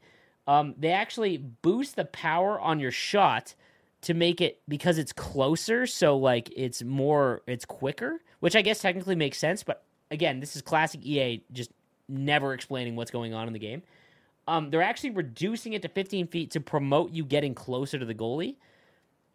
um, 0.47 0.75
they 0.77 0.91
actually 0.91 1.37
boost 1.37 1.95
the 1.95 2.05
power 2.05 2.59
on 2.59 2.79
your 2.79 2.91
shot 2.91 3.55
to 4.01 4.13
make 4.13 4.41
it 4.41 4.61
because 4.67 4.97
it's 4.97 5.11
closer 5.11 5.87
so 5.87 6.15
like 6.15 6.53
it's 6.55 6.83
more 6.83 7.41
it's 7.47 7.65
quicker 7.65 8.21
which 8.41 8.55
i 8.55 8.61
guess 8.61 8.79
technically 8.79 9.15
makes 9.15 9.39
sense 9.39 9.63
but 9.63 9.83
again 10.11 10.39
this 10.39 10.55
is 10.55 10.61
classic 10.61 11.03
ea 11.03 11.43
just 11.51 11.71
never 12.07 12.53
explaining 12.53 12.95
what's 12.95 13.11
going 13.11 13.33
on 13.33 13.47
in 13.47 13.53
the 13.53 13.59
game. 13.59 13.83
Um, 14.47 14.69
they're 14.69 14.81
actually 14.81 15.09
reducing 15.09 15.73
it 15.73 15.81
to 15.81 15.89
15 15.89 16.27
feet 16.27 16.51
to 16.51 16.61
promote 16.61 17.11
you 17.11 17.25
getting 17.25 17.53
closer 17.53 17.99
to 17.99 18.05
the 18.05 18.15
goalie 18.15 18.55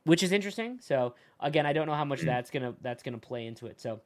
which 0.05 0.25
is 0.25 0.33
interesting. 0.33 0.79
So 0.81 1.15
again 1.39 1.65
i 1.67 1.73
don't 1.73 1.87
know 1.87 1.95
how 1.95 2.05
much 2.05 2.23
that's 2.23 2.51
gonna 2.51 2.75
that's 2.81 3.03
gonna 3.03 3.19
play 3.19 3.47
into 3.47 3.67
it. 3.67 3.81
So 3.81 4.01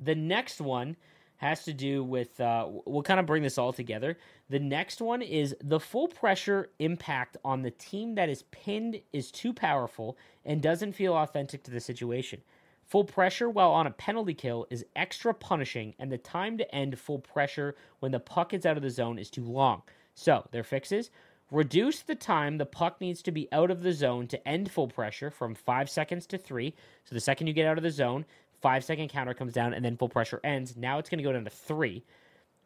the 0.00 0.14
next 0.14 0.60
one 0.60 0.96
has 1.38 1.64
to 1.64 1.72
do 1.72 2.02
with 2.02 2.40
uh, 2.40 2.66
we'll 2.86 3.02
kind 3.02 3.20
of 3.20 3.26
bring 3.26 3.42
this 3.42 3.58
all 3.58 3.72
together 3.72 4.16
the 4.48 4.58
next 4.60 5.00
one 5.00 5.22
is 5.22 5.56
the 5.60 5.80
full 5.80 6.06
pressure 6.06 6.70
impact 6.78 7.36
on 7.44 7.62
the 7.62 7.72
team 7.72 8.14
that 8.14 8.28
is 8.28 8.44
pinned 8.44 9.00
is 9.12 9.32
too 9.32 9.52
powerful 9.52 10.16
and 10.44 10.62
doesn't 10.62 10.92
feel 10.92 11.14
authentic 11.14 11.64
to 11.64 11.72
the 11.72 11.80
situation. 11.80 12.40
Full 12.84 13.02
pressure 13.02 13.50
while 13.50 13.72
on 13.72 13.88
a 13.88 13.90
penalty 13.90 14.34
kill 14.34 14.68
is 14.70 14.84
extra 14.94 15.34
punishing, 15.34 15.94
and 15.98 16.12
the 16.12 16.18
time 16.18 16.56
to 16.58 16.74
end 16.74 16.96
full 16.96 17.18
pressure 17.18 17.74
when 17.98 18.12
the 18.12 18.20
puck 18.20 18.54
is 18.54 18.64
out 18.64 18.76
of 18.76 18.84
the 18.84 18.90
zone 18.90 19.18
is 19.18 19.30
too 19.30 19.42
long. 19.42 19.82
So, 20.14 20.46
their 20.52 20.62
fixes 20.62 21.10
reduce 21.50 22.00
the 22.02 22.14
time 22.14 22.58
the 22.58 22.66
puck 22.66 23.00
needs 23.00 23.22
to 23.22 23.32
be 23.32 23.48
out 23.50 23.72
of 23.72 23.82
the 23.82 23.92
zone 23.92 24.28
to 24.28 24.48
end 24.48 24.70
full 24.70 24.86
pressure 24.86 25.30
from 25.32 25.56
five 25.56 25.90
seconds 25.90 26.26
to 26.28 26.38
three. 26.38 26.74
So, 27.04 27.16
the 27.16 27.20
second 27.20 27.48
you 27.48 27.52
get 27.52 27.66
out 27.66 27.78
of 27.78 27.82
the 27.82 27.90
zone, 27.90 28.24
five 28.60 28.84
second 28.84 29.08
counter 29.08 29.34
comes 29.34 29.52
down, 29.52 29.74
and 29.74 29.84
then 29.84 29.96
full 29.96 30.08
pressure 30.08 30.40
ends. 30.44 30.76
Now 30.76 30.98
it's 30.98 31.08
going 31.08 31.18
to 31.18 31.24
go 31.24 31.32
down 31.32 31.44
to 31.44 31.50
three 31.50 32.04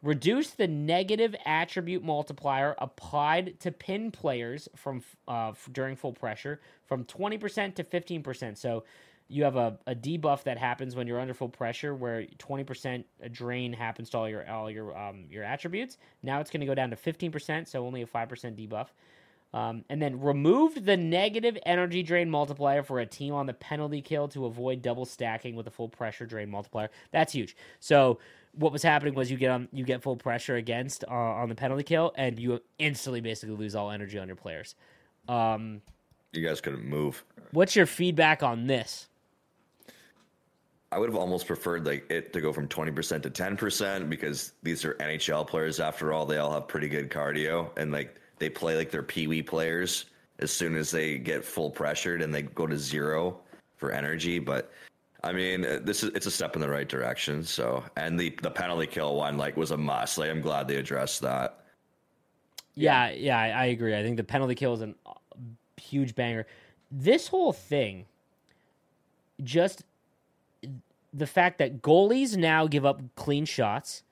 reduce 0.03 0.51
the 0.51 0.67
negative 0.67 1.35
attribute 1.45 2.03
multiplier 2.03 2.75
applied 2.79 3.59
to 3.59 3.71
pin 3.71 4.11
players 4.11 4.67
from 4.75 5.03
uh, 5.27 5.53
during 5.71 5.95
full 5.95 6.13
pressure 6.13 6.59
from 6.85 7.05
20% 7.05 7.75
to 7.75 7.83
15%. 7.83 8.57
So 8.57 8.83
you 9.27 9.43
have 9.43 9.55
a, 9.55 9.77
a 9.87 9.95
debuff 9.95 10.43
that 10.43 10.57
happens 10.57 10.95
when 10.95 11.07
you're 11.07 11.19
under 11.19 11.33
full 11.33 11.49
pressure 11.49 11.95
where 11.95 12.25
20% 12.37 13.03
drain 13.31 13.71
happens 13.71 14.09
to 14.09 14.17
all 14.17 14.27
your 14.27 14.49
all 14.49 14.69
your 14.69 14.97
um, 14.97 15.25
your 15.29 15.43
attributes. 15.43 15.97
Now 16.21 16.41
it's 16.41 16.51
going 16.51 16.59
to 16.61 16.65
go 16.65 16.75
down 16.75 16.89
to 16.89 16.97
15%, 16.97 17.67
so 17.67 17.85
only 17.85 18.01
a 18.01 18.05
5% 18.05 18.27
debuff. 18.27 18.87
Um, 19.53 19.83
and 19.89 20.01
then 20.01 20.21
removed 20.21 20.85
the 20.85 20.95
negative 20.95 21.57
energy 21.65 22.03
drain 22.03 22.29
multiplier 22.29 22.83
for 22.83 23.01
a 23.01 23.05
team 23.05 23.33
on 23.33 23.47
the 23.47 23.53
penalty 23.53 24.01
kill 24.01 24.29
to 24.29 24.45
avoid 24.45 24.81
double 24.81 25.03
stacking 25.05 25.55
with 25.55 25.67
a 25.67 25.71
full 25.71 25.89
pressure 25.89 26.25
drain 26.25 26.49
multiplier. 26.49 26.89
That's 27.11 27.33
huge. 27.33 27.57
So 27.81 28.19
what 28.53 28.71
was 28.71 28.81
happening 28.81 29.13
was 29.13 29.29
you 29.29 29.35
get 29.37 29.51
on 29.51 29.67
you 29.73 29.83
get 29.83 30.01
full 30.01 30.15
pressure 30.15 30.55
against 30.55 31.03
uh, 31.05 31.11
on 31.13 31.49
the 31.49 31.55
penalty 31.55 31.83
kill, 31.83 32.13
and 32.15 32.39
you 32.39 32.61
instantly 32.79 33.19
basically 33.19 33.55
lose 33.57 33.75
all 33.75 33.91
energy 33.91 34.17
on 34.19 34.27
your 34.27 34.37
players. 34.37 34.75
Um, 35.27 35.81
You 36.31 36.45
guys 36.47 36.61
couldn't 36.61 36.85
move. 36.85 37.23
what's 37.51 37.75
your 37.75 37.85
feedback 37.85 38.43
on 38.43 38.67
this? 38.67 39.09
I 40.93 40.99
would 40.99 41.09
have 41.09 41.17
almost 41.17 41.47
preferred 41.47 41.85
like 41.85 42.09
it 42.09 42.33
to 42.33 42.41
go 42.41 42.51
from 42.51 42.67
twenty 42.67 42.91
percent 42.91 43.23
to 43.23 43.29
ten 43.29 43.55
percent 43.57 44.09
because 44.09 44.53
these 44.63 44.83
are 44.85 44.93
NHL 44.95 45.47
players. 45.47 45.79
After 45.79 46.11
all, 46.13 46.25
they 46.25 46.37
all 46.37 46.51
have 46.53 46.67
pretty 46.67 46.89
good 46.89 47.09
cardio 47.09 47.69
and 47.77 47.91
like 47.91 48.15
they 48.41 48.49
play 48.49 48.75
like 48.75 48.91
they're 48.91 49.03
pee 49.03 49.27
wee 49.27 49.41
players. 49.41 50.05
As 50.39 50.51
soon 50.51 50.75
as 50.75 50.89
they 50.89 51.19
get 51.19 51.45
full 51.45 51.69
pressured 51.69 52.21
and 52.21 52.33
they 52.33 52.41
go 52.41 52.65
to 52.65 52.77
zero 52.77 53.39
for 53.77 53.91
energy, 53.91 54.39
but 54.39 54.71
I 55.23 55.31
mean, 55.31 55.63
uh, 55.63 55.79
this 55.83 56.03
is 56.03 56.09
it's 56.15 56.25
a 56.25 56.31
step 56.31 56.55
in 56.55 56.61
the 56.61 56.69
right 56.69 56.89
direction. 56.89 57.43
So, 57.43 57.83
and 57.95 58.19
the 58.19 58.35
the 58.41 58.49
penalty 58.49 58.87
kill 58.87 59.15
one 59.15 59.37
like 59.37 59.55
was 59.55 59.71
a 59.71 59.77
must. 59.77 60.17
Like 60.17 60.31
I'm 60.31 60.41
glad 60.41 60.67
they 60.67 60.77
addressed 60.77 61.21
that. 61.21 61.59
Yeah, 62.73 63.11
yeah, 63.11 63.37
I, 63.37 63.49
I 63.49 63.65
agree. 63.65 63.95
I 63.95 64.01
think 64.01 64.17
the 64.17 64.23
penalty 64.23 64.55
kill 64.55 64.73
is 64.73 64.81
a 64.81 64.93
huge 65.79 66.15
banger. 66.15 66.47
This 66.89 67.27
whole 67.27 67.53
thing, 67.53 68.05
just 69.43 69.83
the 71.13 71.27
fact 71.27 71.59
that 71.59 71.81
goalies 71.81 72.35
now 72.35 72.67
give 72.67 72.85
up 72.85 73.01
clean 73.15 73.45
shots. 73.45 74.03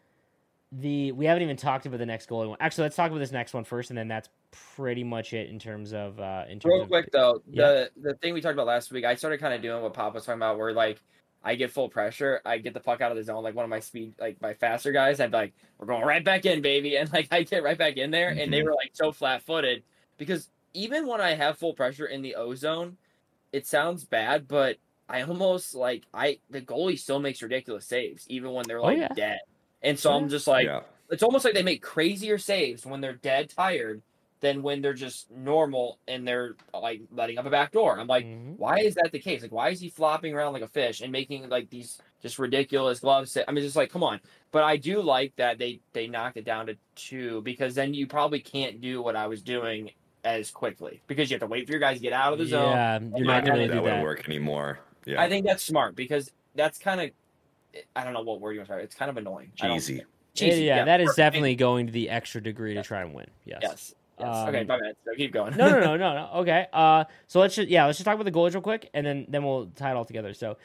The 0.71 1.11
we 1.13 1.25
haven't 1.25 1.41
even 1.43 1.57
talked 1.57 1.85
about 1.87 1.97
the 1.97 2.05
next 2.05 2.29
goalie 2.29 2.47
one. 2.47 2.57
Actually, 2.59 2.83
let's 2.83 2.95
talk 2.95 3.09
about 3.09 3.19
this 3.19 3.31
next 3.31 3.53
one 3.53 3.63
first, 3.63 3.89
and 3.89 3.97
then 3.97 4.07
that's 4.07 4.29
pretty 4.51 5.03
much 5.03 5.33
it 5.33 5.49
in 5.49 5.57
terms 5.57 5.93
of 5.93 6.19
uh, 6.19 6.45
in 6.47 6.59
terms 6.59 6.79
Real 6.79 6.83
of 6.83 6.87
quick 6.87 7.09
though, 7.11 7.41
Yeah. 7.51 7.71
the 7.71 7.89
the 7.95 8.15
thing 8.15 8.33
we 8.33 8.41
talked 8.41 8.53
about 8.53 8.67
last 8.67 8.91
week, 8.91 9.05
I 9.05 9.15
started 9.15 9.39
kind 9.39 9.53
of 9.53 9.61
doing 9.61 9.81
what 9.81 9.93
Pop 9.93 10.13
was 10.13 10.25
talking 10.25 10.39
about, 10.39 10.57
where 10.57 10.73
like 10.73 11.01
I 11.41 11.55
get 11.55 11.71
full 11.71 11.87
pressure, 11.89 12.41
I 12.45 12.57
get 12.57 12.73
the 12.73 12.81
puck 12.81 12.99
out 12.99 13.11
of 13.11 13.17
the 13.17 13.23
zone, 13.23 13.43
like 13.43 13.55
one 13.55 13.63
of 13.63 13.69
my 13.69 13.79
speed, 13.79 14.15
like 14.19 14.41
my 14.41 14.53
faster 14.53 14.91
guys, 14.91 15.19
I'd 15.21 15.31
be 15.31 15.37
like, 15.37 15.53
"We're 15.77 15.85
going 15.87 16.03
right 16.03 16.23
back 16.23 16.45
in, 16.45 16.61
baby," 16.61 16.97
and 16.97 17.11
like 17.13 17.29
I 17.31 17.43
get 17.43 17.63
right 17.63 17.77
back 17.77 17.95
in 17.97 18.11
there, 18.11 18.37
and 18.37 18.51
they 18.51 18.61
Mhm. 18.61 18.63
were 18.63 18.73
like 18.75 18.91
so 18.93 19.11
flat 19.13 19.41
footed 19.41 19.83
because 20.17 20.49
even 20.73 21.07
when 21.07 21.21
I 21.21 21.33
have 21.33 21.57
full 21.57 21.73
pressure 21.73 22.05
in 22.07 22.21
the 22.21 22.35
O 22.35 22.53
zone, 22.55 22.97
it 23.53 23.67
sounds 23.67 24.05
bad, 24.05 24.47
but 24.47 24.77
I 25.09 25.21
almost 25.23 25.75
like 25.75 26.05
I 26.13 26.39
the 26.49 26.61
goalie 26.61 26.99
still 26.99 27.19
makes 27.19 27.41
ridiculous 27.41 27.85
saves 27.87 28.25
even 28.29 28.53
when 28.53 28.67
they're 28.67 28.81
Oh, 28.81 28.89
like 28.89 28.99
yeah. 28.99 29.09
dead, 29.15 29.39
and 29.81 29.97
so 29.97 30.11
I'm 30.13 30.29
just 30.29 30.47
like, 30.47 30.65
yeah, 30.65 30.81
it's 31.09 31.23
almost 31.23 31.45
like 31.45 31.53
they 31.53 31.63
make 31.63 31.81
crazier 31.81 32.37
saves 32.37 32.85
when 32.85 33.01
they're 33.01 33.13
dead 33.13 33.49
tired 33.49 34.01
than 34.41 34.61
when 34.61 34.81
they're 34.81 34.93
just 34.93 35.29
normal 35.31 35.99
and 36.07 36.25
they're 36.25 36.55
like 36.73 37.01
letting 37.11 37.37
up 37.37 37.45
a 37.45 37.49
back 37.49 37.73
door. 37.73 37.99
I'm 37.99 38.07
like, 38.07 38.25
Mhm. 38.25 38.57
why 38.57 38.79
is 38.79 38.95
that 38.95 39.11
the 39.11 39.19
case? 39.19 39.41
Like, 39.41 39.51
why 39.51 39.69
is 39.69 39.81
he 39.81 39.89
flopping 39.89 40.33
around 40.33 40.53
like 40.53 40.61
a 40.61 40.67
fish 40.67 41.01
and 41.01 41.11
making 41.11 41.49
like 41.49 41.69
these 41.69 41.99
just 42.21 42.39
ridiculous 42.39 43.01
gloves? 43.01 43.37
I 43.45 43.51
mean, 43.51 43.63
just 43.63 43.75
like, 43.75 43.91
come 43.91 44.01
on. 44.03 44.21
But 44.51 44.63
I 44.63 44.77
do 44.77 45.01
like 45.01 45.35
that 45.35 45.57
they 45.57 45.81
they 45.91 46.07
knocked 46.07 46.37
it 46.37 46.45
down 46.45 46.67
to 46.67 46.77
two 46.95 47.41
because 47.41 47.75
then 47.75 47.93
you 47.93 48.07
probably 48.07 48.39
can't 48.39 48.79
do 48.79 49.01
what 49.01 49.17
I 49.17 49.27
was 49.27 49.41
doing 49.41 49.91
as 50.23 50.51
quickly 50.51 51.01
because 51.07 51.29
you 51.29 51.35
have 51.35 51.41
to 51.41 51.47
wait 51.47 51.65
for 51.65 51.71
your 51.73 51.79
guys 51.81 51.97
to 51.97 52.03
get 52.03 52.13
out 52.13 52.31
of 52.31 52.39
the 52.39 52.45
zone. 52.45 52.71
Yeah, 52.71 52.99
you're 53.17 53.25
not 53.27 53.43
gonna 53.43 53.57
think 53.57 53.57
really 53.57 53.67
that 53.67 53.83
wouldn't 53.83 53.99
that. 53.99 54.03
work 54.03 54.25
anymore. 54.29 54.79
Yeah, 55.05 55.21
I 55.21 55.27
think 55.27 55.45
that's 55.45 55.63
smart 55.63 55.95
because 55.97 56.31
that's 56.55 56.77
kind 56.79 57.01
of 57.01 57.11
I 57.95 58.03
don't 58.03 58.13
know 58.13 58.21
what 58.21 58.39
word 58.41 58.53
you 58.53 58.59
want 58.59 58.67
to 58.67 58.71
start. 58.73 58.83
It's 58.83 58.95
kind 58.95 59.09
of 59.09 59.17
annoying. 59.17 59.51
I 59.61 59.67
don't- 59.67 59.75
cheesy. 59.77 59.95
Yeah, 59.95 60.01
Cheesy, 60.35 60.63
yeah, 60.63 60.85
that 60.85 61.01
is 61.01 61.07
perfect. 61.07 61.17
definitely 61.17 61.55
going 61.55 61.87
to 61.87 61.91
the 61.91 62.09
extra 62.09 62.41
degree 62.41 62.73
to 62.75 62.83
try 62.83 63.01
and 63.01 63.13
win. 63.13 63.25
Yes. 63.45 63.59
Yes. 63.61 63.95
yes. 64.19 64.27
Um, 64.27 64.47
okay, 64.49 64.63
my 64.63 64.79
bad. 64.79 64.95
So 65.03 65.13
keep 65.17 65.33
going. 65.33 65.57
no, 65.57 65.69
no, 65.69 65.79
no, 65.81 65.97
no, 65.97 66.13
no. 66.13 66.29
Okay. 66.41 66.67
Uh, 66.71 67.03
so 67.27 67.39
let's 67.41 67.55
just 67.55 67.67
yeah, 67.67 67.85
let's 67.85 67.97
just 67.97 68.05
talk 68.05 68.13
about 68.15 68.25
the 68.25 68.31
goalies 68.31 68.53
real 68.53 68.61
quick, 68.61 68.89
and 68.93 69.05
then 69.05 69.25
then 69.27 69.43
we'll 69.43 69.67
tie 69.75 69.91
it 69.91 69.95
all 69.95 70.05
together. 70.05 70.33
So, 70.33 70.57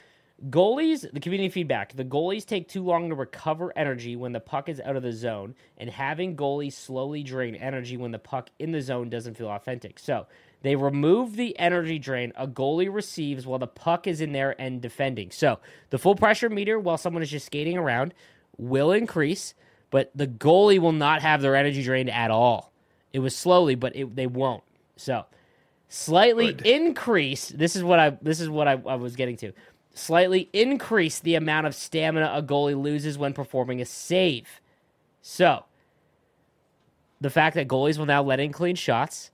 goalies, 0.51 1.11
the 1.13 1.19
community 1.19 1.49
feedback: 1.49 1.95
the 1.95 2.05
goalies 2.05 2.45
take 2.45 2.69
too 2.69 2.85
long 2.85 3.09
to 3.09 3.15
recover 3.17 3.73
energy 3.77 4.17
when 4.17 4.33
the 4.33 4.41
puck 4.41 4.69
is 4.69 4.81
out 4.81 4.97
of 4.97 5.03
the 5.03 5.13
zone, 5.13 5.55
and 5.79 5.91
having 5.91 6.37
goalies 6.37 6.75
slowly 6.75 7.23
drain 7.23 7.55
energy 7.57 7.97
when 7.97 8.11
the 8.13 8.19
puck 8.19 8.51
in 8.59 8.71
the 8.71 8.83
zone 8.83 9.09
doesn't 9.09 9.35
feel 9.37 9.49
authentic. 9.49 9.99
So, 9.99 10.27
They 10.65 10.77
remove 10.77 11.37
the 11.37 11.59
energy 11.59 11.99
drain 11.99 12.33
a 12.37 12.49
goalie 12.49 12.93
receives 12.93 13.47
while 13.47 13.59
the 13.59 13.67
puck 13.67 14.07
is 14.07 14.23
in 14.23 14.33
there 14.33 14.59
and 14.59 14.81
defending. 14.81 15.31
So 15.31 15.59
the 15.91 15.99
full 15.99 16.17
pressure 16.17 16.49
meter 16.49 16.79
while 16.79 16.97
someone 16.97 17.23
is 17.23 17.31
just 17.31 17.45
skating 17.45 17.77
around 17.77 18.15
will 18.57 18.91
increase, 18.91 19.53
but 19.91 20.11
the 20.15 20.27
goalie 20.27 20.79
will 20.79 20.93
not 20.93 21.21
have 21.21 21.43
their 21.43 21.55
energy 21.55 21.83
drained 21.83 22.09
at 22.09 22.31
all. 22.31 22.73
It 23.13 23.19
was 23.19 23.37
slowly, 23.37 23.75
but 23.75 23.95
it, 23.95 24.17
they 24.17 24.27
won't. 24.27 24.63
So 24.97 25.27
slightly 25.91 26.55
Good. 26.55 26.67
increase. 26.67 27.51
This 27.51 27.77
is 27.77 27.85
what 27.85 27.99
I 27.99 28.17
this 28.23 28.41
is 28.41 28.49
what 28.49 28.67
I, 28.67 28.81
I 28.87 28.95
was 28.95 29.17
getting 29.17 29.37
to. 29.37 29.53
Slightly 29.93 30.49
increase 30.55 31.19
the 31.19 31.35
amount 31.35 31.67
of 31.67 31.75
stamina 31.75 32.33
a 32.35 32.43
goalie 32.43 32.81
loses 32.81 33.19
when 33.19 33.35
performing 33.35 33.83
a 33.83 33.85
save. 33.85 34.63
So 35.21 35.67
the 37.21 37.29
fact 37.29 37.55
that 37.57 37.69
goalies 37.69 37.99
will 37.99 38.07
now 38.07 38.23
let 38.23 38.41
in 38.41 38.51
clean 38.51 38.77
shots, 38.77 39.31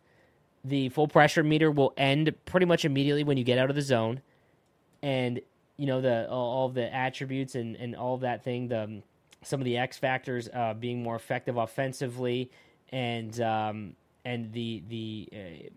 the 0.64 0.88
full 0.90 1.08
pressure 1.08 1.42
meter 1.42 1.70
will 1.70 1.92
end 1.96 2.34
pretty 2.44 2.66
much 2.66 2.84
immediately 2.84 3.24
when 3.24 3.36
you 3.36 3.44
get 3.44 3.58
out 3.58 3.70
of 3.70 3.76
the 3.76 3.82
zone, 3.82 4.20
and 5.02 5.40
you 5.76 5.86
know 5.86 6.00
the 6.00 6.28
all, 6.28 6.68
the 6.68 6.92
attributes 6.94 7.54
and 7.54 7.76
and 7.76 7.96
all 7.96 8.18
that 8.18 8.44
thing. 8.44 8.68
The 8.68 8.84
um, 8.84 9.02
some 9.42 9.60
of 9.60 9.64
the 9.64 9.78
X 9.78 9.96
factors 9.98 10.48
uh, 10.52 10.74
being 10.74 11.02
more 11.02 11.16
effective 11.16 11.56
offensively, 11.56 12.50
and 12.90 13.40
um, 13.40 13.96
and 14.24 14.52
the 14.52 14.82
the 14.88 15.28
uh, 15.32 15.68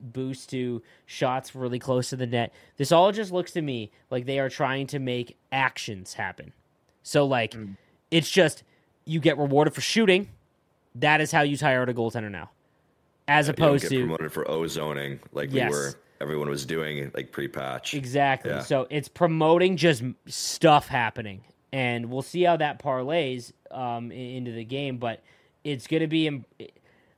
boost 0.00 0.50
to 0.50 0.82
shots 1.06 1.54
really 1.54 1.78
close 1.78 2.10
to 2.10 2.16
the 2.16 2.26
net. 2.26 2.52
This 2.76 2.92
all 2.92 3.10
just 3.12 3.32
looks 3.32 3.52
to 3.52 3.62
me 3.62 3.90
like 4.10 4.26
they 4.26 4.38
are 4.38 4.48
trying 4.48 4.86
to 4.88 4.98
make 4.98 5.36
actions 5.50 6.14
happen. 6.14 6.52
So 7.02 7.24
like 7.24 7.52
Mm. 7.52 7.76
it's 8.10 8.30
just 8.30 8.62
you 9.04 9.18
get 9.20 9.36
rewarded 9.38 9.74
for 9.74 9.80
shooting. 9.80 10.28
That 10.94 11.20
is 11.20 11.32
how 11.32 11.42
you 11.42 11.56
tire 11.56 11.82
out 11.82 11.88
a 11.88 11.94
goaltender 11.94 12.30
now. 12.30 12.50
As 13.28 13.48
opposed 13.48 13.82
get 13.82 13.90
to 13.90 14.00
promoted 14.00 14.32
for 14.32 14.44
ozoning 14.44 15.18
like 15.32 15.52
Yes. 15.52 15.70
we 15.70 15.76
were. 15.76 15.94
Everyone 16.20 16.48
was 16.48 16.64
doing 16.64 17.10
like 17.14 17.32
pre-patch. 17.32 17.94
Exactly. 17.94 18.50
Yeah. 18.52 18.60
So 18.60 18.86
it's 18.90 19.08
promoting 19.08 19.76
just 19.76 20.02
stuff 20.26 20.86
happening, 20.86 21.42
and 21.72 22.10
we'll 22.10 22.22
see 22.22 22.42
how 22.42 22.56
that 22.58 22.80
parlays 22.80 23.52
um, 23.72 24.12
into 24.12 24.52
the 24.52 24.64
game. 24.64 24.98
But 24.98 25.22
it's 25.64 25.86
going 25.88 26.00
to 26.02 26.06
be. 26.06 26.28
im- 26.28 26.44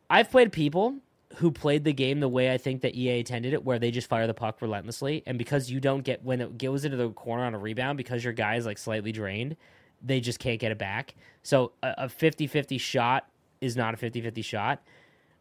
I've 0.09 0.31
played 0.31 0.53
people 0.53 0.97
who 1.37 1.51
played 1.51 1.85
the 1.85 1.93
game 1.93 2.21
the 2.21 2.29
way 2.29 2.53
I 2.53 2.57
think 2.59 2.81
that 2.83 2.95
EA 2.95 3.19
intended 3.19 3.53
it, 3.53 3.65
where 3.65 3.79
they 3.79 3.91
just 3.91 4.09
fire 4.09 4.27
the 4.27 4.35
puck 4.35 4.63
relentlessly, 4.63 5.23
and 5.27 5.37
because 5.37 5.71
you 5.71 5.81
don't 5.81 6.03
get 6.03 6.25
when 6.25 6.41
it 6.41 6.57
goes 6.59 6.85
into 6.85 6.97
the 6.97 7.11
corner 7.11 7.45
on 7.45 7.55
a 7.55 7.59
rebound, 7.59 7.99
because 7.99 8.23
your 8.25 8.33
guy 8.33 8.55
is 8.57 8.65
like 8.65 8.79
slightly 8.79 9.13
drained, 9.13 9.57
they 10.03 10.21
just 10.21 10.39
can't 10.39 10.61
get 10.61 10.71
it 10.73 10.79
back. 10.79 11.15
So 11.43 11.73
a, 11.83 11.95
a 11.99 12.07
50-50 12.07 12.79
shot 12.81 13.29
is 13.61 13.77
not 13.77 13.95
a 13.95 13.97
50-50 13.97 14.45
shot. 14.45 14.83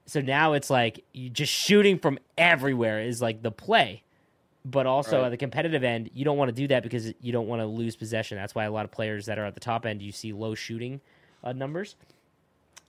So 0.06 0.22
now 0.22 0.54
it's 0.54 0.70
like 0.70 1.04
you 1.14 1.30
just 1.30 1.52
shooting 1.54 1.98
from 1.98 2.20
everywhere 2.38 3.02
is 3.02 3.22
like 3.22 3.42
the 3.42 3.52
play 3.52 4.04
but 4.66 4.86
also 4.86 5.18
Right. 5.20 5.26
at 5.26 5.30
the 5.30 5.38
competitive 5.38 5.84
end, 5.84 6.10
you 6.14 6.24
don't 6.24 6.38
want 6.38 6.50
to 6.50 6.54
do 6.54 6.68
that 6.70 6.84
because 6.84 7.14
you 7.20 7.32
don't 7.34 7.48
want 7.48 7.62
to 7.62 7.66
lose 7.66 7.96
possession. 7.96 8.38
That's 8.38 8.56
why 8.56 8.64
a 8.64 8.72
lot 8.72 8.86
of 8.86 8.92
players 8.92 9.26
that 9.26 9.38
are 9.38 9.46
at 9.46 9.56
the 9.56 9.60
top 9.60 9.86
end, 9.86 10.02
you 10.02 10.12
see 10.12 10.32
low 10.32 10.56
shooting 10.56 11.02
uh, 11.44 11.52
numbers. 11.52 11.96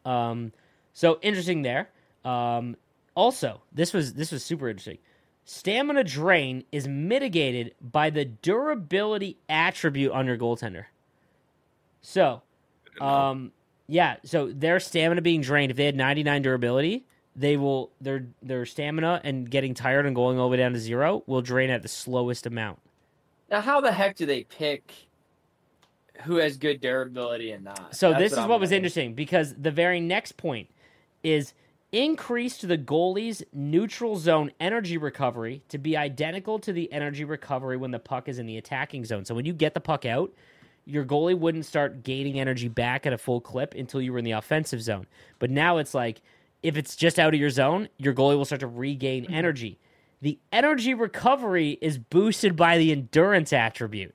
Um, 0.04 0.52
so 0.92 1.18
interesting 1.22 1.62
there. 1.62 1.88
Um, 2.24 2.76
also, 3.16 3.62
this 3.72 3.92
was 3.92 4.14
this 4.14 4.30
was 4.30 4.44
super 4.44 4.68
interesting. 4.68 4.98
Stamina 5.46 6.04
drain 6.04 6.64
is 6.72 6.86
mitigated 6.88 7.74
by 7.80 8.08
the 8.10 8.24
durability 8.24 9.38
attribute 9.48 10.12
on 10.12 10.26
your 10.26 10.38
goaltender. 10.38 10.86
So, 12.02 12.42
um, 13.00 13.52
yeah, 13.86 14.16
so 14.24 14.50
their 14.52 14.80
stamina 14.80 15.22
being 15.22 15.40
drained, 15.40 15.70
if 15.70 15.76
they 15.76 15.84
had 15.86 15.96
99 15.96 16.42
durability, 16.42 17.04
they 17.36 17.56
will 17.56 17.90
their 18.00 18.26
their 18.42 18.64
stamina 18.64 19.20
and 19.24 19.50
getting 19.50 19.74
tired 19.74 20.06
and 20.06 20.14
going 20.14 20.38
all 20.38 20.46
the 20.46 20.52
way 20.52 20.56
down 20.56 20.72
to 20.72 20.78
zero 20.78 21.22
will 21.26 21.42
drain 21.42 21.68
at 21.70 21.82
the 21.82 21.88
slowest 21.88 22.46
amount. 22.46 22.78
Now, 23.50 23.60
how 23.60 23.80
the 23.80 23.92
heck 23.92 24.16
do 24.16 24.24
they 24.26 24.44
pick 24.44 24.92
who 26.22 26.36
has 26.36 26.56
good 26.56 26.80
durability 26.80 27.50
and 27.50 27.64
not? 27.64 27.94
So 27.94 28.10
That's 28.10 28.22
this 28.22 28.32
is 28.32 28.38
I'm 28.38 28.48
what 28.48 28.60
was 28.60 28.68
wondering. 28.68 28.78
interesting 28.78 29.14
because 29.14 29.54
the 29.54 29.70
very 29.70 30.00
next 30.00 30.36
point 30.36 30.70
is 31.22 31.54
increase 31.92 32.58
to 32.58 32.66
the 32.66 32.78
goalie's 32.78 33.42
neutral 33.52 34.16
zone 34.16 34.50
energy 34.60 34.96
recovery 34.96 35.62
to 35.68 35.78
be 35.78 35.96
identical 35.96 36.58
to 36.60 36.72
the 36.72 36.90
energy 36.92 37.24
recovery 37.24 37.76
when 37.76 37.90
the 37.90 37.98
puck 37.98 38.28
is 38.28 38.38
in 38.38 38.46
the 38.46 38.56
attacking 38.56 39.04
zone. 39.04 39.24
So 39.24 39.34
when 39.34 39.44
you 39.44 39.52
get 39.52 39.74
the 39.74 39.80
puck 39.80 40.04
out, 40.04 40.32
your 40.86 41.04
goalie 41.04 41.36
wouldn't 41.38 41.64
start 41.66 42.02
gaining 42.02 42.38
energy 42.38 42.68
back 42.68 43.06
at 43.06 43.12
a 43.12 43.18
full 43.18 43.40
clip 43.40 43.74
until 43.74 44.00
you 44.02 44.12
were 44.12 44.18
in 44.18 44.24
the 44.24 44.32
offensive 44.32 44.82
zone. 44.82 45.06
But 45.38 45.50
now 45.50 45.78
it's 45.78 45.94
like 45.94 46.20
if 46.62 46.76
it's 46.76 46.96
just 46.96 47.18
out 47.18 47.34
of 47.34 47.40
your 47.40 47.50
zone, 47.50 47.88
your 47.98 48.14
goalie 48.14 48.36
will 48.36 48.44
start 48.44 48.60
to 48.60 48.66
regain 48.66 49.26
energy. 49.32 49.78
The 50.22 50.38
energy 50.52 50.94
recovery 50.94 51.78
is 51.82 51.98
boosted 51.98 52.56
by 52.56 52.78
the 52.78 52.90
endurance 52.92 53.52
attribute, 53.52 54.14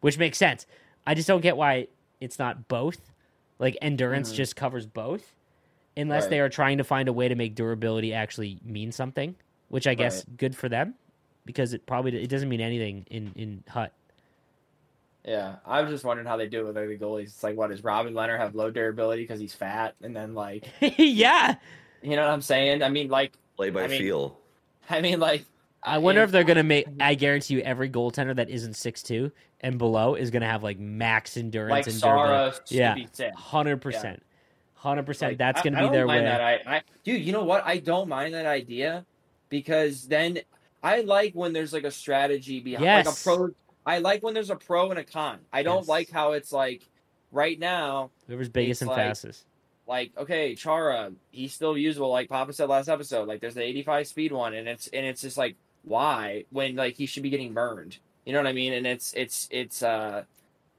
which 0.00 0.16
makes 0.18 0.38
sense. 0.38 0.66
I 1.06 1.14
just 1.14 1.28
don't 1.28 1.42
get 1.42 1.56
why 1.56 1.88
it's 2.20 2.38
not 2.38 2.68
both. 2.68 3.12
Like 3.58 3.76
endurance 3.82 4.32
Mhm. 4.32 4.36
just 4.36 4.56
covers 4.56 4.86
both, 4.86 5.34
unless 5.96 6.22
Right. 6.24 6.30
they 6.30 6.40
are 6.40 6.48
trying 6.48 6.78
to 6.78 6.84
find 6.84 7.08
a 7.08 7.12
way 7.12 7.28
to 7.28 7.34
make 7.34 7.54
durability 7.54 8.14
actually 8.14 8.58
mean 8.64 8.92
something, 8.92 9.34
which 9.68 9.86
I 9.86 9.94
guess 9.94 10.24
good 10.36 10.56
for 10.56 10.68
them 10.70 10.94
because 11.44 11.74
it 11.74 11.84
probably 11.84 12.22
it 12.22 12.28
doesn't 12.30 12.48
mean 12.48 12.60
anything 12.62 13.06
in 13.10 13.32
in 13.36 13.64
HUT. 13.68 13.92
Yeah, 15.24 15.56
I 15.66 15.82
was 15.82 15.90
just 15.90 16.04
wondering 16.04 16.26
how 16.26 16.36
they 16.36 16.48
do 16.48 16.60
it 16.60 16.66
with 16.66 16.76
like, 16.76 16.88
the 16.88 16.98
goalies. 16.98 17.24
It's 17.24 17.42
like, 17.42 17.56
what 17.56 17.70
does 17.70 17.84
Robin 17.84 18.14
Lehner 18.14 18.38
have 18.38 18.54
low 18.54 18.70
durability 18.70 19.22
because 19.22 19.38
he's 19.38 19.54
fat, 19.54 19.94
and 20.02 20.16
then 20.16 20.34
like, 20.34 20.66
yeah, 20.80 21.56
you 22.02 22.16
know 22.16 22.22
what 22.22 22.32
I'm 22.32 22.40
saying? 22.40 22.82
I 22.82 22.88
mean, 22.88 23.08
like, 23.08 23.32
Play 23.56 23.70
by 23.70 23.84
I 23.84 23.86
mean, 23.88 24.00
feel. 24.00 24.38
I 24.90 25.02
mean, 25.02 25.20
like, 25.20 25.44
I 25.82 25.98
wonder 25.98 26.22
if 26.22 26.30
they're 26.30 26.44
gonna 26.44 26.62
make. 26.62 26.86
I 27.00 27.14
guarantee 27.14 27.54
you, 27.54 27.60
every 27.60 27.90
goaltender 27.90 28.34
that 28.36 28.48
isn't 28.48 28.74
six 28.76 29.02
two 29.02 29.30
and 29.60 29.78
below 29.78 30.14
is 30.14 30.30
gonna 30.30 30.46
have 30.46 30.62
like 30.62 30.78
max 30.78 31.36
endurance 31.36 31.70
like 31.70 31.86
and 31.86 31.94
Sara, 31.94 32.54
Yeah. 32.68 32.96
yeah. 33.18 33.30
Hundred 33.34 33.82
percent, 33.82 34.22
hundred 34.74 35.04
percent. 35.04 35.38
That's 35.38 35.60
gonna 35.62 35.76
I 35.76 35.80
be 35.80 35.84
don't 35.86 35.92
their 35.92 36.06
mind 36.06 36.24
way. 36.24 36.30
That. 36.30 36.40
I, 36.40 36.76
I, 36.76 36.82
dude, 37.04 37.22
you 37.22 37.32
know 37.32 37.44
what? 37.44 37.64
I 37.66 37.78
don't 37.78 38.08
mind 38.08 38.34
that 38.34 38.46
idea 38.46 39.04
because 39.50 40.08
then 40.08 40.38
I 40.82 41.02
like 41.02 41.34
when 41.34 41.52
there's 41.52 41.72
like 41.72 41.84
a 41.84 41.90
strategy 41.90 42.60
behind, 42.60 43.06
like 43.06 43.14
a 43.14 43.18
pro. 43.22 43.50
I 43.86 43.98
like 43.98 44.22
when 44.22 44.34
there's 44.34 44.50
a 44.50 44.56
pro 44.56 44.90
and 44.90 44.98
a 44.98 45.04
con. 45.04 45.38
I 45.52 45.62
don't 45.62 45.78
Yes. 45.80 45.88
like 45.88 46.10
how 46.10 46.32
it's 46.32 46.52
like 46.52 46.82
right 47.32 47.58
now. 47.58 48.10
Whoever's 48.26 48.48
biggest 48.48 48.82
and 48.82 48.88
like- 48.90 48.98
fastest. 48.98 49.44
Like, 49.86 50.12
okay, 50.16 50.54
Chara, 50.54 51.12
he's 51.32 51.52
still 51.52 51.76
usable. 51.76 52.10
Like 52.10 52.28
Papa 52.28 52.52
said 52.52 52.68
last 52.68 52.88
episode, 52.88 53.26
like 53.26 53.40
there's 53.40 53.54
the 53.54 53.62
85 53.62 54.06
speed 54.06 54.30
one, 54.30 54.54
and 54.54 54.68
it's 54.68 54.86
and 54.88 55.04
it's 55.04 55.20
just 55.22 55.36
like 55.36 55.56
why 55.82 56.44
when 56.50 56.76
like 56.76 56.94
he 56.94 57.06
should 57.06 57.24
be 57.24 57.30
getting 57.30 57.52
burned. 57.54 57.98
You 58.24 58.32
know 58.32 58.38
what 58.38 58.46
I 58.46 58.52
mean? 58.52 58.72
And 58.72 58.86
it's 58.86 59.12
it's 59.14 59.48
it's 59.50 59.82
uh 59.82 60.22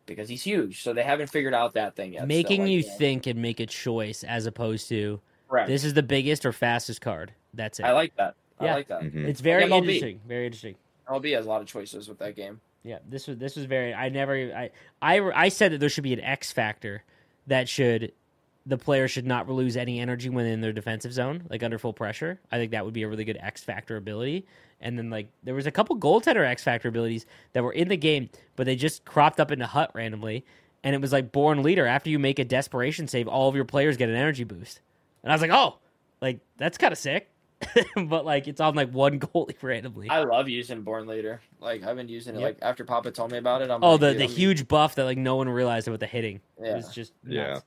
because 0.06 0.30
he's 0.30 0.44
huge, 0.44 0.82
so 0.82 0.94
they 0.94 1.04
haven't 1.04 1.28
figured 1.30 1.54
out 1.54 1.74
that 1.74 1.96
thing 1.96 2.14
yet. 2.14 2.26
Making 2.28 2.60
so, 2.62 2.64
like, 2.64 2.72
you 2.72 2.80
yeah. 2.80 2.94
think 2.98 3.28
and 3.28 3.42
make 3.42 3.60
a 3.60 3.66
choice 3.66 4.24
as 4.24 4.46
opposed 4.46 4.88
to 4.90 5.20
Correct. 5.50 5.68
this 5.68 5.84
is 5.84 5.94
the 5.94 6.04
biggest 6.04 6.46
or 6.46 6.54
fastest 6.54 7.02
card. 7.02 7.34
That's 7.54 7.80
it. 7.82 7.84
I 7.86 7.92
like 7.92 8.16
that. 8.16 8.36
I 8.62 8.72
like 8.74 8.88
that. 8.88 9.02
Mhm. 9.02 9.28
it's 9.28 9.42
very 9.42 9.64
MLB. 9.64 9.76
interesting. 9.80 10.22
Very 10.26 10.46
interesting. 10.46 10.76
MLB 11.10 11.32
has 11.36 11.46
a 11.46 11.50
lot 11.50 11.62
of 11.62 11.68
choices 11.68 12.08
with 12.08 12.20
that 12.20 12.36
game. 12.38 12.62
Yeah, 12.84 13.00
this 13.08 13.28
was 13.28 13.38
this 13.38 13.56
was 13.56 13.66
very. 13.66 13.94
I 13.94 14.10
never. 14.10 14.34
I 14.34 14.72
I 15.02 15.20
I 15.20 15.50
said 15.50 15.72
that 15.72 15.80
there 15.80 15.90
should 15.90 16.04
be 16.04 16.14
an 16.14 16.20
X 16.20 16.52
factor 16.52 17.04
that 17.48 17.70
should 17.70 18.12
the 18.66 18.78
player 18.78 19.08
should 19.08 19.26
not 19.26 19.50
lose 19.50 19.76
any 19.76 20.00
energy 20.00 20.30
when 20.30 20.46
in 20.46 20.62
their 20.62 20.74
defensive 20.74 21.14
zone, 21.14 21.44
like 21.50 21.64
under 21.64 21.80
full 21.80 21.94
pressure. 21.94 22.40
I 22.52 22.58
think 22.58 22.72
that 22.72 22.86
would 22.86 22.94
be 22.94 23.04
a 23.04 23.08
really 23.08 23.24
good 23.24 23.38
X 23.42 23.64
factor 23.64 23.98
ability. 23.98 24.46
And 24.80 24.98
then 24.98 25.10
like 25.10 25.30
there 25.44 25.56
was 25.56 25.66
a 25.66 25.72
couple 25.72 25.98
goaltender 25.98 26.46
X 26.46 26.64
factor 26.64 26.90
abilities 26.90 27.26
that 27.54 27.64
were 27.64 27.72
in 27.72 27.88
the 27.88 27.98
game, 27.98 28.30
but 28.56 28.66
they 28.66 28.76
just 28.76 29.06
cropped 29.06 29.40
up 29.40 29.52
into 29.52 29.66
HUT 29.66 29.92
randomly, 29.94 30.46
and 30.84 30.96
it 30.96 31.02
was 31.02 31.12
like 31.12 31.32
born 31.32 31.64
leader. 31.64 31.86
After 31.86 32.10
you 32.10 32.20
make 32.20 32.40
a 32.40 32.46
desperation 32.46 33.08
save, 33.08 33.28
all 33.28 33.50
of 33.50 33.56
your 33.56 33.66
players 33.66 33.98
get 33.98 34.10
an 34.10 34.16
energy 34.16 34.44
boost, 34.44 34.82
and 35.24 35.32
I 35.32 35.36
was 35.36 35.42
like, 35.42 35.52
oh, 35.52 35.78
like 36.22 36.40
that's 36.58 36.78
kind 36.78 36.92
of 36.92 36.98
sick. 36.98 37.31
but 38.08 38.26
like 38.26 38.48
it's 38.48 38.60
on 38.62 38.76
like 38.76 38.92
one 38.92 39.20
goalie 39.20 39.62
randomly. 39.62 40.10
I 40.10 40.24
love 40.24 40.48
using 40.50 40.82
Born 40.82 41.08
Leader. 41.08 41.42
Like 41.60 41.84
I've 41.84 41.96
been 41.96 42.08
using 42.08 42.36
it. 42.36 42.40
Yep. 42.40 42.48
Like 42.48 42.58
after 42.62 42.84
Papa 42.86 43.12
told 43.12 43.32
me 43.32 43.38
about 43.38 43.62
it, 43.62 43.70
I'm 43.72 43.84
Oh, 43.84 43.92
like, 43.92 44.00
the, 44.02 44.14
the 44.14 44.22
I'm- 44.24 44.30
huge 44.30 44.68
buff 44.68 44.96
that 44.96 45.06
like 45.06 45.18
no 45.18 45.36
one 45.36 45.48
realized 45.50 45.88
about 45.88 46.00
the 46.00 46.08
hitting. 46.08 46.42
It 46.60 46.76
was 46.76 46.94
just 46.94 47.14
Yeah. 47.26 47.60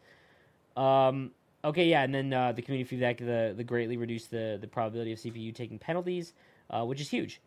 Um. 0.76 1.30
Okay. 1.64 1.86
Yeah. 1.86 2.02
And 2.02 2.14
then 2.14 2.32
uh, 2.32 2.52
the 2.52 2.62
community 2.62 2.88
feedback 2.88 3.18
the 3.18 3.54
the 3.56 3.64
greatly 3.64 3.96
reduced 3.96 4.30
the 4.30 4.58
the 4.60 4.66
probability 4.66 5.12
of 5.12 5.18
CPU 5.18 5.54
taking 5.54 5.78
penalties, 5.78 6.32
uh, 6.70 6.84
which 6.84 7.00
is 7.00 7.08
huge. 7.08 7.40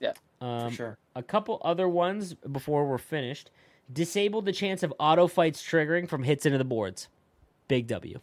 Yeah, 0.00 0.12
Um, 0.40 0.70
for 0.70 0.74
sure. 0.76 0.98
A 1.14 1.22
couple 1.22 1.62
other 1.64 1.88
ones 1.88 2.34
before 2.34 2.84
we're 2.86 2.98
finished. 2.98 3.50
Disabled 3.92 4.44
the 4.44 4.52
chance 4.52 4.82
of 4.82 4.92
auto 4.98 5.26
fights 5.28 5.62
triggering 5.62 6.08
from 6.08 6.24
hits 6.24 6.44
into 6.44 6.58
the 6.58 6.64
boards. 6.64 7.08
Big 7.68 7.86
W. 7.86 8.18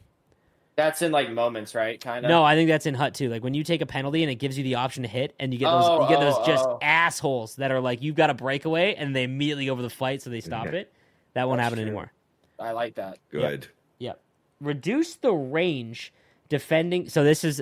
That's 0.84 1.02
in 1.02 1.12
like 1.12 1.32
moments, 1.32 1.76
right? 1.76 2.00
Kind 2.02 2.26
of. 2.26 2.30
No, 2.30 2.44
I 2.44 2.56
think 2.56 2.68
that's 2.68 2.86
in 2.86 2.96
HUT 2.96 3.14
too. 3.14 3.30
Like 3.30 3.44
when 3.44 3.54
you 3.54 3.64
take 3.64 3.82
a 3.82 3.86
penalty 3.86 4.24
and 4.24 4.32
it 4.32 4.36
gives 4.36 4.58
you 4.58 4.64
the 4.64 4.76
option 4.76 5.04
to 5.04 5.10
hit, 5.10 5.36
and 5.40 5.54
you 5.54 5.60
get 5.60 5.70
those 5.70 5.84
Oh, 5.86 6.02
you 6.04 6.10
get 6.10 6.18
oh, 6.18 6.22
those 6.22 6.36
oh, 6.38 6.46
just 6.46 6.66
oh. 6.66 6.80
assholes 6.82 7.56
that 7.58 7.72
are 7.72 7.80
like 7.80 8.02
you've 8.02 8.16
got 8.16 8.30
a 8.30 8.34
breakaway 8.34 8.96
and 8.96 9.16
they 9.16 9.24
immediately 9.24 9.66
go 9.68 9.74
over 9.74 9.82
the 9.82 9.90
fight, 9.90 10.22
so 10.22 10.30
they 10.30 10.42
stop 10.42 10.66
Yeah. 10.66 10.72
it. 10.72 10.94
That 11.34 11.48
won't 11.48 11.58
That's 11.60 11.66
happen 11.66 11.78
true. 11.78 11.86
anymore. 11.88 12.12
I 12.60 12.72
like 12.72 12.96
that. 12.96 13.20
Good. 13.30 13.68
Yep. 14.00 14.20
Reduce 14.60 15.16
the 15.16 15.34
range 15.34 16.12
defending. 16.50 17.10
So 17.10 17.24
this 17.24 17.44
is 17.44 17.62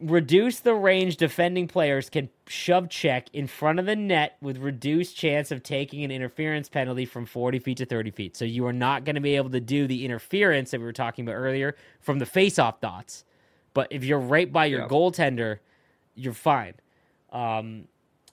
reduce 0.00 0.60
the 0.60 0.74
range 0.74 1.16
defending 1.16 1.66
players 1.68 2.08
can 2.10 2.28
shove 2.46 2.88
check 2.88 3.28
in 3.32 3.46
front 3.46 3.78
of 3.78 3.86
the 3.86 3.96
net 3.96 4.36
with 4.40 4.58
reduced 4.58 5.16
chance 5.16 5.50
of 5.50 5.62
taking 5.62 6.04
an 6.04 6.10
interference 6.10 6.68
penalty 6.68 7.04
from 7.04 7.26
40 7.26 7.58
feet 7.58 7.78
to 7.78 7.86
30 7.86 8.10
feet. 8.10 8.36
So 8.36 8.44
you 8.44 8.66
are 8.66 8.72
not 8.72 9.04
going 9.04 9.14
to 9.16 9.20
be 9.20 9.36
able 9.36 9.50
to 9.50 9.60
do 9.60 9.86
the 9.86 10.04
interference 10.04 10.70
that 10.70 10.80
we 10.80 10.84
were 10.86 10.92
talking 10.92 11.24
about 11.24 11.34
earlier 11.34 11.76
from 12.00 12.18
the 12.18 12.26
face-off 12.26 12.80
dots. 12.80 13.24
But 13.74 13.88
if 13.90 14.04
you're 14.04 14.18
right 14.20 14.52
by 14.52 14.66
your 14.66 14.80
Yeah. 14.82 14.88
goaltender, 14.88 15.58
you're 16.14 16.32
fine. 16.32 16.74
Um, 17.32 17.88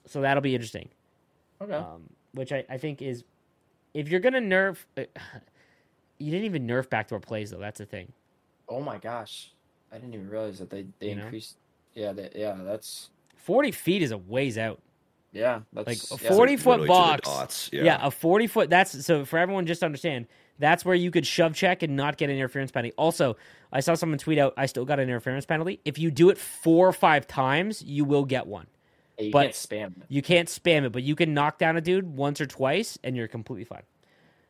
so 0.06 0.20
that'll 0.20 0.42
be 0.42 0.54
interesting. 0.54 0.88
Okay. 1.60 1.72
Um, 1.74 2.08
which 2.32 2.52
I, 2.52 2.64
I 2.68 2.78
think 2.78 3.00
is, 3.02 3.24
if 3.94 4.08
you're 4.08 4.20
gonna 4.20 4.40
nerf, 4.40 4.84
you 4.96 6.30
didn't 6.30 6.44
even 6.44 6.66
nerf 6.66 6.88
backdoor 6.90 7.20
plays 7.20 7.50
though. 7.50 7.58
That's 7.58 7.78
the 7.78 7.86
thing. 7.86 8.12
oh 8.68 8.80
my 8.80 8.98
gosh, 8.98 9.52
I 9.92 9.96
didn't 9.98 10.14
even 10.14 10.28
realize 10.28 10.58
that 10.58 10.70
they 10.70 10.86
they 10.98 11.10
You 11.10 11.14
know? 11.16 11.22
increased. 11.24 11.56
Yeah, 11.94 12.12
they, 12.12 12.30
yeah, 12.34 12.56
that's 12.62 13.10
Forty 13.36 13.70
feet 13.70 14.02
is 14.02 14.10
a 14.10 14.18
ways 14.18 14.58
out. 14.58 14.80
yeah, 15.32 15.60
that's 15.72 15.86
Like, 16.10 16.20
a 16.20 16.24
yeah. 16.24 16.30
40 16.32 16.56
foot 16.56 16.70
Literally 16.70 16.78
to 16.78 16.82
the 16.82 16.88
box. 16.88 17.28
dots, 17.28 17.70
Yeah. 17.72 17.82
Yeah. 17.84 17.98
a 18.06 18.10
40 18.10 18.46
foot. 18.48 18.70
That's 18.70 19.04
so 19.06 19.24
for 19.24 19.38
everyone 19.38 19.66
just 19.66 19.80
to 19.80 19.86
understand. 19.86 20.26
That's 20.58 20.84
where 20.86 20.94
you 20.94 21.10
could 21.10 21.26
shove 21.26 21.54
check 21.54 21.82
and 21.82 21.96
not 21.96 22.16
get 22.16 22.30
an 22.30 22.36
interference 22.36 22.70
penalty. 22.72 22.94
Also, 22.96 23.36
I 23.72 23.80
saw 23.80 23.94
someone 23.94 24.18
tweet 24.18 24.38
out, 24.38 24.54
I 24.56 24.64
still 24.66 24.86
got 24.86 24.98
an 24.98 25.06
interference 25.08 25.44
penalty. 25.44 25.80
If 25.84 25.98
you 25.98 26.10
do 26.10 26.30
it 26.30 26.38
four 26.38 26.88
or 26.88 26.92
five 26.94 27.26
times, 27.26 27.82
you 27.82 28.04
will 28.06 28.24
get 28.24 28.46
one. 28.46 28.66
Yeah, 29.18 29.24
you 29.26 29.32
but- 29.32 29.42
can't 29.42 29.54
spam 29.54 29.96
it. 30.02 30.06
You 30.08 30.22
can't 30.22 30.48
spam 30.48 30.84
it, 30.84 30.92
but 30.92 31.02
you 31.02 31.14
can 31.14 31.34
knock 31.34 31.58
down 31.58 31.76
a 31.76 31.80
dude 31.82 32.16
once 32.16 32.40
or 32.40 32.46
twice, 32.46 32.98
and 33.04 33.14
you're 33.16 33.28
completely 33.28 33.64
fine. 33.64 33.82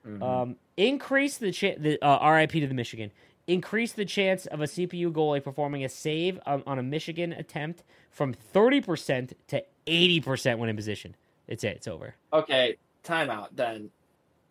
Mhm. 0.07 0.23
Um, 0.23 0.57
increase 0.77 1.39
the 1.39 1.51
chance. 1.51 1.81
The 1.83 2.01
uh, 2.05 2.19
RIP 2.31 2.53
to 2.53 2.67
the 2.69 2.75
Michigan. 2.75 3.11
Increase 3.47 3.93
the 3.93 4.05
chance 4.05 4.47
of 4.47 4.61
a 4.61 4.65
CPU 4.65 5.13
goalie 5.13 5.43
performing 5.43 5.85
a 5.85 5.89
save 5.89 6.41
on, 6.47 6.65
on 6.67 6.79
a 6.81 6.83
Michigan 6.83 7.33
attempt 7.33 7.85
from 8.11 8.33
thirty 8.33 8.81
percent 8.81 9.35
to 9.49 9.63
eighty 9.87 10.21
percent 10.21 10.59
when 10.59 10.69
in 10.69 10.75
position. 10.75 11.15
It's 11.47 11.63
it. 11.63 11.77
It's 11.77 11.87
over. 11.87 12.17
okay, 12.33 12.77
timeout. 13.05 13.49
Then 13.55 13.91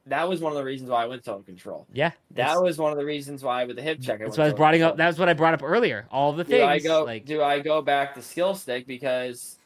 that 0.06 0.30
was 0.30 0.40
one 0.40 0.54
of 0.54 0.58
the 0.58 0.64
reasons 0.64 0.90
why 0.90 1.04
I 1.04 1.08
went 1.08 1.24
to 1.24 1.30
total 1.32 1.44
control. 1.44 1.86
Yeah, 1.92 2.12
That 2.32 2.62
was 2.62 2.78
one 2.78 2.94
of 2.94 2.98
the 2.98 3.04
reasons 3.04 3.44
why 3.44 3.66
with 3.66 3.76
the 3.76 3.82
hip 3.82 4.00
check. 4.02 4.22
I 4.22 4.26
That's 4.26 4.38
what 4.38 4.44
I 4.46 4.48
was 4.48 4.54
bringing 4.54 4.84
up. 4.84 4.92
control. 4.92 4.98
That 4.98 5.08
was 5.08 5.20
what 5.20 5.28
I 5.28 5.34
brought 5.34 5.54
up 5.56 5.64
earlier. 5.64 6.06
All 6.10 6.32
the 6.32 6.46
things. 6.46 6.60
do. 6.62 6.66
I 6.66 6.80
go? 6.80 7.04
like 7.04 7.26
do 7.26 7.42
I 7.44 7.60
go 7.60 7.82
back 7.82 8.14
to 8.16 8.22
skill 8.22 8.56
stick 8.56 8.88
because 8.88 9.58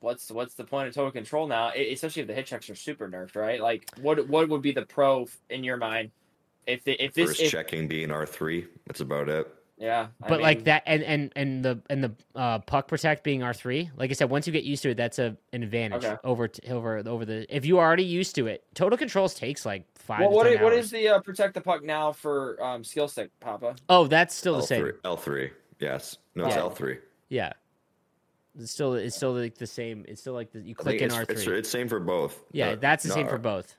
what's 0.00 0.30
what's 0.30 0.54
the 0.54 0.64
point 0.64 0.88
of 0.88 0.94
total 0.94 1.10
control 1.10 1.46
now? 1.48 1.70
E- 1.76 1.92
especially 1.92 2.22
if 2.22 2.28
the 2.28 2.34
hit 2.34 2.46
checks 2.46 2.70
are 2.70 2.74
super 2.74 3.08
nerfed, 3.10 3.36
right? 3.36 3.60
Like, 3.60 3.90
what 4.00 4.26
what 4.28 4.48
would 4.48 4.62
be 4.62 4.72
the 4.72 4.86
pro 4.86 5.26
in 5.50 5.64
your 5.64 5.76
mind 5.76 6.12
if 6.66 6.84
the, 6.84 6.92
if 7.02 7.14
this 7.14 7.30
First 7.30 7.40
if, 7.42 7.50
checking 7.50 7.88
being 7.88 8.10
R 8.10 8.26
three. 8.26 8.66
That's 8.86 9.00
about 9.00 9.28
it. 9.28 9.52
yeah, 9.78 10.08
I 10.22 10.28
but 10.28 10.40
like 10.40 10.64
that, 10.64 10.82
and 10.86 11.02
and 11.02 11.32
and 11.34 11.64
the 11.64 11.80
and 11.90 12.04
the 12.04 12.12
uh, 12.36 12.58
puck 12.60 12.88
protect 12.88 13.24
being 13.24 13.42
R 13.42 13.52
three. 13.54 13.90
Like 13.96 14.10
I 14.10 14.14
said, 14.14 14.30
once 14.30 14.46
you 14.46 14.52
get 14.52 14.64
used 14.64 14.82
to 14.84 14.90
it, 14.90 14.96
that's 14.96 15.18
a 15.18 15.36
an 15.52 15.62
advantage 15.62 16.04
Okay. 16.04 16.16
over 16.24 16.48
over 16.68 17.02
over 17.06 17.24
the. 17.24 17.46
If 17.54 17.64
you 17.66 17.78
are 17.78 17.86
already 17.86 18.04
used 18.04 18.34
to 18.36 18.46
it, 18.46 18.64
total 18.74 18.96
controls 18.96 19.34
takes 19.34 19.66
like 19.66 19.84
five. 19.98 20.20
Well, 20.20 20.30
to 20.30 20.34
what 20.36 20.44
10 20.44 20.52
is, 20.54 20.60
hours. 20.60 20.84
is 20.84 20.90
the 20.90 21.08
uh, 21.08 21.20
protect 21.20 21.54
the 21.54 21.60
puck 21.60 21.82
now 21.82 22.12
for 22.12 22.62
um, 22.62 22.84
skill 22.84 23.08
stick, 23.08 23.30
Papa? 23.40 23.74
Oh, 23.88 24.06
that's 24.06 24.34
still 24.34 24.56
the 24.56 24.62
same. 24.62 24.92
L 25.04 25.16
three. 25.16 25.50
Yes. 25.80 26.18
No, 26.34 26.46
it's 26.46 26.54
Yeah. 26.54 26.60
L 26.60 26.70
three. 26.70 26.98
Yeah. 27.28 27.52
It's 28.58 28.70
still 28.70 28.94
it's 28.94 29.16
still 29.16 29.32
like 29.32 29.56
the 29.56 29.66
same. 29.66 30.04
It's 30.06 30.20
still 30.20 30.34
like 30.34 30.52
the, 30.52 30.60
you 30.60 30.74
click 30.74 31.00
think 31.00 31.02
in 31.02 31.06
it's, 31.06 31.16
R 31.16 31.24
three. 31.24 31.58
it's 31.58 31.70
same 31.70 31.88
for 31.88 31.98
both. 31.98 32.38
Yeah, 32.52 32.70
Not- 32.70 32.80
that's 32.82 33.02
the 33.02 33.08
not 33.08 33.14
same 33.14 33.26
for 33.28 33.38
both. 33.38 33.74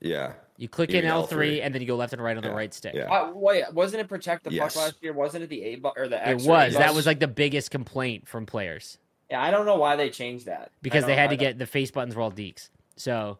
Yeah. 0.00 0.32
You 0.58 0.68
click 0.68 0.90
You 0.92 0.98
in 1.00 1.04
L 1.04 1.26
three 1.26 1.60
and 1.60 1.74
then 1.74 1.82
you 1.82 1.86
go 1.88 1.96
left 1.96 2.12
and 2.12 2.22
right 2.22 2.36
on 2.36 2.42
the 2.42 2.50
right 2.50 2.72
stick. 2.72 2.94
yeah. 2.94 3.12
Uh, 3.12 3.32
wait, 3.34 3.64
wasn't 3.72 4.00
it 4.00 4.08
protect 4.08 4.44
the 4.44 4.52
Yes. 4.52 4.74
puck 4.74 4.84
last 4.84 5.02
year? 5.02 5.12
Wasn't 5.12 5.42
it 5.44 5.48
the 5.50 5.62
A 5.64 5.74
bu- 5.76 5.90
or 5.96 6.08
the 6.08 6.16
It 6.16 6.34
X? 6.34 6.46
or 6.46 6.50
was. 6.50 6.74
That 6.74 6.94
was 6.94 7.06
like 7.06 7.20
the 7.20 7.28
biggest 7.28 7.70
complaint 7.70 8.26
from 8.26 8.46
players 8.46 8.98
Yeah, 9.30 9.42
I 9.42 9.50
don't 9.50 9.66
know 9.66 9.76
why 9.76 9.96
they 9.96 10.08
changed 10.10 10.46
that. 10.46 10.70
Because 10.82 11.04
they 11.04 11.14
had 11.16 11.30
to 11.30 11.36
don't- 11.36 11.44
get 11.44 11.58
the 11.58 11.66
face 11.66 11.90
buttons 11.90 12.14
were 12.14 12.22
all 12.22 12.32
dekes. 12.32 12.70
So 12.96 13.38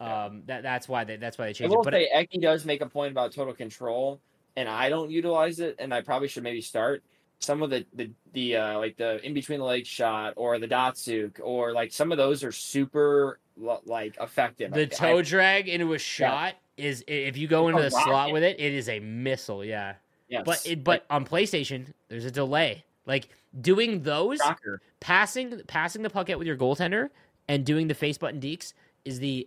um 0.00 0.42
that 0.46 0.62
that's 0.62 0.88
why 0.88 1.04
they 1.04 1.16
that's 1.16 1.36
why 1.36 1.44
they 1.46 1.50
I 1.50 1.52
changed 1.52 1.74
it. 1.74 1.80
But 1.84 1.92
say 1.92 2.08
Eki 2.14 2.40
does 2.40 2.64
make 2.64 2.80
a 2.80 2.86
point 2.86 3.12
about 3.12 3.32
total 3.32 3.52
control, 3.52 4.20
and 4.56 4.68
I 4.68 4.88
don't 4.88 5.10
utilize 5.10 5.60
it, 5.60 5.76
and 5.78 5.92
I 5.92 6.00
probably 6.00 6.28
should 6.28 6.42
maybe 6.42 6.60
start 6.62 7.02
some 7.38 7.62
of 7.62 7.70
the 7.70 7.84
the 7.94 8.10
the 8.32 8.56
uh, 8.56 8.78
like 8.78 8.96
the 8.96 9.24
in 9.26 9.34
between 9.34 9.58
the 9.58 9.64
legs 9.64 9.88
shot 9.88 10.34
or 10.36 10.58
the 10.58 10.68
Datsyuk 10.68 11.40
or 11.42 11.72
like 11.72 11.92
some 11.92 12.12
of 12.12 12.18
those 12.18 12.44
are 12.44 12.52
super 12.52 13.40
lo- 13.49 13.49
like 13.86 14.16
effective. 14.20 14.72
the 14.72 14.82
I- 14.82 14.86
toe 14.86 15.22
drag 15.22 15.68
into 15.68 15.92
a 15.94 15.98
shot 15.98 16.54
is 16.76 17.04
if 17.06 17.36
you 17.36 17.46
go 17.46 17.68
into 17.68 17.82
the 17.82 17.90
slot 17.90 18.32
with 18.32 18.42
it, 18.42 18.58
it 18.58 18.72
is 18.72 18.88
a 18.88 19.00
missile. 19.00 19.64
Yeah. 19.64 19.94
yes, 20.28 20.42
But 20.46 20.62
it 20.66 20.82
but 20.84 21.04
on 21.10 21.24
PlayStation, 21.26 21.86
there's 22.08 22.24
a 22.24 22.30
delay. 22.30 22.84
Like 23.06 23.28
doing 23.60 24.02
those 24.02 24.38
rocker. 24.40 24.80
passing 25.00 25.60
passing 25.66 26.02
the 26.02 26.10
puck 26.10 26.30
out 26.30 26.38
with 26.38 26.46
your 26.46 26.56
goaltender 26.56 27.10
and 27.48 27.64
doing 27.66 27.88
the 27.88 27.94
face 27.94 28.16
button 28.18 28.40
dekes 28.40 28.72
is 29.04 29.18
the 29.18 29.46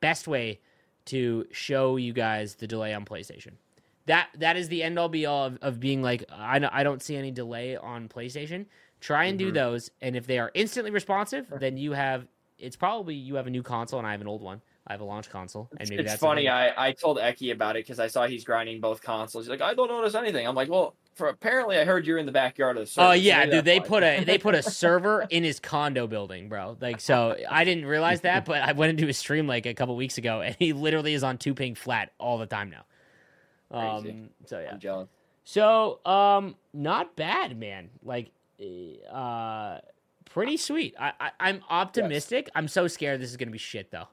best 0.00 0.26
way 0.26 0.60
to 1.06 1.46
show 1.52 1.96
you 1.96 2.12
guys 2.12 2.54
the 2.54 2.66
delay 2.66 2.94
on 2.94 3.04
PlayStation. 3.04 3.52
That 4.06 4.28
that 4.38 4.56
is 4.56 4.68
the 4.68 4.82
end 4.82 4.98
all 4.98 5.08
be 5.08 5.26
all 5.26 5.44
of, 5.46 5.58
of 5.62 5.80
being 5.80 6.02
like 6.02 6.24
I 6.32 6.58
don't- 6.58 6.72
I 6.72 6.82
don't 6.82 7.02
see 7.02 7.16
any 7.16 7.30
delay 7.30 7.76
on 7.76 8.08
PlayStation. 8.08 8.66
Try 9.00 9.24
and 9.26 9.38
do 9.38 9.50
Mhm. 9.50 9.54
those, 9.54 9.90
and 10.00 10.16
if 10.16 10.26
they 10.26 10.38
are 10.38 10.50
instantly 10.54 10.90
responsive, 10.90 11.52
then 11.60 11.76
you 11.76 11.92
have 11.92 12.26
it's 12.58 12.76
probably 12.76 13.14
you 13.14 13.34
have 13.36 13.46
a 13.46 13.50
new 13.50 13.62
console 13.62 13.98
and 13.98 14.06
I 14.06 14.12
have 14.12 14.20
an 14.20 14.28
old 14.28 14.42
one. 14.42 14.62
I 14.86 14.92
have 14.92 15.00
a 15.00 15.04
launch 15.04 15.30
console, 15.30 15.70
and 15.80 15.88
maybe 15.88 16.02
it's 16.02 16.12
that's 16.12 16.20
funny. 16.20 16.46
I, 16.46 16.88
I 16.88 16.92
told 16.92 17.16
Eki 17.16 17.52
about 17.52 17.76
it 17.76 17.84
because 17.86 17.98
I 17.98 18.06
saw 18.06 18.26
he's 18.26 18.44
grinding 18.44 18.82
both 18.82 19.02
consoles. 19.02 19.46
He's 19.46 19.50
like, 19.50 19.62
I 19.62 19.72
don't 19.72 19.88
notice 19.88 20.14
anything. 20.14 20.46
I'm 20.46 20.54
like, 20.54 20.68
well, 20.68 20.94
for 21.14 21.28
apparently 21.28 21.78
I 21.78 21.86
heard 21.86 22.06
you're 22.06 22.18
in 22.18 22.26
the 22.26 22.32
backyard 22.32 22.76
of 22.76 22.82
the. 22.82 22.86
server, 22.86 23.06
Oh 23.06 23.10
so 23.12 23.14
yeah, 23.14 23.46
dude. 23.46 23.64
They 23.64 23.78
why." 23.78 23.86
put 23.86 24.02
a 24.02 24.24
they 24.24 24.36
put 24.36 24.54
a 24.54 24.62
server 24.70 25.26
in 25.30 25.42
his 25.42 25.58
condo 25.58 26.06
building, 26.06 26.50
bro. 26.50 26.76
Like 26.78 27.00
so, 27.00 27.34
I 27.48 27.64
didn't 27.64 27.86
realize 27.86 28.20
that, 28.22 28.44
but 28.44 28.60
I 28.60 28.72
went 28.72 28.90
into 28.90 29.06
his 29.06 29.16
stream 29.16 29.46
like 29.46 29.64
a 29.64 29.72
couple 29.72 29.96
weeks 29.96 30.18
ago, 30.18 30.42
and 30.42 30.54
he 30.58 30.74
literally 30.74 31.14
is 31.14 31.24
on 31.24 31.38
two 31.38 31.54
ping 31.54 31.76
flat 31.76 32.12
all 32.18 32.36
the 32.36 32.46
time 32.46 32.68
now. 32.68 32.84
Crazy. 33.70 34.10
Um. 34.10 34.28
So 34.44 34.60
yeah. 34.60 34.72
I'm 34.72 34.80
jealous. 34.80 35.08
So 35.44 36.00
um, 36.04 36.56
not 36.72 37.16
bad, 37.16 37.58
man. 37.58 37.90
Like, 38.02 38.30
uh, 39.10 39.78
pretty 40.34 40.58
sweet. 40.58 40.94
I, 41.00 41.12
I 41.18 41.30
I'm 41.40 41.62
optimistic. 41.70 42.50
I'm 42.54 42.68
so 42.68 42.86
scared 42.88 43.20
this 43.20 43.30
is 43.30 43.38
gonna 43.38 43.50
be 43.50 43.58
shit 43.58 43.90
though. 43.90 44.08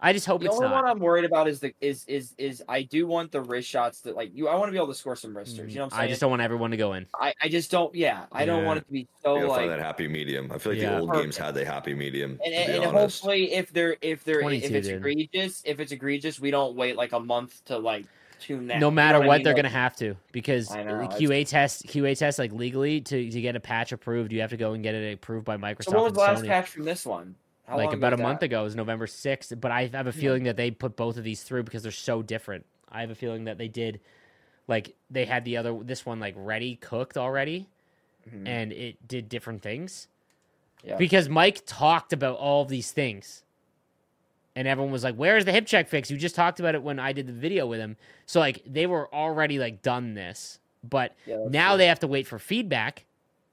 I 0.00 0.12
just 0.12 0.26
hope 0.26 0.42
it's 0.44 0.50
The 0.50 0.52
it's 0.54 0.58
only 0.62 0.68
not. 0.76 0.84
one 0.84 0.92
I'm 0.92 1.00
worried 1.00 1.24
about 1.24 1.48
is 1.48 1.58
the 1.58 1.74
is 1.80 2.04
is 2.06 2.32
is 2.38 2.62
I 2.68 2.82
do 2.82 3.08
want 3.08 3.32
the 3.32 3.40
wrist 3.40 3.68
shots 3.68 4.00
that 4.02 4.14
like 4.14 4.30
you. 4.32 4.46
I 4.46 4.54
want 4.54 4.68
to 4.68 4.70
be 4.72 4.78
able 4.78 4.86
to 4.86 4.94
score 4.94 5.16
some 5.16 5.36
wristers. 5.36 5.58
Mm-hmm. 5.58 5.68
You 5.70 5.74
know 5.74 5.82
what 5.86 5.92
I'm 5.94 5.98
saying? 5.98 6.04
I 6.04 6.08
just 6.08 6.20
don't 6.20 6.30
want 6.30 6.40
everyone 6.42 6.70
to 6.70 6.76
go 6.76 6.92
in. 6.92 7.06
I, 7.20 7.34
I 7.42 7.48
just 7.48 7.68
don't. 7.68 7.92
Yeah, 7.92 8.26
I 8.30 8.44
don't 8.44 8.64
want 8.64 8.78
it 8.78 8.86
to 8.86 8.92
be 8.92 9.08
so 9.24 9.36
You 9.40 9.48
like. 9.48 9.58
find 9.62 9.70
that 9.72 9.80
happy 9.80 10.06
medium. 10.06 10.52
I 10.52 10.58
feel 10.58 10.72
like 10.74 10.80
Yeah. 10.80 10.90
the 10.92 10.98
old 11.00 11.08
Perfect. 11.08 11.24
games 11.24 11.36
had 11.36 11.54
the 11.54 11.64
happy 11.64 11.94
medium. 11.94 12.38
And, 12.44 12.54
to 12.54 12.72
be 12.72 12.78
and 12.78 12.84
hopefully, 12.96 13.52
if 13.52 13.72
they're 13.72 13.96
if 14.00 14.22
they're 14.22 14.40
if 14.48 14.70
it's 14.70 14.86
did. 14.86 14.98
egregious, 14.98 15.62
if 15.64 15.80
it's 15.80 15.90
egregious, 15.90 16.38
we 16.38 16.52
don't 16.52 16.76
wait 16.76 16.94
like 16.96 17.12
a 17.12 17.18
month 17.20 17.64
to 17.64 17.76
like 17.76 18.06
tune 18.40 18.66
that. 18.68 18.78
no 18.80 18.88
You 18.88 18.92
matter 18.94 19.20
know 19.20 19.26
what, 19.28 19.34
I 19.34 19.36
mean? 19.38 19.44
they're 19.44 19.52
Like, 19.54 19.62
gonna 19.64 19.72
have 19.74 19.96
to 19.96 20.16
because 20.32 20.70
know, 20.74 21.02
it's- 21.02 21.18
QA 21.20 21.44
test, 21.46 21.86
QA 21.86 22.16
test, 22.16 22.38
like 22.38 22.52
legally 22.52 23.00
to, 23.02 23.30
to 23.30 23.40
get 23.40 23.56
a 23.56 23.60
patch 23.60 23.92
approved, 23.92 24.32
you 24.32 24.40
have 24.40 24.50
to 24.50 24.56
go 24.56 24.72
and 24.72 24.82
get 24.82 24.94
it 24.94 25.12
approved 25.14 25.44
by 25.44 25.56
Microsoft 25.56 25.84
So 25.84 25.92
when 25.92 26.04
was 26.04 26.12
the 26.14 26.20
last 26.20 26.42
Sony. 26.42 26.46
patch 26.48 26.68
from 26.68 26.84
this 26.84 27.04
one? 27.06 27.34
How 27.66 27.76
like 27.76 27.92
about 27.92 28.14
a 28.14 28.16
was 28.16 28.22
month 28.22 28.42
ago, 28.42 28.60
it 28.62 28.64
was 28.64 28.74
November 28.76 29.06
sixth. 29.06 29.52
But 29.60 29.70
I 29.70 29.86
have 29.86 30.06
a 30.06 30.12
feeling 30.12 30.44
that 30.44 30.56
they 30.56 30.70
put 30.70 30.96
both 30.96 31.16
of 31.18 31.24
these 31.24 31.42
through 31.42 31.64
because 31.64 31.82
they're 31.82 31.92
so 31.92 32.22
different. 32.22 32.64
I 32.90 33.02
have 33.02 33.10
a 33.10 33.14
feeling 33.14 33.44
that 33.44 33.58
they 33.58 33.68
did, 33.68 34.00
like 34.66 34.94
they 35.10 35.26
had 35.26 35.44
the 35.44 35.58
other 35.58 35.78
this 35.82 36.06
one 36.06 36.18
like 36.18 36.34
ready 36.36 36.76
cooked 36.76 37.18
already, 37.18 37.68
Mhm. 38.30 38.48
and 38.48 38.72
it 38.72 39.06
did 39.06 39.28
different 39.28 39.60
things. 39.62 40.08
Yeah. 40.82 40.96
Because 40.96 41.28
Mike 41.28 41.62
talked 41.66 42.12
about 42.14 42.36
all 42.38 42.62
of 42.62 42.68
these 42.68 42.90
things. 42.92 43.42
And 44.58 44.66
everyone 44.66 44.90
was 44.92 45.04
like, 45.04 45.14
"Where's 45.14 45.44
the 45.44 45.52
hip 45.52 45.66
check 45.66 45.86
fix?" 45.86 46.10
You 46.10 46.16
just 46.16 46.34
talked 46.34 46.58
about 46.58 46.74
it 46.74 46.82
when 46.82 46.98
I 46.98 47.12
did 47.12 47.28
the 47.28 47.32
video 47.32 47.64
with 47.66 47.78
him. 47.78 47.96
So 48.26 48.40
like 48.40 48.60
they 48.66 48.88
were 48.88 49.12
already 49.14 49.60
like 49.60 49.82
done 49.82 50.14
this, 50.14 50.58
but 50.82 51.14
Yeah, 51.26 51.46
now 51.48 51.70
true. 51.70 51.78
they 51.78 51.86
have 51.86 52.00
to 52.00 52.08
wait 52.08 52.26
for 52.26 52.40
feedback, 52.40 53.04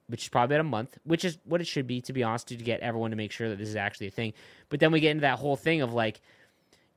which 0.08 0.24
is 0.24 0.30
probably 0.30 0.56
about 0.56 0.62
a 0.66 0.70
month, 0.70 0.98
which 1.04 1.24
is 1.24 1.38
what 1.46 1.62
it 1.62 1.68
should 1.68 1.86
be 1.86 2.02
to 2.02 2.12
be 2.12 2.24
honest, 2.24 2.48
to 2.48 2.56
get 2.56 2.80
everyone 2.80 3.12
to 3.12 3.16
make 3.18 3.32
sure 3.32 3.50
that 3.50 3.60
this 3.60 3.70
is 3.70 3.76
actually 3.76 4.08
a 4.08 4.12
thing. 4.12 4.34
But 4.70 4.80
then 4.80 4.92
we 4.92 5.00
get 5.00 5.12
into 5.12 5.22
that 5.22 5.38
whole 5.38 5.56
thing 5.56 5.82
of 5.82 5.94
like 5.94 6.22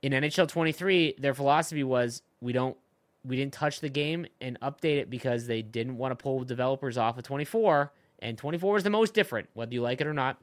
in 0.01 0.12
NHL 0.12 0.48
23, 0.48 1.16
their 1.18 1.35
philosophy 1.35 1.85
was 1.85 2.22
we 2.40 2.55
don't 2.55 2.78
we 3.26 3.36
didn't 3.36 3.52
touch 3.52 3.80
the 3.80 3.90
game 3.90 4.24
and 4.40 4.59
update 4.60 4.97
it 4.97 5.10
because 5.10 5.47
they 5.47 5.60
didn't 5.60 5.98
want 5.98 6.12
to 6.12 6.22
pull 6.22 6.44
developers 6.44 6.97
off 6.97 7.18
of 7.18 7.24
24, 7.24 7.93
and 8.20 8.39
24 8.39 8.78
is 8.78 8.85
the 8.85 8.90
most 8.90 9.12
different, 9.12 9.51
whether 9.52 9.74
you 9.74 9.82
like 9.82 10.01
it 10.01 10.06
or 10.06 10.14
not. 10.14 10.39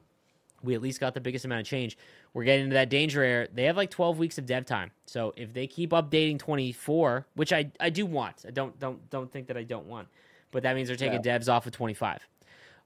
We 0.66 0.74
at 0.74 0.82
least 0.82 1.00
got 1.00 1.14
the 1.14 1.20
biggest 1.20 1.44
amount 1.44 1.62
of 1.62 1.66
change. 1.66 1.96
We're 2.34 2.44
getting 2.44 2.64
into 2.64 2.74
that 2.74 2.90
danger 2.90 3.22
area. 3.22 3.48
They 3.52 3.64
have 3.64 3.76
like 3.76 3.90
12 3.90 4.18
weeks 4.18 4.36
of 4.36 4.44
dev 4.44 4.66
time. 4.66 4.90
So 5.06 5.32
if 5.36 5.54
they 5.54 5.66
keep 5.66 5.90
updating 5.90 6.38
24, 6.38 7.26
which 7.34 7.52
I, 7.52 7.70
I 7.80 7.90
do 7.90 8.04
want, 8.04 8.44
I 8.46 8.50
don't 8.50 8.78
don't 8.78 9.08
don't 9.10 9.30
think 9.32 9.46
that 9.46 9.56
I 9.56 9.62
don't 9.62 9.86
want, 9.86 10.08
but 10.50 10.62
that 10.64 10.74
means 10.76 10.88
they're 10.88 10.96
taking 10.96 11.22
devs 11.22 11.50
off 11.50 11.66
of 11.66 11.72
25. 11.72 12.20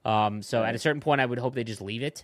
Um, 0.05 0.41
so 0.41 0.63
at 0.63 0.73
a 0.73 0.79
certain 0.79 1.01
point, 1.01 1.21
I 1.21 1.25
would 1.25 1.39
hope 1.39 1.53
they 1.53 1.63
just 1.63 1.81
leave 1.81 2.03
it. 2.03 2.23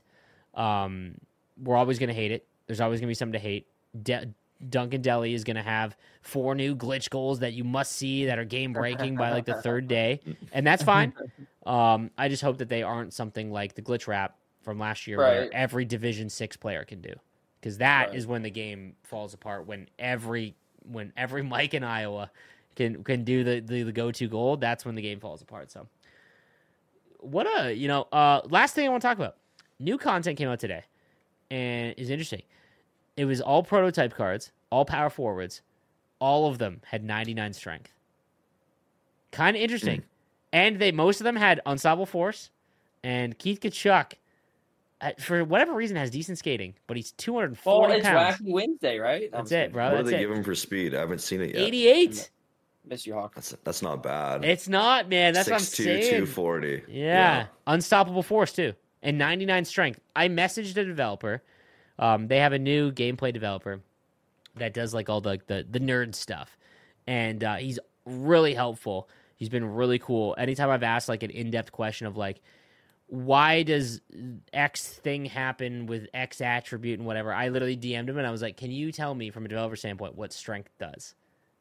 Um, 0.54 1.16
we're 1.62 1.76
always 1.76 2.00
going 2.00 2.10
to 2.10 2.16
hate 2.16 2.32
it. 2.32 2.48
There's 2.68 2.82
always 2.82 3.00
going 3.00 3.08
to 3.08 3.12
be 3.12 3.16
something 3.16 3.34
to 3.34 3.40
hate. 3.40 3.68
De- 4.02 4.34
Duncan 4.70 5.02
Deli 5.02 5.34
is 5.36 5.44
going 5.44 5.56
to 5.56 5.62
have 5.62 5.96
four 6.22 6.56
new 6.56 6.76
glitch 6.76 7.10
goals 7.12 7.40
that 7.40 7.54
you 7.54 7.64
must 7.64 7.92
see 7.92 8.26
that 8.26 8.40
are 8.40 8.46
game 8.46 8.74
breaking 8.74 9.16
by 9.16 9.32
like 9.32 9.46
the 9.46 9.62
third 9.62 9.88
day, 9.88 10.20
and 10.52 10.66
that's 10.66 10.84
fine. 10.84 11.14
Um, 11.68 12.12
I 12.18 12.30
just 12.30 12.42
hope 12.42 12.60
that 12.60 12.70
they 12.70 12.82
aren't 12.82 13.12
something 13.14 13.52
like 13.52 13.76
the 13.76 13.82
glitch 13.82 14.08
wrap 14.08 14.38
from 14.68 14.80
last 14.80 15.08
year, 15.08 15.18
where 15.18 15.50
every 15.54 15.86
Division 15.86 16.30
Six 16.30 16.58
player 16.58 16.84
can 16.84 17.00
do, 17.00 17.14
because 17.62 17.78
that 17.78 18.14
is 18.14 18.26
Right. 18.26 18.32
when 18.34 18.42
the 18.42 18.50
game 18.50 18.98
falls 19.04 19.34
apart. 19.34 19.66
When 19.66 19.88
every 19.98 20.56
when 20.84 21.14
every 21.16 21.42
Mike 21.56 21.74
in 21.74 21.86
Iowa 21.86 22.30
can 22.76 23.02
can 23.06 23.24
do 23.24 23.46
the 23.46 23.62
the, 23.62 23.84
the 23.84 23.94
go 23.94 24.12
to 24.12 24.28
goal, 24.28 24.58
that's 24.58 24.84
when 24.84 24.96
the 24.96 25.02
game 25.02 25.22
falls 25.22 25.42
apart. 25.42 25.72
So, 25.72 25.88
what 27.22 27.48
a 27.48 27.74
you 27.74 27.88
know. 27.88 28.10
Uh, 28.12 28.42
last 28.50 28.76
thing 28.76 28.86
I 28.86 28.90
want 28.90 29.02
to 29.02 29.08
talk 29.08 29.18
about. 29.18 29.38
New 29.80 29.98
content 29.98 30.38
came 30.38 30.50
out 30.50 30.60
today, 30.60 30.84
and 31.50 31.96
is 31.98 32.10
interesting. 32.10 32.42
It 33.16 33.24
was 33.24 33.40
all 33.40 33.64
prototype 33.64 34.14
cards, 34.14 34.52
all 34.70 34.84
power 34.84 35.10
forwards. 35.10 35.62
All 36.20 36.48
of 36.48 36.58
them 36.58 36.82
had 36.88 37.06
99 37.06 37.54
strength. 37.54 37.94
Kind 39.32 39.56
of 39.56 39.62
interesting. 39.62 40.04
And 40.52 40.78
they 40.80 40.92
most 40.92 41.22
of 41.22 41.24
them 41.26 41.38
had 41.38 41.62
unstoppable 41.66 42.06
force. 42.08 42.50
And 43.04 43.38
Keith 43.38 43.60
Tkachuk, 43.62 44.14
for 45.20 45.44
whatever 45.44 45.74
reason, 45.74 45.96
has 45.98 46.10
decent 46.10 46.38
skating, 46.38 46.74
but 46.88 46.98
he's 46.98 47.12
240 47.14 47.80
Well, 47.88 47.92
it's 47.98 48.06
pounds. 48.08 48.38
Wacky 48.38 48.52
Wednesday, 48.52 48.98
right? 49.00 49.32
No, 49.32 49.40
I'm 49.40 49.44
That's 49.44 49.52
it, 49.52 49.74
bro. 49.74 49.92
what 49.96 50.06
do 50.06 50.12
they 50.12 50.18
it. 50.18 50.20
give 50.22 50.32
him 50.32 50.44
for 50.44 50.56
speed? 50.56 50.96
I 50.96 51.00
haven't 51.00 51.20
seen 51.22 51.42
it 51.42 51.50
yet. 51.56 51.60
88. 51.68 52.30
Miss 52.90 53.06
you, 53.06 53.14
Hawk. 53.14 53.36
That's 53.36 53.56
that's 53.64 53.82
not 53.82 54.02
bad. 54.02 54.46
It's 54.46 54.68
not, 54.70 55.10
man. 55.10 55.34
That's 55.34 55.50
what 55.50 55.58
I'm 55.58 55.66
saying. 55.66 56.04
240. 56.04 56.84
Yeah. 56.88 57.48
Unstoppable 57.68 58.24
force 58.24 58.54
too. 58.54 58.74
And 59.04 59.18
99 59.18 59.66
strength. 59.66 60.00
I 60.16 60.30
messaged 60.30 60.78
a 60.78 60.86
developer. 60.86 61.44
Um, 62.00 62.28
they 62.28 62.40
have 62.40 62.54
a 62.54 62.60
new 62.60 62.92
gameplay 62.92 63.34
developer 63.34 63.82
that 64.56 64.74
does 64.74 64.94
like 64.94 65.10
all 65.10 65.20
the 65.22 65.40
the, 65.48 65.66
the 65.70 65.80
nerd 65.80 66.16
stuff. 66.16 66.58
And 67.06 67.44
uh, 67.44 67.56
he's 67.56 67.78
really 68.06 68.54
helpful. 68.54 69.10
He's 69.36 69.50
been 69.50 69.66
really 69.66 70.00
cool. 70.00 70.34
Anytime 70.38 70.70
I've 70.70 70.84
asked 70.84 71.10
like 71.10 71.24
an 71.24 71.30
in-depth 71.30 71.72
question 71.72 72.08
of 72.08 72.16
like 72.18 72.42
why 73.08 73.64
does 73.64 74.02
X 74.54 74.88
thing 74.88 75.26
happen 75.26 75.86
with 75.86 76.08
X 76.14 76.42
attribute 76.42 77.00
and 77.00 77.08
whatever, 77.08 77.34
I 77.34 77.50
literally 77.50 77.78
DM'd 77.78 78.10
him 78.10 78.18
and 78.18 78.28
I 78.28 78.32
was 78.32 78.42
like, 78.42 78.58
"Can 78.58 78.72
you 78.72 78.92
tell 78.92 79.16
me 79.16 79.30
from 79.30 79.46
a 79.46 79.48
developer 79.48 79.76
standpoint 79.76 80.16
what 80.16 80.34
strength 80.34 80.72
does?" 80.78 81.16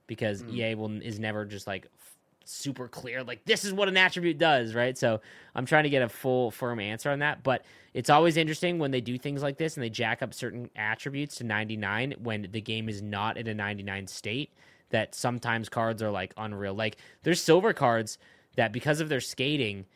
Because 0.06 0.42
Mm. 0.42 0.52
EA 0.54 0.74
will 0.74 1.02
is 1.02 1.18
never 1.18 1.44
just 1.44 1.66
like 1.66 1.86
f- 1.98 2.16
super 2.44 2.88
clear 2.88 3.24
like 3.24 3.44
this 3.44 3.64
is 3.64 3.72
what 3.72 3.88
an 3.88 3.96
attribute 3.96 4.38
does, 4.38 4.74
right? 4.74 4.96
So 4.98 5.20
I'm 5.54 5.66
trying 5.66 5.84
to 5.84 5.90
get 5.90 6.02
a 6.02 6.08
full 6.08 6.50
firm 6.50 6.80
answer 6.80 7.10
on 7.10 7.20
that, 7.20 7.42
but 7.42 7.64
it's 7.94 8.10
always 8.10 8.36
interesting 8.36 8.78
when 8.78 8.90
they 8.90 9.00
do 9.00 9.16
things 9.18 9.42
like 9.42 9.56
this 9.56 9.76
and 9.76 9.82
they 9.84 9.90
jack 9.90 10.22
up 10.22 10.34
certain 10.34 10.68
attributes 10.76 11.36
to 11.36 11.44
99 11.44 12.14
when 12.22 12.48
the 12.50 12.60
game 12.60 12.88
is 12.88 13.02
not 13.02 13.36
in 13.36 13.46
a 13.46 13.54
99 13.54 14.06
state 14.08 14.50
that 14.90 15.14
sometimes 15.14 15.68
cards 15.68 16.02
are 16.02 16.10
like 16.10 16.32
unreal. 16.36 16.74
Like 16.74 16.96
there's 17.22 17.40
silver 17.40 17.72
cards 17.72 18.18
that 18.56 18.72
because 18.72 19.00
of 19.00 19.08
their 19.08 19.20
skating, 19.20 19.86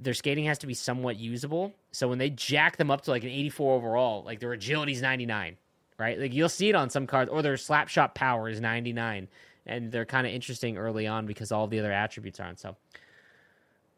their 0.00 0.14
skating 0.14 0.44
has 0.44 0.58
to 0.58 0.66
be 0.66 0.74
somewhat 0.74 1.16
usable. 1.16 1.74
So 1.92 2.08
when 2.08 2.18
they 2.18 2.30
jack 2.30 2.76
them 2.76 2.90
up 2.90 3.02
to 3.02 3.10
like 3.10 3.24
an 3.24 3.30
84 3.30 3.74
overall, 3.76 4.22
like 4.24 4.40
their 4.40 4.52
agility's 4.52 5.02
99, 5.02 5.56
right? 5.98 6.18
Like 6.18 6.32
you'll 6.32 6.48
see 6.48 6.68
it 6.68 6.74
on 6.74 6.90
some 6.90 7.06
cards 7.06 7.30
or 7.30 7.42
their 7.42 7.56
slap 7.56 7.88
shot 7.88 8.14
power 8.14 8.48
is 8.48 8.60
99 8.60 9.28
and 9.66 9.92
they're 9.92 10.06
kind 10.06 10.26
of 10.26 10.32
interesting 10.32 10.78
early 10.78 11.06
on 11.06 11.26
because 11.26 11.52
all 11.52 11.66
the 11.66 11.78
other 11.78 11.92
attributes 11.92 12.40
aren't. 12.40 12.58
So 12.58 12.76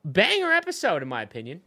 banger 0.04 0.52
episode 0.52 1.02
in 1.02 1.08
my 1.08 1.22
opinion. 1.22 1.60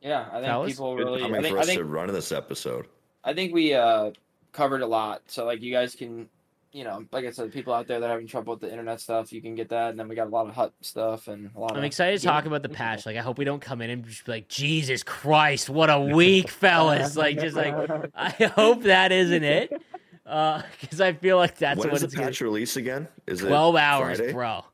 Yeah, 0.00 0.26
I 0.30 0.34
think 0.34 0.46
Fellas? 0.46 0.72
people 0.72 0.96
Good 0.96 1.04
really. 1.04 1.20
timing 1.20 1.36
I 1.36 1.42
think, 1.42 1.52
for 1.52 1.58
I 1.58 1.62
us 1.62 1.74
to 1.74 1.84
run 1.84 2.12
this 2.12 2.32
episode. 2.32 2.88
I 3.22 3.32
think 3.34 3.54
we 3.54 3.74
uh 3.74 4.10
covered 4.52 4.82
a 4.82 4.86
lot. 4.86 5.22
So 5.26 5.44
like 5.44 5.62
you 5.62 5.72
guys 5.72 5.94
can, 5.94 6.28
you 6.72 6.84
know, 6.84 7.04
like 7.12 7.26
I 7.26 7.30
said, 7.30 7.52
people 7.52 7.74
out 7.74 7.86
there 7.86 8.00
that 8.00 8.06
are 8.06 8.10
having 8.12 8.26
trouble 8.26 8.54
with 8.54 8.60
the 8.62 8.70
internet 8.70 9.00
stuff, 9.00 9.32
you 9.32 9.42
can 9.42 9.54
get 9.54 9.68
that. 9.68 9.90
And 9.90 9.98
then 9.98 10.08
we 10.08 10.14
got 10.14 10.26
a 10.26 10.30
lot 10.30 10.48
of 10.48 10.54
HUT 10.54 10.72
stuff 10.80 11.28
and 11.28 11.50
a 11.54 11.60
lot. 11.60 11.72
Of 11.72 11.76
I'm 11.76 11.82
of 11.82 11.86
excited 11.86 12.18
to 12.20 12.26
talk 12.26 12.46
about 12.46 12.62
the 12.62 12.70
patch. 12.70 13.04
Like 13.04 13.16
I 13.16 13.20
hope 13.20 13.38
we 13.38 13.44
don't 13.44 13.60
come 13.60 13.82
in 13.82 13.90
and 13.90 14.04
just 14.06 14.24
be 14.24 14.32
like, 14.32 14.48
Jesus 14.48 15.02
Christ, 15.02 15.68
what 15.68 15.90
a 15.90 16.00
week, 16.14 16.48
fellas. 16.48 17.16
Like 17.16 17.38
just 17.38 17.56
like 17.56 17.74
I 18.14 18.30
hope 18.56 18.84
that 18.84 19.12
isn't 19.12 19.44
it. 19.44 19.82
Uh, 20.24 20.62
because 20.80 21.00
I 21.00 21.12
feel 21.12 21.36
like 21.36 21.58
that's 21.58 21.78
when 21.80 21.88
what 21.88 21.96
is 21.96 22.00
the 22.02 22.06
it's 22.06 22.14
gonna 22.14 22.26
patch 22.28 22.40
release 22.40 22.76
again? 22.76 23.08
Is 23.26 23.42
it 23.42 23.48
Twelve 23.48 23.76
hours, 23.76 24.18
Friday? 24.18 24.32
bro. 24.32 24.64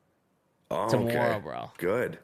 Oh, 0.71 0.87
Tomorrow, 0.87 1.31
okay. 1.31 1.39
bro. 1.39 1.71
Good. 1.77 2.19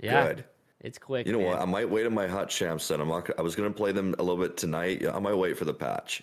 Yeah, 0.00 0.28
Good. 0.28 0.44
it's 0.80 0.96
quick. 0.96 1.26
You 1.26 1.32
know 1.32 1.40
man. 1.40 1.48
what? 1.48 1.60
I 1.60 1.64
might 1.66 1.90
wait 1.90 2.06
on 2.06 2.14
my 2.14 2.26
hot 2.28 2.48
champs. 2.48 2.88
Then 2.88 3.00
I'm 3.00 3.08
not. 3.08 3.28
I 3.38 3.42
was 3.42 3.54
gonna 3.54 3.70
play 3.70 3.92
them 3.92 4.14
a 4.18 4.22
little 4.22 4.40
bit 4.42 4.56
tonight. 4.56 5.04
I 5.06 5.18
might 5.18 5.34
wait 5.34 5.58
for 5.58 5.64
the 5.64 5.74
patch. 5.74 6.22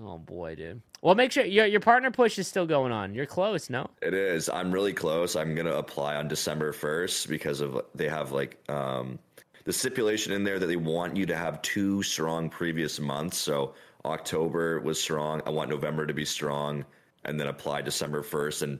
Oh 0.00 0.18
boy, 0.18 0.54
dude. 0.54 0.82
Well, 1.02 1.14
make 1.14 1.32
sure 1.32 1.44
your 1.44 1.66
your 1.66 1.80
partner 1.80 2.10
push 2.10 2.38
is 2.38 2.46
still 2.46 2.66
going 2.66 2.92
on. 2.92 3.14
You're 3.14 3.26
close, 3.26 3.68
no? 3.68 3.90
It 4.00 4.14
is. 4.14 4.48
I'm 4.48 4.70
really 4.72 4.92
close. 4.92 5.36
I'm 5.36 5.54
gonna 5.54 5.74
apply 5.74 6.16
on 6.16 6.28
December 6.28 6.72
1st 6.72 7.28
because 7.28 7.60
of 7.60 7.82
they 7.94 8.08
have 8.08 8.32
like 8.32 8.58
um, 8.70 9.18
the 9.64 9.72
stipulation 9.72 10.32
in 10.32 10.44
there 10.44 10.58
that 10.58 10.66
they 10.66 10.76
want 10.76 11.16
you 11.16 11.26
to 11.26 11.36
have 11.36 11.60
two 11.62 12.02
strong 12.02 12.48
previous 12.48 13.00
months. 13.00 13.38
So 13.38 13.74
October 14.04 14.80
was 14.80 15.00
strong. 15.00 15.42
I 15.46 15.50
want 15.50 15.70
November 15.70 16.06
to 16.06 16.14
be 16.14 16.24
strong, 16.24 16.84
and 17.24 17.38
then 17.38 17.48
apply 17.48 17.82
December 17.82 18.22
1st. 18.22 18.62
And 18.62 18.78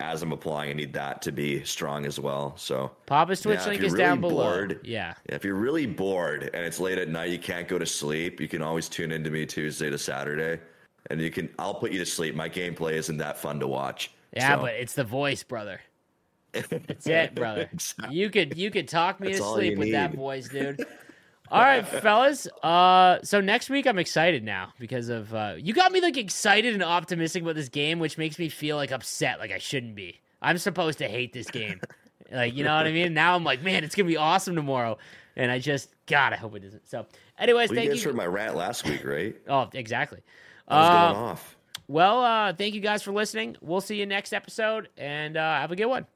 as 0.00 0.22
I'm 0.22 0.32
applying, 0.32 0.70
I 0.70 0.72
need 0.72 0.92
that 0.94 1.22
to 1.22 1.32
be 1.32 1.62
strong 1.64 2.06
as 2.06 2.18
well. 2.18 2.54
So 2.56 2.90
Papa's 3.06 3.40
Twitch 3.40 3.60
Yeah, 3.60 3.68
link 3.68 3.82
is 3.82 3.92
really 3.92 4.04
down 4.04 4.20
below. 4.20 4.42
bored- 4.44 4.80
Yeah. 4.84 5.14
if 5.26 5.44
you're 5.44 5.54
really 5.54 5.86
bored 5.86 6.50
and 6.54 6.64
it's 6.64 6.80
late 6.80 6.98
at 6.98 7.08
night, 7.08 7.30
you 7.30 7.38
can't 7.38 7.68
go 7.68 7.78
to 7.78 7.86
sleep. 7.86 8.40
You 8.40 8.48
can 8.48 8.62
always 8.62 8.88
tune 8.88 9.12
into 9.12 9.30
me 9.30 9.46
Tuesday 9.46 9.90
to 9.90 9.98
Saturday, 9.98 10.60
and 11.10 11.20
you 11.20 11.30
can. 11.30 11.48
I'll 11.58 11.74
put 11.74 11.92
you 11.92 11.98
to 11.98 12.06
sleep. 12.06 12.34
My 12.34 12.48
gameplay 12.48 12.94
isn't 12.94 13.18
that 13.18 13.38
fun 13.38 13.60
to 13.60 13.66
watch. 13.68 14.10
Yeah, 14.34 14.56
So- 14.56 14.62
but 14.62 14.74
it's 14.74 14.94
the 14.94 15.04
voice, 15.04 15.42
brother. 15.42 15.80
That's 16.52 17.06
it, 17.06 17.34
brother. 17.34 17.70
You 18.10 18.28
could 18.28 18.56
you 18.58 18.70
could 18.70 18.88
talk 18.88 19.20
me 19.20 19.28
That's 19.28 19.38
to 19.38 19.44
sleep 19.44 19.78
with 19.78 19.92
that 19.92 20.14
voice, 20.14 20.48
dude. 20.48 20.84
All 21.52 21.60
right, 21.60 21.86
fellas. 21.86 22.48
Uh, 22.62 23.18
so 23.22 23.40
next 23.42 23.68
week 23.68 23.86
I'm 23.86 23.98
excited 23.98 24.42
now 24.42 24.72
because 24.78 25.10
of 25.10 25.34
uh, 25.34 25.54
you 25.58 25.74
got 25.74 25.92
me 25.92 26.00
like 26.00 26.16
excited 26.16 26.72
and 26.72 26.82
optimistic 26.82 27.42
about 27.42 27.56
this 27.56 27.68
game, 27.68 27.98
which 27.98 28.16
makes 28.16 28.38
me 28.38 28.48
feel 28.48 28.76
like 28.76 28.90
upset, 28.90 29.38
like 29.38 29.52
I 29.52 29.58
shouldn't 29.58 29.94
be. 29.94 30.18
I'm 30.40 30.56
supposed 30.56 30.98
to 30.98 31.08
hate 31.08 31.32
this 31.34 31.50
game, 31.50 31.80
like 32.32 32.54
you 32.54 32.64
know 32.64 32.74
what 32.74 32.86
I 32.86 32.92
mean. 32.92 33.12
Now 33.14 33.36
I'm 33.36 33.44
like, 33.44 33.62
man, 33.62 33.84
it's 33.84 33.94
gonna 33.94 34.08
be 34.08 34.16
awesome 34.16 34.56
tomorrow, 34.56 34.96
and 35.36 35.50
I 35.52 35.58
just 35.58 35.90
God, 36.06 36.32
I 36.32 36.36
hope 36.36 36.56
it 36.56 36.64
isn't. 36.64 36.88
So, 36.88 37.06
anyways, 37.38 37.68
Well, 37.68 37.76
you 37.76 37.80
thank 37.82 37.90
guys 37.90 38.02
you. 38.02 38.08
heard 38.08 38.16
my 38.16 38.26
rant 38.26 38.56
last 38.56 38.88
week, 38.88 39.04
right? 39.04 39.36
oh, 39.48 39.68
exactly. 39.74 40.20
I 40.68 40.76
was 40.80 40.88
Uh, 40.88 41.12
going 41.12 41.24
off. 41.30 41.56
well, 41.86 42.24
uh, 42.24 42.52
thank 42.54 42.74
you 42.74 42.80
guys 42.80 43.02
for 43.02 43.12
listening. 43.12 43.56
We'll 43.60 43.82
see 43.82 43.96
you 43.96 44.06
next 44.06 44.32
episode, 44.32 44.88
and 44.96 45.36
uh, 45.36 45.58
have 45.60 45.70
a 45.70 45.76
good 45.76 45.86
one. 45.86 46.06